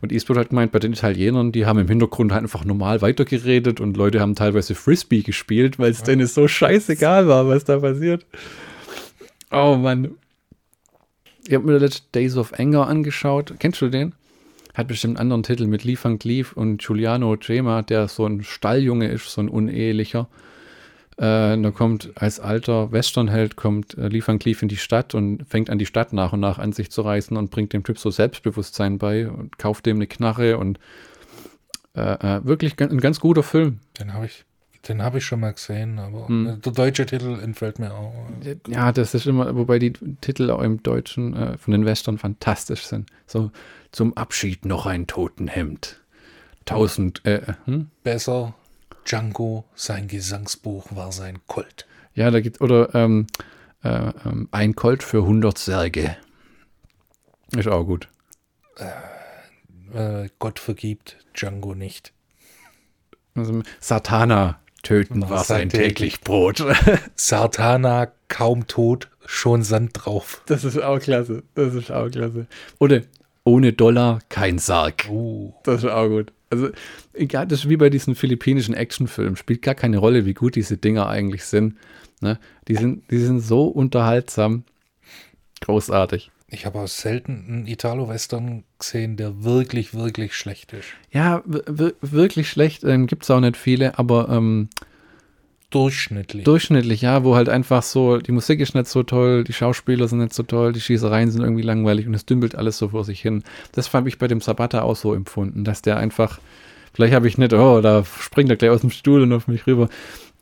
Und 0.02 0.12
Eastwood 0.12 0.36
hat 0.36 0.50
gemeint, 0.50 0.70
bei 0.70 0.80
den 0.80 0.92
Italienern, 0.92 1.50
die 1.50 1.64
haben 1.64 1.78
im 1.78 1.88
Hintergrund 1.88 2.32
halt 2.32 2.42
einfach 2.42 2.66
normal 2.66 3.00
weitergeredet 3.00 3.80
und 3.80 3.96
Leute 3.96 4.20
haben 4.20 4.34
teilweise 4.34 4.74
Frisbee 4.74 5.22
gespielt, 5.22 5.78
weil 5.78 5.92
es 5.92 6.00
ja. 6.00 6.04
denen 6.04 6.26
so 6.26 6.46
scheißegal 6.46 7.26
war, 7.26 7.48
was 7.48 7.64
da 7.64 7.78
passiert. 7.78 8.26
Oh 9.50 9.76
Mann. 9.76 10.10
Ich 11.46 11.54
habe 11.54 11.66
mir 11.66 11.78
letzte 11.78 12.04
Days 12.14 12.36
of 12.36 12.58
Anger 12.58 12.86
angeschaut. 12.86 13.54
Kennst 13.58 13.82
du 13.82 13.88
den? 13.88 14.14
Hat 14.72 14.88
bestimmt 14.88 15.18
einen 15.18 15.30
anderen 15.30 15.42
Titel 15.42 15.66
mit 15.66 15.84
Lee 15.84 15.98
Van 16.00 16.18
Cleef 16.18 16.54
und 16.54 16.82
Giuliano 16.82 17.36
Gema, 17.36 17.82
der 17.82 18.08
so 18.08 18.24
ein 18.24 18.42
Stalljunge 18.42 19.08
ist, 19.08 19.30
so 19.30 19.42
ein 19.42 19.50
unehelicher. 19.50 20.28
Äh, 21.16 21.60
da 21.60 21.70
kommt 21.70 22.10
als 22.16 22.40
alter 22.40 22.90
Westernheld 22.92 23.56
kommt 23.56 23.96
äh, 23.98 24.08
Lee 24.08 24.22
Van 24.24 24.38
Cleef 24.38 24.62
in 24.62 24.68
die 24.68 24.78
Stadt 24.78 25.14
und 25.14 25.44
fängt 25.46 25.68
an, 25.68 25.78
die 25.78 25.86
Stadt 25.86 26.14
nach 26.14 26.32
und 26.32 26.40
nach 26.40 26.58
an 26.58 26.72
sich 26.72 26.90
zu 26.90 27.02
reißen 27.02 27.36
und 27.36 27.50
bringt 27.50 27.72
dem 27.74 27.84
Typ 27.84 27.98
so 27.98 28.10
Selbstbewusstsein 28.10 28.98
bei 28.98 29.28
und 29.28 29.58
kauft 29.58 29.84
dem 29.86 29.98
eine 29.98 30.06
Knarre 30.06 30.56
und 30.56 30.80
äh, 31.94 32.00
äh 32.00 32.44
wirklich 32.44 32.80
ein 32.80 32.98
ganz 32.98 33.20
guter 33.20 33.42
Film. 33.42 33.80
Den 34.00 34.14
habe 34.14 34.26
ich 34.26 34.44
den 34.88 35.02
habe 35.02 35.18
ich 35.18 35.24
schon 35.24 35.40
mal 35.40 35.52
gesehen, 35.52 35.98
aber 35.98 36.28
hm. 36.28 36.60
der 36.64 36.72
deutsche 36.72 37.06
Titel 37.06 37.38
entfällt 37.40 37.78
mir 37.78 37.92
auch. 37.92 38.12
Ja, 38.68 38.92
das 38.92 39.14
ist 39.14 39.26
immer, 39.26 39.54
wobei 39.56 39.78
die 39.78 39.92
Titel 40.20 40.50
auch 40.50 40.62
im 40.62 40.82
Deutschen 40.82 41.34
äh, 41.34 41.58
von 41.58 41.72
den 41.72 41.84
Western 41.84 42.18
fantastisch 42.18 42.86
sind. 42.86 43.10
So 43.26 43.50
zum 43.92 44.16
Abschied 44.16 44.64
noch 44.64 44.86
ein 44.86 45.06
Totenhemd. 45.06 46.00
Tausend, 46.64 47.24
äh, 47.24 47.54
hm? 47.66 47.90
Besser, 48.02 48.54
Django, 49.04 49.64
sein 49.74 50.08
Gesangsbuch 50.08 50.94
war 50.94 51.12
sein 51.12 51.38
Colt. 51.46 51.86
Ja, 52.14 52.30
da 52.30 52.40
gibt, 52.40 52.60
oder 52.60 52.94
ähm, 52.94 53.26
äh, 53.82 54.12
ähm, 54.24 54.48
ein 54.50 54.74
Colt 54.74 55.02
für 55.02 55.18
100 55.18 55.58
Särge. 55.58 56.16
Ist 57.54 57.68
auch 57.68 57.84
gut. 57.84 58.08
Äh, 59.92 60.28
Gott 60.38 60.58
vergibt, 60.58 61.18
Django 61.34 61.74
nicht. 61.74 62.12
Also, 63.34 63.62
Satana, 63.80 64.60
Töten 64.84 65.28
war 65.28 65.42
sein 65.44 65.68
täglich 65.68 66.20
Brot. 66.20 66.64
Sartana 67.16 68.12
kaum 68.28 68.66
tot, 68.66 69.08
schon 69.26 69.62
Sand 69.62 69.90
drauf. 69.94 70.42
Das 70.46 70.64
ist 70.64 70.80
auch 70.80 71.00
klasse. 71.00 71.42
Das 71.54 71.74
ist 71.74 71.90
auch 71.90 72.08
klasse. 72.10 72.46
Oder 72.78 73.02
ohne 73.44 73.72
Dollar 73.72 74.20
kein 74.28 74.58
Sarg. 74.58 75.06
Uh. 75.08 75.52
Das 75.64 75.82
ist 75.82 75.90
auch 75.90 76.08
gut. 76.08 76.32
Also, 76.50 76.70
egal, 77.12 77.46
das 77.46 77.60
ist 77.60 77.68
wie 77.68 77.76
bei 77.76 77.90
diesen 77.90 78.14
philippinischen 78.14 78.74
Actionfilmen. 78.74 79.36
Spielt 79.36 79.62
gar 79.62 79.74
keine 79.74 79.98
Rolle, 79.98 80.24
wie 80.24 80.34
gut 80.34 80.54
diese 80.54 80.76
Dinger 80.76 81.08
eigentlich 81.08 81.44
sind. 81.44 81.76
Ne? 82.20 82.38
Die, 82.68 82.76
sind 82.76 83.10
die 83.10 83.18
sind 83.18 83.40
so 83.40 83.66
unterhaltsam. 83.66 84.64
Großartig. 85.60 86.30
Ich 86.54 86.66
habe 86.66 86.78
auch 86.78 86.88
selten 86.88 87.44
einen 87.48 87.66
Italo-Western 87.66 88.62
gesehen, 88.78 89.16
der 89.16 89.42
wirklich, 89.42 89.92
wirklich 89.92 90.34
schlecht 90.34 90.72
ist. 90.72 90.86
Ja, 91.10 91.42
wirklich 91.44 92.48
schlecht 92.48 92.84
ähm, 92.84 93.08
gibt 93.08 93.24
es 93.24 93.30
auch 93.30 93.40
nicht 93.40 93.56
viele, 93.56 93.98
aber 93.98 94.28
ähm, 94.30 94.68
durchschnittlich. 95.70 96.44
Durchschnittlich, 96.44 97.02
ja, 97.02 97.24
wo 97.24 97.34
halt 97.34 97.48
einfach 97.48 97.82
so, 97.82 98.18
die 98.18 98.30
Musik 98.30 98.60
ist 98.60 98.74
nicht 98.74 98.86
so 98.86 99.02
toll, 99.02 99.42
die 99.42 99.52
Schauspieler 99.52 100.06
sind 100.06 100.20
nicht 100.20 100.32
so 100.32 100.44
toll, 100.44 100.72
die 100.72 100.80
Schießereien 100.80 101.32
sind 101.32 101.42
irgendwie 101.42 101.62
langweilig 101.62 102.06
und 102.06 102.14
es 102.14 102.24
dümpelt 102.24 102.54
alles 102.54 102.78
so 102.78 102.90
vor 102.90 103.04
sich 103.04 103.20
hin. 103.20 103.42
Das 103.72 103.92
habe 103.92 104.08
ich 104.08 104.18
bei 104.18 104.28
dem 104.28 104.40
Sabata 104.40 104.82
auch 104.82 104.96
so 104.96 105.12
empfunden, 105.12 105.64
dass 105.64 105.82
der 105.82 105.96
einfach, 105.96 106.38
vielleicht 106.92 107.14
habe 107.14 107.26
ich 107.26 107.36
nicht, 107.36 107.52
oh, 107.52 107.80
da 107.80 108.04
springt 108.04 108.50
er 108.50 108.56
gleich 108.56 108.70
aus 108.70 108.82
dem 108.82 108.90
Stuhl 108.90 109.22
und 109.22 109.32
auf 109.32 109.48
mich 109.48 109.66
rüber, 109.66 109.88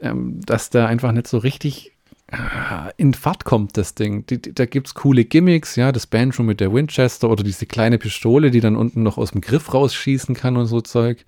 ähm, 0.02 0.40
dass 0.44 0.68
der 0.68 0.88
einfach 0.88 1.12
nicht 1.12 1.26
so 1.26 1.38
richtig 1.38 1.91
in 2.96 3.14
Fahrt 3.14 3.44
kommt, 3.44 3.76
das 3.76 3.94
Ding. 3.94 4.24
Die, 4.26 4.40
die, 4.40 4.54
da 4.54 4.64
gibt 4.64 4.86
es 4.86 4.94
coole 4.94 5.24
Gimmicks, 5.24 5.76
ja, 5.76 5.92
das 5.92 6.06
Banjo 6.06 6.42
mit 6.42 6.60
der 6.60 6.72
Winchester 6.72 7.28
oder 7.28 7.44
diese 7.44 7.66
kleine 7.66 7.98
Pistole, 7.98 8.50
die 8.50 8.60
dann 8.60 8.76
unten 8.76 9.02
noch 9.02 9.18
aus 9.18 9.32
dem 9.32 9.40
Griff 9.40 9.74
rausschießen 9.74 10.34
kann 10.34 10.56
und 10.56 10.66
so 10.66 10.80
Zeug. 10.80 11.24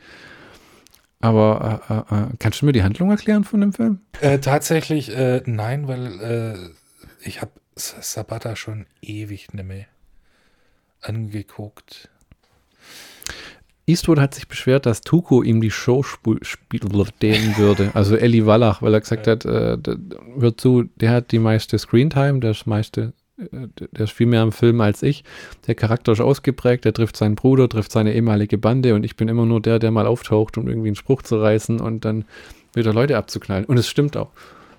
Aber 1.20 1.82
äh, 2.10 2.14
äh, 2.14 2.22
äh 2.22 2.26
kannst 2.38 2.62
du 2.62 2.66
mir 2.66 2.72
die 2.72 2.82
Handlung 2.82 3.10
erklären 3.10 3.44
von 3.44 3.60
dem 3.60 3.72
Film? 3.72 4.00
Äh, 4.20 4.38
tatsächlich 4.38 5.14
äh, 5.14 5.42
nein, 5.46 5.88
weil 5.88 6.20
äh, 6.20 7.26
ich 7.26 7.40
habe 7.40 7.52
Sabata 7.76 8.56
schon 8.56 8.86
ewig 9.02 9.52
nicht 9.52 9.66
mehr 9.66 9.86
angeguckt. 11.00 12.08
Eastwood 13.86 14.18
hat 14.18 14.34
sich 14.34 14.48
beschwert, 14.48 14.86
dass 14.86 15.02
Tuko 15.02 15.42
ihm 15.42 15.60
die 15.60 15.70
Show 15.70 16.02
spielen 16.02 17.56
würde. 17.58 17.90
Also 17.92 18.16
Ellie 18.16 18.46
Wallach, 18.46 18.80
weil 18.80 18.94
er 18.94 19.00
gesagt 19.00 19.26
hat, 19.26 19.44
äh, 19.44 19.76
hör 20.38 20.56
zu, 20.56 20.84
der 20.96 21.10
hat 21.10 21.32
die 21.32 21.38
meiste 21.38 21.78
Screentime, 21.78 22.40
der 22.40 22.52
ist 22.52 22.66
meiste, 22.66 23.12
äh, 23.36 23.68
der 23.76 24.04
ist 24.04 24.12
viel 24.12 24.26
mehr 24.26 24.42
im 24.42 24.52
Film 24.52 24.80
als 24.80 25.02
ich. 25.02 25.22
Der 25.66 25.74
Charakter 25.74 26.12
ist 26.12 26.22
ausgeprägt, 26.22 26.86
der 26.86 26.94
trifft 26.94 27.16
seinen 27.16 27.34
Bruder, 27.34 27.68
trifft 27.68 27.92
seine 27.92 28.14
ehemalige 28.14 28.56
Bande 28.56 28.94
und 28.94 29.04
ich 29.04 29.16
bin 29.16 29.28
immer 29.28 29.44
nur 29.44 29.60
der, 29.60 29.78
der 29.78 29.90
mal 29.90 30.06
auftaucht, 30.06 30.56
um 30.56 30.66
irgendwie 30.66 30.88
einen 30.88 30.96
Spruch 30.96 31.20
zu 31.20 31.38
reißen 31.38 31.78
und 31.80 32.06
dann 32.06 32.24
wieder 32.72 32.94
Leute 32.94 33.18
abzuknallen. 33.18 33.66
Und 33.66 33.76
es 33.76 33.88
stimmt 33.88 34.16
auch, 34.16 34.30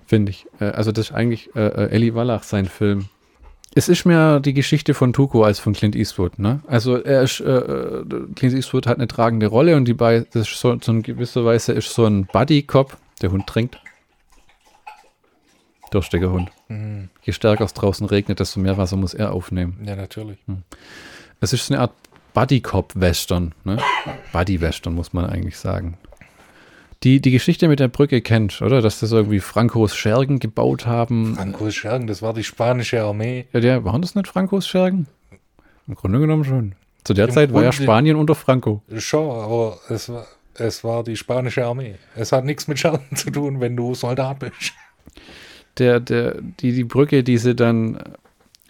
finde 0.04 0.30
ich. 0.30 0.46
Äh, 0.58 0.64
also 0.64 0.90
das 0.90 1.10
ist 1.10 1.14
eigentlich 1.14 1.54
äh, 1.54 1.60
äh 1.60 1.90
Ellie 1.90 2.16
Wallach 2.16 2.42
sein 2.42 2.66
Film. 2.66 3.04
Es 3.78 3.90
ist 3.90 4.06
mehr 4.06 4.40
die 4.40 4.54
Geschichte 4.54 4.94
von 4.94 5.12
Tuko 5.12 5.44
als 5.44 5.58
von 5.58 5.74
Clint 5.74 5.94
Eastwood, 5.94 6.38
ne? 6.38 6.60
Also 6.66 6.96
er 6.96 7.20
ist, 7.20 7.40
äh, 7.40 7.58
äh, 7.58 8.04
Clint 8.34 8.54
Eastwood 8.54 8.86
hat 8.86 8.96
eine 8.96 9.06
tragende 9.06 9.48
Rolle 9.48 9.76
und 9.76 9.84
die 9.84 9.92
bei, 9.92 10.20
das 10.32 10.48
ist 10.48 10.58
so, 10.58 10.78
so 10.80 10.92
in 10.92 11.02
gewisser 11.02 11.44
Weise 11.44 11.74
ist 11.74 11.92
so 11.92 12.06
ein 12.06 12.24
Buddy-Cop. 12.24 12.96
Der 13.20 13.32
Hund 13.32 13.46
trinkt. 13.46 13.78
Durstiger 15.90 16.30
Hund. 16.30 16.50
Mhm. 16.68 17.10
Je 17.22 17.34
stärker 17.34 17.64
es 17.64 17.74
draußen 17.74 18.06
regnet, 18.06 18.40
desto 18.40 18.60
mehr 18.60 18.78
Wasser 18.78 18.96
muss 18.96 19.12
er 19.12 19.32
aufnehmen. 19.32 19.78
Ja, 19.84 19.94
natürlich. 19.94 20.38
Hm. 20.46 20.62
Es 21.40 21.52
ist 21.52 21.70
eine 21.70 21.82
Art 21.82 21.92
Buddy-Cop-Western, 22.32 23.54
ne? 23.64 23.76
Buddy-Western, 24.32 24.94
muss 24.94 25.12
man 25.12 25.26
eigentlich 25.26 25.58
sagen 25.58 25.98
die 27.06 27.20
die 27.20 27.30
Geschichte 27.30 27.68
mit 27.68 27.78
der 27.78 27.86
Brücke 27.86 28.20
kennt, 28.20 28.60
oder? 28.60 28.82
Dass 28.82 28.98
das 28.98 29.12
irgendwie 29.12 29.38
Frankos 29.38 29.94
Schergen 29.94 30.40
gebaut 30.40 30.86
haben. 30.86 31.36
Frankos 31.36 31.76
Schergen, 31.76 32.08
das 32.08 32.20
war 32.20 32.34
die 32.34 32.42
spanische 32.42 33.00
Armee. 33.00 33.46
Ja, 33.52 33.60
der, 33.60 33.84
waren 33.84 34.02
das 34.02 34.16
nicht 34.16 34.26
Frankos 34.26 34.66
Schergen? 34.66 35.06
Im 35.86 35.94
Grunde 35.94 36.18
genommen 36.18 36.44
schon. 36.44 36.74
Zu 37.04 37.14
der 37.14 37.28
Im 37.28 37.30
Zeit 37.30 37.50
Grunde 37.50 37.54
war 37.54 37.62
ja 37.62 37.72
Spanien 37.72 38.16
unter 38.16 38.34
Franco. 38.34 38.82
Schon, 38.96 39.30
aber 39.30 39.78
es 39.88 40.08
war, 40.08 40.26
es 40.54 40.82
war 40.82 41.04
die 41.04 41.16
spanische 41.16 41.64
Armee. 41.64 41.94
Es 42.16 42.32
hat 42.32 42.44
nichts 42.44 42.66
mit 42.66 42.80
Schergen 42.80 43.14
zu 43.14 43.30
tun, 43.30 43.60
wenn 43.60 43.76
du 43.76 43.94
Soldat 43.94 44.40
bist. 44.40 44.72
der, 45.78 46.00
der, 46.00 46.40
die, 46.40 46.72
die 46.72 46.84
Brücke, 46.84 47.22
die 47.22 47.38
sie 47.38 47.54
dann 47.54 48.00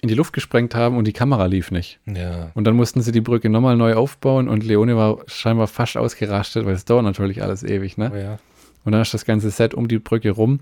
in 0.07 0.09
die 0.09 0.15
Luft 0.15 0.33
gesprengt 0.33 0.75
haben 0.75 0.97
und 0.97 1.05
die 1.07 1.13
Kamera 1.13 1.47
lief 1.47 1.71
nicht. 1.71 1.99
Ja. 2.07 2.51
Und 2.55 2.65
dann 2.65 2.77
mussten 2.77 3.03
sie 3.03 3.13
die 3.13 3.21
Brücke 3.21 3.49
nochmal 3.51 3.77
neu 3.77 3.95
aufbauen 3.95 4.49
und 4.49 4.65
Leone 4.65 4.97
war 4.97 5.19
scheinbar 5.27 5.67
fast 5.67 5.97
ausgerastet, 5.97 6.65
weil 6.65 6.75
es 6.75 6.85
dauert 6.85 7.05
natürlich 7.05 7.43
alles 7.43 7.63
ewig, 7.63 7.99
ne? 7.99 8.11
Oh 8.15 8.17
ja. 8.17 8.39
Und 8.85 8.93
dann 8.93 9.03
ist 9.03 9.13
das 9.15 9.25
ganze 9.25 9.51
Set 9.51 9.75
um 9.75 9.89
die 9.89 9.99
Brücke 9.99 10.31
rum. 10.31 10.61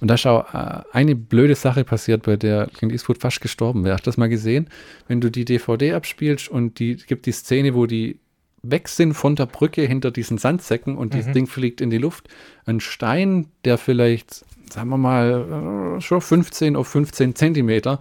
Und 0.00 0.06
da 0.08 0.14
ist 0.14 0.26
auch 0.26 0.54
äh, 0.54 0.82
eine 0.92 1.16
blöde 1.16 1.56
Sache 1.56 1.82
passiert, 1.84 2.22
bei 2.22 2.36
der 2.36 2.68
Clint 2.68 2.92
Eastwood 2.92 3.18
fast 3.18 3.40
gestorben 3.40 3.82
wäre. 3.82 3.94
Hast 3.94 4.06
du 4.06 4.10
das 4.10 4.16
mal 4.16 4.28
gesehen? 4.28 4.68
Wenn 5.08 5.20
du 5.20 5.28
die 5.28 5.44
DVD 5.44 5.94
abspielst 5.94 6.48
und 6.48 6.78
die 6.78 6.94
gibt 6.96 7.26
die 7.26 7.32
Szene, 7.32 7.74
wo 7.74 7.86
die 7.86 8.20
weg 8.62 8.88
sind 8.88 9.14
von 9.14 9.34
der 9.34 9.46
Brücke 9.46 9.82
hinter 9.82 10.12
diesen 10.12 10.38
Sandsäcken 10.38 10.96
und 10.96 11.14
Mhm. 11.14 11.18
das 11.18 11.32
Ding 11.32 11.46
fliegt 11.48 11.80
in 11.80 11.90
die 11.90 11.98
Luft. 11.98 12.28
Ein 12.64 12.78
Stein, 12.78 13.46
der 13.64 13.76
vielleicht, 13.76 14.44
sagen 14.70 14.88
wir 14.90 14.98
mal, 14.98 15.96
äh, 15.98 16.00
schon 16.00 16.20
15 16.20 16.76
auf 16.76 16.86
15 16.86 17.34
Zentimeter, 17.34 17.98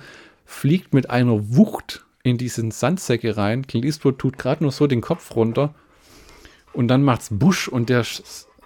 fliegt 0.48 0.94
mit 0.94 1.10
einer 1.12 1.56
Wucht 1.56 2.06
in 2.24 2.38
diesen 2.38 2.72
Sandsäcke 2.72 3.38
rein. 3.38 3.68
Clint 3.68 3.86
Eastwood 3.86 4.18
tut 4.18 4.38
gerade 4.40 4.64
nur 4.64 4.72
so 4.72 4.88
den 4.88 5.02
Kopf 5.02 5.36
runter 5.36 5.76
und 6.74 6.88
dann 6.88 7.04
macht's 7.04 7.30
Busch 7.32 7.68
und 7.68 7.90
der 7.90 8.04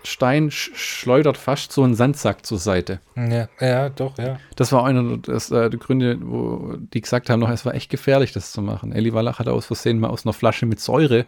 Stein 0.04 0.50
sch 0.50 0.72
schleudert 0.74 1.38
fast 1.38 1.72
so 1.72 1.84
einen 1.84 1.94
Sandsack 1.94 2.46
zur 2.46 2.58
Seite. 2.58 3.00
Ja, 3.16 3.48
ja, 3.60 3.90
doch, 3.90 4.18
ja. 4.18 4.40
Das 4.56 4.72
war 4.72 4.86
einer 4.86 5.18
das, 5.18 5.52
äh, 5.52 5.70
der 5.70 5.80
Gründe, 5.80 6.18
wo 6.22 6.76
die 6.94 7.02
gesagt 7.02 7.30
haben, 7.30 7.40
noch, 7.40 7.50
es 7.52 7.66
war 7.66 7.76
echt 7.76 7.92
gefährlich, 7.92 8.32
das 8.32 8.52
zu 8.52 8.62
machen. 8.64 8.94
Eli 8.94 9.14
Wallach 9.14 9.38
hat 9.38 9.48
aus 9.48 9.68
Versehen 9.68 10.00
mal 10.00 10.10
aus 10.10 10.26
einer 10.26 10.34
Flasche 10.34 10.66
mit 10.66 10.80
Säure, 10.80 11.26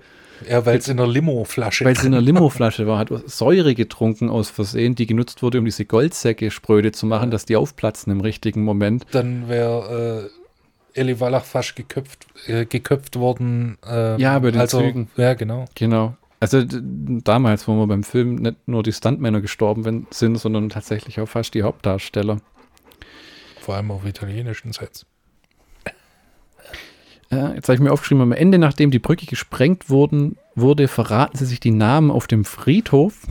Ja, 0.50 0.66
weil 0.66 0.80
es 0.80 0.88
in 0.88 0.98
der 0.98 1.06
Limo-Flasche 1.08 1.86
weil 1.86 1.94
es 1.94 2.04
in 2.04 2.14
einer 2.14 2.22
Limoflasche 2.22 2.88
war, 2.88 2.98
hat 2.98 3.10
Säure 3.28 3.76
getrunken 3.76 4.30
aus 4.30 4.50
Versehen, 4.50 4.96
die 4.96 5.06
genutzt 5.06 5.44
wurde, 5.44 5.60
um 5.60 5.66
diese 5.66 5.86
Goldsäcke 5.86 6.50
spröde 6.50 6.92
zu 6.92 7.06
machen, 7.06 7.30
dass 7.30 7.46
die 7.46 7.56
aufplatzen 7.56 8.12
im 8.12 8.22
richtigen 8.22 8.64
Moment. 8.64 9.06
dann 9.12 9.50
wäre 9.50 10.30
äh, 10.32 10.43
Eli 10.94 11.20
Wallach 11.20 11.46
fast 11.46 11.76
geköpft, 11.76 12.28
äh, 12.48 12.66
geköpft 12.66 13.16
worden. 13.18 13.78
ähm, 13.88 14.20
Ja, 14.20 14.38
bei 14.40 14.52
den 14.52 14.62
also, 14.62 14.80
Zügen. 14.80 15.10
Ja, 15.18 15.34
genau. 15.34 15.66
Genau. 15.76 16.16
Also 16.40 16.62
damals, 16.68 17.68
wo 17.68 17.76
wir 17.76 17.88
beim 17.88 18.04
Film 18.04 18.36
nicht 18.36 18.68
nur 18.68 18.84
die 18.84 18.92
Stuntmänner 18.92 19.40
gestorben 19.40 20.08
sind, 20.12 20.38
sondern 20.38 20.70
tatsächlich 20.70 21.22
auch 21.22 21.28
fast 21.28 21.54
die 21.54 21.64
Hauptdarsteller. 21.64 22.42
Vor 23.62 23.76
allem 23.76 23.92
auf 23.92 24.06
italienischen 24.06 24.74
Sets. 24.74 25.06
Äh, 27.32 27.56
jetzt 27.56 27.70
habe 27.70 27.76
ich 27.76 27.80
mir 27.80 27.92
aufgeschrieben, 27.92 28.22
am 28.22 28.32
Ende, 28.34 28.58
nachdem 28.58 28.92
die 28.92 29.00
Brücke 29.00 29.26
gesprengt 29.26 29.90
wurden, 29.90 30.38
wurde, 30.54 30.88
verraten 30.88 31.38
sie 31.38 31.46
sich 31.46 31.60
die 31.62 31.72
Namen 31.72 32.12
auf 32.12 32.28
dem 32.28 32.44
Friedhof. 32.44 33.22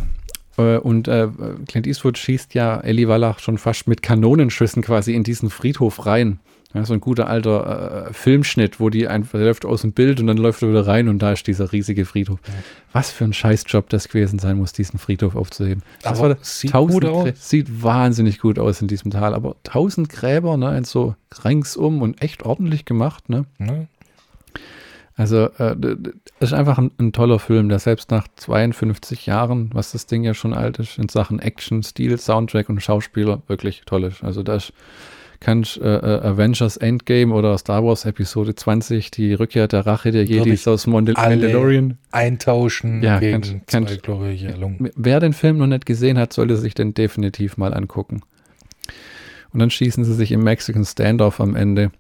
Äh, 0.57 0.79
und 0.79 1.07
äh, 1.09 1.29
Clint 1.69 1.87
Eastwood 1.87 2.19
schießt 2.19 2.55
ja 2.55 2.81
Eli 2.81 3.09
Wallach 3.09 3.39
schon 3.39 3.59
fast 3.59 3.89
mit 3.89 4.03
Kanonenschüssen 4.03 4.83
quasi 4.83 5.15
in 5.15 5.23
diesen 5.23 5.51
Friedhof 5.51 6.07
rein. 6.07 6.41
Ja, 6.75 6.85
so 6.87 6.95
ein 6.95 7.01
guter 7.01 7.27
alter 7.29 8.09
äh, 8.09 8.12
Filmschnitt, 8.14 8.81
wo 8.81 8.89
die 8.89 9.07
einfach 9.07 9.39
der 9.39 9.47
läuft 9.49 9.66
aus 9.66 9.83
dem 9.83 9.93
Bild 9.93 10.20
und 10.20 10.27
dann 10.27 10.39
läuft 10.39 10.62
er 10.62 10.70
wieder 10.70 10.87
rein 10.87 11.09
und 11.09 11.18
da 11.18 11.33
ist 11.33 11.47
dieser 11.47 11.70
riesige 11.70 12.07
Friedhof. 12.07 12.39
Was 12.93 13.11
für 13.11 13.25
ein 13.25 13.35
Scheißjob 13.35 13.91
das 13.91 14.09
gewesen 14.09 14.39
sein 14.39 14.57
muss, 14.57 14.73
diesen 14.73 14.99
Friedhof 14.99 15.37
aufzuheben. 15.37 15.83
Das 16.03 16.18
Aber 16.18 16.29
der- 16.29 16.39
sieht 16.41 16.73
gut 16.73 17.05
aus. 17.05 17.27
Grä- 17.29 17.35
Sieht 17.37 17.83
wahnsinnig 17.83 18.39
gut 18.39 18.59
aus 18.59 18.81
in 18.81 18.89
diesem 18.89 19.11
Tal, 19.11 19.35
aber 19.35 19.57
tausend 19.64 20.09
Gräber, 20.09 20.57
ne, 20.57 20.83
so 20.85 21.14
ringsum 21.45 22.01
und 22.01 22.23
echt 22.23 22.43
ordentlich 22.45 22.87
gemacht, 22.87 23.29
ne. 23.29 23.45
Ne? 23.59 23.89
Also, 25.14 25.51
äh, 25.59 25.77
d- 25.77 25.97
d- 25.97 26.12
ist 26.41 26.55
einfach 26.55 26.79
ein, 26.79 26.91
ein 26.99 27.12
toller 27.12 27.39
Film, 27.39 27.68
der 27.68 27.79
selbst 27.79 28.11
nach 28.11 28.27
52 28.37 29.27
Jahren, 29.27 29.68
was 29.75 29.93
das 29.93 30.07
Ding 30.07 30.25
ja 30.25 30.33
schon 30.33 30.55
alt 30.55 30.79
ist, 30.79 30.97
in 30.99 31.11
Sachen 31.11 31.39
Action, 31.39 31.83
Stil, 31.83 32.16
Soundtrack 32.16 32.70
und 32.70 32.81
Schauspieler 32.83 33.43
wirklich 33.47 33.83
toll 33.85 34.05
ist. 34.05 34.25
Also, 34.25 34.43
da 34.43 34.55
ist, 34.57 34.73
kannst 35.43 35.76
äh, 35.78 35.97
äh, 35.97 36.20
Avengers 36.22 36.76
Endgame 36.78 37.34
oder 37.34 37.59
Star 37.59 37.84
Wars 37.84 38.05
Episode 38.05 38.55
20, 38.55 39.11
die 39.11 39.34
Rückkehr 39.34 39.68
der 39.68 39.84
Rache 39.86 40.11
der 40.12 40.24
Jedis 40.24 40.62
ich 40.62 40.68
aus 40.68 40.86
Mandal 40.86 41.14
Mandalorian. 41.16 41.99
Eintauschen 42.12 43.03
Ja, 43.03 43.18
gegen 43.18 43.62
kann- 43.66 43.86
kann-. 43.86 44.90
Wer 44.97 45.20
den 45.20 45.32
Film 45.32 45.59
noch 45.59 45.66
nicht 45.66 45.84
gesehen 45.86 46.18
hat, 46.18 46.32
sollte 46.32 46.57
sich 46.57 46.74
den 46.74 46.95
definitiv 46.95 47.57
mal 47.57 47.74
angucken. 47.74 48.22
Und 49.53 49.59
dann 49.61 49.70
schießen 49.70 50.05
sie 50.05 50.14
sich 50.14 50.32
im 50.32 50.43
Mexican 50.45 50.84
Standoff 50.84 51.40
am 51.40 51.57
Ende 51.57 51.90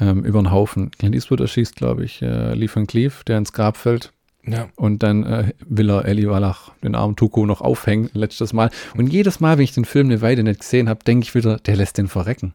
ähm, 0.00 0.24
über 0.24 0.40
den 0.40 0.50
Haufen. 0.52 0.90
Clint 0.92 1.14
Eastwood 1.14 1.40
erschießt, 1.40 1.74
glaube 1.76 2.04
ich, 2.04 2.22
äh, 2.22 2.54
Lee 2.54 2.68
Van 2.72 2.86
Cleef, 2.86 3.24
der 3.24 3.38
ins 3.38 3.52
Grab 3.52 3.76
fällt. 3.76 4.12
Ja. 4.44 4.68
Und 4.76 5.02
dann 5.02 5.22
äh, 5.24 5.52
will 5.66 5.90
er 5.90 6.04
Eli 6.04 6.28
Wallach, 6.28 6.72
den 6.82 6.94
armen 6.94 7.14
Tuko, 7.16 7.46
noch 7.46 7.60
aufhängen, 7.60 8.10
letztes 8.12 8.52
Mal. 8.52 8.70
Und 8.96 9.06
jedes 9.12 9.38
Mal, 9.40 9.56
wenn 9.56 9.64
ich 9.64 9.72
den 9.74 9.84
Film 9.84 10.08
eine 10.08 10.20
Weile 10.20 10.42
nicht 10.42 10.60
gesehen 10.60 10.88
habe, 10.88 11.04
denke 11.04 11.24
ich 11.24 11.34
wieder, 11.34 11.58
der 11.58 11.76
lässt 11.76 11.96
den 11.98 12.08
verrecken. 12.08 12.52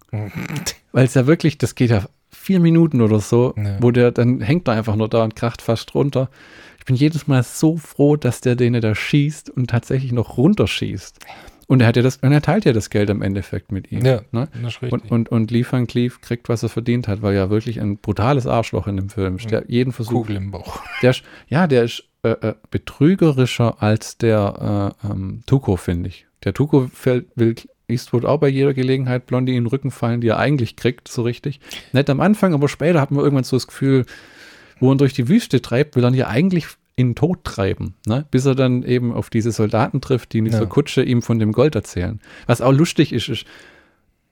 Weil 0.92 1.06
es 1.06 1.14
ja 1.14 1.28
wirklich, 1.28 1.58
das 1.58 1.76
geht 1.76 1.92
ja 1.92 2.06
vier 2.30 2.60
Minuten 2.60 3.02
oder 3.02 3.20
so, 3.20 3.54
Ja. 3.58 3.78
wo 3.82 3.92
der, 3.92 4.12
dann 4.12 4.42
hängt 4.42 4.68
er 4.68 4.74
einfach 4.74 4.96
nur 4.98 5.08
da 5.08 5.24
und 5.24 5.36
kracht 5.36 5.62
fast 5.62 5.96
runter. 5.96 6.30
Ich 6.80 6.86
bin 6.86 6.96
jedes 6.96 7.28
Mal 7.28 7.44
so 7.44 7.78
froh, 7.78 8.16
dass 8.18 8.42
der 8.42 8.56
den 8.56 8.80
da 8.82 8.94
schießt 8.96 9.50
und 9.50 9.70
tatsächlich 9.70 10.12
noch 10.12 10.38
runterschießt. 10.38 11.20
Und 11.68 11.82
er 11.82 11.88
hat 11.88 11.98
ja 11.98 12.02
das, 12.02 12.18
und 12.18 12.32
er 12.32 12.42
teilt 12.42 12.64
ja 12.64 12.72
das 12.72 12.90
Geld 12.90 13.10
im 13.10 13.22
Endeffekt 13.22 13.72
mit 13.74 13.92
ihm. 13.92 14.06
Ja, 14.06 14.22
Ne? 14.32 14.48
das 14.62 14.76
ist 14.76 14.82
richtig. 14.82 14.94
Und, 14.94 15.12
und, 15.12 15.30
und 15.30 15.52
Lee 15.52 15.66
Van 15.70 15.86
Cleef 15.86 16.22
kriegt, 16.22 16.48
was 16.48 16.64
er 16.64 16.70
verdient 16.70 17.10
hat, 17.10 17.22
weil 17.22 17.34
er 17.34 17.44
ja 17.44 17.50
wirklich 17.50 17.82
ein 17.82 17.98
brutales 17.98 18.48
Arschloch 18.48 18.88
in 18.88 18.96
dem 18.96 19.10
Film 19.10 19.36
ist. 19.36 19.52
Der 19.52 19.66
jeden 19.68 19.92
Versuch 19.92 20.22
Kugel 20.22 20.38
im 20.38 20.52
Bauch. 20.52 20.82
der 21.02 21.14
ja, 21.50 21.68
der 21.68 21.84
ist 21.84 22.06
äh, 22.24 22.30
äh, 22.30 22.56
betrügerischer 22.72 23.82
als 23.84 24.18
der 24.18 24.94
äh, 25.04 25.08
ähm, 25.08 25.44
Tuco, 25.46 25.76
finde 25.76 26.10
ich. 26.10 26.26
Der 26.46 26.54
Tuco 26.54 26.88
fällt, 26.92 27.28
will 27.36 27.56
Eastwood 27.90 28.26
auch 28.26 28.40
bei 28.40 28.48
jeder 28.48 28.74
Gelegenheit 28.74 29.26
Blondie 29.26 29.56
in 29.56 29.64
den 29.64 29.70
Rücken 29.70 29.92
fallen, 29.92 30.22
die 30.22 30.28
er 30.28 30.38
eigentlich 30.38 30.76
kriegt, 30.76 31.08
so 31.08 31.22
richtig. 31.22 31.60
Nicht 31.94 32.10
am 32.10 32.20
Anfang, 32.22 32.54
aber 32.54 32.70
später 32.70 33.02
hat 33.02 33.12
man 33.12 33.24
irgendwann 33.24 33.44
so 33.44 33.56
das 33.56 33.68
Gefühl, 33.68 34.06
wo 34.80 34.92
er 34.92 34.98
durch 34.98 35.14
die 35.14 35.28
Wüste 35.28 35.62
treibt, 35.62 35.96
will 35.96 36.04
er 36.04 36.14
ja 36.14 36.28
eigentlich 36.28 36.68
in 36.98 37.10
den 37.12 37.16
Tod 37.16 37.44
treiben, 37.46 37.94
ne? 38.06 38.26
bis 38.32 38.46
er 38.46 38.56
dann 38.56 38.84
eben 38.84 39.14
auf 39.14 39.30
diese 39.30 39.52
Soldaten 39.54 40.02
trifft, 40.02 40.34
die 40.34 40.40
in 40.40 40.46
dieser 40.46 40.62
Ja. 40.62 40.66
Kutsche 40.66 41.04
ihm 41.04 41.22
von 41.22 41.40
dem 41.40 41.54
Gold 41.54 41.76
erzählen. 41.76 42.20
Was 42.48 42.60
auch 42.60 42.74
lustig 42.74 43.14
ist, 43.14 43.30
ist, 43.30 43.46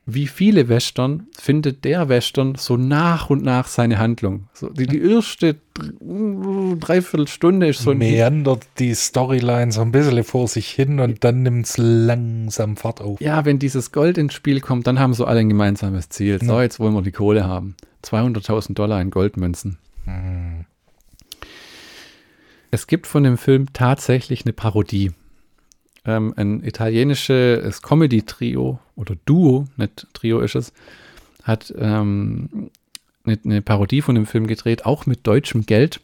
wie 0.08 0.28
viele 0.28 0.68
Western 0.70 1.28
findet 1.40 1.84
der 1.84 2.10
Western 2.10 2.54
so 2.56 2.78
nach 2.78 3.30
und 3.32 3.44
nach 3.44 3.68
seine 3.68 3.98
Handlung. 3.98 4.48
So, 4.54 4.70
die, 4.70 4.86
die 4.86 5.02
erste 5.02 5.56
dr- 5.74 6.78
Dreiviertelstunde 6.80 7.68
ist 7.70 7.82
so 7.82 7.92
ein 7.92 7.98
Meandert 7.98 8.68
die 8.78 8.94
Storyline 8.94 9.72
so 9.72 9.82
ein 9.82 9.92
bisschen 9.92 10.24
vor 10.24 10.48
sich 10.48 10.70
hin 10.70 11.00
und 11.00 11.24
dann 11.24 11.42
nimmt 11.44 11.66
es 11.66 11.78
langsam 11.78 12.78
Fahrt 12.78 13.02
auf. 13.02 13.20
Ja, 13.22 13.46
wenn 13.46 13.58
dieses 13.60 13.92
Gold 13.92 14.18
ins 14.20 14.34
Spiel 14.36 14.60
kommt, 14.62 14.86
dann 14.88 15.00
haben 15.00 15.14
so 15.14 15.26
alle 15.26 15.40
ein 15.40 15.50
gemeinsames 15.50 16.10
Ziel. 16.10 16.40
So, 16.44 16.62
jetzt 16.62 16.80
wollen 16.80 16.94
wir 16.94 17.02
die 17.02 17.12
Kohle 17.12 17.46
haben. 17.46 17.76
200.000 18.04 18.74
Dollar 18.76 19.02
in 19.02 19.10
Goldmünzen. 19.10 19.78
Hm. 20.06 20.55
Es 22.76 22.88
gibt 22.88 23.08
von 23.08 23.24
dem 23.24 23.38
Film 23.38 23.72
tatsächlich 23.72 24.44
eine 24.44 24.52
Parodie. 24.52 25.14
Ähm, 26.04 26.34
ein 26.36 26.62
italienisches 26.62 27.82
Comedy-Trio 27.82 28.80
oder 28.98 29.16
Duo, 29.26 29.66
nicht 29.78 30.08
Trio 30.12 30.42
ist 30.42 30.56
es, 30.56 30.74
hat 31.44 31.74
ähm, 31.78 32.70
eine, 33.24 33.40
eine 33.46 33.62
Parodie 33.62 34.02
von 34.02 34.16
dem 34.16 34.26
Film 34.26 34.46
gedreht, 34.46 34.86
auch 34.86 35.06
mit 35.06 35.26
deutschem 35.26 35.66
Geld. 35.66 36.02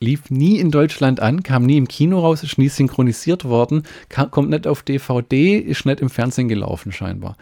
Lief 0.00 0.30
nie 0.30 0.58
in 0.58 0.70
Deutschland 0.70 1.20
an, 1.20 1.42
kam 1.42 1.66
nie 1.66 1.76
im 1.76 1.86
Kino 1.86 2.20
raus, 2.20 2.42
ist 2.42 2.56
nie 2.56 2.70
synchronisiert 2.70 3.44
worden, 3.44 3.82
kam, 4.08 4.30
kommt 4.30 4.48
nicht 4.48 4.66
auf 4.66 4.82
DVD, 4.82 5.58
ist 5.58 5.84
nicht 5.84 6.00
im 6.00 6.08
Fernsehen 6.08 6.48
gelaufen 6.48 6.92
scheinbar. 6.92 7.36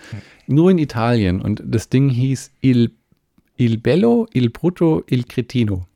Nur 0.49 0.73
in 0.73 0.79
Italien. 0.79 1.41
Und 1.41 1.63
das 1.65 1.91
Ding 1.91 2.09
hieß 2.09 2.51
Il, 2.61 2.91
Il 3.57 3.79
Bello, 3.79 4.27
Il 4.33 4.51
Brutto, 4.51 5.05
Il 5.07 5.27
Cretino. 5.27 5.87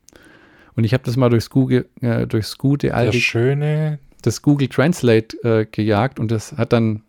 Und 0.79 0.85
ich 0.85 0.93
habe 0.93 1.03
das 1.03 1.17
mal 1.17 1.27
durchs 1.29 1.49
Google, 1.49 1.89
äh, 1.99 2.25
durchs 2.25 2.57
gute 2.57 2.93
alte 2.93 3.19
schöne, 3.19 3.99
das 4.21 4.41
Google 4.41 4.69
Translate 4.69 5.35
äh, 5.43 5.65
gejagt 5.65 6.21
und 6.21 6.31
das 6.31 6.53
hat 6.53 6.71
dann 6.71 7.03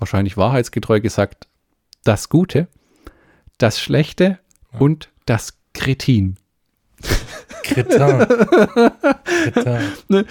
wahrscheinlich 0.00 0.36
wahrheitsgetreu 0.36 1.00
gesagt, 1.00 1.46
das 2.02 2.28
Gute, 2.28 2.66
das 3.58 3.80
Schlechte 3.80 4.40
und 4.80 5.08
das 5.24 5.56
Kretin. 5.72 6.34
Kretin. 7.66 8.00
Kretin. 9.52 9.78
Ne? 10.08 10.24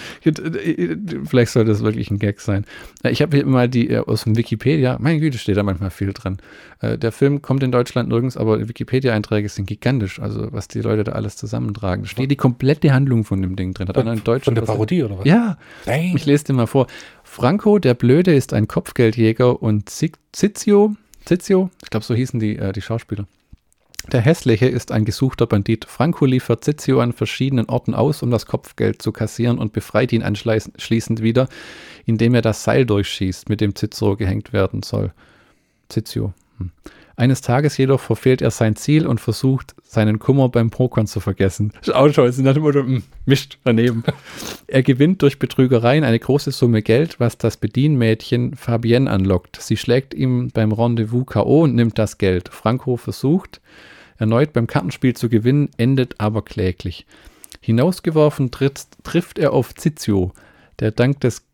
Vielleicht 1.26 1.52
soll 1.52 1.66
das 1.66 1.84
wirklich 1.84 2.12
ein 2.12 2.20
Gag 2.20 2.40
sein. 2.42 2.66
Äh, 3.04 3.12
Ich 3.12 3.22
habe 3.22 3.36
hier 3.38 3.46
mal 3.46 3.70
die 3.70 3.90
äh, 3.90 3.98
aus 4.00 4.24
dem 4.24 4.36
Wikipedia, 4.38 4.98
meine 5.00 5.20
Güte, 5.20 5.38
steht 5.38 5.58
da 5.58 5.64
manchmal 5.64 5.90
viel 5.90 6.14
dran. 6.14 6.38
Äh, 6.82 6.98
Der 6.98 7.12
Film 7.12 7.42
kommt 7.42 7.64
in 7.64 7.72
Deutschland 7.72 8.10
nirgends, 8.10 8.38
aber 8.38 8.68
Wikipedia-Einträge 8.68 9.50
sind 9.50 9.66
gigantisch. 9.66 10.20
Also, 10.20 10.48
was 10.52 10.68
die 10.68 10.82
Leute 10.82 11.04
da 11.04 11.12
alles 11.14 11.36
zusammentragen. 11.38 12.04
Da 12.04 12.10
steht 12.10 12.32
die 12.32 12.36
komplette 12.36 12.94
Handlung 12.94 13.24
von 13.24 13.42
dem 13.42 13.56
Ding 13.56 13.74
drin. 13.74 13.88
Hat 13.88 13.98
einer 13.98 14.14
in 14.14 14.20
Von 14.20 14.56
der. 14.56 14.62
Parodie 14.64 15.04
oder 15.04 15.20
was? 15.20 15.26
Ja, 15.26 15.58
Dang. 15.86 16.16
Ich 16.16 16.26
lese 16.26 16.46
dir 16.46 16.54
mal 16.54 16.68
vor. 16.68 16.88
Franco, 17.24 17.80
der 17.80 17.94
Blöde, 17.96 18.34
ist 18.34 18.54
ein 18.54 18.68
Kopfgeldjäger 18.68 19.62
und 19.62 19.90
Zi- 19.90 20.12
Zizio, 20.32 20.96
Zizio, 21.26 21.70
ich 21.84 21.90
glaube, 21.90 22.06
so 22.06 22.14
hießen 22.16 22.40
die, 22.40 22.58
äh, 22.58 22.72
die 22.72 22.82
Schauspieler. 22.82 23.26
Der 24.12 24.22
Hässliche 24.22 24.68
ist 24.68 24.92
ein 24.92 25.06
gesuchter 25.06 25.48
Bandit. 25.48 25.86
Franco 25.86 26.26
liefert 26.26 26.64
Zizio 26.64 27.00
an 27.00 27.14
verschiedenen 27.14 27.70
Orten 27.70 27.94
aus, 27.94 28.22
um 28.22 28.32
das 28.32 28.46
Kopfgeld 28.46 29.02
zu 29.02 29.12
kassieren 29.12 29.58
und 29.58 29.74
befreit 29.74 30.14
ihn 30.14 30.24
anschließend 30.24 31.22
wieder, 31.22 31.48
indem 32.06 32.36
er 32.36 32.42
das 32.42 32.64
Seil 32.64 32.86
durchschießt, 32.86 33.50
mit 33.50 33.62
dem 33.62 33.76
Cicero 33.76 34.16
gehängt 34.16 34.54
werden 34.54 34.84
soll. 34.84 35.12
Zizio. 35.90 36.34
Hm. 36.58 36.72
Eines 37.18 37.40
Tages 37.40 37.78
jedoch 37.78 38.02
verfehlt 38.02 38.42
er 38.42 38.52
sein 38.52 38.76
Ziel 38.76 39.08
und 39.08 39.22
versucht, 39.22 39.74
seinen 39.84 40.20
Kummer 40.20 40.50
beim 40.50 40.70
Pokern 40.70 41.08
zu 41.08 41.22
vergessen. 41.22 41.72
Ist 41.80 41.96
auch 41.96 42.12
toll. 42.12 42.34
Nach 42.40 42.54
dem 42.54 42.64
Motto, 42.64 42.84
mischt 43.26 43.58
daneben. 43.64 44.04
er 44.68 44.84
gewinnt 44.84 45.22
durch 45.22 45.40
Betrügereien 45.40 46.04
eine 46.04 46.20
große 46.20 46.52
Summe 46.52 46.82
Geld, 46.82 47.20
was 47.22 47.38
das 47.38 47.56
Bedienmädchen 47.56 48.56
Fabienne 48.56 49.10
anlockt. 49.10 49.62
Sie 49.62 49.78
schlägt 49.78 50.14
ihm 50.14 50.50
beim 50.54 50.74
Rendezvous 50.74 51.26
K.O. 51.26 51.64
und 51.64 51.76
nimmt 51.76 51.98
das 51.98 52.18
Geld. 52.18 52.50
Franco 52.50 52.98
versucht, 52.98 53.62
erneut 54.18 54.54
beim 54.54 54.68
Kartenspiel 54.68 55.16
zu 55.16 55.30
gewinnen, 55.30 55.70
endet 55.78 56.20
aber 56.20 56.44
kläglich. 56.44 57.06
Hinausgeworfen 57.62 58.52
tritt, 58.52 58.86
trifft 59.04 59.40
er 59.40 59.54
auf 59.54 59.74
Zizio, 59.76 60.34
der 60.80 60.92
dank 60.92 61.20
des 61.22 61.46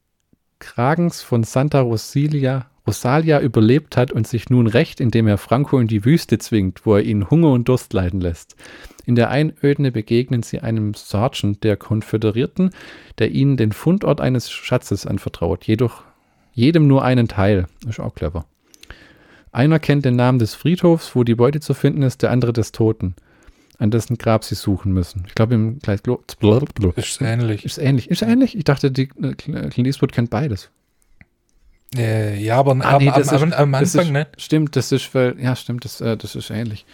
Kragens 0.60 1.22
von 1.22 1.44
Santa 1.44 1.82
Rosilia 1.82 2.68
Rosalia 2.86 3.40
überlebt 3.40 3.96
hat 3.96 4.12
und 4.12 4.28
sich 4.28 4.50
nun 4.50 4.68
rächt, 4.68 5.00
indem 5.00 5.28
er 5.28 5.38
Franco 5.38 5.80
in 5.80 5.88
die 5.88 6.04
Wüste 6.04 6.40
zwingt, 6.40 6.86
wo 6.86 6.96
er 6.96 7.04
ihn 7.04 7.30
Hunger 7.30 7.52
und 7.52 7.68
Durst 7.68 7.94
leiden 7.94 8.20
lässt. 8.20 8.56
In 9.06 9.16
der 9.16 9.30
Einödne 9.30 9.92
begegnen 9.92 10.42
sie 10.42 10.60
einem 10.60 10.94
Sergeant 10.94 11.64
der 11.64 11.78
Konföderierten, 11.78 12.72
der 13.20 13.32
ihnen 13.32 13.58
den 13.58 13.72
Fundort 13.72 14.20
eines 14.20 14.50
Schatzes 14.50 15.06
anvertraut, 15.06 15.66
jedoch 15.66 16.04
jedem 16.54 16.88
nur 16.88 17.04
einen 17.04 17.28
Teil. 17.28 17.68
Ist 17.88 18.00
auch 18.00 18.16
clever. 18.16 18.46
Einer 19.52 19.80
kennt 19.80 20.06
den 20.06 20.16
Namen 20.16 20.40
des 20.40 20.56
Friedhofs, 20.56 21.16
wo 21.16 21.24
die 21.24 21.36
Beute 21.36 21.60
zu 21.60 21.74
finden 21.74 22.04
ist, 22.04 22.22
der 22.22 22.32
andere 22.32 22.54
des 22.54 22.72
Toten, 22.72 23.16
an 23.78 23.92
dessen 23.92 24.18
Grab 24.18 24.44
sie 24.44 24.56
suchen 24.56 24.94
müssen. 24.94 25.26
Ich 25.28 25.36
glaube, 25.36 25.56
im 25.56 25.80
gleich 25.80 26.02
Ist 26.98 27.22
ähnlich. 27.22 27.66
Ist 27.66 27.78
ähnlich. 27.78 28.10
Ist 28.10 28.22
ähnlich? 28.22 28.58
Ich 28.58 28.64
dachte, 28.64 28.92
die, 28.92 29.10
äh, 29.22 29.34
Clint 29.34 29.88
Eastwood 29.88 30.14
kennt 30.14 30.30
beides. 30.30 30.70
Äh, 31.96 32.42
ja, 32.42 32.56
aber 32.58 32.72
Ah, 32.86 32.98
nee, 33.00 33.10
am, 33.10 33.16
das 33.20 33.30
am, 33.30 33.50
ist- 33.50 33.54
am 33.56 33.74
Anfang, 33.76 34.02
ist, 34.06 34.12
ne? 34.12 34.28
Stimmt, 34.38 34.76
das 34.78 34.94
ist, 34.94 35.14
weil, 35.14 35.36
ja, 35.42 35.56
stimmt, 35.58 35.84
das, 35.84 36.00
äh, 36.00 36.16
das 36.16 36.36
ist 36.36 36.50
ähnlich. 36.50 36.86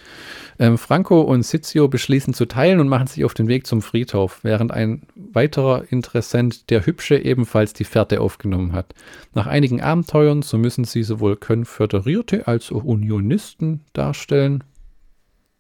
Ähm, 0.58 0.80
Franco 0.80 1.22
und 1.22 1.44
Sizio 1.44 1.88
beschließen 1.88 2.34
zu 2.34 2.48
teilen 2.48 2.80
und 2.80 2.88
machen 2.88 3.06
sich 3.06 3.24
auf 3.24 3.36
den 3.36 3.48
Weg 3.48 3.68
zum 3.68 3.84
Friedhof, 3.84 4.40
während 4.42 4.72
ein 4.72 5.04
weiterer 5.16 5.84
Interessent, 5.92 6.72
der 6.72 6.84
Hübsche, 6.88 7.16
ebenfalls 7.20 7.74
die 7.74 7.84
Fährte 7.84 8.22
aufgenommen 8.22 8.74
hat. 8.74 8.96
Nach 9.36 9.46
einigen 9.46 9.82
Abenteuern, 9.82 10.42
so 10.42 10.58
müssen 10.58 10.84
sie 10.84 11.04
sowohl 11.04 11.36
Konföderierte 11.36 12.48
als 12.48 12.72
auch 12.72 12.84
Unionisten 12.84 13.82
darstellen, 13.94 14.64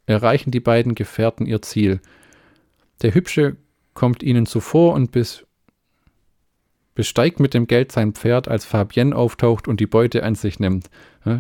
erreichen 0.08 0.50
die 0.50 0.62
beiden 0.62 0.96
Gefährten 0.96 1.46
ihr 1.46 1.62
Ziel. 1.62 2.00
Der 3.04 3.14
Hübsche 3.14 3.56
kommt 3.94 4.24
ihnen 4.24 4.48
zuvor 4.48 4.94
und 4.96 5.12
bis 5.12 5.44
besteigt 6.98 7.40
mit 7.40 7.54
dem 7.54 7.68
Geld 7.68 7.92
sein 7.92 8.14
Pferd, 8.14 8.48
als 8.48 8.66
Fabienne 8.66 9.16
auftaucht 9.16 9.68
und 9.68 9.80
die 9.80 9.86
Beute 9.86 10.24
an 10.24 10.34
sich 10.34 10.60
nimmt. 10.60 10.90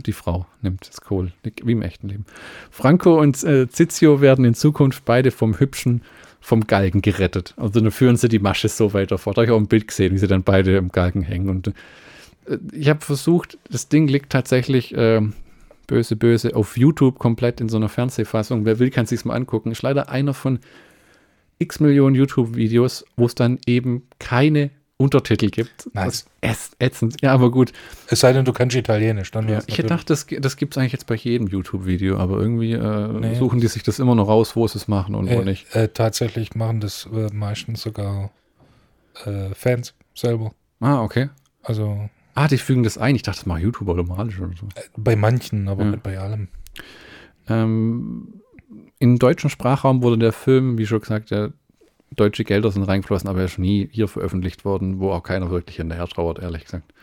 Die 0.05 0.11
Frau 0.11 0.45
nimmt 0.61 0.87
das 0.87 1.01
Kohl, 1.01 1.31
wie 1.43 1.71
im 1.71 1.81
echten 1.81 2.09
Leben. 2.09 2.25
Franco 2.69 3.19
und 3.19 3.43
äh, 3.43 3.67
Zizio 3.67 4.21
werden 4.21 4.45
in 4.45 4.53
Zukunft 4.53 5.03
beide 5.03 5.31
vom 5.31 5.59
Hübschen 5.59 6.03
vom 6.41 6.67
Galgen 6.67 7.01
gerettet. 7.01 7.55
Also 7.57 7.79
dann 7.79 7.89
führen 7.89 8.17
sie 8.17 8.29
die 8.29 8.37
Masche 8.37 8.69
so 8.69 8.93
weiter 8.93 9.17
fort. 9.17 9.35
Da 9.35 9.41
habe 9.41 9.47
ich 9.47 9.51
auch 9.51 9.59
ein 9.59 9.67
Bild 9.67 9.87
gesehen, 9.87 10.13
wie 10.13 10.19
sie 10.19 10.27
dann 10.27 10.43
beide 10.43 10.77
im 10.77 10.89
Galgen 10.89 11.23
hängen. 11.23 11.49
Und 11.49 11.69
äh, 12.45 12.59
ich 12.71 12.87
habe 12.87 13.01
versucht, 13.01 13.57
das 13.71 13.89
Ding 13.89 14.07
liegt 14.07 14.31
tatsächlich 14.31 14.93
ähm, 14.95 15.33
böse, 15.87 16.15
böse 16.15 16.55
auf 16.55 16.77
YouTube 16.77 17.17
komplett 17.17 17.61
in 17.61 17.69
so 17.69 17.77
einer 17.77 17.89
Fernsehfassung. 17.89 18.63
Wer 18.63 18.77
will, 18.77 18.91
kann 18.91 19.07
sich's 19.07 19.25
mal 19.25 19.33
angucken. 19.33 19.71
Ist 19.71 19.81
leider 19.81 20.09
einer 20.09 20.35
von 20.35 20.59
x 21.57 21.79
Millionen 21.79 22.15
YouTube-Videos, 22.15 23.05
wo 23.15 23.25
es 23.25 23.33
dann 23.33 23.57
eben 23.65 24.03
keine 24.19 24.69
Untertitel 24.99 25.49
gibt. 25.49 25.89
Nice. 25.93 26.25
Das 26.41 26.51
ist 26.51 26.75
ätzend. 26.79 27.21
Ja, 27.21 27.31
aber 27.33 27.51
gut. 27.51 27.71
Es 28.07 28.19
sei 28.21 28.33
denn, 28.33 28.45
du 28.45 28.51
kannst 28.53 28.75
Italienisch. 28.75 29.29
Dann 29.31 29.47
Ja, 29.47 29.59
ich 29.67 29.73
hätte 29.77 29.83
gedacht, 29.83 30.09
das, 30.09 30.25
das 30.39 30.57
gibt 30.57 30.73
es 30.73 30.77
eigentlich 30.79 30.93
jetzt 30.93 31.05
bei 31.05 31.13
jedem 31.15 31.47
YouTube-Video, 31.47 32.17
aber 32.17 32.39
irgendwie 32.39 32.73
äh, 32.73 33.07
Nee. 33.19 33.35
suchen 33.35 33.59
die 33.59 33.67
sich 33.67 33.83
das 33.83 33.99
immer 33.99 34.15
noch 34.15 34.27
raus, 34.27 34.55
wo 34.55 34.67
sie 34.67 34.79
es 34.79 34.87
machen 34.87 35.13
und 35.13 35.29
wo 35.29 35.41
äh, 35.41 35.45
nicht. 35.45 35.75
äh, 35.75 35.89
tatsächlich 35.89 36.55
machen 36.55 36.79
das 36.81 37.07
äh, 37.13 37.27
meistens 37.31 37.81
sogar 37.83 38.31
äh, 39.25 39.53
Fans 39.53 39.93
selber. 40.15 40.53
Ah, 40.79 41.03
okay. 41.03 41.29
Also 41.61 42.09
Ah, 42.33 42.47
die 42.47 42.57
fügen 42.57 42.83
das 42.83 42.97
ein. 42.97 43.15
Ich 43.15 43.23
dachte, 43.23 43.39
das 43.39 43.45
macht 43.45 43.61
YouTube 43.61 43.89
automatisch 43.89 44.39
oder 44.39 44.53
so. 44.59 44.67
äh, 44.75 44.81
bei 44.95 45.15
manchen, 45.15 45.67
aber 45.67 45.83
Ja. 45.83 45.91
nicht 45.91 46.03
bei 46.03 46.17
allem. 46.19 46.47
Ähm, 47.47 48.41
Im 48.99 49.19
deutschen 49.19 49.49
Sprachraum 49.49 50.01
wurde 50.03 50.17
der 50.17 50.33
Film, 50.33 50.77
wie 50.77 50.85
schon 50.85 51.01
gesagt, 51.01 51.31
der 51.31 51.53
deutsche 52.17 52.43
Gelder 52.43 52.71
sind 52.71 52.83
reingeflossen, 52.83 53.29
aber 53.29 53.39
er 53.39 53.45
ist 53.45 53.59
nie 53.59 53.87
hier 53.91 54.07
veröffentlicht 54.07 54.65
worden, 54.65 54.99
wo 54.99 55.11
auch 55.11 55.23
keiner 55.23 55.49
wirklich 55.49 55.77
hinterher 55.77 56.07
trauert, 56.07 56.39
ehrlich 56.39 56.65
gesagt. 56.65 56.93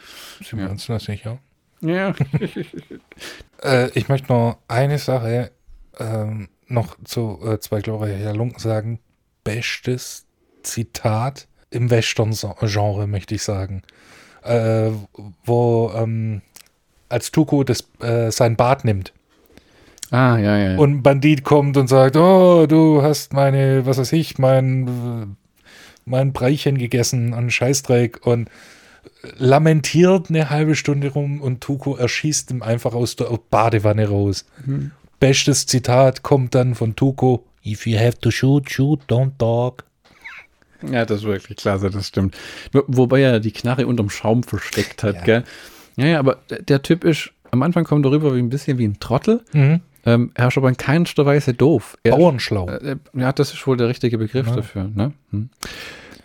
Sind 0.42 0.58
wir 0.58 0.70
uns 0.70 0.86
da 0.86 0.98
sicher? 0.98 1.38
Ja. 1.80 2.14
Äh, 3.62 3.88
ich 3.98 4.10
möchte 4.10 4.30
noch 4.30 4.58
eine 4.68 4.98
Sache 4.98 5.50
ähm, 5.98 6.48
noch 6.66 6.96
zu 7.04 7.40
äh, 7.42 7.58
zwei 7.60 7.80
glorreiche 7.80 8.32
Lunken 8.32 8.58
sagen. 8.58 9.00
Bestes 9.42 10.26
Zitat 10.62 11.48
im 11.70 11.88
Western-Genre, 11.88 13.06
möchte 13.06 13.36
ich 13.36 13.42
sagen. 13.42 13.82
Äh, 14.42 14.90
wo 15.44 15.92
ähm, 15.96 16.42
als 17.08 17.30
Tuko 17.30 17.64
das, 17.64 17.88
äh, 18.00 18.30
sein 18.30 18.56
Bad 18.56 18.84
nimmt 18.84 19.14
Ah, 20.14 20.38
ja, 20.38 20.56
ja. 20.58 20.76
und 20.78 20.90
ein 20.92 21.02
Bandit 21.02 21.42
kommt 21.44 21.76
und 21.76 21.88
sagt, 21.88 22.16
oh, 22.16 22.66
du 22.66 23.02
hast 23.02 23.32
meine, 23.32 23.84
was 23.86 23.98
weiß 23.98 24.12
ich, 24.12 24.38
mein, 24.38 25.36
mein 26.04 26.32
Breichen 26.32 26.78
gegessen 26.78 27.32
und 27.32 27.50
Scheißdreck 27.50 28.26
und 28.26 28.48
lamentiert 29.38 30.28
eine 30.30 30.50
halbe 30.50 30.76
Stunde 30.76 31.08
rum 31.10 31.40
und 31.40 31.60
Tuko 31.60 31.96
erschießt 31.96 32.50
ihm 32.50 32.62
einfach 32.62 32.94
aus 32.94 33.16
der 33.16 33.26
Badewanne 33.50 34.08
raus. 34.08 34.44
Mhm. 34.64 34.90
Bestes 35.20 35.66
Zitat 35.66 36.22
kommt 36.22 36.54
dann 36.54 36.74
von 36.74 36.94
Tuko. 36.96 37.44
If 37.64 37.86
you 37.86 37.98
have 37.98 38.18
to 38.20 38.30
shoot, 38.30 38.70
shoot, 38.70 39.00
don't 39.08 39.32
talk. 39.38 39.84
Ja, 40.90 41.06
das 41.06 41.20
ist 41.20 41.24
wirklich 41.26 41.56
klasse, 41.56 41.88
das 41.90 42.08
stimmt. 42.08 42.36
Wo- 42.72 42.84
Wobei 42.88 43.22
er 43.22 43.40
die 43.40 43.52
Knarre 43.52 43.86
unterm 43.86 44.10
Schaum 44.10 44.42
versteckt 44.42 45.02
hat, 45.02 45.16
Ja. 45.16 45.22
gell? 45.22 45.44
Ja, 45.96 46.06
ja, 46.06 46.18
aber 46.18 46.38
der, 46.50 46.60
der 46.62 46.82
Typ 46.82 47.04
ist, 47.04 47.30
am 47.50 47.62
Anfang 47.62 47.84
kommt 47.84 48.04
er 48.04 48.10
rüber 48.12 48.34
wie 48.34 48.38
ein 48.40 48.50
bisschen 48.50 48.76
wie 48.78 48.84
ein 48.86 49.00
Trottel. 49.00 49.40
Mhm. 49.54 49.80
Ähm, 50.06 50.30
er 50.34 50.48
ist 50.48 50.56
aber 50.56 50.68
in 50.68 50.76
keinster 50.76 51.24
Weise 51.26 51.54
doof. 51.54 51.96
Er, 52.02 52.12
Bauernschlau. 52.16 52.68
äh, 52.68 52.96
ja, 53.14 53.32
das 53.32 53.52
ist 53.54 53.66
wohl 53.66 53.76
der 53.76 53.88
richtige 53.88 54.18
Begriff 54.18 54.46
Ja. 54.46 54.56
dafür. 54.56 54.90
Ne? 54.94 55.12
Hm. 55.30 55.48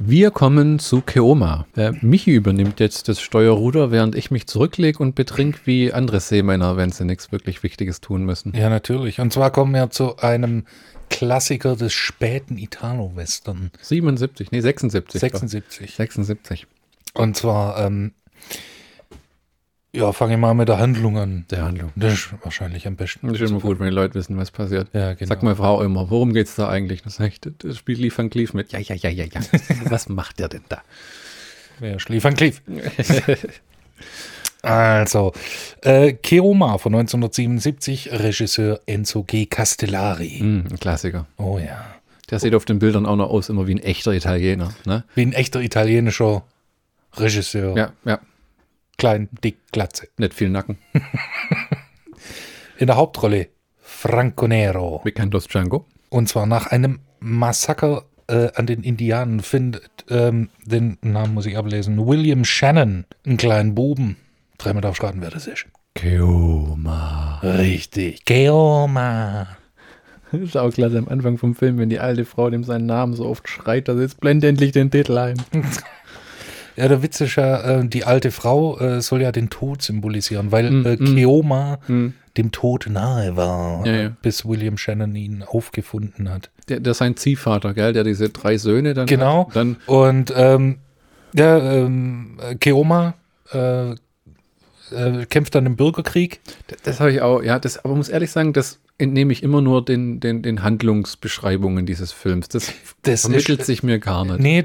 Wir 0.02 0.32
kommen 0.32 0.80
zu 0.80 1.02
Keoma. 1.02 1.66
Äh, 1.76 1.92
Michi 2.02 2.32
übernimmt 2.32 2.80
jetzt 2.80 3.10
das 3.10 3.20
Steuerruder, 3.20 3.92
während 3.92 4.16
ich 4.16 4.32
mich 4.32 4.48
zurücklege 4.48 5.00
und 5.00 5.14
betrink 5.14 5.62
wie 5.66 5.92
andere 5.92 6.22
Seemänner, 6.22 6.78
wenn 6.78 6.92
sie 6.92 7.04
nichts 7.04 7.34
wirklich 7.34 7.64
Wichtiges 7.64 8.00
tun 8.00 8.24
müssen. 8.24 8.54
Ja, 8.56 8.70
natürlich. 8.70 9.20
Und 9.20 9.34
zwar 9.34 9.52
kommen 9.52 9.74
wir 9.74 9.90
zu 9.90 10.18
einem 10.18 10.64
Klassiker 11.10 11.76
des 11.76 11.92
späten 11.92 12.58
Italo-Western. 12.58 13.72
77, 13.82 14.52
nee, 14.52 14.62
76. 14.62 15.20
76. 15.20 15.96
76. 15.96 16.68
Und 17.16 17.36
zwar, 17.36 17.84
ähm, 17.86 18.14
ja, 19.94 20.12
fange 20.12 20.34
ich 20.34 20.40
mal 20.40 20.54
mit 20.54 20.70
der 20.70 20.78
Handlung 20.78 21.18
an. 21.18 21.46
Der 21.50 21.64
Handlung. 21.64 21.92
Das 21.96 22.14
ist 22.14 22.30
wahrscheinlich 22.44 22.86
am 22.86 22.96
besten. 22.96 23.28
Das 23.28 23.42
ist 23.42 23.50
immer 23.50 23.60
gut, 23.60 23.80
wenn 23.80 23.88
die 23.88 23.94
Leute 23.94 24.16
wissen, 24.16 24.38
was 24.38 24.52
passiert. 24.52 24.88
Ja, 24.94 25.14
genau. 25.14 25.28
Sagt 25.28 25.44
meine 25.44 25.56
Frau 25.56 25.82
immer, 25.82 26.10
worum 26.10 26.34
geht's 26.34 26.56
da 26.56 26.70
eigentlich? 26.70 27.02
Das 27.02 27.16
sag 27.16 27.28
ich, 27.28 27.40
das 27.42 27.78
spielt 27.78 27.98
Lief 27.98 28.18
van 28.18 28.30
Cleef 28.30 28.54
mit. 28.54 28.72
Ja, 28.72 28.80
ja, 28.80 28.96
ja, 28.96 29.10
ja, 29.10 29.26
ja. 29.26 29.42
was 29.86 30.10
macht 30.10 30.40
der 30.40 30.50
denn 30.50 30.64
da? 30.70 30.82
Wer 31.80 32.00
schlief 32.00 32.26
an 32.26 32.36
Klief. 32.36 32.62
Also, 34.62 35.32
äh, 35.84 36.14
Keoma 36.14 36.78
von 36.80 36.94
1977, 36.94 38.12
Regisseur 38.12 38.82
Enzo 38.86 39.24
G. 39.24 39.46
Castellari. 39.46 40.40
Hm, 40.40 40.66
ein 40.70 40.80
Klassiker. 40.80 41.28
Oh 41.38 41.58
ja. 41.58 41.86
Der 42.30 42.40
sieht 42.40 42.54
auf 42.54 42.66
den 42.66 42.78
Bildern 42.78 43.06
auch 43.06 43.16
noch 43.16 43.30
aus, 43.30 43.48
immer 43.48 43.68
wie 43.68 43.76
ein 43.76 43.80
echter 43.82 44.12
Italiener. 44.12 44.74
Ne? 44.86 45.06
Wie 45.16 45.22
ein 45.22 45.34
echter 45.34 45.62
italienischer 45.62 46.44
Regisseur. 47.16 47.76
Ja, 47.76 47.94
ja. 48.04 48.20
Klein, 49.00 49.30
dick, 49.44 49.60
glatze. 49.72 50.10
Nicht 50.18 50.34
viel 50.34 50.50
Nacken. 50.50 50.78
In 52.78 52.88
der 52.88 52.98
Hauptrolle 52.98 53.48
Franco 53.82 54.46
Nero. 54.46 55.00
Bekannt 55.06 55.34
aus 55.36 55.48
Django. 55.48 55.86
Und 56.10 56.28
zwar 56.28 56.46
nach 56.46 56.68
einem 56.68 57.00
Massaker 57.22 58.04
äh, 58.28 58.50
an 58.56 58.66
den 58.66 58.84
Indianen 58.84 59.40
findet, 59.40 60.06
ähm, 60.10 60.50
den 60.66 60.98
Namen 61.02 61.34
muss 61.34 61.46
ich 61.46 61.58
ablesen, 61.58 62.06
William 62.06 62.44
Shannon, 62.44 63.06
einen 63.26 63.38
kleinen 63.38 63.74
Buben. 63.74 64.18
Dreimal 64.58 64.82
darfst 64.82 65.02
raten, 65.02 65.22
wer 65.22 65.32
das 65.32 65.48
ist. 65.48 65.66
Keoma. 65.96 67.40
Richtig. 67.42 68.26
Keoma. 68.26 69.48
Das 70.32 70.42
ist 70.42 70.58
auch 70.58 70.72
klasse 70.72 70.98
am 70.98 71.08
Anfang 71.08 71.38
vom 71.38 71.56
Film, 71.56 71.78
wenn 71.78 71.90
die 71.90 72.00
alte 72.00 72.26
Frau 72.26 72.50
dem 72.50 72.66
seinen 72.66 72.86
Namen 72.86 73.14
so 73.14 73.26
oft 73.26 73.48
schreit, 73.48 73.88
dass 73.88 73.98
jetzt 74.00 74.20
blend 74.20 74.44
endlich 74.44 74.74
den 74.74 74.92
Titel 74.92 75.18
ein. 75.18 75.42
Ja, 76.80 76.88
der 76.88 77.04
Witz 77.04 77.20
ist 77.22 77.36
ja, 77.36 77.80
äh, 77.80 77.86
die 77.88 78.06
alte 78.06 78.32
Frau 78.32 78.80
äh, 78.80 79.02
soll 79.02 79.22
ja 79.22 79.32
den 79.32 79.50
Tod 79.50 79.82
symbolisieren, 79.82 80.52
weil 80.52 80.72
Mm, 80.72 80.86
äh, 80.86 80.96
mm. 80.96 81.16
Keoma 81.16 81.78
Hm. 81.88 82.14
dem 82.38 82.52
Tod 82.52 82.88
nahe 82.90 83.36
war, 83.36 83.86
Ja, 83.86 83.94
ja. 83.96 84.12
bis 84.22 84.46
William 84.46 84.78
Shannon 84.78 85.14
ihn 85.16 85.44
aufgefunden 85.46 86.30
hat. 86.30 86.50
Der, 86.70 86.80
der 86.80 86.92
ist 86.92 87.00
sein 87.00 87.18
Ziehvater, 87.18 87.74
gell, 87.74 87.92
der 87.94 88.04
diese 88.06 88.30
drei 88.30 88.58
Söhne 88.58 88.94
dann 88.94 89.08
Genau. 89.08 89.48
hat. 89.48 89.56
Dann, 89.58 89.76
Und 89.88 90.34
ähm, 90.36 90.78
ja, 91.36 91.58
ähm, 91.60 92.38
Keoma 92.60 93.14
äh, 93.52 93.92
äh, 93.92 93.96
kämpft 95.30 95.56
dann 95.56 95.66
im 95.66 95.76
Bürgerkrieg. 95.76 96.40
Das, 96.68 96.82
das 96.84 97.00
habe 97.00 97.12
ich 97.12 97.22
auch, 97.22 97.44
ja, 97.44 97.60
das, 97.60 97.84
aber 97.84 97.96
muss 97.96 98.10
ehrlich 98.10 98.32
sagen, 98.32 98.54
das 98.54 98.80
entnehme 99.00 99.34
ich 99.34 99.42
immer 99.42 99.62
nur 99.62 99.84
den, 99.84 100.20
den, 100.20 100.42
den 100.44 100.62
Handlungsbeschreibungen 100.62 101.86
dieses 101.88 102.12
Films. 102.12 102.48
Das, 102.50 102.72
Das 103.02 103.22
vermittelt 103.22 103.62
ist- 103.62 103.66
sich 103.66 103.82
mir 103.82 103.98
gar 104.00 104.24
nicht. 104.26 104.40
Nee, 104.40 104.64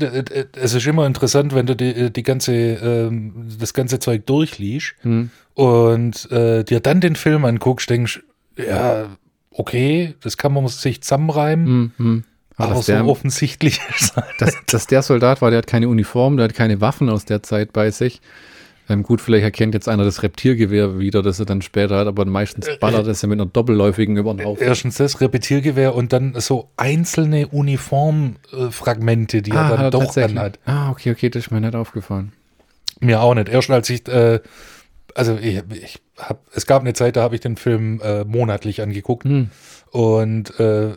es 0.56 0.74
ist 0.74 0.86
immer 0.86 1.06
interessant, 1.06 1.54
wenn 1.54 1.64
du 1.66 1.74
die, 1.74 2.12
die 2.12 2.22
ganze, 2.22 2.52
ähm, 2.52 3.46
das 3.58 3.72
ganze 3.72 3.98
Zeug 4.00 4.26
durchliest 4.26 4.94
Hm. 5.02 5.30
und 5.54 6.30
äh, 6.30 6.64
dir 6.64 6.80
dann 6.80 7.00
den 7.00 7.16
Film 7.16 7.44
anguckst, 7.44 7.88
denkst, 7.88 8.20
ja, 8.56 9.06
okay, 9.50 10.14
das 10.20 10.36
kann 10.36 10.52
man 10.52 10.66
sich 10.68 11.00
zusammenreimen, 11.02 11.66
Hm, 11.66 11.92
hm. 11.96 12.24
Aber 12.56 12.70
aber 12.72 12.82
so 12.82 12.92
der, 12.92 13.04
offensichtlich 13.06 13.80
ist 13.98 14.14
halt 14.14 14.26
dass, 14.38 14.56
dass 14.66 14.86
der 14.86 15.02
Soldat 15.02 15.42
war, 15.42 15.50
der 15.50 15.58
hat 15.58 15.66
keine 15.66 15.88
Uniform, 15.88 16.36
der 16.36 16.44
hat 16.44 16.54
keine 16.54 16.80
Waffen 16.80 17.08
aus 17.08 17.24
der 17.24 17.42
Zeit 17.42 17.72
bei 17.72 17.90
sich. 17.90 18.20
Ähm, 18.88 19.02
gut, 19.02 19.20
vielleicht 19.22 19.44
erkennt 19.44 19.72
jetzt 19.72 19.88
einer 19.88 20.04
das 20.04 20.22
Reptilgewehr 20.22 20.98
wieder, 20.98 21.22
das 21.22 21.40
er 21.40 21.46
dann 21.46 21.62
später 21.62 21.96
hat, 21.98 22.06
aber 22.06 22.24
meistens 22.26 22.66
Äh, 22.68 22.76
ballert 22.78 23.06
es 23.06 23.22
ja 23.22 23.28
mit 23.28 23.40
einer 23.40 23.48
doppelläufigen 23.50 24.16
über 24.16 24.34
den 24.34 24.44
Haufen. 24.44 24.62
Erstens 24.62 24.96
das 24.98 25.20
Repetiergewehr 25.22 25.94
und 25.94 26.12
dann 26.12 26.34
so 26.38 26.68
einzelne 26.76 27.46
Uniformfragmente, 27.48 29.42
die 29.42 29.50
er 29.52 29.68
hat 29.68 29.78
dann 29.78 29.90
doch 29.90 30.04
tatsächlich. 30.04 30.38
anhat. 30.38 30.58
Ah, 30.66 30.90
okay, 30.90 31.10
okay, 31.12 31.30
das 31.30 31.44
ist 31.46 31.50
mir 31.50 31.60
nicht 31.60 31.74
aufgefallen. 31.74 32.32
Mir 33.00 33.20
auch 33.20 33.34
nicht. 33.34 33.48
Erst 33.48 33.70
als 33.70 33.88
ich, 33.90 34.06
äh, 34.08 34.40
also 35.14 35.36
ich, 35.40 35.62
ich 35.70 36.02
hab, 36.18 36.40
es 36.54 36.66
gab 36.66 36.82
eine 36.82 36.92
Zeit, 36.92 37.16
da 37.16 37.22
habe 37.22 37.34
ich 37.34 37.40
den 37.40 37.56
Film 37.56 38.00
äh, 38.02 38.24
monatlich 38.24 38.82
angeguckt 38.82 39.24
Hm. 39.24 39.50
und 39.90 40.58
äh, 40.60 40.94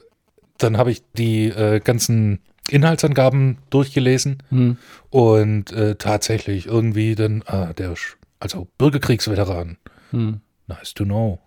dann 0.58 0.78
habe 0.78 0.92
ich 0.92 1.04
die 1.18 1.46
äh, 1.48 1.80
ganzen 1.80 2.40
Inhaltsangaben 2.70 3.58
durchgelesen 3.70 4.44
Hm. 4.50 4.78
und 5.10 5.72
äh, 5.72 5.96
tatsächlich 5.96 6.66
irgendwie 6.68 7.16
dann, 7.16 7.44
ah, 7.46 7.74
der 7.74 7.94
also 8.40 8.68
Bürgerkriegsveteran. 8.78 9.78
Hm. 10.12 10.42
Nice 10.68 10.94
to 10.94 11.04
know. 11.06 11.40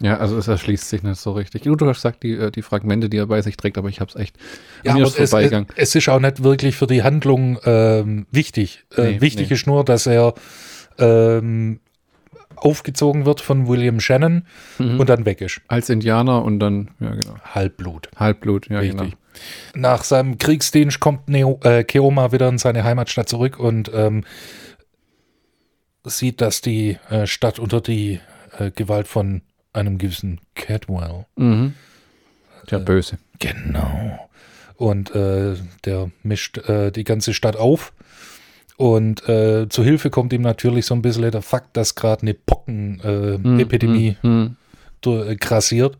Ja, 0.00 0.18
also 0.18 0.36
es 0.36 0.48
erschließt 0.48 0.88
sich 0.88 1.02
nicht 1.02 1.18
so 1.18 1.32
richtig. 1.32 1.62
Du 1.62 1.74
hast 1.86 1.96
gesagt, 1.96 2.22
die, 2.22 2.32
äh, 2.32 2.50
die 2.50 2.60
Fragmente, 2.62 3.08
die 3.08 3.16
er 3.16 3.26
bei 3.26 3.40
sich 3.40 3.56
trägt, 3.56 3.78
aber 3.78 3.88
ich 3.88 4.00
habe 4.00 4.10
es 4.10 4.16
echt 4.16 4.36
Ja, 4.84 4.94
mir 4.94 5.02
ist 5.04 5.14
es, 5.14 5.18
es, 5.18 5.30
vorbeigegangen. 5.30 5.66
es 5.76 5.94
ist 5.94 6.08
auch 6.10 6.20
nicht 6.20 6.42
wirklich 6.42 6.76
für 6.76 6.86
die 6.86 7.02
Handlung 7.02 7.58
ähm, 7.64 8.26
wichtig. 8.30 8.84
Äh, 8.96 9.12
Nee, 9.12 9.20
wichtig 9.22 9.48
nee. 9.48 9.54
ist 9.54 9.66
nur, 9.66 9.82
dass 9.84 10.06
er 10.06 10.34
ähm, 10.98 11.80
aufgezogen 12.56 13.24
wird 13.24 13.40
von 13.40 13.66
William 13.66 13.98
Shannon 13.98 14.44
Mhm. 14.78 15.00
und 15.00 15.08
dann 15.08 15.24
weg 15.24 15.40
ist. 15.40 15.60
Als 15.68 15.88
Indianer 15.88 16.44
und 16.44 16.60
dann, 16.60 16.90
ja 17.00 17.10
genau, 17.14 17.34
Halbblut. 17.42 18.08
Halbblut, 18.16 18.68
ja 18.68 18.78
Richtig. 18.80 18.98
genau. 19.00 19.12
Nach 19.74 20.04
seinem 20.04 20.38
Kriegsdienst 20.38 21.00
kommt 21.00 21.28
Neo, 21.28 21.58
äh, 21.64 21.84
Keoma 21.84 22.32
wieder 22.32 22.48
in 22.48 22.58
seine 22.58 22.84
Heimatstadt 22.84 23.28
zurück 23.28 23.58
und 23.58 23.90
ähm, 23.94 24.24
sieht, 26.04 26.40
dass 26.40 26.60
die 26.60 26.98
äh, 27.10 27.26
Stadt 27.26 27.58
unter 27.58 27.80
die 27.80 28.20
äh, 28.58 28.70
Gewalt 28.70 29.06
von 29.08 29.42
einem 29.72 29.98
gewissen 29.98 30.40
Cadwell. 30.54 31.26
Mhm. 31.36 31.74
Der 32.70 32.78
Äh, 32.78 32.82
Böse. 32.82 33.18
Genau. 33.38 34.28
Und 34.76 35.14
äh, 35.14 35.54
der 35.84 36.10
mischt 36.22 36.58
äh, 36.68 36.90
die 36.90 37.04
ganze 37.04 37.34
Stadt 37.34 37.56
auf. 37.56 37.92
Und 38.76 39.20
zu 39.22 39.84
Hilfe 39.84 40.10
kommt 40.10 40.32
ihm 40.32 40.42
natürlich 40.42 40.86
so 40.86 40.94
ein 40.94 41.02
bisschen 41.02 41.30
der 41.30 41.42
Fakt, 41.42 41.76
dass 41.76 41.94
gerade 41.94 42.22
eine 42.22 42.34
Pockenepidemie 42.34 43.42
Hm, 43.44 43.58
äh, 43.58 43.62
Epidemie 43.62 44.16
hm, 44.22 44.30
hm. 44.30 44.56
dur- 45.02 45.28
äh, 45.28 45.36
grassiert. 45.36 45.98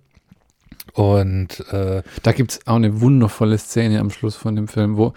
Und 0.94 1.60
äh, 1.72 2.02
Da 2.22 2.32
gibt 2.32 2.52
es 2.52 2.66
auch 2.66 2.76
eine 2.76 3.00
wundervolle 3.00 3.56
Szene 3.58 3.98
am 4.00 4.10
Schluss 4.10 4.36
von 4.36 4.56
dem 4.56 4.68
Film, 4.68 4.96
wo 4.96 5.14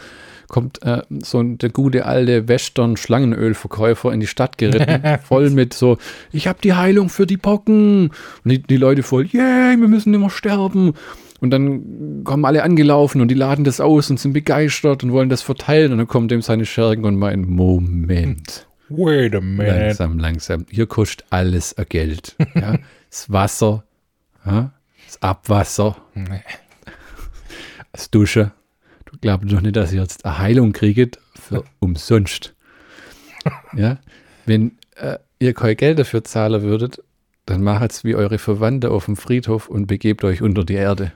kommt 0.47 0.81
äh, 0.84 1.02
so 1.22 1.39
ein, 1.39 1.57
der 1.57 1.69
gute 1.69 2.06
alte 2.06 2.47
Western-Schlangenölverkäufer 2.47 4.14
in 4.14 4.19
die 4.19 4.27
Stadt 4.27 4.57
geritten, 4.57 5.19
voll 5.23 5.49
mit 5.49 5.73
so, 5.73 5.97
ich 6.31 6.47
habe 6.47 6.60
die 6.64 6.73
Heilung 6.73 7.10
für 7.10 7.26
die 7.26 7.38
Pocken. 7.38 8.11
Und 8.43 8.52
die, 8.52 8.61
die 8.61 8.77
Leute 8.77 9.03
voll, 9.03 9.26
yay, 9.26 9.76
wir 9.77 9.88
müssen 9.88 10.14
immer 10.14 10.30
sterben. 10.30 10.93
Und 11.41 11.49
dann 11.52 12.23
kommen 12.23 12.45
alle 12.45 12.64
angelaufen 12.64 13.19
und 13.22 13.27
die 13.27 13.35
laden 13.35 13.65
das 13.65 13.81
aus 13.81 14.10
und 14.10 14.19
sind 14.19 14.34
begeistert 14.34 15.03
und 15.03 15.11
wollen 15.11 15.30
das 15.30 15.41
verteilen. 15.41 15.91
Und 15.91 15.97
dann 15.97 16.07
kommt 16.07 16.31
dem 16.31 16.41
seine 16.41 16.65
Schergen 16.65 17.03
und 17.06 17.18
meint, 17.18 17.49
Moment. 17.49 18.65
wait 18.88 19.35
a 19.35 19.41
minute. 19.41 19.77
Langsam, 19.77 20.19
langsam. 20.19 20.65
Hier 20.69 20.88
kostet 20.88 21.26
alles 21.31 21.76
Geld. 21.89 22.35
Ja? 22.56 22.77
Das 23.10 23.31
Wasser, 23.31 23.85
ja? 24.45 24.72
Das 25.16 25.22
Abwasser, 25.22 25.96
Nee. 26.14 26.42
das 27.92 28.10
Duschen. 28.12 28.52
Du 29.06 29.18
glaubst 29.20 29.52
doch 29.52 29.62
nicht, 29.62 29.76
dass 29.76 29.94
ihr 29.94 30.02
jetzt 30.02 30.26
eine 30.26 30.40
Heilung 30.40 30.74
kriegt 30.74 31.20
für 31.40 31.64
umsonst. 31.80 32.54
Ja? 33.76 33.98
Wenn 34.46 34.78
äh, 34.96 35.18
ihr 35.40 35.54
kein 35.54 35.78
Geld 35.78 36.00
dafür 36.00 36.24
zahlen 36.24 36.62
würdet, 36.64 37.02
dann 37.46 37.62
macht's 37.62 38.04
wie 38.04 38.16
eure 38.16 38.40
Verwandte 38.40 38.90
auf 38.90 39.06
dem 39.06 39.16
Friedhof 39.16 39.70
und 39.70 39.86
begebt 39.86 40.24
euch 40.24 40.42
unter 40.42 40.64
die 40.64 40.74
Erde. 40.74 41.12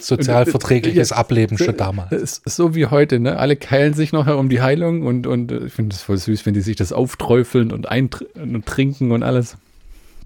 Sozialverträgliches 0.00 1.10
Ja. 1.10 1.16
Ableben 1.16 1.56
schon 1.56 1.76
damals. 1.76 2.42
So 2.44 2.74
wie 2.74 2.86
heute, 2.86 3.18
ne? 3.18 3.38
Alle 3.38 3.56
keilen 3.56 3.94
sich 3.94 4.12
nachher 4.12 4.36
um 4.36 4.48
die 4.50 4.60
Heilung 4.60 5.02
und, 5.06 5.26
und 5.26 5.50
äh, 5.50 5.64
ich 5.66 5.72
finde 5.72 5.94
das 5.94 6.02
voll 6.02 6.18
süß, 6.18 6.44
wenn 6.46 6.54
die 6.54 6.60
sich 6.60 6.76
das 6.76 6.92
aufträufeln 6.92 7.72
und, 7.72 7.88
eintr 7.88 8.26
und 8.36 8.66
trinken 8.66 9.10
und 9.10 9.22
alles. 9.22 9.56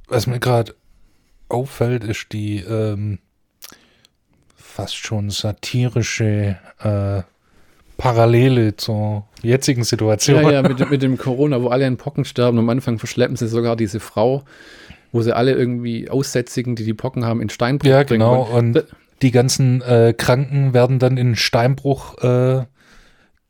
Was 0.08 0.26
mir 0.26 0.40
gerade 0.40 0.74
auffällt, 1.52 2.04
ist 2.04 2.32
die 2.32 2.58
ähm, 2.58 3.18
fast 4.56 4.96
schon 4.96 5.30
satirische 5.30 6.56
äh, 6.82 7.22
Parallele 7.98 8.76
zur 8.76 9.26
jetzigen 9.42 9.84
Situation. 9.84 10.42
Ja, 10.42 10.50
ja, 10.50 10.62
mit, 10.62 10.80
dem- 10.80 10.88
mit 10.90 11.02
dem 11.02 11.18
Corona, 11.18 11.62
wo 11.62 11.68
alle 11.68 11.86
in 11.86 11.96
Pocken 11.96 12.24
sterben. 12.24 12.58
Am 12.58 12.68
Anfang 12.68 12.98
verschleppen 12.98 13.36
sie 13.36 13.48
sogar 13.48 13.76
diese 13.76 14.00
Frau, 14.00 14.44
wo 15.12 15.22
sie 15.22 15.34
alle 15.36 15.52
irgendwie 15.52 16.08
Aussätzigen, 16.10 16.74
die 16.74 16.84
die 16.84 16.94
Pocken 16.94 17.24
haben, 17.24 17.40
in 17.40 17.48
Steinbruch 17.50 17.88
Ja, 17.88 18.02
bringen. 18.02 18.20
genau. 18.20 18.42
Und, 18.42 18.76
Und 18.78 18.84
die 19.20 19.30
ganzen 19.30 19.82
äh, 19.82 20.14
Kranken 20.16 20.74
werden 20.74 20.98
dann 20.98 21.16
in 21.16 21.36
Steinbruch 21.36 22.18
äh, 22.22 22.64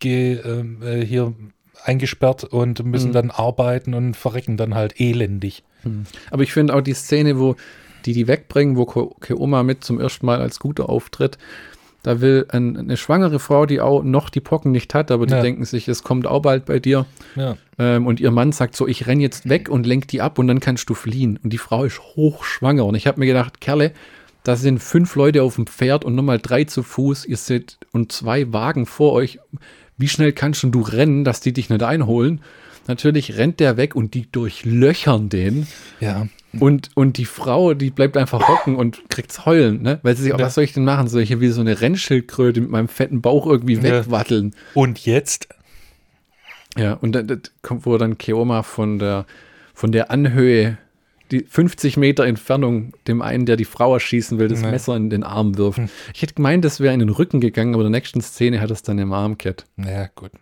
ähm, 0.05 0.83
äh, 0.83 1.01
hier 1.05 1.33
eingesperrt 1.85 2.45
und 2.45 2.85
müssen 2.85 3.09
Mhm. 3.11 3.13
dann 3.15 3.31
arbeiten 3.31 3.95
und 3.95 4.15
verrecken 4.17 4.57
dann 4.57 4.75
halt 4.75 5.01
elendig. 5.01 5.63
aber 6.31 6.43
ich 6.43 6.53
finde 6.53 6.75
auch 6.75 6.81
die 6.81 6.93
Szene, 6.95 7.39
wo 7.39 7.57
die 8.07 8.13
die 8.13 8.29
wegbringen, 8.29 8.77
wo 8.77 8.87
Keoma 8.87 9.63
mit 9.63 9.85
zum 9.85 10.01
ersten 10.01 10.27
Mal 10.27 10.41
als 10.41 10.59
Guter 10.61 10.89
auftritt, 10.89 11.39
da 12.03 12.21
will 12.21 12.47
ein, 12.49 12.77
eine 12.77 12.97
schwangere 12.97 13.39
Frau, 13.39 13.65
die 13.65 13.81
auch 13.81 14.03
noch 14.03 14.29
die 14.29 14.41
Pocken 14.41 14.73
nicht 14.73 14.93
hat, 14.93 15.11
aber 15.13 15.25
die 15.27 15.35
Ja. 15.35 15.41
denken 15.43 15.65
sich, 15.65 15.87
es 15.87 16.03
kommt 16.03 16.27
auch 16.27 16.43
bald 16.43 16.65
bei 16.65 16.81
dir. 16.81 17.07
Ja. 17.37 17.57
Ähm, 17.79 18.07
und 18.07 18.19
ihr 18.19 18.33
Mann 18.33 18.51
sagt 18.51 18.75
so, 18.75 18.89
ich 18.89 19.07
renn 19.07 19.21
jetzt 19.21 19.49
weg 19.49 19.69
und 19.69 19.87
lenk 19.87 20.09
die 20.09 20.21
ab 20.21 20.39
und 20.41 20.49
dann 20.49 20.59
kannst 20.59 20.91
du 20.91 20.95
fliehen. 20.95 21.39
Und 21.45 21.53
die 21.53 21.59
Frau 21.59 21.85
ist 21.85 22.01
hochschwanger. 22.01 22.85
Und 22.85 22.97
ich 22.97 23.07
habe 23.07 23.21
mir 23.21 23.27
gedacht, 23.27 23.61
Kerle, 23.61 23.93
da 24.43 24.57
sind 24.57 24.81
fünf 24.83 25.15
Leute 25.15 25.45
auf 25.45 25.55
dem 25.55 25.69
Pferd 25.69 26.05
und 26.05 26.17
nochmal 26.17 26.41
drei 26.41 26.65
zu 26.65 26.83
Fuß. 26.83 27.25
Ihr 27.25 27.37
seht 27.37 27.79
und 27.93 28.11
zwei 28.11 28.53
Wagen 28.53 28.87
vor 28.87 29.13
euch. 29.13 29.39
Wie 29.97 30.09
schnell 30.09 30.33
kannst 30.33 30.65
denn 30.65 30.73
du 30.73 30.81
rennen, 30.81 31.23
dass 31.23 31.41
die 31.41 31.53
dich 31.53 31.71
nicht 31.71 31.85
einholen? 31.85 32.41
Natürlich 32.89 33.37
rennt 33.39 33.61
der 33.61 33.77
weg 33.77 33.95
und 33.95 34.15
die 34.15 34.31
durchlöchern 34.31 35.29
den. 35.29 35.67
ja. 36.01 36.27
Und, 36.61 36.91
und 36.95 37.17
die 37.17 37.25
Frau, 37.25 37.73
die 37.73 37.89
bleibt 37.89 38.15
einfach 38.19 38.47
hocken 38.47 38.77
und 38.77 39.09
kriegt's 39.09 39.47
heulen, 39.47 39.81
ne? 39.81 40.01
Weil 40.03 40.15
sie 40.17 40.25
sich, 40.25 40.33
Ja. 40.33 40.39
was 40.39 40.55
soll 40.55 40.65
ich 40.65 40.75
denn 40.75 40.85
machen? 40.85 41.09
Soll 41.09 41.23
ich 41.23 41.29
hier 41.29 41.41
wie 41.41 41.49
so 41.49 41.63
eine 41.63 41.81
Rennschildkröte 41.81 42.61
mit 42.61 42.69
meinem 42.71 42.89
fetten 42.89 43.23
Bauch 43.23 43.47
irgendwie 43.47 43.77
Ja. 43.77 43.83
wegwatteln? 43.85 44.55
Und 44.75 45.07
jetzt? 45.07 45.49
Ja, 46.77 46.93
und 46.93 47.13
dann 47.13 47.41
kommt, 47.63 47.87
wo 47.87 47.97
dann 47.97 48.19
Keoma 48.19 48.63
von 48.65 48.99
der, 48.99 49.25
von 49.73 49.93
der 49.93 50.11
Anhöhe, 50.11 50.77
die 51.31 51.41
50 51.49 51.97
Meter 51.97 52.27
Entfernung, 52.27 52.93
dem 53.09 53.23
einen, 53.23 53.47
der 53.47 53.57
die 53.57 53.65
Frau 53.65 53.95
erschießen 53.95 54.39
will, 54.39 54.49
das 54.49 54.61
Ja. 54.61 54.71
Messer 54.71 54.95
in 54.95 55.09
den 55.09 55.23
Arm 55.25 55.57
wirft. 55.57 55.79
Hm. 55.79 55.89
Ich 56.13 56.21
hätte 56.21 56.35
gemeint, 56.35 56.67
das 56.67 56.81
wäre 56.81 56.93
in 56.93 57.01
den 57.01 57.09
Rücken 57.09 57.41
gegangen, 57.41 57.73
aber 57.73 57.83
in 57.87 57.91
der 57.93 57.99
nächsten 57.99 58.21
Szene 58.21 58.61
hat 58.61 58.71
es 58.71 58.83
dann 58.83 58.99
im 58.99 59.15
Arm 59.15 59.39
gehabt. 59.39 59.65
Ja, 59.79 60.09
gut. 60.15 60.33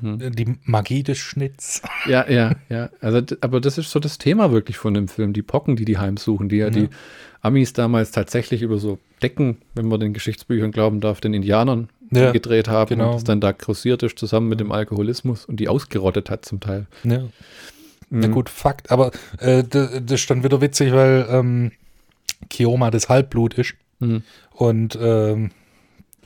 Hm. 0.00 0.32
Die 0.34 0.56
Magie 0.64 1.02
des 1.02 1.18
Schnitts. 1.18 1.82
Ja, 2.06 2.28
ja, 2.28 2.52
ja. 2.68 2.90
Also, 3.00 3.22
aber 3.40 3.60
das 3.60 3.78
ist 3.78 3.90
so 3.90 3.98
das 4.00 4.18
Thema 4.18 4.52
wirklich 4.52 4.76
von 4.76 4.94
dem 4.94 5.08
Film. 5.08 5.32
Die 5.32 5.42
Pocken, 5.42 5.76
die 5.76 5.84
die 5.84 5.98
heimsuchen, 5.98 6.48
die 6.48 6.56
ja, 6.56 6.66
Ja. 6.66 6.70
die 6.70 6.88
Amis 7.40 7.72
damals 7.72 8.10
tatsächlich 8.10 8.62
über 8.62 8.78
so 8.78 8.98
Decken, 9.22 9.58
wenn 9.74 9.86
man 9.88 10.00
den 10.00 10.12
Geschichtsbüchern 10.12 10.72
glauben 10.72 11.00
darf, 11.00 11.20
den 11.20 11.32
Indianern 11.34 11.88
Ja, 12.10 12.32
gedreht 12.32 12.68
haben 12.68 12.88
genau. 12.88 13.08
und 13.10 13.14
das 13.16 13.24
dann 13.24 13.40
da 13.40 13.52
kursiert 13.52 14.02
ist 14.02 14.18
zusammen 14.18 14.48
mit 14.48 14.60
dem 14.60 14.72
Alkoholismus 14.72 15.44
und 15.44 15.58
die 15.60 15.68
ausgerottet 15.68 16.28
hat 16.30 16.44
zum 16.44 16.60
Teil. 16.60 16.86
Ja. 17.04 17.22
Na 18.10 18.28
Mhm. 18.28 18.32
gut, 18.32 18.48
Fakt. 18.48 18.90
Aber 18.92 19.10
äh, 19.38 19.64
das, 19.64 19.90
das 20.04 20.20
ist 20.20 20.30
dann 20.30 20.44
wieder 20.44 20.60
witzig, 20.60 20.92
weil 20.92 21.26
ähm, 21.28 21.72
Kioma 22.50 22.90
das 22.90 23.08
Halbblut 23.08 23.54
ist 23.54 23.74
Mhm. 23.98 24.22
und 24.52 24.98
ähm, 25.00 25.50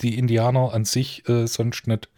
die 0.03 0.19
Indianer 0.19 0.73
an 0.75 0.85
sich 0.85 1.29
äh, 1.29 1.47
sonst 1.47 1.87
nicht 1.87 2.09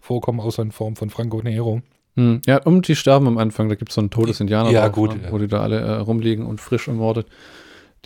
vorkommen, 0.00 0.40
außer 0.40 0.62
in 0.62 0.72
Form 0.72 0.96
von 0.96 1.10
Franco 1.10 1.40
Nero. 1.42 1.82
Hm, 2.16 2.42
Ja, 2.46 2.58
und 2.62 2.88
die 2.88 2.96
sterben 2.96 3.26
am 3.28 3.38
Anfang. 3.38 3.68
Da 3.68 3.74
gibt 3.76 3.90
es 3.90 3.94
so 3.94 4.00
einen 4.00 4.10
Todesindianer, 4.10 4.70
Ja, 4.70 4.86
drauf, 4.88 4.92
gut, 4.94 5.22
ne, 5.22 5.28
wo 5.30 5.38
die 5.38 5.46
da 5.46 5.60
alle 5.60 5.78
äh, 5.80 5.90
rumliegen 5.98 6.44
und 6.46 6.60
frisch 6.60 6.88
ermordet. 6.88 7.26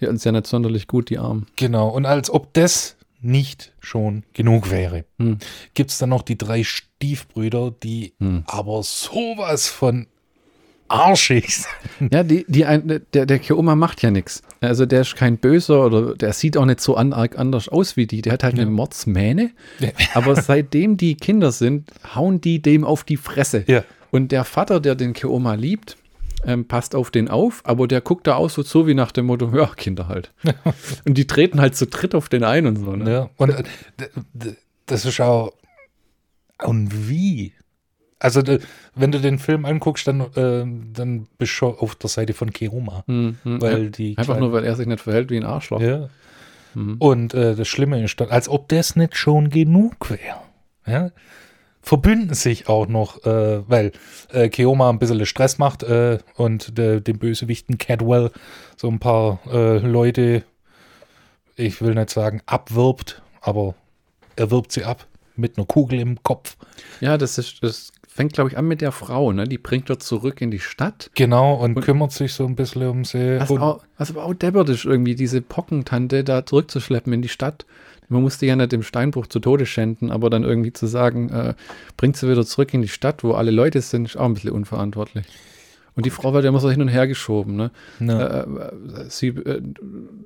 Die 0.01 0.07
hatten 0.07 0.17
es 0.17 0.25
ja 0.25 0.33
nicht 0.33 0.47
sonderlich 0.47 0.87
gut, 0.89 1.09
die 1.11 1.19
Armen. 1.19 1.47
Genau, 1.57 1.89
und 1.89 2.05
als 2.05 2.29
ob 2.29 2.53
das 2.55 2.97
nicht 3.21 3.73
schon 3.81 4.25
genug 4.35 4.71
wäre, 4.71 5.05
Hm. 5.19 5.39
gibt 5.73 5.91
es 5.91 5.99
dann 5.99 6.11
noch 6.11 6.23
die 6.23 6.37
drei 6.37 6.63
Stiefbrüder, 6.65 7.71
die 7.83 8.13
Hm. 8.21 8.45
aber 8.47 8.83
sowas 8.83 9.69
von 9.69 10.07
arschig. 10.89 11.65
Ja, 12.13 12.25
die, 12.25 12.45
die 12.49 12.65
ein, 12.65 13.03
der, 13.15 13.25
der 13.25 13.39
Keoma 13.39 13.77
macht 13.77 14.03
ja 14.03 14.11
nichts. 14.11 14.43
Also 14.61 14.85
der 14.85 15.03
ist 15.03 15.15
kein 15.15 15.39
Böser 15.39 15.87
oder 15.87 16.15
der 16.15 16.33
sieht 16.33 16.57
auch 16.57 16.65
nicht 16.65 16.81
so 16.81 16.97
an, 16.97 17.13
arg 17.13 17.39
anders 17.39 17.69
aus 17.69 17.97
wie 17.97 18.07
die. 18.07 18.21
Der 18.21 18.33
hat 18.33 18.43
halt 18.43 18.55
eine 18.59 18.67
Mordsmähne. 18.67 19.53
Ja. 19.79 19.91
Aber 20.15 20.35
seitdem 20.43 20.97
die 20.97 21.15
Kinder 21.15 21.53
sind, 21.53 21.91
hauen 22.15 22.41
die 22.41 22.61
dem 22.61 22.85
auf 22.85 23.05
die 23.05 23.17
Fresse. 23.17 23.65
Ja. 23.69 23.85
Und 24.11 24.33
der 24.33 24.45
Vater, 24.45 24.81
der 24.81 24.97
den 24.97 25.13
Keoma 25.13 25.55
liebt, 25.55 25.97
ähm, 26.47 26.67
passt 26.67 26.95
auf 26.95 27.11
den 27.11 27.29
auf, 27.29 27.63
aber 27.65 27.89
der 27.89 28.01
guckt 28.01 28.27
da 28.27 28.35
auch 28.35 28.51
so 28.51 28.63
zu 28.63 28.87
wie 28.87 28.95
nach 28.95 29.13
dem 29.13 29.27
Motto, 29.27 29.51
ja, 29.57 29.67
Kinder 29.67 30.09
halt. 30.09 30.33
und 31.05 31.17
die 31.17 31.27
treten 31.27 31.61
halt 31.61 31.77
zu 31.77 31.87
dritt 31.87 32.15
auf 32.15 32.29
den 32.29 32.45
ein 32.45 32.67
und 32.67 32.77
so. 32.77 32.97
Ne? 32.97 33.11
Ja, 33.11 33.31
und 33.37 33.51
äh, 33.51 33.65
das 34.87 35.05
ist 35.05 35.21
auch. 35.21 35.53
Und 36.63 37.09
wie? 37.09 37.53
Also, 38.25 38.43
wenn 38.95 39.13
du 39.13 39.21
den 39.21 39.39
Film 39.39 39.67
anguckst, 39.67 40.09
dann, 40.09 40.23
äh, 40.23 40.65
dann 40.95 41.27
bist 41.37 41.53
du 41.53 41.57
schon 41.57 41.75
auf 41.77 41.95
der 41.95 42.09
Seite 42.09 42.33
von 42.33 42.55
Keoma. 42.55 43.05
Hm, 43.07 43.37
hm, 43.43 43.61
Weil 43.61 43.85
ja. 43.85 43.91
die. 43.91 44.17
Einfach 44.17 44.39
nur, 44.39 44.51
weil 44.51 44.65
er 44.65 44.77
sich 44.77 44.87
nicht 44.87 45.03
verhält 45.03 45.29
wie 45.29 45.37
ein 45.37 45.45
Arschloch. 45.45 45.83
Ja. 45.83 46.09
Mhm. 46.73 46.97
Und 47.01 47.35
äh, 47.35 47.55
das 47.55 47.69
Schlimme 47.69 48.03
ist 48.03 48.19
dann, 48.19 48.31
als 48.31 48.49
ob 48.49 48.71
das 48.71 48.97
nicht 48.97 49.15
schon 49.19 49.51
genug 49.51 50.09
wäre. 50.09 50.41
Ja? 50.87 51.11
Verbünden 51.83 52.33
sich 52.33 52.67
auch 52.67 52.89
noch, 52.89 53.27
äh, 53.27 53.69
weil 53.69 53.93
äh, 54.33 54.49
Keoma 54.49 54.89
ein 54.89 54.99
bisschen 54.99 55.27
Stress 55.27 55.59
macht 55.59 55.83
äh, 55.83 56.17
und 56.37 56.79
der, 56.79 57.01
dem 57.01 57.19
Bösewichten 57.19 57.77
Cadwell 57.77 58.31
so 58.79 58.89
ein 58.89 59.01
paar 59.01 59.41
äh, 59.53 59.81
Leute, 59.81 60.45
ich 61.57 61.83
will 61.83 61.95
nicht 61.95 62.09
sagen 62.09 62.41
abwirbt, 62.47 63.21
aber 63.43 63.75
er 64.37 64.51
wirbt 64.51 64.73
sie 64.73 64.85
ab 64.85 65.07
mit 65.37 65.59
einer 65.59 65.67
Kugel 65.67 66.01
im 66.01 66.23
Kopf. 66.23 66.57
Ja, 67.01 67.19
das, 67.19 67.37
ist, 67.37 67.63
das 67.63 67.93
fängt, 68.15 68.33
glaube 68.33 68.49
ich, 68.51 68.57
an 68.57 68.67
mit 68.69 68.81
der 68.81 68.93
Frau. 68.93 69.33
Ne? 69.33 69.45
Die 69.45 69.59
bringt 69.59 69.91
er 69.91 69.99
zurück 69.99 70.41
in 70.41 70.53
die 70.53 70.61
Stadt. 70.61 71.11
Genau, 71.17 71.55
und, 71.55 71.77
Und- 71.77 71.83
kümmert 71.83 72.13
sich 72.13 72.33
so 72.33 72.47
ein 72.47 72.55
bisschen 72.55 72.87
um 72.89 73.05
sie. 73.05 73.41
Was, 73.41 73.51
auch, 73.51 73.83
was 73.99 74.11
aber 74.11 74.25
auch 74.25 74.35
deppert 74.35 74.69
ist, 74.69 74.85
irgendwie 74.85 75.17
diese 75.17 75.41
Pockentante 75.43 76.23
da 76.23 76.47
zurückzuschleppen 76.47 77.13
in 77.13 77.23
die 77.23 77.29
Stadt. 77.29 77.67
Man 78.09 78.23
musste 78.23 78.47
ja 78.47 78.55
nicht 78.55 78.71
dem 78.71 78.83
Steinbruch 78.85 79.27
zu 79.27 79.41
Tode 79.41 79.67
schänden, 79.67 80.13
aber 80.13 80.31
dann 80.31 80.45
irgendwie 80.45 80.73
zu 80.73 80.87
sagen, 80.87 81.31
äh, 81.31 81.55
bringt 81.97 82.17
sie 82.17 82.29
wieder 82.31 82.45
zurück 82.47 82.73
in 82.73 82.83
die 82.83 82.89
Stadt, 82.89 83.25
wo 83.25 83.33
alle 83.33 83.51
Leute 83.51 83.81
sind, 83.81 84.05
ist 84.07 84.17
auch 84.17 84.27
ein 84.27 84.35
bisschen 84.35 84.51
unverantwortlich. 84.53 85.25
Und 85.97 86.07
die 86.07 86.11
Frau 86.11 86.33
wird 86.33 86.45
ja 86.45 86.51
immer 86.51 86.61
so 86.61 86.71
hin 86.71 86.83
und 86.83 86.89
her 86.89 87.09
geschoben. 87.09 87.57
Ne? 87.57 87.71
na, 87.99 88.21
Äh, 88.21 88.41
äh, 88.43 89.05
sie, 89.09 89.29
äh, 89.29 89.61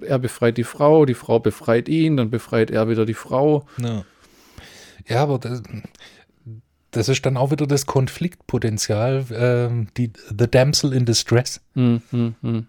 er 0.02 0.18
befreit 0.18 0.58
die 0.58 0.64
Frau, 0.64 1.06
die 1.06 1.14
Frau 1.14 1.38
befreit 1.38 1.88
ihn, 1.88 2.16
dann 2.18 2.28
befreit 2.30 2.70
er 2.70 2.88
wieder 2.90 3.06
die 3.06 3.14
Frau. 3.14 3.64
Ja. 3.78 4.04
Ja, 5.06 5.22
aber 5.22 5.38
das, 5.38 5.62
das 6.90 7.08
ist 7.08 7.24
dann 7.26 7.36
auch 7.36 7.50
wieder 7.50 7.66
das 7.66 7.86
Konfliktpotenzial, 7.86 9.26
ähm, 9.32 9.88
die 9.96 10.12
The 10.28 10.50
Damsel 10.50 10.92
in 10.92 11.04
Distress. 11.04 11.60
Hm, 11.74 12.02
hm, 12.10 12.34
hm. 12.40 12.66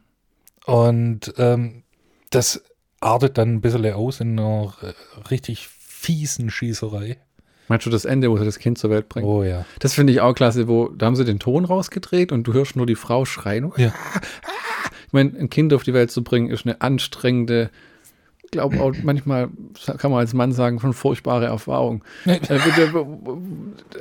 Und 0.65 1.33
ähm, 1.37 1.83
das 2.29 2.63
artet 2.99 3.37
dann 3.37 3.55
ein 3.55 3.61
bisschen 3.61 3.85
aus 3.93 4.19
in 4.19 4.39
einer 4.39 4.73
äh, 4.81 4.93
richtig 5.29 5.67
fiesen 5.67 6.49
Schießerei. 6.49 7.17
Meinst 7.69 7.85
du 7.85 7.89
das 7.91 8.05
Ende, 8.05 8.31
wo 8.31 8.37
sie 8.37 8.45
das 8.45 8.57
Kind 8.57 8.77
zur 8.77 8.89
Welt 8.89 9.09
bringt? 9.09 9.27
Oh 9.27 9.43
ja. 9.43 9.65
Das 9.79 9.93
finde 9.93 10.11
ich 10.11 10.21
auch 10.21 10.33
klasse, 10.33 10.67
wo 10.67 10.87
da 10.89 11.05
haben 11.05 11.15
sie 11.15 11.23
den 11.23 11.39
Ton 11.39 11.65
rausgedreht 11.65 12.31
und 12.31 12.43
du 12.43 12.53
hörst 12.53 12.75
nur 12.75 12.87
die 12.87 12.95
Frau 12.95 13.25
schreien. 13.25 13.71
Ja. 13.77 13.93
Ich 15.07 15.13
meine, 15.13 15.35
ein 15.39 15.49
Kind 15.49 15.73
auf 15.73 15.81
die 15.81 15.95
Welt 15.95 16.11
zu 16.11 16.23
bringen, 16.23 16.51
ist 16.51 16.67
eine 16.67 16.81
anstrengende, 16.81 17.71
glaube 18.51 18.79
auch 18.81 18.93
manchmal 19.03 19.49
kann 19.97 20.11
man 20.11 20.19
als 20.21 20.33
Mann 20.33 20.51
sagen, 20.51 20.79
schon 20.79 20.93
furchtbare 20.93 21.45
Erfahrung. 21.45 22.03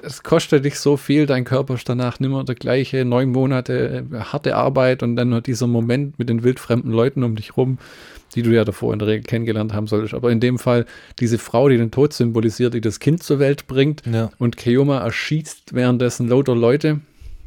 Es 0.03 0.23
kostet 0.23 0.65
dich 0.65 0.79
so 0.79 0.97
viel, 0.97 1.27
dein 1.27 1.45
Körper 1.45 1.75
ist 1.75 1.89
danach 1.89 2.21
nimmer 2.21 2.45
der 2.45 2.55
gleiche, 2.55 3.05
neun 3.05 3.31
Monate 3.31 4.05
äh, 4.13 4.17
harte 4.21 4.57
Arbeit 4.57 5.03
und 5.03 5.17
dann 5.17 5.31
nur 5.31 5.41
dieser 5.41 5.67
Moment 5.67 6.19
mit 6.19 6.29
den 6.29 6.43
wildfremden 6.43 6.93
Leuten 6.93 7.23
um 7.23 7.37
dich 7.37 7.57
rum, 7.57 7.79
die 8.35 8.43
du 8.43 8.51
ja 8.51 8.65
davor 8.65 8.93
in 8.93 8.99
der 8.99 9.09
Regel 9.09 9.25
kennengelernt 9.25 9.73
haben 9.73 9.87
solltest. 9.87 10.15
Aber 10.15 10.31
in 10.31 10.41
dem 10.41 10.59
Fall 10.59 10.87
diese 11.19 11.39
Frau, 11.39 11.69
die 11.69 11.77
den 11.77 11.91
Tod 11.91 12.13
symbolisiert, 12.13 12.75
die 12.75 12.81
das 12.81 13.01
Kind 13.01 13.23
zur 13.23 13.39
Welt 13.39 13.67
bringt 13.67 14.03
Ja. 14.07 14.31
und 14.39 14.57
Keoma 14.57 14.99
erschießt 14.99 15.75
währenddessen 15.75 16.29
lauter 16.29 16.55
Leute. 16.55 17.01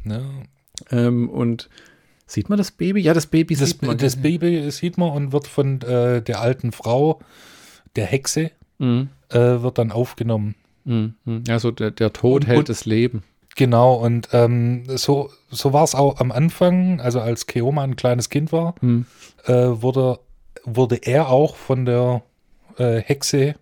ja. 0.04 0.20
Ähm, 0.90 1.28
und 1.28 1.68
sieht 2.26 2.48
man 2.48 2.58
das 2.58 2.70
Baby? 2.70 3.00
Ja, 3.00 3.14
das 3.14 3.26
Baby 3.26 3.54
Das, 3.56 3.70
sieht 3.70 3.82
man. 3.82 3.98
das 3.98 4.16
Baby 4.16 4.70
sieht 4.70 4.98
man 4.98 5.10
und 5.10 5.32
wird 5.32 5.46
von 5.46 5.80
äh, 5.82 6.22
der 6.22 6.40
alten 6.40 6.72
Frau, 6.72 7.20
der 7.96 8.06
Hexe, 8.06 8.50
Mhm. 8.78 9.08
äh, 9.30 9.38
wird 9.38 9.78
dann 9.78 9.92
aufgenommen. 9.92 10.54
Mhm. 10.84 11.14
Also 11.48 11.70
der, 11.70 11.90
der 11.90 12.12
Tod 12.12 12.42
Und- 12.42 12.48
hält 12.48 12.58
und- 12.60 12.68
das 12.68 12.84
Leben. 12.86 13.22
Genau, 13.54 13.94
und 13.96 14.30
ähm, 14.32 14.84
so, 14.88 15.30
so 15.50 15.74
war 15.74 15.84
es 15.84 15.94
auch 15.94 16.18
am 16.20 16.32
Anfang, 16.32 17.00
also 17.02 17.20
als 17.20 17.46
Keoma 17.46 17.84
ein 17.84 17.96
kleines 17.96 18.30
Kind 18.30 18.50
war, 18.50 18.74
Mhm. 18.80 19.04
äh, 19.44 19.52
wurde, 19.52 20.20
wurde 20.64 20.96
er 21.02 21.28
auch 21.28 21.54
von 21.56 21.84
der 21.84 22.22
äh, 22.78 23.02
Hexe 23.02 23.54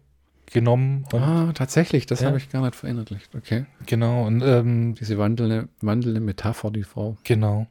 genommen. 0.47 1.05
Und, 1.13 1.21
Ah, 1.21 1.51
tatsächlich, 1.53 2.07
das 2.07 2.21
Ja. 2.21 2.29
habe 2.29 2.39
ich 2.39 2.49
gar 2.51 2.63
nicht 2.63 2.77
verinnerlicht. 2.77 3.35
Okay. 3.37 3.67
Genau, 3.87 4.25
und 4.27 4.43
ähm, 4.43 4.95
Diese 4.95 5.19
wandelnde, 5.19 5.69
wandelnde 5.81 6.21
Metapher, 6.21 6.71
die 6.71 6.85
Frau. 6.85 7.17
genau. 7.25 7.67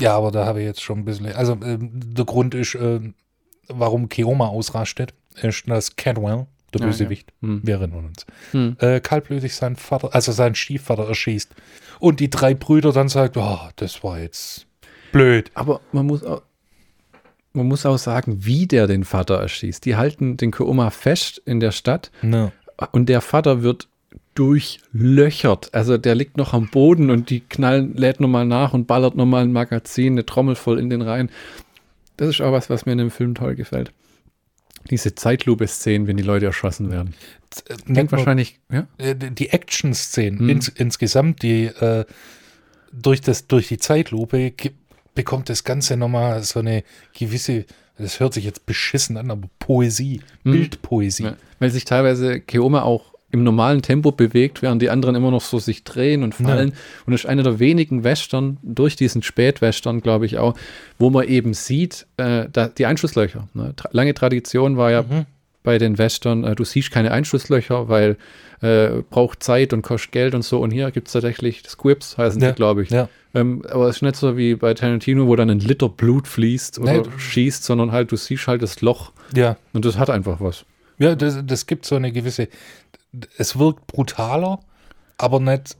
Ja, 0.00 0.16
aber 0.16 0.30
da 0.30 0.46
habe 0.46 0.60
ich 0.60 0.66
jetzt 0.66 0.82
schon 0.82 1.00
ein 1.00 1.04
bisschen. 1.04 1.26
Also 1.32 1.52
ähm, 1.62 1.90
der 1.92 2.24
Grund 2.24 2.54
ist, 2.54 2.74
ähm, 2.74 3.14
warum 3.68 4.08
Keoma 4.08 4.46
ausrastet, 4.48 5.14
ist, 5.42 5.68
dass 5.68 5.96
Cadwell, 5.96 6.46
der 6.74 6.80
Ja, 6.80 6.86
Bösewicht, 6.86 7.32
ja. 7.42 7.48
Hm. 7.48 7.60
wir 7.64 7.74
erinnern 7.74 8.06
uns, 8.06 8.26
Hm. 8.52 8.76
äh, 8.80 9.00
kaltblütig 9.00 9.54
seinen 9.54 9.76
Vater, 9.76 10.14
also 10.14 10.32
seinen 10.32 10.54
Stiefvater 10.54 11.06
erschießt. 11.08 11.54
Und 11.98 12.20
die 12.20 12.30
drei 12.30 12.54
Brüder 12.54 12.92
dann 12.92 13.08
sagt, 13.08 13.36
oh, 13.36 13.58
das 13.76 14.02
war 14.02 14.18
jetzt 14.18 14.66
blöd. 15.12 15.50
Aber 15.54 15.80
man 15.92 16.06
muss 16.06 16.24
auch, 16.24 16.42
man 17.52 17.66
muss 17.66 17.84
auch 17.84 17.98
sagen, 17.98 18.44
wie 18.44 18.66
der 18.66 18.86
den 18.86 19.04
Vater 19.04 19.36
erschießt. 19.40 19.84
Die 19.84 19.96
halten 19.96 20.36
den 20.36 20.50
Keoma 20.52 20.90
fest 20.90 21.42
in 21.44 21.58
der 21.60 21.72
Stadt 21.72 22.10
Ne. 22.22 22.52
und 22.92 23.08
der 23.08 23.20
Vater 23.20 23.62
wird 23.62 23.88
durchlöchert. 24.34 25.74
Also 25.74 25.98
der 25.98 26.14
liegt 26.14 26.36
noch 26.36 26.52
am 26.52 26.68
Boden 26.68 27.10
und 27.10 27.30
die 27.30 27.40
knallen, 27.40 27.96
lädt 27.96 28.20
nochmal 28.20 28.46
nach 28.46 28.72
und 28.72 28.86
ballert 28.86 29.16
nochmal 29.16 29.42
ein 29.44 29.52
Magazin, 29.52 30.14
eine 30.14 30.26
Trommel 30.26 30.54
voll 30.54 30.78
in 30.78 30.90
den 30.90 31.02
Reihen. 31.02 31.30
Das 32.16 32.28
ist 32.28 32.40
auch 32.40 32.52
was, 32.52 32.70
was 32.70 32.86
mir 32.86 32.92
in 32.92 32.98
dem 32.98 33.10
Film 33.10 33.34
toll 33.34 33.54
gefällt. 33.54 33.92
Diese 34.90 35.14
Zeitlupe-Szenen, 35.14 36.06
wenn 36.06 36.16
die 36.16 36.22
Leute 36.22 36.46
erschossen 36.46 36.90
werden. 36.90 37.14
Äh, 37.68 37.92
Denkt 37.92 38.12
wahrscheinlich, 38.12 38.58
ja? 38.72 38.86
äh, 38.98 39.14
die 39.14 39.50
Action-Szenen 39.50 40.38
Hm. 40.40 40.48
ins, 40.48 40.68
insgesamt, 40.68 41.42
die 41.42 41.64
äh, 41.66 42.04
durch, 42.92 43.20
das, 43.20 43.46
durch 43.46 43.68
die 43.68 43.78
Zeitlupe 43.78 44.52
bekommt 45.14 45.48
das 45.48 45.64
Ganze 45.64 45.96
nochmal 45.96 46.42
so 46.42 46.60
eine 46.60 46.82
gewisse, 47.18 47.66
das 47.98 48.20
hört 48.20 48.32
sich 48.34 48.44
jetzt 48.44 48.64
beschissen 48.66 49.16
an, 49.16 49.30
aber 49.30 49.48
Poesie, 49.58 50.20
Hm. 50.44 50.52
Bildpoesie. 50.52 51.24
ja. 51.24 51.36
Weil 51.58 51.70
sich 51.70 51.84
teilweise 51.84 52.40
Keoma 52.40 52.82
auch 52.82 53.09
im 53.32 53.44
normalen 53.44 53.82
Tempo 53.82 54.12
bewegt, 54.12 54.62
während 54.62 54.82
die 54.82 54.90
anderen 54.90 55.14
immer 55.14 55.30
noch 55.30 55.40
so 55.42 55.58
sich 55.58 55.84
drehen 55.84 56.22
und 56.22 56.34
fallen. 56.34 56.72
Und 57.06 57.12
das 57.12 57.22
ist 57.22 57.26
einer 57.26 57.42
der 57.42 57.58
wenigen 57.58 58.02
Western, 58.04 58.58
durch 58.62 58.96
diesen 58.96 59.22
Spätwestern, 59.22 60.00
glaube 60.00 60.26
ich 60.26 60.38
auch, 60.38 60.54
wo 60.98 61.10
man 61.10 61.26
eben 61.28 61.54
sieht, 61.54 62.06
äh, 62.16 62.46
da, 62.52 62.68
die 62.68 62.86
Einschusslöcher. 62.86 63.48
Ne? 63.54 63.72
Tra 63.76 63.88
lange 63.92 64.14
Tradition 64.14 64.76
war 64.76 64.90
ja 64.90 65.02
Mhm. 65.02 65.26
bei 65.62 65.78
den 65.78 65.98
Western, 65.98 66.44
äh, 66.44 66.54
du 66.54 66.64
siehst 66.64 66.90
keine 66.90 67.12
Einschusslöcher, 67.12 67.88
weil 67.88 68.16
äh, 68.62 69.02
braucht 69.08 69.42
Zeit 69.42 69.72
und 69.72 69.80
kostet 69.82 70.12
Geld 70.12 70.34
und 70.34 70.42
so. 70.42 70.60
Und 70.60 70.70
hier 70.70 70.90
gibt 70.90 71.06
es 71.06 71.12
tatsächlich 71.14 71.62
Squibs, 71.66 72.18
heißen 72.18 72.42
Ja, 72.42 72.48
sie, 72.48 72.54
glaube 72.54 72.82
ich. 72.82 72.90
Ja, 72.90 73.08
Ähm, 73.32 73.62
aber 73.70 73.88
es 73.88 73.96
ist 73.96 74.02
nicht 74.02 74.16
so 74.16 74.36
wie 74.36 74.54
bei 74.54 74.74
Tarantino, 74.74 75.28
wo 75.28 75.36
dann 75.36 75.48
ein 75.48 75.60
Liter 75.60 75.88
Blut 75.88 76.28
fließt 76.28 76.78
oder 76.78 76.92
Nee, 76.92 77.02
schießt, 77.16 77.64
sondern 77.64 77.90
halt, 77.92 78.12
du 78.12 78.16
siehst 78.16 78.46
halt 78.48 78.60
das 78.60 78.82
Loch 78.82 79.12
ja. 79.34 79.56
und 79.72 79.84
das 79.86 79.96
hat 79.96 80.10
einfach 80.10 80.40
was. 80.40 80.64
Ja, 80.98 81.14
das, 81.14 81.38
das 81.46 81.64
gibt 81.66 81.86
so 81.86 81.94
eine 81.96 82.12
gewisse, 82.12 82.48
es 83.38 83.58
wirkt 83.58 83.86
brutaler, 83.86 84.60
aber 85.18 85.40
nicht 85.40 85.76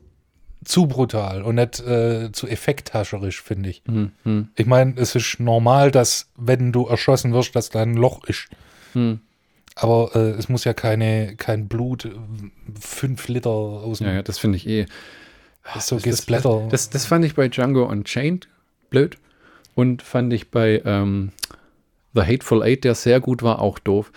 zu 0.65 0.87
brutal 0.87 1.43
und 1.43 1.55
nicht 1.55 1.81
äh, 1.81 2.31
zu 2.33 2.47
effekthascherisch, 2.47 3.41
finde 3.43 3.71
ich. 3.71 3.83
Hm, 3.87 4.13
hm, 4.25 4.49
Ich 4.57 4.67
meine, 4.67 4.95
es 5.01 5.15
ist 5.15 5.41
normal, 5.41 5.91
dass, 5.91 6.29
wenn 6.37 6.71
du 6.73 6.87
erschossen 6.87 7.33
wirst, 7.33 7.57
dass 7.57 7.71
da 7.71 7.81
ein 7.83 7.95
Loch 7.95 8.25
ist. 8.25 8.49
hm. 8.93 9.21
Aber 9.77 10.11
äh, 10.15 10.31
es 10.33 10.49
muss 10.51 10.65
ja 10.65 10.75
keine, 10.75 11.37
kein 11.37 11.67
Blut, 11.69 12.11
fünf 12.79 13.29
Liter 13.29 13.49
aus 13.51 13.99
dem 13.99 14.09
Ja, 14.09 14.13
ja, 14.15 14.23
das 14.23 14.39
finde 14.39 14.57
ich 14.59 14.67
eh. 14.67 14.85
so 15.79 15.95
Das, 15.95 16.03
Gesplatter. 16.03 16.67
das, 16.69 16.91
das 16.91 17.07
fand 17.07 17.25
ich 17.25 17.35
bei 17.35 17.49
Django 17.49 17.85
Unchained 17.85 18.49
blöd 18.91 19.17
und 19.75 20.03
fand 20.03 20.33
ich 20.35 20.51
bei 20.51 20.83
ähm, 20.85 21.33
The 22.13 22.23
Hateful 22.23 22.63
Eight, 22.63 22.85
der 22.85 22.95
sehr 22.95 23.21
gut 23.21 23.43
war, 23.43 23.61
auch 23.61 23.79
doof. 23.79 24.13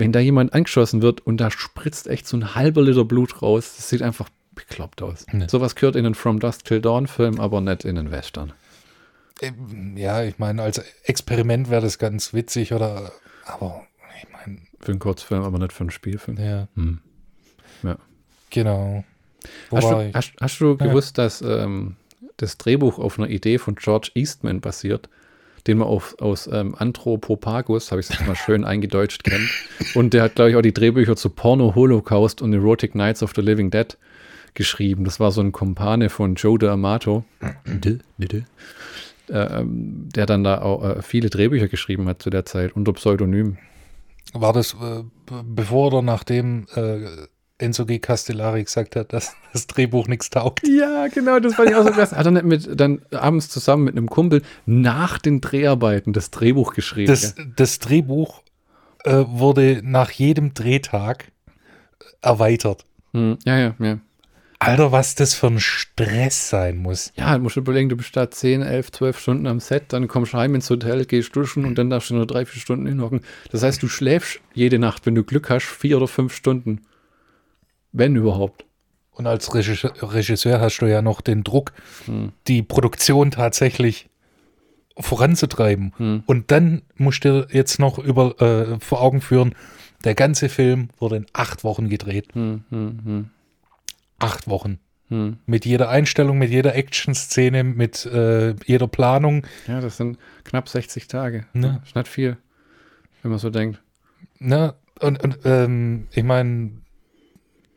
Wenn 0.00 0.12
da 0.12 0.18
jemand 0.20 0.52
angeschossen 0.54 1.02
wird 1.02 1.20
und 1.26 1.36
da 1.38 1.50
spritzt 1.50 2.06
echt 2.08 2.26
so 2.26 2.36
ein 2.36 2.54
halber 2.54 2.82
Liter 2.82 3.04
Blut 3.04 3.42
raus, 3.42 3.74
das 3.76 3.88
sieht 3.88 4.02
einfach 4.02 4.28
bekloppt 4.54 5.02
aus. 5.02 5.26
Nee. 5.32 5.46
Sowas 5.48 5.74
gehört 5.74 5.96
in 5.96 6.04
einen 6.06 6.14
From 6.14 6.40
Dusk 6.40 6.64
Till 6.64 6.80
Dawn 6.80 7.06
Film, 7.06 7.38
aber 7.38 7.60
nicht 7.60 7.84
in 7.84 7.96
einen 7.98 8.10
Western. 8.10 8.52
Ähm, 9.40 9.96
ja, 9.96 10.22
ich 10.24 10.38
meine, 10.38 10.62
als 10.62 10.78
Experiment 11.04 11.70
wäre 11.70 11.82
das 11.82 11.98
ganz 11.98 12.34
witzig, 12.34 12.72
oder? 12.72 13.12
Aber 13.46 13.82
ich 14.18 14.26
meine, 14.32 14.58
Für 14.80 14.92
einen 14.92 14.98
Kurzfilm, 14.98 15.42
aber 15.42 15.58
nicht 15.58 15.72
für 15.72 15.80
einen 15.82 15.90
Spielfilm. 15.90 16.38
ja, 16.38 16.68
Hm. 16.74 16.98
genau. 18.50 19.04
Wo 19.70 19.76
Hast 19.78 19.90
du, 19.90 20.10
hast, 20.12 20.32
hast 20.40 20.60
du 20.60 20.76
gewusst, 20.76 21.16
dass 21.16 21.40
ähm, 21.40 21.96
das 22.36 22.58
Drehbuch 22.58 22.98
auf 22.98 23.18
einer 23.18 23.28
Idee 23.30 23.58
von 23.58 23.74
George 23.76 24.10
Eastman 24.14 24.60
basiert, 24.60 25.08
den 25.66 25.78
man 25.78 25.88
auf, 25.88 26.16
aus 26.20 26.48
ähm, 26.52 26.74
Anthropopagus, 26.76 27.90
habe 27.90 28.00
ich 28.00 28.08
es 28.08 28.18
jetzt 28.18 28.26
mal 28.26 28.34
schön 28.34 28.64
eingedeutscht, 28.64 29.24
kennt. 29.24 29.48
Und 29.94 30.14
der 30.14 30.24
hat, 30.24 30.34
glaube 30.34 30.50
ich, 30.50 30.56
auch 30.56 30.62
die 30.62 30.74
Drehbücher 30.74 31.16
zu 31.16 31.30
Porno, 31.30 31.74
Holocaust 31.74 32.42
und 32.42 32.52
Erotic 32.52 32.94
Nights 32.94 33.22
of 33.22 33.32
the 33.34 33.40
Living 33.40 33.70
Dead 33.70 33.96
geschrieben. 34.54 35.04
Das 35.04 35.20
war 35.20 35.32
so 35.32 35.40
ein 35.40 35.52
Kumpane 35.52 36.10
von 36.10 36.34
Joe 36.34 36.58
D'Amato, 36.58 37.24
äh, 39.28 39.62
der 39.64 40.26
dann 40.26 40.44
da 40.44 40.60
auch 40.60 40.84
äh, 40.84 41.02
viele 41.02 41.30
Drehbücher 41.30 41.68
geschrieben 41.68 42.08
hat 42.08 42.22
zu 42.22 42.30
der 42.30 42.44
Zeit 42.44 42.74
unter 42.74 42.92
Pseudonym. 42.92 43.58
War 44.32 44.52
das 44.52 44.74
äh, 44.74 45.02
bevor 45.44 45.88
oder 45.88 46.02
nachdem 46.02 46.66
äh, 46.74 47.06
Enzo 47.60 47.86
G. 47.86 47.98
Castellari 47.98 48.64
gesagt 48.64 48.96
hat, 48.96 49.12
dass 49.12 49.34
das 49.52 49.66
Drehbuch 49.66 50.08
nichts 50.08 50.30
taugt? 50.30 50.66
Ja, 50.66 51.08
genau, 51.08 51.38
das 51.38 51.54
fand 51.54 51.70
ich 51.70 51.76
auch 51.76 51.84
so 51.84 51.92
krass. 51.92 52.12
Hat 52.12 52.26
er 52.26 52.32
nicht 52.32 52.44
mit, 52.44 52.80
dann 52.80 53.02
abends 53.12 53.48
zusammen 53.48 53.84
mit 53.84 53.96
einem 53.96 54.08
Kumpel 54.08 54.42
nach 54.66 55.18
den 55.18 55.40
Dreharbeiten 55.40 56.12
das 56.12 56.30
Drehbuch 56.30 56.74
geschrieben. 56.74 57.08
Das, 57.08 57.34
ja. 57.36 57.44
das 57.56 57.78
Drehbuch 57.78 58.42
äh, 59.04 59.24
wurde 59.26 59.80
nach 59.82 60.10
jedem 60.10 60.54
Drehtag 60.54 61.32
erweitert. 62.22 62.84
Hm, 63.12 63.38
ja, 63.44 63.58
ja, 63.58 63.74
ja. 63.78 63.98
Alter, 64.62 64.92
was 64.92 65.14
das 65.14 65.32
für 65.32 65.46
ein 65.46 65.58
Stress 65.58 66.50
sein 66.50 66.76
muss. 66.76 67.14
Ja, 67.16 67.34
du 67.34 67.42
musst 67.42 67.56
überlegen, 67.56 67.88
du 67.88 67.96
bist 67.96 68.14
da 68.14 68.30
10, 68.30 68.60
11, 68.60 68.92
12 68.92 69.18
Stunden 69.18 69.46
am 69.46 69.58
Set, 69.58 69.84
dann 69.88 70.06
kommst 70.06 70.34
du 70.34 70.36
heim 70.36 70.54
ins 70.54 70.68
Hotel, 70.68 71.06
gehst 71.06 71.34
duschen 71.34 71.64
und 71.64 71.76
dann 71.76 71.88
darfst 71.88 72.10
du 72.10 72.14
nur 72.14 72.26
drei, 72.26 72.44
vier 72.44 72.60
Stunden 72.60 72.86
hinhocken. 72.86 73.22
Das 73.50 73.62
heißt, 73.62 73.82
du 73.82 73.88
schläfst 73.88 74.40
jede 74.52 74.78
Nacht, 74.78 75.06
wenn 75.06 75.14
du 75.14 75.24
Glück 75.24 75.48
hast, 75.48 75.64
vier 75.64 75.96
oder 75.96 76.08
fünf 76.08 76.34
Stunden. 76.34 76.82
Wenn 77.92 78.16
überhaupt. 78.16 78.64
Und 79.12 79.26
als 79.26 79.52
Regisseur, 79.54 80.60
hast 80.60 80.78
du 80.78 80.86
ja 80.86 81.02
noch 81.02 81.20
den 81.20 81.44
Druck, 81.44 81.72
die 82.46 82.62
Produktion 82.62 83.30
tatsächlich 83.30 84.08
voranzutreiben. 84.98 85.92
Hm. 85.96 86.22
Und 86.26 86.50
dann 86.50 86.82
musst 86.96 87.24
du 87.24 87.46
dir 87.46 87.48
jetzt 87.54 87.78
noch 87.78 87.98
über, 87.98 88.40
äh, 88.40 88.80
vor 88.80 89.00
Augen 89.00 89.20
führen, 89.20 89.54
der 90.04 90.14
ganze 90.14 90.48
Film 90.48 90.88
wurde 90.98 91.16
in 91.16 91.26
acht 91.32 91.64
Wochen 91.64 91.88
gedreht. 91.88 92.28
Hm, 92.34 92.64
hm, 92.70 93.00
hm, 93.04 93.30
Acht 94.18 94.48
Wochen. 94.48 94.78
hm. 95.08 95.38
Mit 95.46 95.66
jeder 95.66 95.88
Einstellung, 95.90 96.38
mit 96.38 96.50
jeder 96.50 96.74
Action-Szene, 96.74 97.64
mit 97.64 98.06
äh, 98.06 98.54
jeder 98.64 98.88
Planung. 98.88 99.46
Ja, 99.66 99.80
das 99.80 99.96
sind 99.98 100.18
knapp 100.44 100.68
60 100.68 101.08
Tage. 101.08 101.46
Ja. 101.54 101.80
Ist 101.84 101.94
nicht 101.96 102.08
viel, 102.08 102.36
wenn 103.22 103.30
man 103.30 103.38
so 103.40 103.50
denkt. 103.50 103.80
Ne? 104.38 104.74
Und, 105.00 105.22
und 105.22 105.38
ähm, 105.44 106.06
ich 106.12 106.24
meine, 106.24 106.70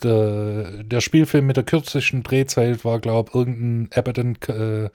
der, 0.03 0.83
der 0.83 1.01
Spielfilm 1.01 1.45
mit 1.47 1.57
der 1.57 1.63
kürzesten 1.63 2.23
Drehzeit 2.23 2.83
war, 2.85 2.99
glaube 2.99 3.29
ich, 3.29 3.35
irgendein 3.35 3.89
Abbott 3.97 4.17
äh, 4.49 4.89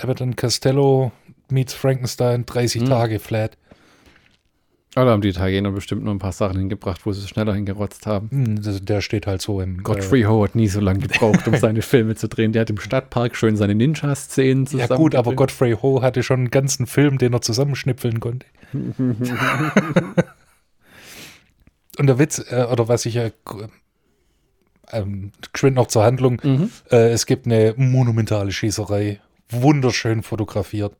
Abbott 0.00 0.36
Costello 0.36 1.12
meets 1.50 1.74
Frankenstein, 1.74 2.46
30 2.46 2.82
Hm. 2.82 2.88
Tage 2.88 3.18
flat. 3.18 3.56
Aber 4.96 5.04
da 5.04 5.12
haben 5.12 5.20
die 5.20 5.28
Italiener 5.28 5.70
bestimmt 5.70 6.02
noch 6.02 6.10
ein 6.10 6.18
paar 6.18 6.32
Sachen 6.32 6.58
hingebracht, 6.58 7.06
wo 7.06 7.12
sie 7.12 7.20
es 7.20 7.28
schneller 7.28 7.54
hingerotzt 7.54 8.06
haben. 8.06 8.28
Hm, 8.30 8.84
Der 8.84 9.00
steht 9.02 9.28
halt 9.28 9.40
so 9.40 9.60
im. 9.60 9.84
Godfrey 9.84 10.22
Ho 10.22 10.42
hat 10.42 10.56
nie 10.56 10.66
so 10.66 10.80
lange 10.80 10.98
gebraucht, 10.98 11.46
um 11.46 11.54
seine 11.58 11.82
Filme 11.82 12.16
zu 12.16 12.28
drehen. 12.28 12.50
Der 12.50 12.62
hat 12.62 12.70
im 12.70 12.78
Stadtpark 12.80 13.36
schön 13.36 13.54
seine 13.56 13.76
Ninja-Szenen 13.76 14.64
Äh, 14.64 14.66
zusammen. 14.66 14.88
ja, 14.90 14.96
gut, 14.96 15.14
aber. 15.14 15.34
Godfrey 15.36 15.76
Ho 15.80 16.02
hatte 16.02 16.24
schon 16.24 16.40
einen 16.40 16.50
ganzen 16.50 16.86
Film, 16.88 17.18
den 17.18 17.32
er 17.34 17.40
zusammenschnipfeln 17.40 18.18
konnte. 18.18 18.46
Und 22.00 22.06
der 22.06 22.18
Witz, 22.18 22.42
äh, 22.50 22.64
oder 22.64 22.88
was 22.88 23.04
ich 23.04 23.14
ja. 23.14 23.28
Ähm, 24.90 25.32
geschwind 25.52 25.76
noch 25.76 25.86
zur 25.88 26.02
Handlung. 26.02 26.40
Mhm. 26.42 26.70
Äh, 26.90 27.10
es 27.10 27.26
gibt 27.26 27.44
eine 27.44 27.74
monumentale 27.76 28.50
Schießerei. 28.52 29.20
Wunderschön 29.50 30.22
fotografiert. 30.22 30.96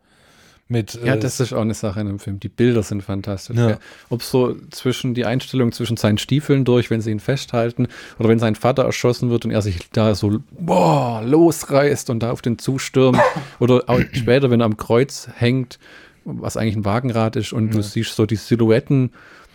Mit, 0.68 1.00
Ja, 1.02 1.14
äh, 1.14 1.18
das 1.18 1.40
ist 1.40 1.54
auch 1.54 1.62
eine 1.62 1.72
Sache 1.72 2.00
in 2.00 2.06
dem 2.06 2.18
Film. 2.18 2.38
Die 2.38 2.50
Bilder 2.50 2.82
sind 2.82 3.02
fantastisch. 3.02 3.56
Ja. 3.56 3.70
Ja. 3.70 3.78
Ob 4.10 4.22
so 4.22 4.54
zwischen 4.70 5.14
die 5.14 5.24
Einstellung 5.24 5.72
zwischen 5.72 5.96
seinen 5.96 6.18
Stiefeln 6.18 6.66
durch, 6.66 6.90
wenn 6.90 7.00
sie 7.00 7.12
ihn 7.12 7.18
festhalten, 7.18 7.88
oder 8.18 8.28
wenn 8.28 8.38
sein 8.38 8.54
Vater 8.54 8.84
erschossen 8.84 9.30
wird 9.30 9.46
und 9.46 9.52
er 9.52 9.62
sich 9.62 9.90
da 9.90 10.14
so 10.14 10.40
boah, 10.50 11.22
losreißt 11.24 12.10
und 12.10 12.22
da 12.22 12.30
auf 12.30 12.42
den 12.42 12.58
zustürmt, 12.58 13.18
oder 13.58 13.84
später, 14.12 14.50
wenn 14.50 14.60
er 14.60 14.66
am 14.66 14.76
Kreuz 14.76 15.30
hängt, 15.34 15.78
was 16.26 16.58
eigentlich 16.58 16.76
ein 16.76 16.84
Wagenrad 16.84 17.36
ist, 17.36 17.54
und 17.54 17.74
du 17.74 17.82
siehst 17.82 18.14
so 18.14 18.26
die 18.26 18.36
Silhouetten 18.36 19.12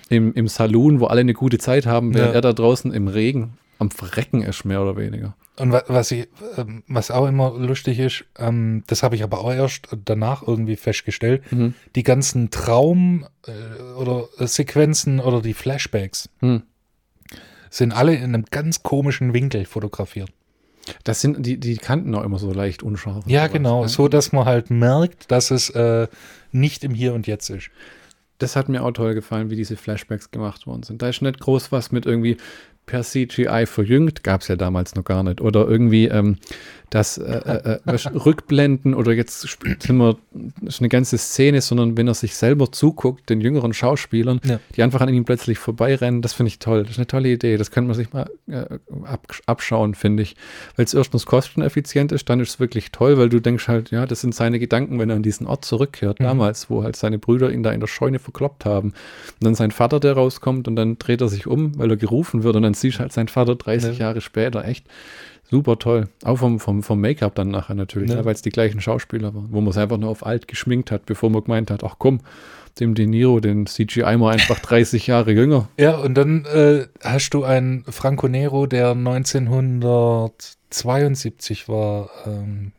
im, 0.10 0.34
im 0.34 0.48
Saloon, 0.48 1.00
wo 1.00 1.06
alle 1.08 1.22
eine 1.22 1.34
gute 1.34 1.58
Zeit 1.58 1.86
haben, 1.86 2.14
während 2.14 2.30
Ja. 2.32 2.36
er 2.36 2.42
da 2.42 2.54
draußen 2.54 2.94
im 2.94 3.08
Regen 3.08 3.58
am 3.80 3.92
Verrecken 3.92 4.42
ist, 4.42 4.64
mehr 4.66 4.82
oder 4.82 4.96
weniger. 4.96 5.36
Und 5.58 5.72
wa- 5.72 5.84
was, 5.88 6.12
ich, 6.12 6.28
ähm, 6.58 6.84
was 6.88 7.12
auch 7.12 7.28
immer 7.28 7.54
lustig 7.58 8.00
ist, 8.00 8.24
ähm, 8.38 8.84
das 8.88 9.04
habe 9.04 9.16
ich 9.16 9.24
aber 9.24 9.40
auch 9.42 9.52
erst 9.54 9.88
danach 10.06 10.44
irgendwie 10.48 10.76
festgestellt, 10.76 11.50
Mhm. 11.52 11.74
die 11.96 12.04
ganzen 12.04 12.52
Traum- 12.52 13.26
äh, 13.48 13.82
oder 14.00 14.28
Sequenzen 14.40 15.20
oder 15.20 15.42
die 15.42 15.54
Flashbacks 15.54 16.30
Hm. 16.40 16.64
sind 17.70 17.92
alle 17.92 18.16
in 18.16 18.24
einem 18.24 18.46
ganz 18.50 18.84
komischen 18.84 19.34
Winkel 19.34 19.66
fotografiert. 19.66 20.30
Das 21.04 21.20
sind, 21.20 21.44
die, 21.46 21.58
die 21.60 21.78
kannten 21.78 22.14
auch 22.16 22.24
immer 22.24 22.38
so 22.38 22.54
leicht 22.54 22.84
unscharf. 22.84 23.24
Ja, 23.28 23.48
genau, 23.48 23.82
ne? 23.84 23.90
so 23.90 24.08
dass 24.08 24.32
man 24.32 24.46
halt 24.46 24.70
merkt, 24.70 25.32
dass 25.32 25.50
es 25.52 25.70
äh, 25.72 26.08
nicht 26.52 26.84
im 26.84 26.94
Hier 26.94 27.14
und 27.14 27.28
Jetzt 27.28 27.50
ist. 27.50 27.70
Das 28.38 28.56
hat 28.56 28.70
mir 28.70 28.84
auch 28.84 28.92
toll 28.92 29.14
gefallen, 29.14 29.50
wie 29.50 29.56
diese 29.56 29.78
Flashbacks 29.78 30.32
gemacht 30.32 30.68
worden 30.68 30.84
sind. 30.84 31.02
Da 31.02 31.10
ist 31.10 31.22
nicht 31.22 31.40
groß 31.40 31.72
was 31.72 31.92
mit 31.92 32.06
irgendwie 32.06 32.38
per 32.86 33.02
CGI 33.02 33.66
verjüngt, 33.66 34.24
gab 34.24 34.42
es 34.42 34.48
ja 34.48 34.56
damals 34.56 34.96
noch 34.96 35.04
gar 35.04 35.24
nicht. 35.24 35.42
Oder 35.42 35.68
irgendwie 35.68 36.06
ähm, 36.06 36.38
das 36.90 37.18
äh, 37.18 37.24
äh, 37.24 37.80
äh, 37.86 38.08
Rückblenden 38.18 38.94
oder 38.94 39.12
jetzt 39.14 39.42
sind 39.42 39.98
wir, 39.98 40.18
ist 40.66 40.80
eine 40.82 40.90
ganze 40.90 41.18
Szene, 41.18 41.62
sondern 41.62 41.98
wenn 41.98 42.08
er 42.08 42.14
sich 42.14 42.36
selber 42.36 42.72
zuguckt, 42.72 43.30
den 43.30 43.42
jüngeren 43.42 43.74
Schauspielern, 43.74 44.40
Ja. 44.44 44.60
die 44.76 44.84
einfach 44.84 45.02
an 45.02 45.10
ihm 45.14 45.26
plötzlich 45.26 45.58
vorbeirennen, 45.58 46.22
das 46.22 46.34
finde 46.34 46.50
ich 46.50 46.60
toll. 46.60 46.84
Das 46.84 46.92
ist 46.92 46.98
eine 46.98 47.08
tolle 47.08 47.30
Idee. 47.30 47.58
Das 47.58 47.72
könnte 47.72 47.88
man 47.88 47.96
sich 47.98 48.14
mal 48.14 48.30
äh, 48.48 48.66
ab, 49.06 49.28
abschauen, 49.46 49.96
finde 49.96 50.24
ich. 50.24 50.36
Weil 50.76 50.86
es 50.86 50.94
erstens 50.94 51.26
kosteneffizient 51.26 52.12
ist, 52.12 52.30
dann 52.30 52.40
ist 52.40 52.50
es 52.50 52.60
wirklich 52.60 52.92
toll, 52.92 53.18
weil 53.18 53.30
du 53.30 53.40
denkst 53.40 53.68
halt, 53.68 53.92
ja, 53.92 54.06
das 54.06 54.22
sind 54.22 54.36
seine 54.36 54.60
Gedanken, 54.60 55.00
wenn 55.00 55.10
er 55.10 55.16
an 55.16 55.24
diesen 55.24 55.48
Ort 55.48 55.66
zurückkehrt, 55.66 56.20
Mhm. 56.20 56.24
damals, 56.26 56.70
wo 56.70 56.84
halt 56.84 56.96
seine 56.96 57.18
Brüder 57.20 57.52
ihn 57.52 57.64
da 57.64 57.72
in 57.72 57.80
der 57.80 57.88
Scheune 57.88 58.20
verkloppt 58.20 58.66
haben. 58.66 58.90
Und 58.90 58.96
dann 59.42 59.56
sein 59.56 59.72
Vater, 59.72 60.00
der 60.00 60.14
rauskommt 60.14 60.68
und 60.68 60.76
dann 60.76 60.98
dreht 60.98 61.22
er 61.22 61.30
sich 61.30 61.48
um, 61.48 61.78
weil 61.78 61.90
er 61.90 61.98
gerufen 61.98 62.44
wird 62.44 62.56
und 62.56 62.62
dann 62.62 62.74
siehst 62.74 62.98
du 62.98 63.00
halt 63.02 63.14
seinen 63.14 63.28
Vater 63.28 63.56
30 63.56 63.98
Ja. 63.98 64.06
Jahre 64.08 64.22
später. 64.22 64.64
Echt 64.66 64.86
super 65.50 65.78
toll. 65.80 66.08
Auch 66.24 66.38
vom, 66.38 66.60
vom, 66.60 66.82
vom 66.84 67.00
Make-up 67.02 67.36
dann 67.36 67.50
nachher 67.50 67.76
natürlich, 67.76 68.10
Ja. 68.10 68.18
ne, 68.18 68.26
weil 68.26 68.34
es 68.34 68.42
die 68.42 68.50
gleichen 68.50 68.82
Schauspieler 68.82 69.34
waren, 69.34 69.48
wo 69.52 69.62
man 69.62 69.70
es 69.70 69.78
einfach 69.78 69.98
nur 69.98 70.10
auf 70.10 70.26
alt 70.26 70.48
geschminkt 70.48 70.92
hat, 70.92 71.06
bevor 71.06 71.30
man 71.30 71.44
gemeint 71.44 71.70
hat, 71.72 71.84
ach 71.84 71.96
komm, 72.00 72.20
dem 72.80 72.94
De 72.96 73.06
Niro, 73.08 73.40
den 73.40 73.68
CGI 73.68 74.18
mal 74.18 74.34
einfach 74.34 74.60
30 74.62 75.08
Jahre 75.08 75.32
jünger. 75.32 75.70
Ja, 75.78 75.96
und 75.98 76.16
dann 76.16 76.46
äh, 76.46 76.88
hast 77.04 77.30
du 77.30 77.44
einen 77.44 77.84
Franco 77.86 78.28
Nero, 78.28 78.66
der 78.68 78.96
1972 80.70 81.68
war, 81.70 82.10
ähm, 82.26 82.72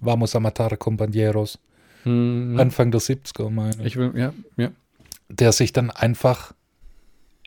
Vamos 0.00 0.34
a 0.36 0.40
matar 0.40 0.76
compañeros, 0.76 1.58
Hm, 2.02 2.56
Anfang 2.60 2.90
der 2.90 3.00
70er, 3.00 3.48
meine 3.48 3.76
ich. 3.80 3.86
ich 3.86 3.96
will, 3.96 4.12
ja, 4.14 4.34
ja. 4.58 4.70
Der 5.30 5.52
sich 5.52 5.72
dann 5.72 5.90
einfach 5.90 6.52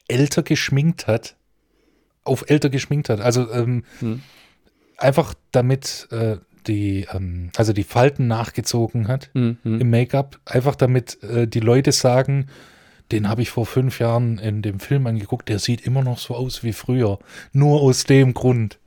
älter 0.07 0.41
geschminkt 0.41 1.05
hat, 1.05 1.35
auf 2.27 2.49
älter 2.49 2.69
geschminkt 2.69 3.09
hat. 3.09 3.21
Also 3.21 3.51
ähm, 3.51 3.83
Hm. 3.99 4.21
einfach 4.97 5.33
damit 5.51 6.07
äh, 6.11 6.37
die, 6.67 7.07
ähm, 7.13 7.49
also 7.55 7.73
die 7.73 7.83
Falten 7.83 8.27
nachgezogen 8.27 9.07
hat 9.07 9.29
Hm, 9.33 9.57
hm. 9.63 9.81
im 9.81 9.89
Make-up, 9.89 10.39
einfach 10.45 10.75
damit 10.75 11.21
äh, 11.23 11.47
die 11.47 11.61
Leute 11.61 11.91
sagen, 11.91 12.47
den 13.11 13.29
habe 13.29 13.41
ich 13.41 13.49
vor 13.49 13.65
fünf 13.65 13.99
Jahren 13.99 14.37
in 14.37 14.61
dem 14.61 14.79
Film 14.81 15.07
angeguckt, 15.07 15.47
der 15.47 15.59
sieht 15.59 15.81
immer 15.81 16.03
noch 16.03 16.17
so 16.17 16.35
aus 16.35 16.63
wie 16.63 16.73
früher. 16.73 17.19
Nur 17.53 17.81
aus 17.81 18.03
dem 18.03 18.33
Grund. 18.33 18.79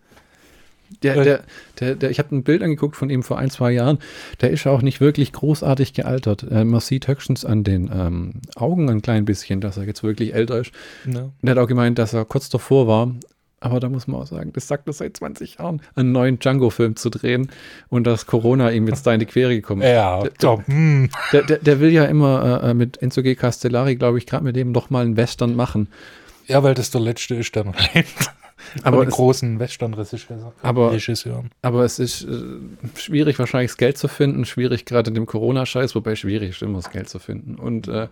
Der, 1.03 1.17
Weil- 1.17 1.25
der, 1.25 1.41
der, 1.81 1.95
der, 1.95 2.11
ich 2.11 2.19
habe 2.19 2.35
ein 2.35 2.43
Bild 2.43 2.62
angeguckt 2.62 2.97
von 2.97 3.11
ihm 3.11 3.23
vor 3.23 3.39
ein, 3.39 3.51
zwei 3.51 3.71
Jahren. 3.73 3.99
Der 4.41 4.51
ist 4.51 4.67
auch 4.67 4.83
nicht 4.83 5.01
wirklich 5.01 5.33
großartig 5.33 5.93
gealtert. 5.95 6.45
Äh, 6.51 6.65
man 6.65 6.81
sieht 6.81 7.07
höchstens 7.09 7.45
an 7.45 7.65
den 7.65 7.91
ähm, 7.95 8.33
Augen 8.57 8.91
ein 8.91 9.01
klein 9.03 9.25
bisschen, 9.25 9.61
dass 9.61 9.77
er 9.77 9.85
jetzt 9.85 10.03
wirklich 10.03 10.35
älter 10.35 10.59
ist. 10.61 10.73
Und 11.07 11.33
er 11.43 11.51
hat 11.53 11.59
auch 11.59 11.67
gemeint, 11.69 11.99
dass 11.99 12.12
er 12.12 12.25
kurz 12.25 12.49
davor 12.49 12.87
war. 12.87 13.15
Aber 13.62 13.79
da 13.79 13.91
muss 13.91 14.07
man 14.07 14.23
auch 14.23 14.27
sagen, 14.27 14.53
das 14.55 14.67
sagt 14.69 14.87
er 14.89 14.95
seit 14.95 15.19
20 15.19 15.59
Jahren, 15.59 15.83
einen 15.95 16.12
neuen 16.12 16.39
Django-Film 16.39 16.97
zu 16.97 17.11
drehen 17.11 17.51
und 17.91 18.07
dass 18.07 18.25
Corona 18.25 18.71
ihm 18.71 18.89
jetzt 18.89 19.07
da 19.07 19.12
in 19.12 19.21
die 19.21 19.27
Quere 19.27 19.55
gekommen 19.55 19.83
ist. 19.83 19.89
Ja, 19.91 20.23
Der- 20.23 20.33
doch, 20.41 20.67
hm. 20.67 21.11
Der, 21.35 21.43
der, 21.43 21.59
der 21.59 21.79
will 21.79 21.91
ja 21.91 22.07
immer 22.07 22.62
äh, 22.65 22.71
äh, 22.71 22.75
mit 22.75 23.03
Enzo 23.03 23.23
G. 23.23 23.35
Castellari, 23.35 23.97
glaube 23.97 24.17
ich, 24.17 24.25
gerade 24.25 24.45
mit 24.45 24.57
dem 24.57 24.73
doch 24.73 24.89
mal 24.89 25.05
einen 25.05 25.19
Western 25.19 25.55
machen. 25.57 25.89
ja, 26.47 26.62
weil 26.62 26.73
das 26.73 26.91
der 26.91 27.03
letzte 27.03 27.35
ist, 27.35 27.55
der 27.55 27.65
noch 27.65 27.75
lebt. 27.95 28.33
Aber 28.82 29.05
den 29.05 29.09
es- 29.09 29.15
großen 29.15 29.59
Western-Regisseuren. 29.59 30.53
Aber- 31.62 31.85
es 31.85 31.99
ist 31.99 32.23
äh, 32.24 32.28
schwierig, 32.97 33.39
wahrscheinlich 33.39 33.70
das 33.70 33.77
Geld 33.78 33.99
zu 33.99 34.09
finden. 34.09 34.45
Schwierig 34.45 34.85
gerade 34.85 35.09
in 35.11 35.15
dem 35.15 35.27
Corona-Scheiß, 35.27 35.95
wobei 35.95 36.15
schwierig 36.16 36.51
ist 36.51 36.62
immer 36.62 36.78
das 36.78 36.91
Geld 36.91 37.09
zu 37.09 37.19
finden. 37.19 37.57
Und 37.57 37.89
äh, 37.89 38.09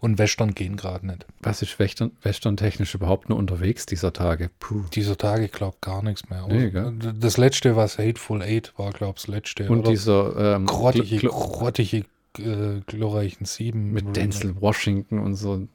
Und 0.00 0.18
Western 0.18 0.54
gehen 0.54 0.76
gerade 0.76 1.06
nicht. 1.06 1.24
Was 1.40 1.62
ist 1.62 1.78
Western, 1.78 2.10
Western-technisch 2.22 2.94
überhaupt 2.94 3.30
nur 3.30 3.38
unterwegs 3.38 3.86
dieser 3.86 4.12
Tage? 4.12 4.50
Puh. 4.60 4.82
Dieser 4.92 5.16
Tage 5.16 5.48
glaubt 5.48 5.80
gar 5.80 6.02
nichts 6.02 6.28
mehr. 6.28 6.46
Nee, 6.46 6.70
das 7.18 7.38
letzte, 7.38 7.74
was 7.74 7.96
Hateful 7.96 8.42
Eight 8.42 8.74
war, 8.76 8.90
glaube 8.90 9.14
ich, 9.16 9.22
das 9.24 9.28
letzte. 9.28 9.68
Und 9.70 9.80
oder? 9.80 9.90
dieser 9.90 10.56
ähm, 10.56 10.66
grottige, 10.66 11.16
gl- 11.16 11.20
gl- 11.20 11.28
grottige, 11.30 11.96
äh, 12.38 12.80
glorreichen 12.86 13.46
Sieben. 13.46 13.92
mit 13.92 14.14
Denzel 14.14 14.60
Washington 14.60 15.18
und 15.20 15.36
so 15.36 15.66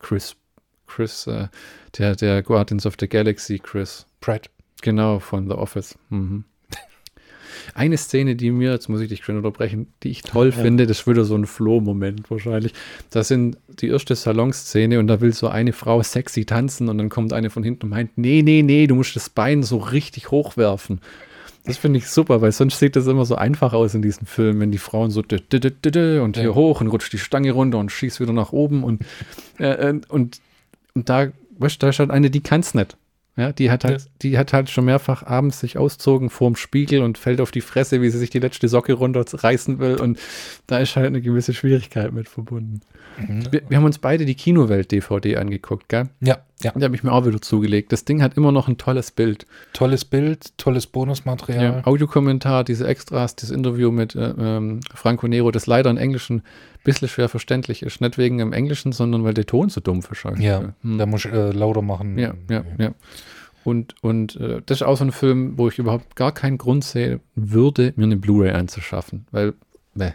Chris, 0.00 0.36
Chris, 0.86 1.26
äh, 1.26 1.48
der, 1.98 2.16
der 2.16 2.42
Guardians 2.42 2.86
of 2.86 2.94
the 3.00 3.08
Galaxy, 3.08 3.58
Chris. 3.58 4.06
Pratt. 4.20 4.50
Genau, 4.82 5.18
von 5.18 5.48
The 5.48 5.54
Office. 5.54 5.96
Mhm. 6.10 6.44
Eine 7.74 7.96
Szene, 7.96 8.36
die 8.36 8.50
mir, 8.52 8.70
jetzt 8.72 8.88
muss 8.88 9.00
ich 9.00 9.08
dich 9.08 9.24
schön 9.24 9.36
unterbrechen, 9.36 9.92
die 10.02 10.10
ich 10.10 10.22
toll 10.22 10.52
Ja. 10.54 10.62
finde, 10.62 10.86
das 10.86 11.06
wieder 11.06 11.24
so 11.24 11.34
ein 11.34 11.46
Flow-Moment 11.46 12.30
wahrscheinlich. 12.30 12.72
Das 13.10 13.28
sind 13.28 13.56
die 13.80 13.88
erste 13.88 14.14
Salonszene 14.14 14.98
und 14.98 15.08
da 15.08 15.20
will 15.20 15.32
so 15.32 15.48
eine 15.48 15.72
Frau 15.72 16.02
sexy 16.02 16.44
tanzen 16.44 16.88
und 16.88 16.98
dann 16.98 17.08
kommt 17.08 17.32
eine 17.32 17.50
von 17.50 17.62
hinten 17.64 17.84
und 17.86 17.90
meint, 17.90 18.16
nee, 18.16 18.42
nee, 18.42 18.62
nee, 18.62 18.86
du 18.86 18.94
musst 18.94 19.16
das 19.16 19.28
Bein 19.30 19.62
so 19.62 19.78
richtig 19.78 20.30
hochwerfen. 20.30 21.00
Das 21.64 21.76
finde 21.78 21.98
ich 21.98 22.06
super, 22.08 22.40
weil 22.40 22.52
sonst 22.52 22.78
sieht 22.78 22.94
das 22.94 23.08
immer 23.08 23.24
so 23.24 23.34
einfach 23.34 23.72
aus 23.72 23.94
in 23.94 24.02
diesen 24.02 24.26
Filmen, 24.26 24.60
wenn 24.60 24.70
die 24.70 24.78
Frauen 24.78 25.10
so 25.10 25.20
dü- 25.20 25.42
dü- 25.50 25.58
dü- 25.60 25.72
dü- 25.82 25.90
dü 25.90 26.20
und 26.22 26.36
hier 26.36 26.50
Ja. 26.50 26.54
hoch 26.54 26.80
und 26.80 26.86
rutscht 26.86 27.12
die 27.12 27.18
Stange 27.18 27.50
runter 27.50 27.78
und 27.78 27.90
schießt 27.90 28.20
wieder 28.20 28.32
nach 28.32 28.52
oben 28.52 28.84
und, 28.84 29.02
äh, 29.58 29.64
äh, 29.90 30.00
und, 30.08 30.38
und 30.96 31.08
da, 31.08 31.28
weißt, 31.58 31.80
da 31.82 31.90
ist 31.90 31.98
halt 32.00 32.10
eine, 32.10 32.30
die 32.30 32.40
kann's 32.40 32.74
nicht. 32.74 32.96
Ja, 33.38 33.52
die 33.52 33.70
hat 33.70 33.84
halt, 33.84 34.00
Ja. 34.00 34.06
die 34.22 34.38
hat 34.38 34.54
halt 34.54 34.70
schon 34.70 34.86
mehrfach 34.86 35.22
abends 35.22 35.60
sich 35.60 35.76
auszogen 35.76 36.30
vorm 36.30 36.56
Spiegel 36.56 37.02
und 37.02 37.18
fällt 37.18 37.42
auf 37.42 37.50
die 37.50 37.60
Fresse, 37.60 38.00
wie 38.00 38.08
sie 38.08 38.16
sich 38.18 38.30
die 38.30 38.38
letzte 38.38 38.66
Socke 38.66 38.94
runterreißen 38.94 39.78
will. 39.78 39.96
Und 40.00 40.18
da 40.66 40.78
ist 40.78 40.96
halt 40.96 41.08
eine 41.08 41.20
gewisse 41.20 41.52
Schwierigkeit 41.52 42.12
mit 42.14 42.30
verbunden. 42.30 42.80
Mhm. 43.18 43.52
Wir, 43.52 43.60
wir 43.68 43.76
haben 43.76 43.84
uns 43.84 43.98
beide 43.98 44.24
die 44.24 44.34
Kinowelt-DVD 44.36 45.36
angeguckt, 45.36 45.90
gell? 45.90 46.08
Ja, 46.22 46.38
ja. 46.62 46.72
Die 46.72 46.84
habe 46.84 46.94
ich 46.94 47.02
mir 47.02 47.12
auch 47.12 47.26
wieder 47.26 47.40
zugelegt. 47.40 47.92
Das 47.92 48.04
Ding 48.04 48.22
hat 48.22 48.36
immer 48.36 48.50
noch 48.50 48.66
ein 48.68 48.78
tolles 48.78 49.10
Bild. 49.10 49.46
Tolles 49.72 50.04
Bild, 50.04 50.56
tolles 50.56 50.86
Bonusmaterial. 50.86 51.64
Ja, 51.64 51.86
Audiokommentar, 51.86 52.64
diese 52.64 52.86
Extras, 52.86 53.36
das 53.36 53.50
Interview 53.50 53.90
mit 53.90 54.14
äh, 54.14 54.32
ähm, 54.38 54.80
Franco 54.94 55.28
Nero, 55.28 55.50
das 55.50 55.66
leider 55.66 55.90
in 55.90 55.98
Englischen 55.98 56.38
ein 56.38 56.42
bisschen 56.84 57.08
schwer 57.08 57.28
verständlich 57.28 57.82
ist. 57.82 58.00
Nicht 58.00 58.16
wegen 58.16 58.38
im 58.38 58.52
Englischen, 58.54 58.92
sondern 58.92 59.22
weil 59.24 59.34
der 59.34 59.44
Ton 59.46 59.68
so 59.68 59.80
dumpf 59.80 60.10
ist. 60.10 60.24
Ja, 60.40 60.72
Hm. 60.82 60.98
da 60.98 61.04
muss 61.06 61.24
ich 61.26 61.32
äh, 61.32 61.50
lauter 61.50 61.82
machen. 61.82 62.16
Ja, 62.18 62.34
ja, 62.48 62.64
ja. 62.78 62.92
Und, 63.64 63.94
und 64.00 64.36
äh, 64.36 64.62
das 64.64 64.78
ist 64.80 64.86
auch 64.86 64.96
so 64.96 65.04
ein 65.04 65.12
Film, 65.12 65.58
wo 65.58 65.68
ich 65.68 65.78
überhaupt 65.78 66.14
gar 66.16 66.32
keinen 66.32 66.56
Grund 66.56 66.84
sehen 66.84 67.20
würde, 67.34 67.92
mir 67.96 68.04
eine 68.04 68.16
Blu-ray 68.16 68.52
anzuschaffen. 68.52 69.26
Weil, 69.32 69.54
ne. 69.94 70.14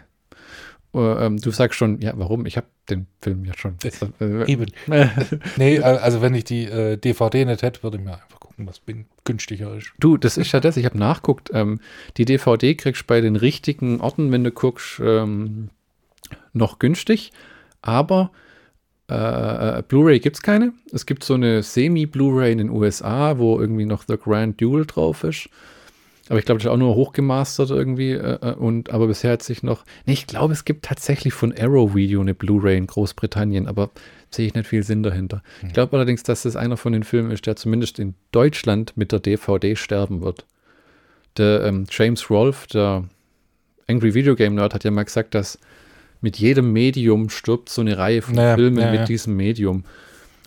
Äh, 0.94 0.98
ähm, 1.26 1.36
du 1.36 1.50
sagst 1.50 1.78
schon, 1.78 2.00
ja, 2.00 2.14
warum? 2.16 2.46
Ich 2.46 2.56
habe 2.56 2.66
den 2.90 3.06
Film 3.20 3.44
ja 3.44 3.52
schon. 3.56 3.76
Äh, 4.20 4.50
Eben. 4.50 4.66
Nee, 5.56 5.76
äh, 5.76 5.82
also 5.82 6.22
wenn 6.22 6.34
ich 6.34 6.44
die 6.44 6.64
äh, 6.64 6.96
DVD 6.96 7.44
nicht 7.44 7.62
hätte, 7.62 7.82
würde 7.82 7.98
ich 7.98 8.04
mir 8.04 8.14
einfach 8.14 8.40
gucken, 8.40 8.66
was 8.66 8.80
bin 8.80 9.06
günstiger 9.24 9.74
ist. 9.76 9.92
Du, 9.98 10.16
das 10.16 10.36
ist 10.36 10.52
ja 10.52 10.60
das, 10.60 10.76
ich 10.76 10.84
habe 10.84 10.98
nachguckt. 10.98 11.50
Ähm, 11.52 11.80
die 12.16 12.24
DVD 12.24 12.74
kriegst 12.74 13.02
du 13.02 13.06
bei 13.06 13.20
den 13.20 13.36
richtigen 13.36 14.00
Orten, 14.00 14.32
wenn 14.32 14.44
du 14.44 14.50
guckst, 14.50 15.00
ähm, 15.04 15.70
noch 16.52 16.78
günstig. 16.78 17.32
Aber 17.82 18.30
äh, 19.10 19.78
äh, 19.78 19.82
Blu-ray 19.82 20.20
gibt 20.20 20.36
es 20.36 20.42
keine. 20.42 20.72
Es 20.92 21.06
gibt 21.06 21.24
so 21.24 21.34
eine 21.34 21.62
Semi-Blu-ray 21.62 22.52
in 22.52 22.58
den 22.58 22.70
USA, 22.70 23.38
wo 23.38 23.60
irgendwie 23.60 23.84
noch 23.84 24.04
The 24.06 24.16
Grand 24.16 24.60
Duel 24.60 24.86
drauf 24.86 25.24
ist. 25.24 25.48
Aber 26.28 26.38
ich 26.38 26.44
glaube, 26.44 26.58
das 26.58 26.66
ist 26.66 26.70
auch 26.70 26.76
nur 26.76 26.94
hochgemastert 26.94 27.70
irgendwie. 27.70 28.12
Äh, 28.12 28.38
äh, 28.40 28.54
und, 28.54 28.90
aber 28.90 29.06
bisher 29.06 29.32
hat 29.32 29.42
sich 29.42 29.62
noch. 29.62 29.84
Nee, 30.06 30.12
ich 30.12 30.26
glaube, 30.26 30.52
es 30.52 30.64
gibt 30.64 30.84
tatsächlich 30.84 31.34
von 31.34 31.52
Arrow 31.58 31.94
Video 31.94 32.20
eine 32.20 32.34
Blu-ray 32.34 32.76
in 32.76 32.86
Großbritannien, 32.86 33.66
aber 33.66 33.90
sehe 34.30 34.46
ich 34.46 34.54
nicht 34.54 34.68
viel 34.68 34.82
Sinn 34.82 35.02
dahinter. 35.02 35.42
Ich 35.66 35.72
glaube 35.72 35.96
allerdings, 35.96 36.22
dass 36.22 36.42
das 36.42 36.56
einer 36.56 36.76
von 36.76 36.92
den 36.92 37.02
Filmen 37.02 37.30
ist, 37.30 37.46
der 37.46 37.56
zumindest 37.56 37.98
in 37.98 38.14
Deutschland 38.30 38.96
mit 38.96 39.12
der 39.12 39.20
DVD 39.20 39.76
sterben 39.76 40.22
wird. 40.22 40.46
Der 41.36 41.64
ähm, 41.64 41.86
James 41.90 42.30
Rolfe, 42.30 42.68
der 42.68 43.04
Angry 43.88 44.14
Video 44.14 44.34
Game 44.36 44.54
Nerd, 44.54 44.74
hat 44.74 44.84
ja 44.84 44.90
mal 44.90 45.04
gesagt, 45.04 45.34
dass 45.34 45.58
mit 46.20 46.38
jedem 46.38 46.72
Medium 46.72 47.30
stirbt 47.30 47.68
so 47.68 47.80
eine 47.80 47.98
Reihe 47.98 48.22
von 48.22 48.36
Ja, 48.36 48.54
Filmen 48.54 48.78
ja, 48.78 48.92
mit 48.92 49.08
diesem 49.08 49.36
Medium. 49.36 49.84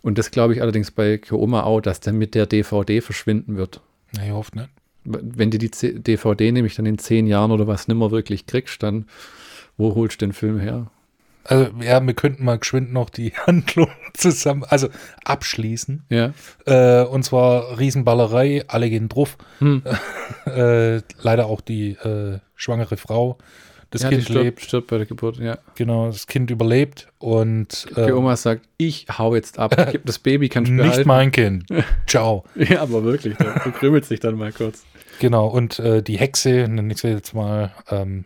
Und 0.02 0.18
das 0.18 0.32
glaube 0.32 0.54
ich 0.54 0.62
allerdings 0.62 0.92
bei 0.92 1.18
Keoma 1.18 1.64
auch, 1.64 1.82
dass 1.82 2.00
der 2.00 2.14
mit 2.14 2.34
der 2.34 2.46
DVD 2.46 3.02
verschwinden 3.02 3.58
wird. 3.58 3.82
Na, 4.16 4.26
ich 4.26 4.32
hoffe 4.32 4.58
nicht. 4.58 4.70
Wenn 5.06 5.52
du 5.52 5.58
die 5.58 5.70
DVD 5.70 6.52
nämlich 6.52 6.76
dann 6.76 6.86
in 6.86 6.98
zehn 6.98 7.28
Jahren 7.28 7.52
oder 7.52 7.68
was 7.68 7.88
nimmer 7.88 8.12
wirklich 8.12 8.46
kriegst, 8.48 8.82
dann 8.84 9.06
wo 9.78 9.96
holst 9.96 10.22
du 10.22 10.26
den 10.26 10.34
Film 10.34 10.60
her? 10.60 10.88
Also, 11.44 11.72
ja, 11.80 12.02
wir 12.06 12.14
könnten 12.16 12.44
mal 12.44 12.58
geschwind 12.58 12.92
noch 12.92 13.10
die 13.10 13.34
Handlung 13.46 13.90
zusammen, 14.14 14.64
also 14.64 14.90
abschließen. 15.24 16.04
Ja. 16.10 16.34
Äh, 16.66 17.06
und 17.06 17.24
zwar 17.24 17.80
Riesenballerei, 17.80 18.64
alle 18.68 18.90
gehen 18.90 19.10
drauf. 19.10 19.38
Hm. 19.60 19.84
Äh, 20.46 21.02
leider 21.22 21.48
auch 21.48 21.60
die 21.60 21.94
äh, 21.94 22.40
schwangere 22.56 22.98
Frau. 22.98 23.40
Das 23.92 24.02
ja, 24.02 24.10
Kind 24.10 24.24
stirbt, 24.24 24.44
lebt, 24.44 24.62
stirbt 24.62 24.88
bei 24.88 24.98
der 24.98 25.06
Geburt, 25.06 25.38
ja. 25.40 25.58
genau, 25.76 26.08
das 26.08 26.28
Kind 26.28 26.52
überlebt 26.52 27.08
und 27.20 27.88
Die 27.96 28.02
äh, 28.02 28.12
Oma 28.12 28.36
sagt, 28.36 28.68
ich 28.78 29.06
hau 29.18 29.36
jetzt 29.36 29.60
ab. 29.60 29.76
Gib 29.92 30.06
das 30.06 30.20
Baby, 30.20 30.50
kannst 30.50 30.70
du 30.70 30.74
nicht 30.74 30.84
behalten. 30.84 31.08
mein 31.08 31.32
Kind. 31.32 31.66
Ciao. 32.08 32.44
Ja, 32.56 32.82
aber 32.82 33.04
wirklich, 33.04 33.38
da 33.38 33.60
verkrümmelt 33.60 34.06
sich 34.06 34.20
dann 34.20 34.36
mal 34.36 34.52
kurz. 34.52 34.84
Genau, 35.20 35.48
und 35.48 35.80
äh, 35.80 36.02
die 36.02 36.18
Hexe, 36.18 36.68
nenne 36.68 36.92
ich 36.92 37.00
sie 37.00 37.10
jetzt 37.10 37.34
mal, 37.34 37.72
ähm, 37.90 38.26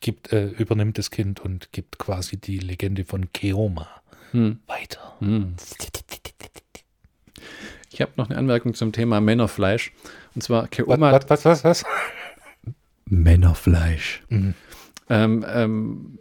gibt, 0.00 0.32
äh, 0.32 0.48
übernimmt 0.48 0.98
das 0.98 1.10
Kind 1.10 1.40
und 1.40 1.72
gibt 1.72 1.98
quasi 1.98 2.36
die 2.36 2.58
Legende 2.58 3.04
von 3.04 3.32
Keoma 3.32 3.88
Hm. 4.32 4.58
weiter. 4.66 5.16
Hm. 5.20 5.54
Ich 7.90 8.00
habe 8.02 8.12
noch 8.16 8.28
eine 8.28 8.38
Anmerkung 8.38 8.74
zum 8.74 8.92
Thema 8.92 9.20
Männerfleisch. 9.20 9.92
Und 10.34 10.42
zwar 10.42 10.68
Keoma. 10.68 11.12
was, 11.12 11.28
was, 11.28 11.44
was? 11.44 11.64
was? 11.64 11.84
Männerfleisch. 13.08 14.22
Mhm. 14.28 14.54
Ähm, 15.10 15.44
ähm, 15.48 16.18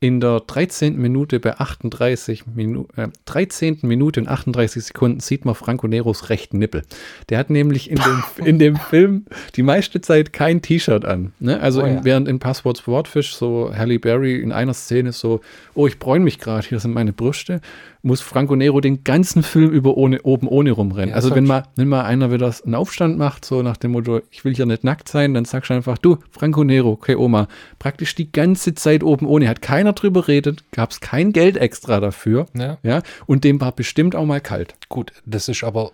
in 0.00 0.20
der 0.20 0.40
13. 0.40 0.96
Minute 0.96 1.40
bei 1.40 1.56
38 1.58 2.46
Minuten, 2.46 3.00
äh, 3.00 3.08
13. 3.24 3.80
Minute 3.82 4.20
und 4.20 4.28
38 4.28 4.84
Sekunden 4.84 5.18
sieht 5.18 5.44
man 5.44 5.56
Franco 5.56 5.88
Neros 5.88 6.30
rechten 6.30 6.58
Nippel. 6.58 6.82
Der 7.30 7.38
hat 7.38 7.50
nämlich 7.50 7.90
in 7.90 7.96
dem, 7.96 8.24
in 8.44 8.58
dem 8.60 8.76
Film 8.76 9.26
die 9.56 9.62
meiste 9.62 10.00
Zeit 10.00 10.32
kein 10.32 10.62
T-Shirt 10.62 11.04
an. 11.04 11.32
Ne? 11.40 11.58
Also 11.60 11.82
Oh 11.82 11.86
in, 11.86 11.94
ja. 11.96 12.04
während 12.04 12.28
in 12.28 12.38
Passwort 12.38 12.76
Swordfish 12.76 13.34
so 13.34 13.72
Halle 13.74 13.98
Berry 13.98 14.40
in 14.40 14.52
einer 14.52 14.74
Szene 14.74 15.12
so, 15.12 15.40
oh, 15.74 15.88
ich 15.88 15.98
bräune 15.98 16.24
mich 16.24 16.38
gerade, 16.38 16.66
hier 16.68 16.78
sind 16.78 16.94
meine 16.94 17.12
Brüste, 17.12 17.60
muss 18.02 18.20
Franco 18.20 18.54
Nero 18.56 18.80
den 18.80 19.04
ganzen 19.04 19.42
Film 19.42 19.70
über 19.70 19.96
ohne, 19.96 20.22
oben 20.22 20.46
ohne 20.46 20.70
rumrennen. 20.70 21.10
Ja, 21.10 21.14
also 21.16 21.34
wenn 21.34 21.44
mal, 21.44 21.64
wenn 21.76 21.88
mal 21.88 22.02
einer 22.04 22.30
wieder 22.30 22.54
einen 22.64 22.74
Aufstand 22.74 23.18
macht, 23.18 23.44
so 23.44 23.62
nach 23.62 23.76
dem 23.76 23.92
Motto, 23.92 24.20
ich 24.30 24.44
will 24.44 24.54
hier 24.54 24.66
nicht 24.66 24.84
nackt 24.84 25.08
sein, 25.08 25.34
dann 25.34 25.44
sagst 25.44 25.70
du 25.70 25.74
einfach, 25.74 25.98
du, 25.98 26.18
Franco 26.30 26.64
Nero, 26.64 26.90
okay, 26.90 27.16
Oma, 27.16 27.48
praktisch 27.78 28.14
die 28.14 28.30
ganze 28.30 28.74
Zeit 28.74 29.02
oben 29.02 29.26
ohne, 29.26 29.48
hat 29.48 29.62
keiner 29.62 29.92
drüber 29.92 30.28
redet, 30.28 30.64
gab 30.70 30.90
es 30.90 31.00
kein 31.00 31.32
Geld 31.32 31.56
extra 31.56 32.00
dafür, 32.00 32.46
Ja, 32.54 32.78
ja, 32.82 33.02
und 33.26 33.44
dem 33.44 33.60
war 33.60 33.72
bestimmt 33.72 34.14
auch 34.14 34.26
mal 34.26 34.40
kalt. 34.40 34.74
gut, 34.88 35.12
das 35.26 35.48
ist 35.48 35.64
aber 35.64 35.92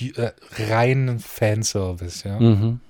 äh, 0.00 0.30
rein 0.68 1.18
Fanservice, 1.18 2.24
ja. 2.26 2.38
Mhm. 2.38 2.80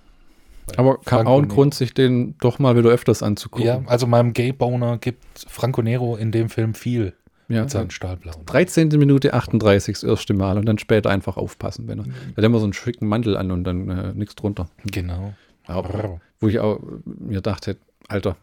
Aber 0.76 0.98
kam 0.98 1.28
auch 1.28 1.40
ein. 1.40 1.48
Grund, 1.48 1.74
sich 1.74 1.94
den 1.94 2.34
doch 2.40 2.58
mal 2.58 2.76
wieder 2.76 2.90
öfters 2.90 3.22
anzugucken. 3.22 3.66
Ja, 3.66 3.82
also 3.86 4.08
meinem 4.08 4.32
Gay-Boner 4.32 4.98
gibt 4.98 5.22
Franco 5.46 5.80
Nero 5.80 6.16
in 6.16 6.32
dem 6.32 6.48
Film 6.48 6.74
viel 6.74 7.12
ja. 7.48 7.62
mit 7.62 7.70
seinen 7.70 7.90
Stahlblauen. 7.90 8.44
13. 8.46 8.88
Minute 8.88 9.34
38 9.34 9.94
das 9.94 10.02
erste 10.02 10.34
Mal 10.34 10.58
und 10.58 10.66
dann 10.66 10.78
später 10.78 11.10
einfach 11.10 11.36
aufpassen, 11.36 11.88
wenn 11.88 12.00
er. 12.00 12.04
Er 12.06 12.36
hat 12.36 12.44
immer 12.44 12.58
so 12.58 12.64
einen 12.64 12.72
schicken 12.72 13.06
Mantel 13.06 13.36
an 13.36 13.50
und 13.50 13.64
dann 13.64 13.88
äh, 13.88 14.12
nichts 14.14 14.34
drunter. 14.34 14.68
Genau. 14.84 15.34
Aber, 15.66 16.20
wo 16.40 16.48
ich 16.48 16.58
auch 16.58 16.80
mir 17.04 17.40
dachte, 17.40 17.76
Alter, 18.08 18.36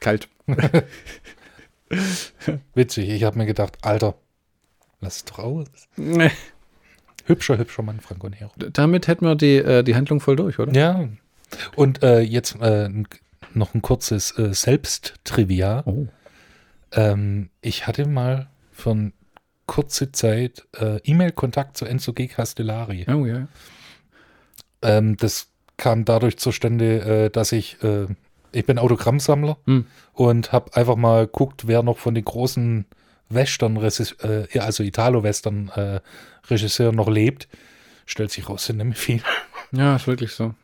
kalt. 0.00 0.28
Witzig, 2.74 3.08
ich 3.10 3.24
habe 3.24 3.38
mir 3.38 3.46
gedacht, 3.46 3.78
Alter, 3.82 4.14
lass 5.00 5.16
es 5.16 5.24
doch 5.24 5.38
aus. 5.38 5.68
Hübscher, 7.26 7.58
hübscher 7.58 7.82
Mann, 7.82 8.00
Franco 8.00 8.28
Nero. 8.28 8.50
Damit 8.56 9.08
hätten 9.08 9.26
wir 9.26 9.34
die, 9.34 9.56
äh, 9.56 9.82
die 9.82 9.94
Handlung 9.94 10.20
voll 10.20 10.36
durch, 10.36 10.58
oder? 10.58 10.72
Ja. 10.72 11.08
Und 11.76 12.02
äh, 12.02 12.20
jetzt 12.20 12.60
äh, 12.60 12.90
noch 13.54 13.74
ein 13.74 13.82
kurzes 13.82 14.36
äh, 14.38 14.52
Selbsttrivia. 14.52 15.82
Oh. 15.86 16.06
Ähm, 16.94 17.50
ich 17.60 17.86
hatte 17.86 18.06
mal 18.06 18.48
für 18.72 18.90
eine 18.92 19.12
kurze 19.66 20.12
Zeit 20.12 20.66
äh, 20.78 20.98
E-Mail-Kontakt 21.04 21.76
zu 21.76 21.84
Enzo 21.84 22.12
G. 22.12 22.26
Castellari. 22.28 23.06
Oh 23.08 23.26
ja. 23.26 23.48
Ähm, 24.82 25.16
das 25.16 25.48
kam 25.76 26.04
dadurch 26.04 26.36
zustande, 26.36 27.24
äh, 27.26 27.30
dass 27.30 27.52
ich, 27.52 27.82
äh, 27.82 28.06
ich 28.52 28.66
bin 28.66 28.78
Autogrammsammler 28.78 29.56
Hm. 29.66 29.86
und 30.12 30.52
habe 30.52 30.76
einfach 30.76 30.96
mal 30.96 31.26
geguckt, 31.26 31.66
wer 31.66 31.82
noch 31.82 31.98
von 31.98 32.14
den 32.14 32.24
großen 32.24 32.84
Western, 33.28 33.76
äh, 33.76 34.58
also 34.58 34.82
Italo-Western 34.82 35.70
äh, 35.70 36.92
noch 36.92 37.08
lebt. 37.08 37.48
Stellt 38.06 38.30
sich 38.30 38.48
raus, 38.48 38.66
sind 38.66 38.76
nämlich 38.76 38.98
viel. 38.98 39.22
Ja, 39.72 39.96
ist 39.96 40.06
wirklich 40.06 40.32
so. 40.32 40.54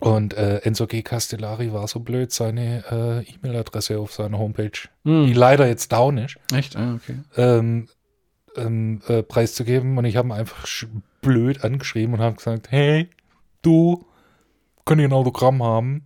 Und 0.00 0.34
äh, 0.34 0.58
Enzo 0.58 0.86
G. 0.86 1.02
Castellari 1.02 1.72
war 1.72 1.86
so 1.88 2.00
blöd, 2.00 2.32
seine 2.32 2.84
äh, 3.26 3.32
E-Mail-Adresse 3.32 3.98
auf 3.98 4.12
seiner 4.12 4.38
Homepage, 4.38 4.88
Hm. 5.04 5.26
die 5.26 5.32
leider 5.32 5.66
jetzt 5.66 5.92
down 5.92 6.18
ist, 6.18 6.36
Echt? 6.52 6.76
Ah, 6.76 6.94
okay. 6.94 7.16
ähm, 7.36 7.88
ähm, 8.56 9.00
äh, 9.08 9.22
preiszugeben. 9.22 9.96
Und 9.96 10.04
ich 10.04 10.16
habe 10.16 10.28
ihn 10.28 10.32
einfach 10.32 10.66
blöd 11.22 11.64
angeschrieben 11.64 12.14
und 12.14 12.20
habe 12.20 12.36
gesagt, 12.36 12.70
hey, 12.70 13.08
du, 13.62 14.04
kann 14.84 14.98
ich 14.98 15.04
ein 15.06 15.12
Autogramm 15.12 15.62
haben? 15.62 16.04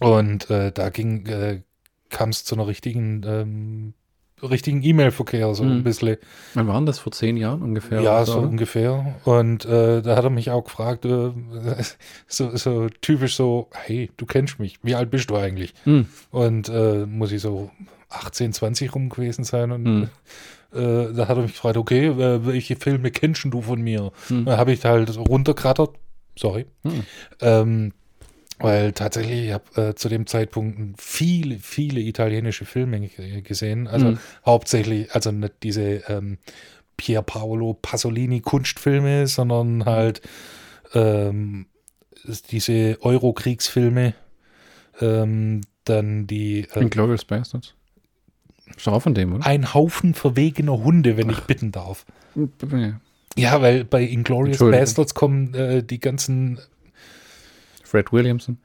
Und 0.00 0.50
äh, 0.50 0.72
da 0.72 0.88
ging, 0.90 1.26
äh, 1.26 1.62
kam 2.10 2.30
es 2.30 2.44
zu 2.44 2.54
einer 2.54 2.66
richtigen, 2.66 3.22
ähm, 3.26 3.94
richtigen 4.42 4.82
E-Mail-Verkehr, 4.82 5.54
so 5.54 5.64
Mhm. 5.64 5.70
ein 5.72 5.82
bisschen. 5.84 6.16
Wann 6.54 6.68
waren 6.68 6.86
das? 6.86 6.98
Vor 6.98 7.12
zehn 7.12 7.36
Jahren 7.36 7.62
ungefähr? 7.62 8.00
Ja, 8.00 8.24
so 8.24 8.38
oder? 8.38 8.48
ungefähr. 8.48 9.14
Und 9.24 9.64
äh, 9.64 10.02
da 10.02 10.16
hat 10.16 10.24
er 10.24 10.30
mich 10.30 10.50
auch 10.50 10.64
gefragt, 10.64 11.04
äh, 11.06 11.30
so, 12.28 12.54
so 12.56 12.88
typisch 13.00 13.36
so, 13.36 13.68
hey, 13.72 14.10
du 14.16 14.26
kennst 14.26 14.58
mich, 14.58 14.78
wie 14.82 14.94
alt 14.94 15.10
bist 15.10 15.30
du 15.30 15.36
eigentlich? 15.36 15.72
Hm. 15.84 16.06
Und 16.30 16.68
äh, 16.68 17.06
muss 17.06 17.32
ich 17.32 17.40
so 17.40 17.70
18, 18.10 18.52
20 18.52 18.94
rum 18.94 19.08
gewesen 19.08 19.44
sein. 19.44 19.70
Und 19.72 19.84
Hm. 19.86 20.02
äh, 20.74 21.12
da 21.14 21.28
hat 21.28 21.36
er 21.36 21.42
mich 21.42 21.52
gefragt, 21.52 21.76
okay, 21.78 22.06
äh, 22.08 22.44
welche 22.46 22.76
Filme 22.76 23.10
kennst 23.10 23.44
du 23.46 23.62
von 23.62 23.80
mir? 23.80 24.12
Hm. 24.28 24.44
Da 24.44 24.58
habe 24.58 24.72
ich 24.72 24.84
halt 24.84 25.08
so 25.08 25.22
runtergerattert, 25.22 25.90
sorry. 26.38 26.66
Hm. 26.84 27.02
Ähm, 27.40 27.92
weil 28.58 28.92
tatsächlich, 28.92 29.46
ich 29.46 29.52
habe 29.52 29.90
äh, 29.90 29.94
zu 29.94 30.08
dem 30.08 30.26
Zeitpunkt 30.26 31.00
viele, 31.00 31.58
viele 31.58 32.00
italienische 32.00 32.64
Filme 32.64 33.08
gesehen. 33.42 33.86
Also 33.86 34.08
Hm. 34.08 34.18
hauptsächlich, 34.44 35.14
also 35.14 35.30
nicht 35.32 35.54
diese 35.62 36.02
ähm, 36.08 36.38
Pier 36.96 37.22
Paolo 37.22 37.74
Pasolini 37.74 38.40
Kunstfilme, 38.40 39.26
sondern 39.26 39.84
halt 39.84 40.22
ähm, 40.94 41.66
diese 42.50 42.98
Euro-Kriegsfilme. 43.02 44.14
Ähm, 45.00 45.60
dann 45.84 46.26
die 46.26 46.66
äh, 46.74 46.80
Inglourious 46.80 47.24
Bastards. 47.24 47.74
Ist 48.76 48.86
doch 48.86 48.94
auch 48.94 49.02
von 49.02 49.14
dem, 49.14 49.34
oder? 49.34 49.46
Ein 49.46 49.74
Haufen 49.74 50.14
verwegener 50.14 50.82
Hunde, 50.82 51.16
wenn 51.16 51.30
ich 51.30 51.40
bitten 51.42 51.70
darf. 51.70 52.04
Ja. 53.36 53.60
Weil 53.60 53.84
bei 53.84 54.04
Entschuldigung. 54.06 54.70
Bastards 54.70 55.14
kommen 55.14 55.54
äh, 55.54 55.82
die 55.82 56.00
ganzen 56.00 56.58
Fred 57.86 58.12
Williamson. 58.12 58.58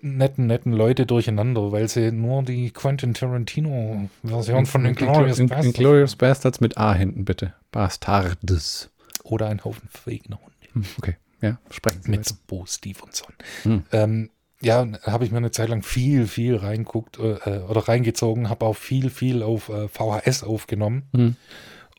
netten, 0.00 0.46
netten 0.46 0.72
Leute 0.72 1.06
durcheinander, 1.06 1.70
weil 1.72 1.88
sie 1.88 2.10
nur 2.10 2.42
die 2.42 2.70
Quentin 2.72 3.14
Tarantino-Version 3.14 4.66
von 4.66 4.84
Inglourious 4.84 5.38
In- 5.38 5.48
Bastards 5.48 5.66
Inglourious 5.78 6.16
Bastards 6.16 6.60
mit 6.60 6.76
A 6.78 6.94
hinten, 6.94 7.24
bitte. 7.24 7.54
Bastardes. 7.70 8.90
oder 9.22 9.48
ein 9.48 9.64
Haufen 9.64 9.88
verwegener 9.88 10.38
Hunde. 10.40 10.52
Hm, 10.72 10.84
Okay, 10.98 11.16
ja, 11.40 11.58
sprechen 11.70 12.02
Sie 12.02 12.10
mit 12.10 12.20
weiter. 12.20 12.36
Bo 12.48 12.64
Stevenson. 12.66 13.32
Hm. 13.62 13.82
Ähm, 13.92 14.30
ja, 14.60 14.86
habe 15.04 15.24
ich 15.24 15.30
mir 15.30 15.38
eine 15.38 15.50
Zeit 15.52 15.68
lang 15.68 15.82
viel, 15.82 16.26
viel 16.26 16.56
reinguckt 16.56 17.18
äh, 17.18 17.60
oder 17.68 17.88
reingezogen, 17.88 18.48
habe 18.48 18.66
auch 18.66 18.76
viel, 18.76 19.10
viel 19.10 19.42
auf 19.42 19.68
äh, 19.68 19.88
VHS 19.88 20.42
aufgenommen 20.44 21.04
Hm. 21.14 21.36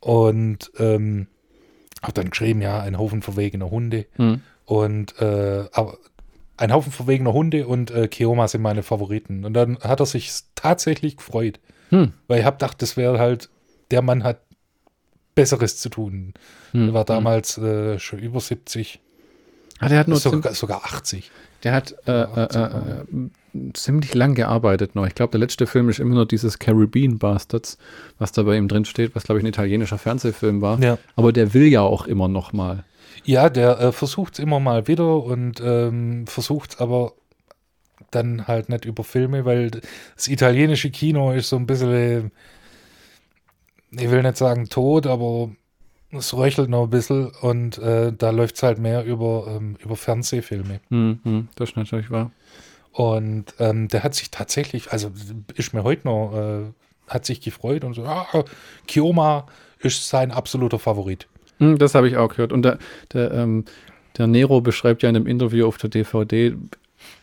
und 0.01 0.71
ähm, 0.79 1.27
habe 2.01 2.13
dann 2.13 2.29
geschrieben, 2.31 2.61
ja, 2.61 2.79
ein 2.81 2.97
Haufen 2.97 3.21
verwegener 3.21 3.69
Hunde 3.71 4.05
Hm. 4.15 4.41
Und 4.65 5.19
äh, 5.21 5.65
ein 6.57 6.73
Haufen 6.73 6.91
verwegener 6.91 7.33
Hunde 7.33 7.67
und 7.67 7.91
äh, 7.91 8.07
Keoma 8.07 8.47
sind 8.47 8.61
meine 8.61 8.83
Favoriten. 8.83 9.43
Und 9.45 9.53
dann 9.53 9.77
hat 9.79 9.99
er 9.99 10.05
sich 10.05 10.31
tatsächlich 10.55 11.17
gefreut, 11.17 11.59
Hm. 11.89 12.13
weil 12.27 12.39
ich 12.39 12.45
habe 12.45 12.57
gedacht, 12.57 12.81
das 12.81 12.97
wäre 12.97 13.19
halt, 13.19 13.49
der 13.91 14.01
Mann 14.01 14.23
hat 14.23 14.39
Besseres 15.35 15.77
zu 15.77 15.89
tun. 15.89 16.33
Hm. 16.71 16.89
Er 16.89 16.93
war 16.93 17.05
damals 17.05 17.57
äh, 17.57 17.99
schon 17.99 18.19
über 18.19 18.39
70, 18.39 18.99
Ah, 19.79 19.89
der 19.89 19.99
hat 19.99 20.07
nur 20.07 20.17
sogar, 20.17 20.53
sogar 20.53 20.85
80. 20.85 21.29
Der 21.63 21.73
hat 21.73 21.95
äh, 22.07 22.11
äh, 22.11 22.47
äh, 22.53 22.63
äh, 22.63 23.71
ziemlich 23.73 24.13
lang 24.13 24.33
gearbeitet 24.35 24.95
noch. 24.95 25.05
Ich 25.07 25.15
glaube, 25.15 25.31
der 25.31 25.39
letzte 25.39 25.67
Film 25.67 25.89
ist 25.89 25.99
immer 25.99 26.15
nur 26.15 26.25
dieses 26.25 26.59
Caribbean 26.59 27.17
Bastards, 27.17 27.77
was 28.17 28.31
da 28.31 28.43
bei 28.43 28.55
ihm 28.57 28.67
drin 28.67 28.85
steht, 28.85 29.15
was 29.15 29.23
glaube 29.23 29.39
ich 29.39 29.43
ein 29.43 29.47
italienischer 29.47 29.97
Fernsehfilm 29.97 30.61
war. 30.61 30.79
Ja. 30.81 30.97
Aber 31.15 31.33
der 31.33 31.53
will 31.53 31.67
ja 31.67 31.81
auch 31.81 32.05
immer 32.05 32.27
noch 32.27 32.53
mal. 32.53 32.85
Ja, 33.25 33.49
der 33.49 33.79
äh, 33.79 33.91
versucht 33.91 34.33
es 34.33 34.39
immer 34.39 34.59
mal 34.59 34.87
wieder 34.87 35.23
und 35.23 35.61
ähm, 35.61 36.27
versucht 36.27 36.81
aber 36.81 37.13
dann 38.11 38.47
halt 38.47 38.69
nicht 38.69 38.85
über 38.85 39.03
Filme, 39.03 39.45
weil 39.45 39.71
das 40.15 40.27
italienische 40.27 40.91
Kino 40.91 41.31
ist 41.31 41.49
so 41.49 41.55
ein 41.55 41.65
bisschen, 41.65 42.31
ich 43.91 44.09
will 44.11 44.23
nicht 44.23 44.37
sagen 44.37 44.67
tot, 44.69 45.07
aber 45.07 45.51
es 46.11 46.33
röchelt 46.33 46.69
noch 46.69 46.83
ein 46.83 46.89
bisschen 46.89 47.31
und 47.41 47.77
äh, 47.79 48.13
da 48.13 48.29
läuft 48.29 48.55
es 48.55 48.63
halt 48.63 48.79
mehr 48.79 49.03
über, 49.03 49.47
ähm, 49.47 49.77
über 49.83 49.95
Fernsehfilme. 49.95 50.79
Hm, 50.89 51.19
hm, 51.23 51.47
das 51.55 51.69
ist 51.69 51.75
natürlich 51.75 52.11
wahr. 52.11 52.31
Und 52.91 53.55
ähm, 53.59 53.87
der 53.87 54.03
hat 54.03 54.13
sich 54.13 54.29
tatsächlich, 54.29 54.91
also 54.91 55.11
ist 55.55 55.73
mir 55.73 55.83
heute 55.83 56.07
noch, 56.07 56.33
äh, 56.35 56.71
hat 57.07 57.25
sich 57.25 57.41
gefreut 57.41 57.83
und 57.83 57.95
so, 57.95 58.03
ah, 58.05 58.27
Kioma 58.87 59.47
ist 59.79 60.07
sein 60.07 60.31
absoluter 60.31 60.79
Favorit. 60.79 61.27
Hm, 61.63 61.77
das 61.77 61.95
habe 61.95 62.07
ich 62.07 62.17
auch 62.17 62.29
gehört. 62.29 62.51
Und 62.53 62.63
der, 62.63 62.77
der, 63.13 63.31
ähm, 63.31 63.65
der 64.17 64.27
Nero 64.27 64.61
beschreibt 64.61 65.03
ja 65.03 65.09
in 65.09 65.15
einem 65.15 65.27
Interview 65.27 65.65
auf 65.67 65.77
der 65.77 65.89
DVD, 65.89 66.53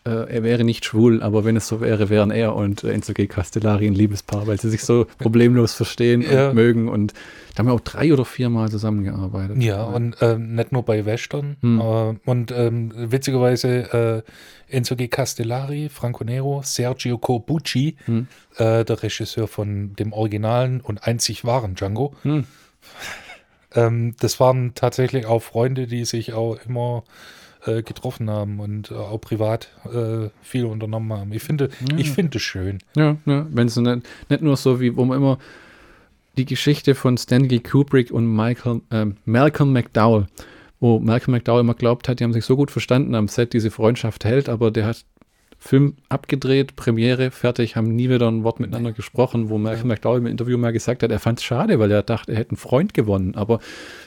äh, 0.05 0.11
er 0.11 0.43
wäre 0.43 0.63
nicht 0.65 0.85
schwul, 0.85 1.23
aber 1.23 1.45
wenn 1.45 1.57
es 1.57 1.67
so 1.67 1.81
wäre, 1.81 2.11
wären 2.11 2.31
er 2.31 2.55
und 2.55 2.85
äh, 2.85 2.93
Enzo 2.93 3.15
G. 3.15 3.27
Castellari 3.27 3.87
ein 3.87 3.95
Liebespaar, 3.95 4.47
weil 4.47 4.61
sie 4.61 4.69
sich 4.69 4.83
so 4.85 5.07
problemlos 5.19 5.73
verstehen 5.73 6.21
Ja. 6.23 6.49
und 6.51 6.55
mögen. 6.55 6.89
Und 6.89 7.15
da 7.55 7.59
haben 7.61 7.67
wir 7.67 7.73
auch 7.73 7.81
drei 7.81 8.13
oder 8.13 8.25
viermal 8.27 8.69
zusammengearbeitet. 8.71 9.63
Ja, 9.63 9.85
und 9.85 10.17
ähm, 10.21 10.55
nicht 10.55 10.73
nur 10.73 10.83
bei 10.85 11.07
Western. 11.07 11.57
Hm. 11.63 11.81
Äh, 11.81 12.15
und 12.31 12.53
ähm, 12.53 12.93
witzigerweise 12.95 14.25
äh, 14.69 14.75
Enzo 14.77 14.97
G. 14.97 15.09
Castellari, 15.09 15.89
Franco 15.89 16.25
Nero, 16.25 16.61
Sergio 16.63 17.17
Corbucci, 17.19 17.97
Hm. 18.05 18.27
äh, 18.57 18.85
der 18.85 19.03
Regisseur 19.03 19.49
von 19.49 19.95
dem 19.97 20.13
originalen 20.13 20.81
und 20.83 21.05
einzig 21.07 21.45
wahren 21.47 21.75
Django. 21.75 22.15
Hm. 22.23 22.45
Ähm, 23.75 24.15
das 24.21 24.41
waren 24.41 24.75
tatsächlich 24.75 25.27
auch 25.27 25.41
Freunde, 25.43 25.87
die 25.87 26.05
sich 26.05 26.33
auch 26.33 26.59
immer 26.67 27.05
äh, 27.67 27.83
getroffen 27.83 28.31
haben 28.31 28.59
und 28.61 28.91
äh, 28.91 28.95
auch 28.95 29.21
privat 29.21 29.69
äh, 29.93 30.31
viel 30.43 30.65
unternommen 30.65 31.13
haben. 31.13 31.33
Ich 31.33 31.43
finde, 31.43 31.69
Ja. 31.89 31.97
ich 31.99 32.11
finde 32.11 32.39
es 32.39 32.43
schön. 32.43 32.79
Ja, 32.97 33.17
ja 33.27 33.47
wenn 33.51 33.67
es 33.67 33.77
nicht, 33.77 34.09
nicht 34.29 34.43
nur 34.43 34.57
so 34.57 34.81
wie, 34.81 34.97
wo 34.97 35.05
man 35.05 35.19
immer 35.19 35.39
die 36.37 36.45
Geschichte 36.47 36.95
von 36.95 37.19
Stanley 37.19 37.61
Kubrick 37.61 38.11
und 38.11 38.27
Michael, 38.35 38.81
ähm, 38.91 39.17
Malcolm 39.25 39.73
McDowell, 39.73 40.27
wo 40.79 40.99
Malcolm 40.99 41.33
McDowell 41.33 41.61
immer 41.61 41.75
glaubt 41.75 42.09
hat, 42.09 42.21
die 42.21 42.25
haben 42.25 42.33
sich 42.33 42.45
so 42.45 42.57
gut 42.57 42.71
verstanden 42.71 43.15
am 43.15 43.29
Set, 43.29 43.53
diese 43.53 43.71
Freundschaft 43.71 44.25
hält, 44.25 44.49
aber 44.49 44.71
der 44.71 44.87
hat 44.87 45.05
Film 45.63 45.97
abgedreht, 46.09 46.75
Premiere, 46.75 47.31
fertig, 47.31 47.77
haben 47.77 47.95
nie 47.95 48.09
wieder 48.09 48.29
ein 48.31 48.45
Wort 48.45 48.61
miteinander 48.61 48.93
gesprochen, 48.93 49.51
wo 49.51 49.59
Malcolm 49.59 49.89
McDowell 49.89 50.21
im 50.21 50.27
Interview 50.27 50.57
mal 50.57 50.73
gesagt 50.73 51.03
hat, 51.03 51.11
er 51.11 51.19
fand 51.21 51.39
es 51.39 51.45
schade, 51.45 51.79
weil 51.79 51.91
er 51.91 52.03
dachte, 52.03 52.33
er 52.33 52.39
hätte 52.39 52.53
einen 52.53 52.57
Freund 52.57 52.95
gewonnen. 52.95 53.35
Aber 53.35 53.61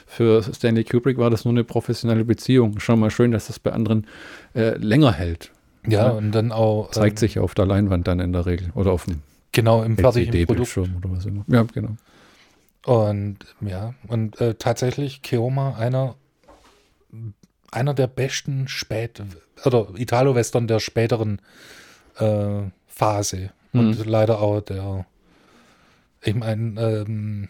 für 0.04 0.42
Stanley 0.42 0.82
Kubrick 0.82 1.16
war 1.16 1.30
das 1.30 1.44
nur 1.44 1.52
eine 1.54 1.62
professionelle 1.62 2.24
Beziehung. 2.24 2.80
Schon 2.80 2.98
mal 2.98 3.10
schön, 3.10 3.30
dass 3.30 3.46
das 3.46 3.60
bei 3.60 3.72
anderen 3.72 4.06
äh, 4.54 4.76
länger 4.78 5.12
hält. 5.12 5.52
Ja, 5.86 6.06
Ja. 6.06 6.10
und 6.10 6.32
dann 6.32 6.50
auch 6.50 6.90
Zeigt 6.90 7.18
ähm, 7.18 7.20
sich 7.20 7.38
auf 7.38 7.54
der 7.54 7.66
Leinwand 7.66 8.08
dann 8.08 8.18
in 8.18 8.32
der 8.32 8.46
Regel 8.46 8.70
oder 8.74 8.90
auf 8.90 9.04
dem 9.04 9.20
genau 9.52 9.84
im 9.84 9.96
fertigen 9.96 10.46
Produkt. 10.46 10.76
Oder 10.76 10.90
was 11.04 11.24
immer. 11.24 11.44
Ja, 11.46 11.62
genau. 11.72 11.90
Und 12.84 13.38
ja, 13.60 13.94
und 14.08 14.40
äh, 14.40 14.54
tatsächlich 14.54 15.22
Keoma 15.22 15.76
einer, 15.78 16.16
einer 17.74 17.94
der 17.94 18.06
besten 18.06 18.68
Spät- 18.68 19.22
oder 19.64 19.88
Italo-Western 19.96 20.66
der 20.66 20.80
späteren 20.80 21.40
äh, 22.18 22.62
Phase. 22.86 23.50
Und 23.72 23.98
Mhm. 23.98 24.04
leider 24.06 24.40
auch 24.40 24.60
der, 24.60 25.04
ich 26.22 26.34
meine, 26.34 26.80
ähm, 26.80 27.48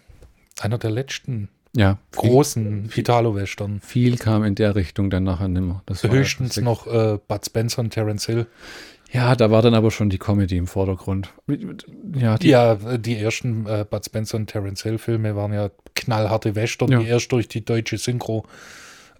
einer 0.60 0.78
der 0.78 0.90
letzten 0.90 1.48
Ja, 1.76 1.98
viel, 2.12 2.30
großen 2.30 2.90
Italo-Western. 2.94 3.80
viel 3.80 4.16
kam 4.16 4.44
in 4.44 4.54
der 4.54 4.74
Richtung 4.74 5.10
dann 5.10 5.24
nachher 5.24 5.48
nimmer. 5.48 5.82
Das 5.86 6.02
Höchstens 6.02 6.56
noch 6.60 6.86
äh, 6.86 7.18
Bud 7.28 7.44
Spencer 7.44 7.80
und 7.80 7.90
Terence 7.90 8.26
Hill. 8.26 8.46
Ja, 9.12 9.36
da 9.36 9.50
war 9.50 9.60
dann 9.62 9.74
aber 9.74 9.90
schon 9.90 10.08
die 10.10 10.18
Comedy 10.18 10.56
im 10.56 10.66
Vordergrund. 10.66 11.32
Ja, 12.16 12.38
die, 12.38 12.48
Ja, 12.48 12.74
die 12.96 13.16
ersten 13.18 13.66
äh, 13.66 13.84
Bud 13.88 14.04
Spencer 14.04 14.36
und 14.38 14.46
Terence 14.48 14.82
Hill 14.82 14.98
Filme 14.98 15.36
waren 15.36 15.52
ja 15.52 15.70
knallharte 15.94 16.54
Western, 16.54 16.90
Ja. 16.90 16.98
die 17.00 17.06
erst 17.06 17.30
durch 17.32 17.48
die 17.48 17.64
deutsche 17.64 17.98
Synchro 17.98 18.44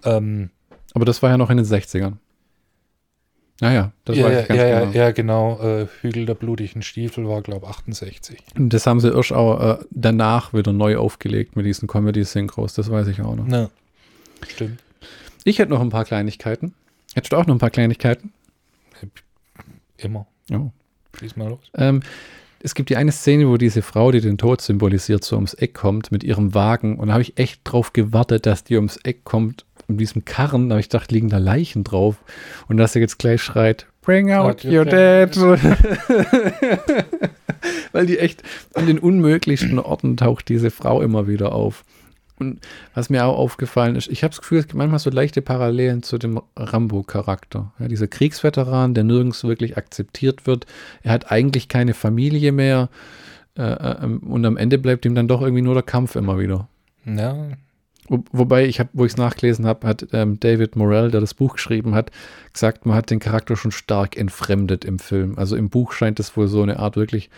ähm, 0.04 0.50
aber 0.94 1.04
das 1.04 1.22
war 1.22 1.30
ja 1.30 1.36
noch 1.36 1.50
in 1.50 1.58
den 1.58 1.66
60ern. 1.66 2.14
Naja, 3.60 3.92
das 4.04 4.16
ja, 4.16 4.24
weiß 4.24 4.32
ja, 4.32 4.40
ich 4.40 4.48
ganz 4.48 4.58
ja, 4.58 4.80
genau. 4.80 4.92
ja, 4.92 5.04
ja, 5.04 5.10
genau. 5.12 5.60
Äh, 5.60 5.86
Hügel 6.00 6.26
der 6.26 6.34
blutigen 6.34 6.82
Stiefel 6.82 7.28
war, 7.28 7.40
glaube 7.40 7.66
ich, 7.66 7.70
68. 7.70 8.38
Und 8.56 8.72
Das 8.72 8.86
haben 8.86 8.98
sie 8.98 9.14
erst 9.14 9.32
auch 9.32 9.78
äh, 9.78 9.84
danach 9.90 10.52
wieder 10.52 10.72
neu 10.72 10.96
aufgelegt 10.96 11.54
mit 11.54 11.64
diesen 11.64 11.86
Comedy-Synchros, 11.86 12.74
das 12.74 12.90
weiß 12.90 13.06
ich 13.08 13.20
auch 13.20 13.36
noch. 13.36 13.46
Ja, 13.46 13.70
stimmt. 14.48 14.80
Ich 15.44 15.58
hätte 15.58 15.70
noch 15.70 15.80
ein 15.80 15.90
paar 15.90 16.04
Kleinigkeiten. 16.04 16.74
Hättest 17.14 17.32
du 17.32 17.36
auch 17.36 17.46
noch 17.46 17.54
ein 17.54 17.60
paar 17.60 17.70
Kleinigkeiten? 17.70 18.32
Immer. 19.98 20.26
Oh. 20.50 20.70
Schieß 21.18 21.36
mal 21.36 21.48
los. 21.48 21.60
Ähm, 21.74 22.02
es 22.60 22.74
gibt 22.74 22.88
die 22.88 22.96
eine 22.96 23.12
Szene, 23.12 23.48
wo 23.48 23.56
diese 23.56 23.82
Frau, 23.82 24.10
die 24.10 24.20
den 24.20 24.38
Tod 24.38 24.62
symbolisiert, 24.62 25.22
so 25.22 25.36
ums 25.36 25.54
Eck 25.54 25.74
kommt 25.74 26.10
mit 26.10 26.24
ihrem 26.24 26.54
Wagen. 26.54 26.98
Und 26.98 27.08
da 27.08 27.12
habe 27.12 27.22
ich 27.22 27.38
echt 27.38 27.60
drauf 27.64 27.92
gewartet, 27.92 28.46
dass 28.46 28.64
die 28.64 28.76
ums 28.76 28.96
Eck 28.96 29.24
kommt, 29.24 29.64
in 29.88 29.98
diesem 29.98 30.24
Karren, 30.24 30.70
habe 30.70 30.80
ich 30.80 30.88
gedacht, 30.88 31.12
liegen 31.12 31.28
da 31.28 31.38
Leichen 31.38 31.84
drauf. 31.84 32.16
Und 32.68 32.76
dass 32.76 32.94
er 32.94 33.00
jetzt 33.00 33.18
gleich 33.18 33.42
schreit, 33.42 33.86
bring 34.02 34.32
out 34.32 34.64
your 34.64 34.84
dad. 34.84 35.36
Weil 37.92 38.06
die 38.06 38.18
echt 38.18 38.42
an 38.74 38.86
den 38.86 38.98
unmöglichsten 38.98 39.78
Orten 39.78 40.16
taucht 40.16 40.48
diese 40.48 40.70
Frau 40.70 41.00
immer 41.02 41.26
wieder 41.26 41.52
auf. 41.52 41.84
Und 42.38 42.60
was 42.94 43.10
mir 43.10 43.24
auch 43.24 43.38
aufgefallen 43.38 43.94
ist, 43.94 44.08
ich 44.08 44.24
habe 44.24 44.30
das 44.32 44.40
Gefühl, 44.40 44.58
es 44.58 44.66
gibt 44.66 44.74
manchmal 44.74 44.98
so 44.98 45.10
leichte 45.10 45.40
Parallelen 45.40 46.02
zu 46.02 46.18
dem 46.18 46.40
Rambo-Charakter. 46.56 47.72
Ja, 47.78 47.86
dieser 47.86 48.08
Kriegsveteran, 48.08 48.94
der 48.94 49.04
nirgends 49.04 49.44
wirklich 49.44 49.76
akzeptiert 49.76 50.46
wird. 50.46 50.66
Er 51.02 51.12
hat 51.12 51.30
eigentlich 51.30 51.68
keine 51.68 51.94
Familie 51.94 52.50
mehr. 52.50 52.88
Äh, 53.56 53.62
äh, 53.62 54.06
und 54.06 54.44
am 54.44 54.56
Ende 54.56 54.78
bleibt 54.78 55.04
ihm 55.06 55.14
dann 55.14 55.28
doch 55.28 55.42
irgendwie 55.42 55.62
nur 55.62 55.74
der 55.74 55.84
Kampf 55.84 56.16
immer 56.16 56.38
wieder. 56.38 56.68
Ja. 57.04 57.50
Wo, 58.08 58.22
wobei, 58.32 58.66
ich 58.66 58.80
hab, 58.80 58.88
wo 58.92 59.04
ich 59.04 59.12
es 59.12 59.16
nachgelesen 59.16 59.66
habe, 59.66 59.86
hat 59.86 60.06
ähm, 60.12 60.38
David 60.38 60.76
Morell, 60.76 61.10
der 61.10 61.20
das 61.20 61.34
Buch 61.34 61.54
geschrieben 61.54 61.94
hat, 61.94 62.10
gesagt, 62.52 62.84
man 62.86 62.96
hat 62.96 63.10
den 63.10 63.18
Charakter 63.18 63.56
schon 63.56 63.72
stark 63.72 64.16
entfremdet 64.16 64.84
im 64.84 64.98
Film. 64.98 65.38
Also 65.38 65.56
im 65.56 65.70
Buch 65.70 65.92
scheint 65.92 66.20
es 66.20 66.36
wohl 66.36 66.48
so 66.48 66.62
eine 66.62 66.78
Art 66.78 66.96
wirklich 66.96 67.30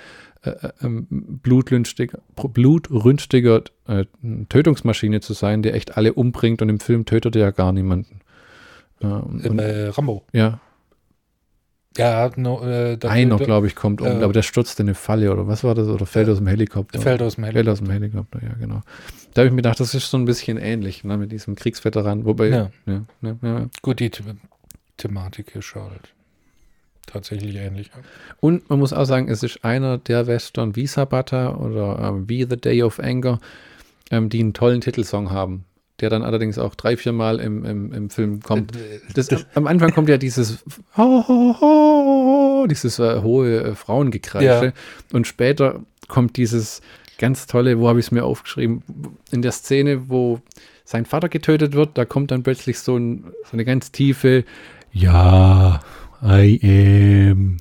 äh, 0.43 0.51
äh, 0.51 0.73
ähm, 0.83 1.07
blutrünstiger, 1.11 2.19
blutrünstiger 2.35 3.63
äh, 3.87 4.05
Tötungsmaschine 4.49 5.21
zu 5.21 5.33
sein, 5.33 5.63
der 5.63 5.75
echt 5.75 5.97
alle 5.97 6.13
umbringt 6.13 6.63
und 6.63 6.69
im 6.69 6.81
Film 6.81 7.05
tötet 7.05 7.37
er 7.37 7.43
ja 7.43 7.51
gar 7.51 7.73
niemanden. 7.73 8.21
Ähm, 9.01 9.41
Im 9.43 9.59
äh, 9.59 9.89
Rambo. 9.89 10.25
Ja. 10.33 10.61
Ja, 11.97 12.31
no, 12.37 12.63
äh, 12.63 12.99
Einer, 13.07 13.37
glaube 13.37 13.67
ich, 13.67 13.75
kommt 13.75 14.01
um, 14.01 14.07
äh, 14.07 14.23
aber 14.23 14.33
der 14.33 14.43
stürzt 14.43 14.79
in 14.81 14.87
eine 14.87 14.95
Falle 14.95 15.33
oder 15.33 15.47
was 15.47 15.65
war 15.65 15.75
das? 15.75 15.89
Oder 15.89 16.07
fällt 16.07 16.29
aus 16.29 16.39
dem 16.39 16.47
Helikopter? 16.47 17.01
Fällt 17.01 17.23
aus 17.23 17.37
dem 17.37 17.45
Helikopter. 17.45 17.65
Fällt 17.65 17.69
aus 17.69 17.79
dem 17.79 17.91
Helikopter, 17.91 18.41
ja, 18.43 18.55
genau. 18.59 18.83
Da 19.35 19.41
habe 19.41 19.49
ich 19.49 19.53
mir 19.53 19.57
gedacht, 19.57 19.81
das 19.81 19.95
ist 19.95 20.11
so 20.11 20.17
ein 20.17 20.25
bisschen 20.25 20.57
ähnlich 20.59 21.05
ne, 21.05 21.17
mit 21.17 21.33
diesem 21.33 21.57
Kriegsveteran. 21.57 22.25
Wobei, 22.25 22.49
ja. 22.49 22.71
Ja, 22.87 23.05
ja, 23.43 23.67
Gut, 23.83 24.01
die 24.01 24.11
The 24.15 24.33
Thematik 24.97 25.55
ist 25.55 25.75
halt 25.75 26.15
tatsächlich 27.07 27.55
ähnlich. 27.57 27.91
Und 28.41 28.69
man 28.69 28.79
muss 28.79 28.93
auch 28.93 29.05
sagen, 29.05 29.29
es 29.29 29.43
ist 29.43 29.65
einer 29.65 29.99
der 29.99 30.27
Western 30.27 30.77
wie 30.77 30.87
Sabata 30.87 31.55
oder 31.55 31.99
ähm, 32.01 32.29
wie 32.29 32.45
The 32.45 32.57
Day 32.57 32.83
of 32.83 32.99
Anger, 32.99 33.41
ähm, 34.11 34.29
die 34.29 34.41
einen 34.41 34.53
tollen 34.55 34.81
Titelsong 34.81 35.31
haben, 35.31 35.65
der 36.01 36.11
dann 36.11 36.23
allerdings 36.23 36.59
auch 36.59 36.75
drei, 36.75 36.97
vier 36.97 37.13
Mal 37.13 37.41
im, 37.41 37.65
im, 37.65 37.93
im 37.93 38.11
Film 38.11 38.41
kommt. 38.41 38.73
Das, 39.15 39.29
am 39.55 39.67
Anfang 39.67 39.93
kommt 39.93 40.09
ja 40.09 40.19
dieses 40.19 40.65
ho, 40.97 41.25
ho, 41.27 41.57
ho, 41.61 42.67
dieses 42.69 42.99
äh, 42.99 43.23
hohe 43.23 43.61
äh, 43.63 43.75
Frauengekreische 43.75 44.67
ja. 44.67 44.73
und 45.13 45.27
später 45.27 45.81
kommt 46.09 46.37
dieses 46.37 46.83
ganz 47.19 47.47
tolle, 47.47 47.79
wo 47.79 47.89
habe 47.89 47.99
ich 47.99 48.07
es 48.07 48.13
mir 48.13 48.25
aufgeschrieben, 48.25 48.83
in 49.31 49.43
der 49.43 49.53
Szene, 49.53 50.09
wo 50.09 50.41
sein 50.85 51.07
Vater 51.07 51.29
getötet 51.29 51.73
wird, 51.73 51.97
da 51.99 52.05
kommt 52.05 52.31
dann 52.31 52.43
plötzlich 52.43 52.79
so, 52.79 52.97
ein, 52.97 53.25
so 53.45 53.53
eine 53.55 53.65
ganz 53.65 53.91
tiefe 53.91 54.45
Ja, 54.93 55.81
I 56.23 56.61
am 56.63 57.57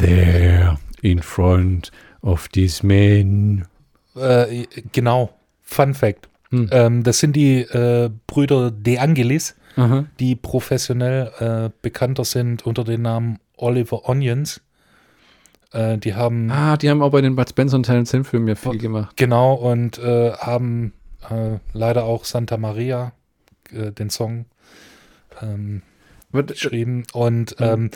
there 0.00 0.78
in 1.02 1.20
front 1.20 1.90
of 2.22 2.48
these 2.48 2.86
men. 2.86 3.66
Äh, 4.14 4.64
genau. 4.92 5.34
Fun 5.62 5.94
Fact. 5.94 6.28
Hm. 6.52 6.68
Ähm, 6.70 7.02
das 7.02 7.18
sind 7.18 7.34
die 7.34 7.60
äh, 7.62 8.10
Brüder 8.26 8.70
De 8.70 8.98
Angelis, 8.98 9.56
Aha. 9.76 10.04
die 10.20 10.36
professionell 10.36 11.32
äh, 11.38 11.70
bekannter 11.80 12.24
sind 12.24 12.66
unter 12.66 12.84
dem 12.84 13.02
Namen 13.02 13.38
Oliver 13.56 14.08
Onions. 14.08 14.60
Äh, 15.72 15.96
die 15.96 16.14
haben. 16.14 16.50
Ah, 16.50 16.76
die 16.76 16.90
haben 16.90 17.02
auch 17.02 17.10
bei 17.10 17.22
den 17.22 17.34
Bud 17.34 17.48
Spencer 17.48 17.76
und 17.76 17.84
Terence 17.84 18.10
Hill 18.10 18.24
Filmen 18.24 18.48
ja 18.48 18.54
viel 18.54 18.76
gemacht. 18.76 19.16
Genau, 19.16 19.54
und 19.54 19.98
äh, 19.98 20.32
haben 20.32 20.92
äh, 21.30 21.58
leider 21.72 22.04
auch 22.04 22.26
Santa 22.26 22.58
Maria, 22.58 23.12
den 23.70 24.10
Song, 24.10 24.44
ähm, 25.40 25.80
geschrieben. 26.32 27.04
Und 27.14 27.58
mhm. 27.58 27.66
ähm, 27.66 27.90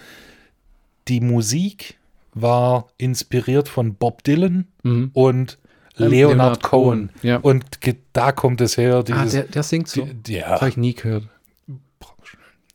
die 1.09 1.21
Musik 1.21 1.99
war 2.33 2.89
inspiriert 2.97 3.69
von 3.69 3.95
Bob 3.95 4.25
Dylan 4.25 4.67
mhm. 4.83 5.11
und 5.13 5.59
Leonard, 5.97 6.31
Leonard 6.31 6.63
Cohen. 6.63 7.11
Ja. 7.23 7.39
Und 7.39 7.65
da 8.13 8.33
kommt 8.33 8.61
es 8.61 8.77
her. 8.77 8.97
Ah, 8.97 9.03
dieses, 9.03 9.35
ah, 9.35 9.39
der, 9.39 9.43
der 9.45 9.63
singt 9.63 9.89
so. 9.89 10.07
Die, 10.07 10.35
ja. 10.35 10.51
Das 10.51 10.61
habe 10.61 10.69
ich 10.71 10.77
nie 10.77 10.95
gehört. 10.95 11.25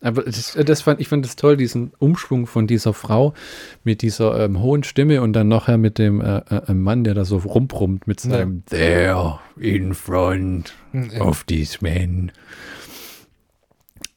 Aber 0.04 0.24
das, 0.24 0.58
das 0.66 0.82
fand, 0.82 1.00
ich 1.00 1.08
fand 1.08 1.24
es 1.26 1.36
toll, 1.36 1.58
diesen 1.58 1.92
Umschwung 2.00 2.48
von 2.48 2.66
dieser 2.66 2.92
Frau 2.92 3.36
mit 3.84 4.02
dieser 4.02 4.40
ähm, 4.40 4.60
hohen 4.60 4.84
Stimme 4.84 5.22
und 5.22 5.34
dann 5.34 5.48
nachher 5.48 5.78
mit 5.78 6.00
dem 6.00 6.22
äh, 6.22 6.40
äh, 6.40 6.74
Mann, 6.74 7.04
der 7.04 7.14
da 7.14 7.24
so 7.24 7.38
rumbrummt 7.38 8.08
mit 8.08 8.20
seinem 8.20 8.64
ja. 8.72 8.78
There 8.78 9.40
in 9.58 9.94
front 9.94 10.74
ja. 10.92 11.22
of 11.22 11.44
these 11.44 11.78
men. 11.82 12.32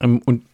Ähm, 0.00 0.22
und 0.24 0.44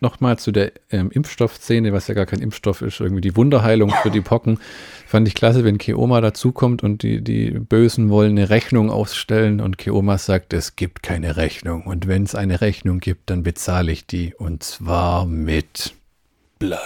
nochmal 0.00 0.38
zu 0.38 0.52
der 0.52 0.72
ähm, 0.90 1.10
Impfstoffszene, 1.10 1.92
was 1.92 2.08
ja 2.08 2.14
gar 2.14 2.26
kein 2.26 2.40
Impfstoff 2.40 2.82
ist, 2.82 3.00
irgendwie 3.00 3.20
die 3.20 3.36
Wunderheilung 3.36 3.90
für 4.02 4.10
die 4.10 4.20
Pocken. 4.20 4.58
Fand 5.06 5.26
ich 5.28 5.34
klasse, 5.34 5.64
wenn 5.64 5.78
Keoma 5.78 6.20
dazukommt 6.20 6.82
und 6.82 7.02
die, 7.02 7.22
die 7.22 7.50
Bösen 7.50 8.10
wollen 8.10 8.32
eine 8.32 8.50
Rechnung 8.50 8.90
ausstellen 8.90 9.60
und 9.60 9.78
Keoma 9.78 10.18
sagt, 10.18 10.52
es 10.52 10.76
gibt 10.76 11.02
keine 11.02 11.36
Rechnung. 11.36 11.82
Und 11.82 12.06
wenn 12.06 12.22
es 12.22 12.34
eine 12.34 12.60
Rechnung 12.60 13.00
gibt, 13.00 13.30
dann 13.30 13.42
bezahle 13.42 13.92
ich 13.92 14.06
die. 14.06 14.34
Und 14.34 14.62
zwar 14.62 15.26
mit 15.26 15.94
Blei. 16.60 16.78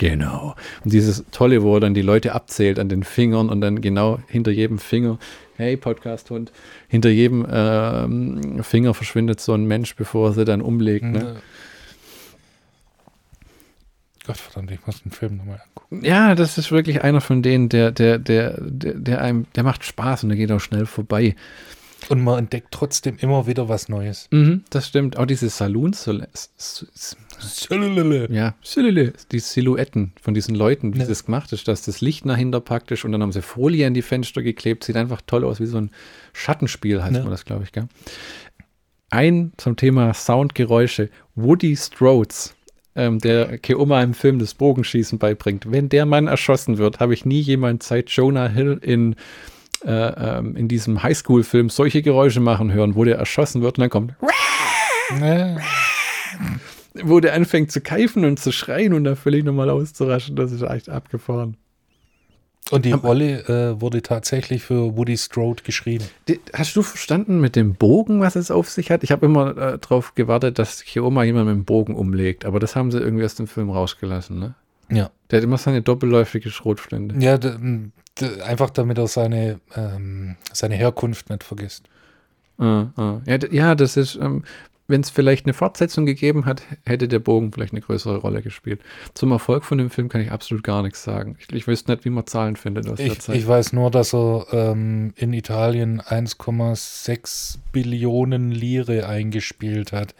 Genau. 0.00 0.56
Und 0.82 0.92
dieses 0.92 1.24
Tolle, 1.30 1.62
wo 1.62 1.76
er 1.76 1.80
dann 1.80 1.94
die 1.94 2.02
Leute 2.02 2.34
abzählt 2.34 2.80
an 2.80 2.88
den 2.88 3.04
Fingern 3.04 3.48
und 3.48 3.60
dann 3.60 3.80
genau 3.80 4.18
hinter 4.26 4.50
jedem 4.50 4.78
Finger, 4.80 5.20
hey 5.56 5.76
Podcast-Hund, 5.76 6.50
hinter 6.88 7.10
jedem 7.10 7.46
ähm, 7.48 8.64
Finger 8.64 8.92
verschwindet 8.92 9.40
so 9.40 9.54
ein 9.54 9.66
Mensch, 9.66 9.94
bevor 9.94 10.30
er 10.30 10.32
sie 10.32 10.44
dann 10.44 10.60
umlegt. 10.60 11.04
Ne? 11.04 11.36
Gott 14.30 14.38
verdammt, 14.38 14.70
ich 14.70 14.86
muss 14.86 15.02
den 15.02 15.10
Film 15.10 15.38
nochmal 15.38 15.60
angucken. 15.66 16.04
Ja, 16.04 16.36
das 16.36 16.56
ist 16.56 16.70
wirklich 16.70 17.02
einer 17.02 17.20
von 17.20 17.42
denen, 17.42 17.68
der, 17.68 17.90
der, 17.90 18.16
der, 18.16 18.60
der, 18.60 18.94
der 18.94 19.20
einem, 19.20 19.46
der 19.56 19.64
macht 19.64 19.84
Spaß 19.84 20.22
und 20.22 20.28
der 20.28 20.38
geht 20.38 20.52
auch 20.52 20.60
schnell 20.60 20.86
vorbei. 20.86 21.34
Und 22.08 22.22
man 22.22 22.38
entdeckt 22.38 22.68
trotzdem 22.70 23.16
immer 23.18 23.48
wieder 23.48 23.68
was 23.68 23.88
Neues. 23.88 24.28
Mhm, 24.30 24.62
das 24.70 24.86
stimmt. 24.86 25.16
Auch 25.16 25.26
diese 25.26 25.48
Saloons, 25.48 26.06
ja, 28.30 28.54
die 29.32 29.38
Silhouetten 29.40 30.12
von 30.22 30.32
diesen 30.32 30.54
Leuten, 30.54 30.94
wie 30.94 31.00
ja. 31.00 31.06
das 31.06 31.24
gemacht 31.24 31.52
ist, 31.52 31.66
dass 31.66 31.82
das 31.82 32.00
Licht 32.00 32.24
dahinter 32.24 32.60
praktisch 32.60 33.04
und 33.04 33.10
dann 33.10 33.22
haben 33.22 33.32
sie 33.32 33.42
Folie 33.42 33.84
an 33.84 33.94
die 33.94 34.02
Fenster 34.02 34.44
geklebt, 34.44 34.84
sieht 34.84 34.94
einfach 34.94 35.22
toll 35.26 35.44
aus, 35.44 35.58
wie 35.58 35.66
so 35.66 35.78
ein 35.78 35.90
Schattenspiel 36.34 37.02
heißt 37.02 37.16
ja. 37.16 37.22
man 37.22 37.32
das, 37.32 37.44
glaube 37.44 37.64
ich, 37.64 37.72
gell? 37.72 37.88
Ein 39.12 39.50
zum 39.56 39.74
Thema 39.74 40.14
Soundgeräusche, 40.14 41.10
Woody 41.34 41.76
Strodes 41.76 42.54
ähm, 42.96 43.18
der 43.18 43.58
Keoma 43.58 44.02
im 44.02 44.14
Film 44.14 44.38
das 44.38 44.54
Bogenschießen 44.54 45.18
beibringt. 45.18 45.70
Wenn 45.70 45.88
der 45.88 46.06
Mann 46.06 46.26
erschossen 46.26 46.78
wird, 46.78 47.00
habe 47.00 47.14
ich 47.14 47.24
nie 47.24 47.40
jemand 47.40 47.82
seit 47.82 48.10
Jonah 48.10 48.48
Hill 48.48 48.78
in, 48.82 49.16
äh, 49.84 49.90
ähm, 50.38 50.56
in 50.56 50.68
diesem 50.68 51.02
Highschool-Film 51.02 51.70
solche 51.70 52.02
Geräusche 52.02 52.40
machen 52.40 52.72
hören, 52.72 52.94
wo 52.94 53.04
der 53.04 53.18
erschossen 53.18 53.62
wird 53.62 53.78
und 53.78 53.82
dann 53.82 53.90
kommt. 53.90 54.14
wo 57.02 57.20
der 57.20 57.34
anfängt 57.34 57.70
zu 57.70 57.80
keifen 57.80 58.24
und 58.24 58.40
zu 58.40 58.52
schreien 58.52 58.94
und 58.94 59.04
da 59.04 59.14
völlig 59.14 59.44
nochmal 59.44 59.70
auszuraschen. 59.70 60.36
Das 60.36 60.52
ist 60.52 60.62
echt 60.62 60.88
abgefahren. 60.88 61.56
Und 62.70 62.84
die 62.84 62.92
Rolle 62.92 63.40
äh, 63.48 63.80
wurde 63.80 64.00
tatsächlich 64.00 64.62
für 64.62 64.96
Woody 64.96 65.16
Strode 65.16 65.62
geschrieben. 65.64 66.04
Die, 66.28 66.40
hast 66.52 66.76
du 66.76 66.82
verstanden 66.82 67.40
mit 67.40 67.56
dem 67.56 67.74
Bogen, 67.74 68.20
was 68.20 68.36
es 68.36 68.50
auf 68.50 68.70
sich 68.70 68.90
hat? 68.90 69.02
Ich 69.02 69.10
habe 69.10 69.26
immer 69.26 69.56
äh, 69.56 69.78
darauf 69.78 70.14
gewartet, 70.14 70.58
dass 70.58 70.82
Chioma 70.82 71.24
jemand 71.24 71.46
mit 71.46 71.56
dem 71.56 71.64
Bogen 71.64 71.96
umlegt, 71.96 72.44
aber 72.44 72.60
das 72.60 72.76
haben 72.76 72.92
sie 72.92 72.98
irgendwie 72.98 73.24
aus 73.24 73.34
dem 73.34 73.48
Film 73.48 73.70
rausgelassen, 73.70 74.38
ne? 74.38 74.54
Ja. 74.88 75.10
Der 75.30 75.38
hat 75.38 75.44
immer 75.44 75.58
seine 75.58 75.82
doppelläufige 75.82 76.50
Schrotflinte. 76.50 77.14
Ja, 77.18 77.38
einfach 78.44 78.70
damit 78.70 78.98
er 78.98 79.06
seine, 79.06 79.60
ähm, 79.76 80.36
seine 80.52 80.74
Herkunft 80.74 81.30
nicht 81.30 81.44
vergisst. 81.44 81.84
Ah, 82.58 82.88
ah. 82.96 83.20
Ja, 83.26 83.38
ja, 83.50 83.74
das 83.74 83.96
ist, 83.96 84.16
ähm, 84.16 84.44
wenn 84.90 85.00
es 85.00 85.10
vielleicht 85.10 85.46
eine 85.46 85.54
Fortsetzung 85.54 86.04
gegeben 86.04 86.44
hat, 86.44 86.62
hätte 86.84 87.08
der 87.08 87.20
Bogen 87.20 87.52
vielleicht 87.52 87.72
eine 87.72 87.80
größere 87.80 88.18
Rolle 88.18 88.42
gespielt. 88.42 88.80
Zum 89.14 89.32
Erfolg 89.32 89.64
von 89.64 89.78
dem 89.78 89.88
Film 89.88 90.08
kann 90.08 90.20
ich 90.20 90.30
absolut 90.30 90.62
gar 90.62 90.82
nichts 90.82 91.02
sagen. 91.02 91.36
Ich, 91.38 91.52
ich 91.54 91.66
wüsste 91.66 91.92
nicht, 91.92 92.04
wie 92.04 92.10
man 92.10 92.26
Zahlen 92.26 92.56
findet 92.56 92.88
aus 92.88 92.98
ich, 92.98 93.08
der 93.08 93.18
Zeit. 93.18 93.36
Ich 93.36 93.46
weiß 93.46 93.72
nur, 93.72 93.90
dass 93.90 94.14
er 94.14 94.46
ähm, 94.52 95.12
in 95.16 95.32
Italien 95.32 96.00
1,6 96.00 97.58
Billionen 97.72 98.50
Lire 98.50 99.06
eingespielt 99.06 99.92
hat. 99.92 100.14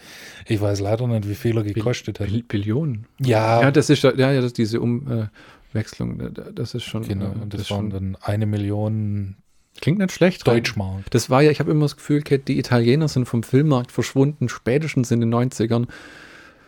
Ich 0.46 0.60
weiß 0.60 0.80
leider 0.80 1.06
nicht, 1.06 1.28
wie 1.28 1.34
viel 1.34 1.56
er 1.56 1.64
gekostet 1.64 2.18
Bill, 2.18 2.38
hat. 2.38 2.48
Billionen? 2.48 3.06
Ja. 3.20 3.60
Ja, 3.60 3.70
das 3.70 3.90
ist 3.90 4.02
ja, 4.02 4.14
ja 4.14 4.34
das 4.34 4.46
ist 4.46 4.58
diese 4.58 4.80
Umwechslung, 4.80 6.32
das 6.54 6.74
ist 6.74 6.84
schon. 6.84 7.06
Genau, 7.06 7.32
äh, 7.32 7.48
das, 7.48 7.62
das 7.62 7.70
waren 7.70 7.90
dann 7.90 8.16
eine 8.22 8.46
Million 8.46 9.36
Klingt 9.80 9.98
nicht 9.98 10.12
schlecht. 10.12 10.46
Deutschmark. 10.46 11.10
Das 11.10 11.30
war 11.30 11.42
ja, 11.42 11.50
ich 11.50 11.60
habe 11.60 11.70
immer 11.70 11.84
das 11.84 11.96
Gefühl, 11.96 12.22
die 12.22 12.58
Italiener 12.58 13.08
sind 13.08 13.26
vom 13.26 13.42
Filmmarkt 13.42 13.92
verschwunden, 13.92 14.48
spätestens 14.48 15.10
in 15.10 15.20
den 15.20 15.32
90ern. 15.34 15.86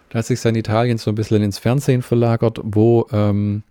Da 0.09 0.19
hat 0.19 0.27
sich 0.27 0.41
sein 0.41 0.55
Italien 0.55 0.99
so 0.99 1.11
ein 1.11 1.15
bisschen 1.15 1.43
ins 1.43 1.59
Fernsehen 1.59 2.03
verlagert, 2.03 2.61
wo 2.63 3.07
ähm, 3.13 3.63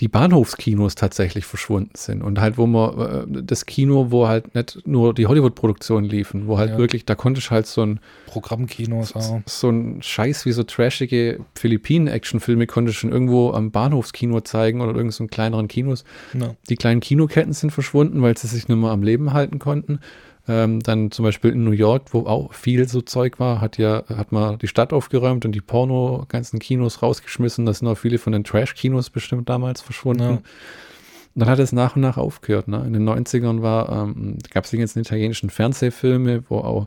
die 0.00 0.08
Bahnhofskinos 0.08 0.94
tatsächlich 0.94 1.46
verschwunden 1.46 1.92
sind 1.96 2.22
und 2.22 2.38
halt, 2.40 2.58
wo 2.58 2.66
man 2.66 3.34
äh, 3.38 3.42
das 3.42 3.64
Kino, 3.64 4.10
wo 4.10 4.28
halt 4.28 4.54
nicht 4.54 4.86
nur 4.86 5.14
die 5.14 5.26
Hollywood-Produktionen 5.26 6.06
liefen, 6.06 6.46
wo 6.48 6.58
halt 6.58 6.72
Ja. 6.72 6.78
wirklich, 6.78 7.06
da 7.06 7.14
konnte 7.14 7.38
ich 7.40 7.50
halt 7.50 7.66
so 7.66 7.80
ein, 7.82 8.00
Programmkinos 8.26 9.16
auch. 9.16 9.40
so 9.46 9.70
ein 9.70 10.02
Scheiß 10.02 10.44
wie 10.44 10.52
so 10.52 10.64
trashige 10.64 11.40
Philippinen-Actionfilme 11.54 12.66
konnte 12.66 12.90
ich 12.90 12.98
schon 12.98 13.10
irgendwo 13.12 13.52
am 13.52 13.70
Bahnhofskino 13.70 14.40
zeigen 14.42 14.80
oder 14.80 14.94
irgend 14.94 15.14
so 15.14 15.24
in 15.24 15.30
kleineren 15.30 15.68
Kinos. 15.68 16.04
Ja. 16.38 16.54
Die 16.68 16.76
kleinen 16.76 17.00
Kinoketten 17.00 17.52
sind 17.52 17.70
verschwunden, 17.70 18.20
weil 18.22 18.36
sie 18.36 18.48
sich 18.48 18.68
nicht 18.68 18.76
mehr 18.78 18.90
am 18.90 19.02
Leben 19.02 19.32
halten 19.32 19.58
konnten. 19.58 20.00
Ähm, 20.48 20.80
dann 20.80 21.10
zum 21.10 21.24
Beispiel 21.24 21.52
in 21.52 21.64
New 21.64 21.72
York, 21.72 22.14
wo 22.14 22.20
auch 22.26 22.52
viel 22.52 22.88
so 22.88 23.00
Zeug 23.00 23.40
war, 23.40 23.60
hat 23.60 23.78
ja, 23.78 24.04
hat 24.08 24.30
man 24.30 24.58
die 24.58 24.68
Stadt 24.68 24.92
aufgeräumt 24.92 25.44
und 25.44 25.52
die 25.52 25.60
Porno 25.60 26.24
ganzen 26.28 26.60
Kinos 26.60 27.02
rausgeschmissen. 27.02 27.66
Da 27.66 27.72
sind 27.72 27.88
auch 27.88 27.98
viele 27.98 28.18
von 28.18 28.32
den 28.32 28.44
Trash-Kinos 28.44 29.10
bestimmt 29.10 29.48
damals 29.48 29.80
verschwunden. 29.80 30.22
Ja. 30.22 30.42
Dann 31.34 31.48
hat 31.48 31.58
es 31.58 31.72
nach 31.72 31.96
und 31.96 32.02
nach 32.02 32.16
aufgehört. 32.16 32.68
Ne? 32.68 32.82
In 32.86 32.92
den 32.92 33.08
90ern 33.08 33.60
war, 33.60 33.90
ähm, 33.90 34.38
gab 34.50 34.64
es 34.64 34.70
die 34.70 34.78
ganzen 34.78 35.00
italienischen 35.00 35.50
Fernsehfilme, 35.50 36.44
wo 36.48 36.58
auch 36.58 36.86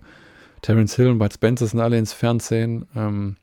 Terence 0.62 0.96
Hill 0.96 1.10
und 1.10 1.20
Bud 1.20 1.34
Spencer 1.34 1.68
sind 1.68 1.80
alle 1.80 1.98
ins 1.98 2.14
Fernsehen. 2.14 2.86
Ähm, 2.96 3.36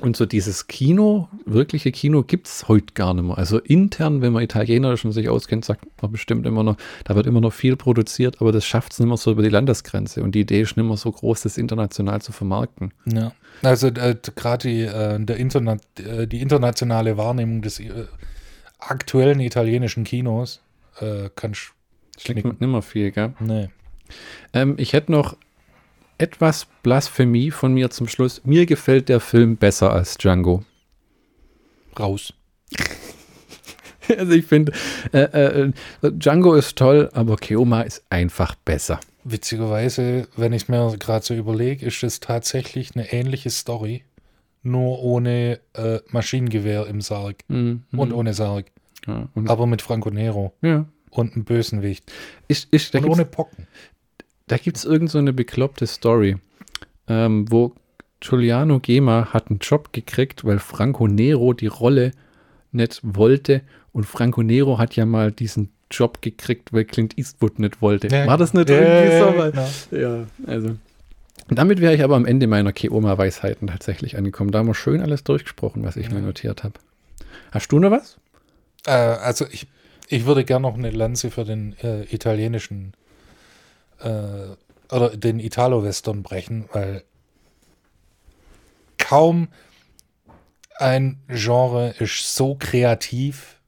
und 0.00 0.16
so 0.16 0.26
dieses 0.26 0.66
Kino, 0.66 1.28
wirkliche 1.44 1.92
Kino, 1.92 2.22
gibt 2.22 2.46
es 2.46 2.66
heute 2.68 2.94
gar 2.94 3.14
nicht 3.14 3.24
mehr. 3.24 3.38
Also 3.38 3.58
intern, 3.58 4.22
wenn 4.22 4.32
man 4.32 4.42
Italiener 4.42 4.96
schon 4.96 5.12
sich 5.12 5.28
auskennt, 5.28 5.64
sagt 5.64 5.84
man 6.00 6.10
bestimmt 6.10 6.46
immer 6.46 6.62
noch, 6.62 6.76
da 7.04 7.14
wird 7.14 7.26
immer 7.26 7.40
noch 7.40 7.52
viel 7.52 7.76
produziert, 7.76 8.40
aber 8.40 8.52
das 8.52 8.64
schafft 8.64 8.92
es 8.92 8.98
nicht 8.98 9.08
mehr 9.08 9.16
so 9.16 9.32
über 9.32 9.42
die 9.42 9.48
Landesgrenze. 9.48 10.22
Und 10.22 10.34
die 10.34 10.40
Idee 10.40 10.62
ist 10.62 10.76
nicht 10.76 10.86
mehr 10.86 10.96
so 10.96 11.12
groß, 11.12 11.42
das 11.42 11.58
international 11.58 12.22
zu 12.22 12.32
vermarkten. 12.32 12.92
Ja. 13.04 13.32
Also 13.62 13.88
äh, 13.88 14.16
gerade 14.34 14.68
die, 14.68 14.82
äh, 14.82 15.22
der 15.24 15.36
Interna 15.36 15.76
äh, 15.98 16.26
die 16.26 16.40
internationale 16.40 17.16
Wahrnehmung 17.16 17.62
des 17.62 17.78
äh, 17.78 18.06
aktuellen 18.78 19.40
italienischen 19.40 20.04
Kinos 20.04 20.62
äh, 21.00 21.28
kann 21.36 21.52
ich 21.52 21.70
Klingt 22.18 22.60
nicht 22.60 22.70
mehr 22.70 22.82
viel, 22.82 23.10
gell? 23.10 23.34
Nee. 23.40 23.68
Ähm, 24.52 24.74
ich 24.78 24.92
hätte 24.92 25.12
noch 25.12 25.36
etwas 26.22 26.66
Blasphemie 26.84 27.50
von 27.50 27.74
mir 27.74 27.90
zum 27.90 28.06
Schluss. 28.06 28.40
Mir 28.44 28.64
gefällt 28.64 29.08
der 29.08 29.18
Film 29.18 29.56
besser 29.56 29.92
als 29.92 30.16
Django. 30.18 30.62
Raus. 31.98 32.32
Also 34.18 34.32
ich 34.32 34.46
finde, 34.46 34.72
äh, 35.12 35.20
äh, 35.20 35.72
Django 36.02 36.54
ist 36.54 36.76
toll, 36.76 37.08
aber 37.14 37.36
Keoma 37.36 37.82
ist 37.82 38.04
einfach 38.10 38.56
besser. 38.56 38.98
Witzigerweise, 39.22 40.26
wenn 40.36 40.52
ich 40.52 40.68
mir 40.68 40.96
gerade 40.98 41.24
so 41.24 41.34
überlege, 41.34 41.86
ist 41.86 42.02
es 42.02 42.18
tatsächlich 42.18 42.96
eine 42.96 43.12
ähnliche 43.12 43.48
Story, 43.50 44.02
nur 44.64 45.00
ohne 45.04 45.60
äh, 45.74 46.00
Maschinengewehr 46.10 46.88
im 46.88 47.00
Sarg 47.00 47.44
Mhm. 47.46 47.84
und 47.96 48.12
ohne 48.12 48.34
Sarg, 48.34 48.66
ja, 49.06 49.28
und, 49.34 49.48
aber 49.48 49.66
mit 49.68 49.82
Franco 49.82 50.10
Nero 50.10 50.52
ja. 50.62 50.84
und 51.10 51.34
einem 51.34 51.44
Bösenwicht 51.44 52.10
Ich, 52.48 52.66
ich, 52.72 52.92
und 52.92 53.06
ohne 53.08 53.24
Pocken. 53.24 53.68
Da 54.52 54.58
gibt 54.58 54.76
es 54.76 54.84
irgend 54.84 55.10
so 55.10 55.16
eine 55.16 55.32
bekloppte 55.32 55.86
Story, 55.86 56.36
ähm, 57.08 57.50
wo 57.50 57.72
Giuliano 58.20 58.80
Gema 58.80 59.28
hat 59.32 59.48
einen 59.48 59.60
Job 59.60 59.94
gekriegt, 59.94 60.44
weil 60.44 60.58
Franco 60.58 61.08
Nero 61.08 61.54
die 61.54 61.68
Rolle 61.68 62.10
nicht 62.70 63.00
wollte. 63.02 63.62
Und 63.92 64.04
Franco 64.04 64.42
Nero 64.42 64.76
hat 64.76 64.94
ja 64.94 65.06
mal 65.06 65.32
diesen 65.32 65.70
Job 65.90 66.20
gekriegt, 66.20 66.72
weil 66.74 66.84
Clint 66.84 67.16
Eastwood 67.16 67.58
nicht 67.58 67.80
wollte. 67.80 68.08
Ja, 68.08 68.26
War 68.26 68.36
das 68.36 68.52
nicht 68.52 68.68
ja, 68.68 68.76
irgendwie 68.76 69.12
ja, 69.14 69.32
so? 69.32 69.38
Weil- 69.38 69.52
genau. 69.52 69.68
Ja, 70.18 70.26
also. 70.46 70.76
Damit 71.48 71.80
wäre 71.80 71.94
ich 71.94 72.04
aber 72.04 72.16
am 72.16 72.26
Ende 72.26 72.46
meiner 72.46 72.72
Keoma-Weisheiten 72.74 73.68
tatsächlich 73.68 74.18
angekommen. 74.18 74.50
Da 74.52 74.58
haben 74.58 74.68
wir 74.68 74.74
schön 74.74 75.00
alles 75.00 75.24
durchgesprochen, 75.24 75.82
was 75.82 75.96
ich 75.96 76.10
mir 76.10 76.20
Ja. 76.20 76.26
notiert 76.26 76.62
habe. 76.62 76.74
Hast 77.52 77.72
du 77.72 77.78
noch 77.78 77.90
was? 77.90 78.18
Äh, 78.86 78.90
also 78.92 79.46
ich, 79.50 79.66
ich 80.08 80.26
würde 80.26 80.44
gerne 80.44 80.62
noch 80.68 80.74
eine 80.76 80.90
Lanze 80.90 81.30
für 81.30 81.44
den 81.44 81.74
äh, 81.82 82.02
italienischen 82.04 82.92
äh, 84.02 84.94
oder 84.94 85.16
den 85.16 85.40
Italo-Western 85.40 86.22
brechen, 86.22 86.68
weil 86.72 87.02
kaum 88.98 89.48
ein 90.78 91.20
Genre 91.28 91.94
ist 91.98 92.34
so 92.34 92.56
kreativ 92.58 93.60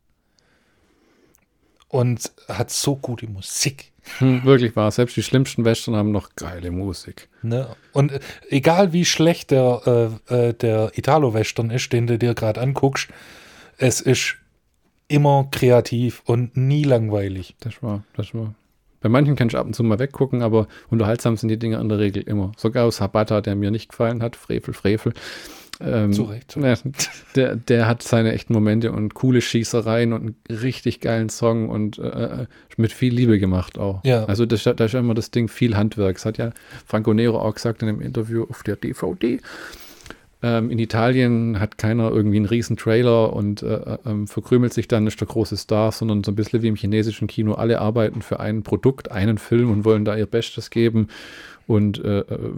und 1.88 2.32
hat 2.48 2.70
so 2.70 2.96
gute 2.96 3.26
Musik. 3.28 3.92
Hm, 4.18 4.44
wirklich 4.44 4.76
wahr. 4.76 4.90
Selbst 4.90 5.16
die 5.16 5.22
schlimmsten 5.22 5.64
Western 5.64 5.96
haben 5.96 6.12
noch 6.12 6.34
geile 6.36 6.70
Musik. 6.70 7.28
Ne? 7.42 7.74
Und 7.92 8.12
äh, 8.12 8.20
egal 8.50 8.92
wie 8.92 9.04
schlecht 9.04 9.50
der, 9.50 10.18
äh, 10.28 10.48
äh, 10.48 10.54
der 10.54 10.92
Italo-Western 10.96 11.70
ist, 11.70 11.92
den 11.92 12.06
du 12.06 12.18
dir 12.18 12.34
gerade 12.34 12.60
anguckst, 12.60 13.08
es 13.78 14.00
ist 14.00 14.36
immer 15.08 15.48
kreativ 15.50 16.22
und 16.26 16.56
nie 16.56 16.84
langweilig. 16.84 17.54
Das 17.60 17.82
war, 17.82 18.04
das 18.16 18.34
war. 18.34 18.54
Bei 19.04 19.10
manchen 19.10 19.36
kann 19.36 19.48
ich 19.48 19.54
ab 19.54 19.66
und 19.66 19.76
zu 19.76 19.84
mal 19.84 19.98
weggucken, 19.98 20.40
aber 20.40 20.66
unterhaltsam 20.88 21.36
sind 21.36 21.50
die 21.50 21.58
Dinge 21.58 21.78
in 21.78 21.90
der 21.90 21.98
Regel 21.98 22.22
immer. 22.22 22.52
Sogar 22.56 22.86
aus 22.86 23.02
Habata, 23.02 23.42
der 23.42 23.54
mir 23.54 23.70
nicht 23.70 23.90
gefallen 23.90 24.22
hat, 24.22 24.34
Frevel, 24.34 24.72
Frevel. 24.72 25.12
Ähm, 25.78 26.14
Zu 26.14 26.22
Recht. 26.22 26.56
ja, 26.56 26.74
Der, 27.36 27.54
der 27.54 27.86
hat 27.86 28.02
seine 28.02 28.32
echten 28.32 28.54
Momente 28.54 28.92
und 28.92 29.12
coole 29.12 29.42
Schießereien 29.42 30.14
und 30.14 30.20
einen 30.22 30.58
richtig 30.62 31.00
geilen 31.00 31.28
Song 31.28 31.68
und 31.68 31.98
äh, 31.98 32.46
mit 32.78 32.92
viel 32.92 33.12
Liebe 33.12 33.38
gemacht 33.38 33.78
auch. 33.78 34.02
Ja. 34.04 34.24
Also 34.24 34.46
da 34.46 34.54
ist 34.56 34.64
ja 34.64 34.98
immer 34.98 35.12
das 35.12 35.30
Ding 35.30 35.48
viel 35.48 35.76
Handwerk. 35.76 36.14
Das 36.14 36.24
hat 36.24 36.38
ja 36.38 36.52
Franco 36.86 37.12
Nero 37.12 37.38
auch 37.38 37.54
gesagt 37.54 37.82
in 37.82 37.90
einem 37.90 38.00
Interview 38.00 38.46
auf 38.48 38.62
der 38.62 38.76
DVD. 38.76 39.38
Ähm, 40.46 40.68
in 40.70 40.78
Italien 40.78 41.58
hat 41.58 41.78
keiner 41.78 42.10
irgendwie 42.10 42.36
einen 42.36 42.44
riesen 42.44 42.76
Trailer 42.76 43.32
und 43.32 43.62
äh, 43.62 43.96
ähm, 44.04 44.26
verkrümelt 44.28 44.74
sich 44.74 44.88
dann, 44.88 45.06
ist 45.06 45.18
der 45.20 45.26
große 45.28 45.56
Star, 45.56 45.90
sondern 45.90 46.22
so 46.22 46.32
ein 46.32 46.34
bisschen 46.34 46.60
wie 46.60 46.68
im 46.68 46.76
chinesischen 46.76 47.28
Kino. 47.28 47.54
Alle 47.54 47.80
arbeiten 47.80 48.20
für 48.20 48.40
ein 48.40 48.62
Produkt, 48.62 49.10
einen 49.10 49.38
Film 49.38 49.70
und 49.70 49.84
wollen 49.86 50.04
da 50.04 50.14
ihr 50.16 50.26
Bestes 50.26 50.68
geben 50.68 51.08
und 51.66 52.04
äh, 52.04 52.18
äh, 52.20 52.50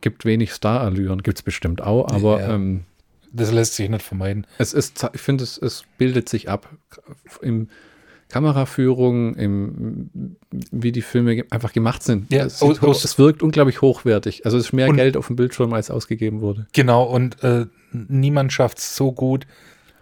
gibt 0.00 0.26
wenig 0.26 0.52
Starallüren. 0.52 1.22
Gibt 1.22 1.38
es 1.38 1.42
bestimmt 1.42 1.80
auch, 1.80 2.08
aber 2.10 2.40
Ja. 2.40 2.54
ähm, 2.54 2.82
Das 3.32 3.50
lässt 3.50 3.76
sich 3.76 3.88
nicht 3.88 4.02
vermeiden. 4.02 4.46
es 4.58 4.74
ist, 4.74 5.08
ich 5.14 5.20
finde, 5.22 5.44
es, 5.44 5.56
es 5.56 5.84
bildet 5.96 6.28
sich 6.28 6.50
ab 6.50 6.68
im 7.40 7.68
Kameraführung, 8.28 9.34
im, 9.36 10.10
wie 10.70 10.92
die 10.92 11.02
Filme 11.02 11.44
einfach 11.50 11.72
gemacht 11.72 12.02
sind. 12.02 12.30
Ja, 12.32 12.44
es, 12.46 12.58
sieht, 12.60 12.82
aus- 12.82 13.04
es 13.04 13.18
wirkt 13.18 13.42
unglaublich 13.42 13.82
hochwertig. 13.82 14.44
Also 14.44 14.58
es 14.58 14.66
ist 14.66 14.72
mehr 14.72 14.92
Geld 14.92 15.16
auf 15.16 15.28
dem 15.28 15.36
Bildschirm, 15.36 15.72
als 15.72 15.90
ausgegeben 15.90 16.40
wurde. 16.40 16.66
Genau, 16.72 17.04
und 17.04 17.42
äh, 17.44 17.66
niemand 17.92 18.52
schafft 18.52 18.78
es 18.78 18.96
so 18.96 19.12
gut, 19.12 19.46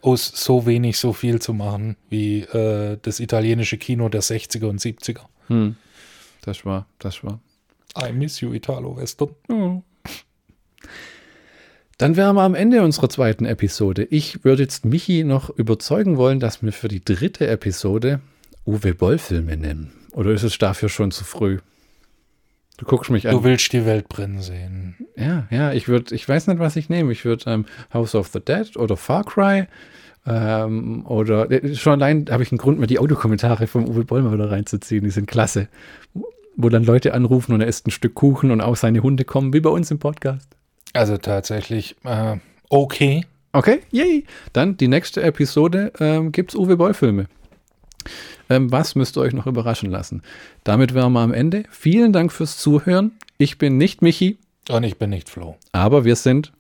aus 0.01 0.27
so 0.35 0.67
wenig 0.67 0.99
so 0.99 1.13
viel 1.13 1.41
zu 1.41 1.53
machen, 1.55 1.97
wie 2.11 2.41
äh, 2.41 2.99
das 3.03 3.21
italienische 3.21 3.79
Kino 3.79 4.09
der 4.09 4.23
60er 4.23 4.67
und 4.67 4.81
70er. 4.81 5.21
Hm. 5.49 5.77
Das 6.43 6.65
war, 6.67 6.87
das 6.99 7.25
war. 7.25 7.41
I 7.99 8.13
miss 8.13 8.41
you, 8.41 8.53
Italo-Western. 8.53 9.29
Dann 11.99 12.17
wären 12.17 12.35
wir 12.35 12.43
am 12.43 12.55
Ende 12.55 12.83
unserer 12.83 13.09
zweiten 13.09 13.45
Episode. 13.45 14.05
Ich 14.11 14.45
würde 14.45 14.63
jetzt 14.63 14.85
Michi 14.85 15.25
noch 15.25 15.51
überzeugen 15.51 16.17
wollen, 16.17 16.41
dass 16.41 16.63
wir 16.63 16.73
für 16.73 16.89
die 16.89 17.05
dritte 17.05 17.47
Episode 17.47 18.21
Uwe 18.67 18.95
Boll-Filme 18.95 19.57
nennen. 19.57 19.93
Oder 20.13 20.33
ist 20.33 20.43
es 20.43 20.59
dafür 20.59 20.89
schon 20.89 21.11
zu 21.11 21.25
früh? 21.25 21.59
Du 22.77 22.87
guckst 22.87 23.11
mich 23.11 23.29
an. 23.29 23.35
Du 23.35 23.45
willst 23.45 23.73
die 23.73 23.87
Welt 23.87 24.09
brennen 24.09 24.41
sehen. 24.41 24.97
Ja, 25.17 25.47
ja, 25.51 25.73
ich 25.73 25.87
würde, 25.87 26.15
ich 26.15 26.29
weiß 26.29 26.49
nicht, 26.49 26.59
was 26.59 26.75
ich 26.75 26.89
nehme. 26.89 27.13
Ich 27.13 27.25
würde 27.25 27.49
ähm, 27.49 27.67
House 27.93 28.17
of 28.17 28.29
the 28.29 28.41
Dead 28.41 28.77
oder 28.77 28.97
Far 28.97 29.25
Cry 29.25 29.67
ähm, 30.27 31.07
oder 31.07 31.51
äh, 31.51 31.75
schon 31.77 31.93
allein 31.93 32.27
habe 32.31 32.43
ich 32.43 32.51
einen 32.51 32.59
Grund, 32.59 32.81
mir 32.81 32.87
die 32.87 32.99
Audiokommentare 32.99 33.67
vom 33.67 33.89
Uwe 33.89 34.05
Boll 34.05 34.23
mal 34.23 34.33
wieder 34.33 34.51
reinzuziehen. 34.51 35.05
Die 35.05 35.11
sind 35.11 35.27
klasse. 35.27 35.69
Wo 36.57 36.69
dann 36.69 36.85
Leute 36.85 37.15
anrufen 37.15 37.53
und 37.53 37.61
er 37.61 37.67
isst 37.67 37.87
ein 37.87 37.91
Stück 37.91 38.15
Kuchen 38.15 38.51
und 38.51 38.61
auch 38.61 38.77
seine 38.77 39.03
Hunde 39.03 39.25
kommen, 39.25 39.53
wie 39.53 39.61
bei 39.61 39.71
uns 39.71 39.91
im 39.91 39.99
Podcast. 39.99 40.54
Also 40.93 41.17
tatsächlich, 41.19 41.97
äh, 42.05 42.37
okay. 42.69 43.25
Okay, 43.53 43.81
yay. 43.93 44.25
Dann 44.53 44.77
die 44.77 44.89
nächste 44.89 45.23
Episode 45.23 45.93
ähm, 46.01 46.33
gibt 46.33 46.51
es 46.53 46.57
Uwe 46.57 46.77
Boll-Filme. 46.77 47.27
Ähm, 48.51 48.71
was 48.73 48.95
müsst 48.97 49.17
ihr 49.17 49.21
euch 49.21 49.33
noch 49.33 49.47
überraschen 49.47 49.91
lassen? 49.91 50.23
Damit 50.65 50.93
wären 50.93 51.13
wir 51.13 51.21
am 51.21 51.33
Ende. 51.33 51.63
Vielen 51.71 52.13
Dank 52.13 52.33
fürs 52.33 52.59
Zuhören. 52.59 53.13
Ich 53.39 53.57
bin 53.59 53.79
nicht 53.79 54.03
Michi, 54.03 54.39
Und 54.69 54.85
ich 54.85 54.99
bin 54.99 55.11
nicht 55.11 55.29
Flo. 55.31 55.57
aber 55.73 56.05
wir 56.05 56.17
sind 56.17 56.53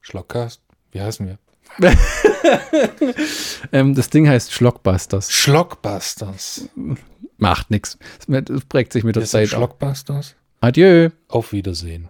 Schlockcast, 0.00 0.60
wie 0.92 1.00
heißen 1.00 1.26
wir? 1.26 1.38
Ähm, 3.72 3.94
das 3.94 4.10
Ding 4.10 4.28
heißt 4.28 4.52
Schlockbusters. 4.52 5.30
Schlockbusters. 5.30 6.68
Macht 7.38 7.70
nichts. 7.70 7.98
Es 8.28 8.64
prägt 8.66 8.92
sich 8.92 9.04
mit 9.04 9.16
der 9.16 9.24
Zeit. 9.24 9.44
auf. 9.44 9.50
Schlockbusters. 9.58 10.34
Adieu. 10.60 11.08
Auf 11.28 11.52
Wiedersehen. 11.52 12.08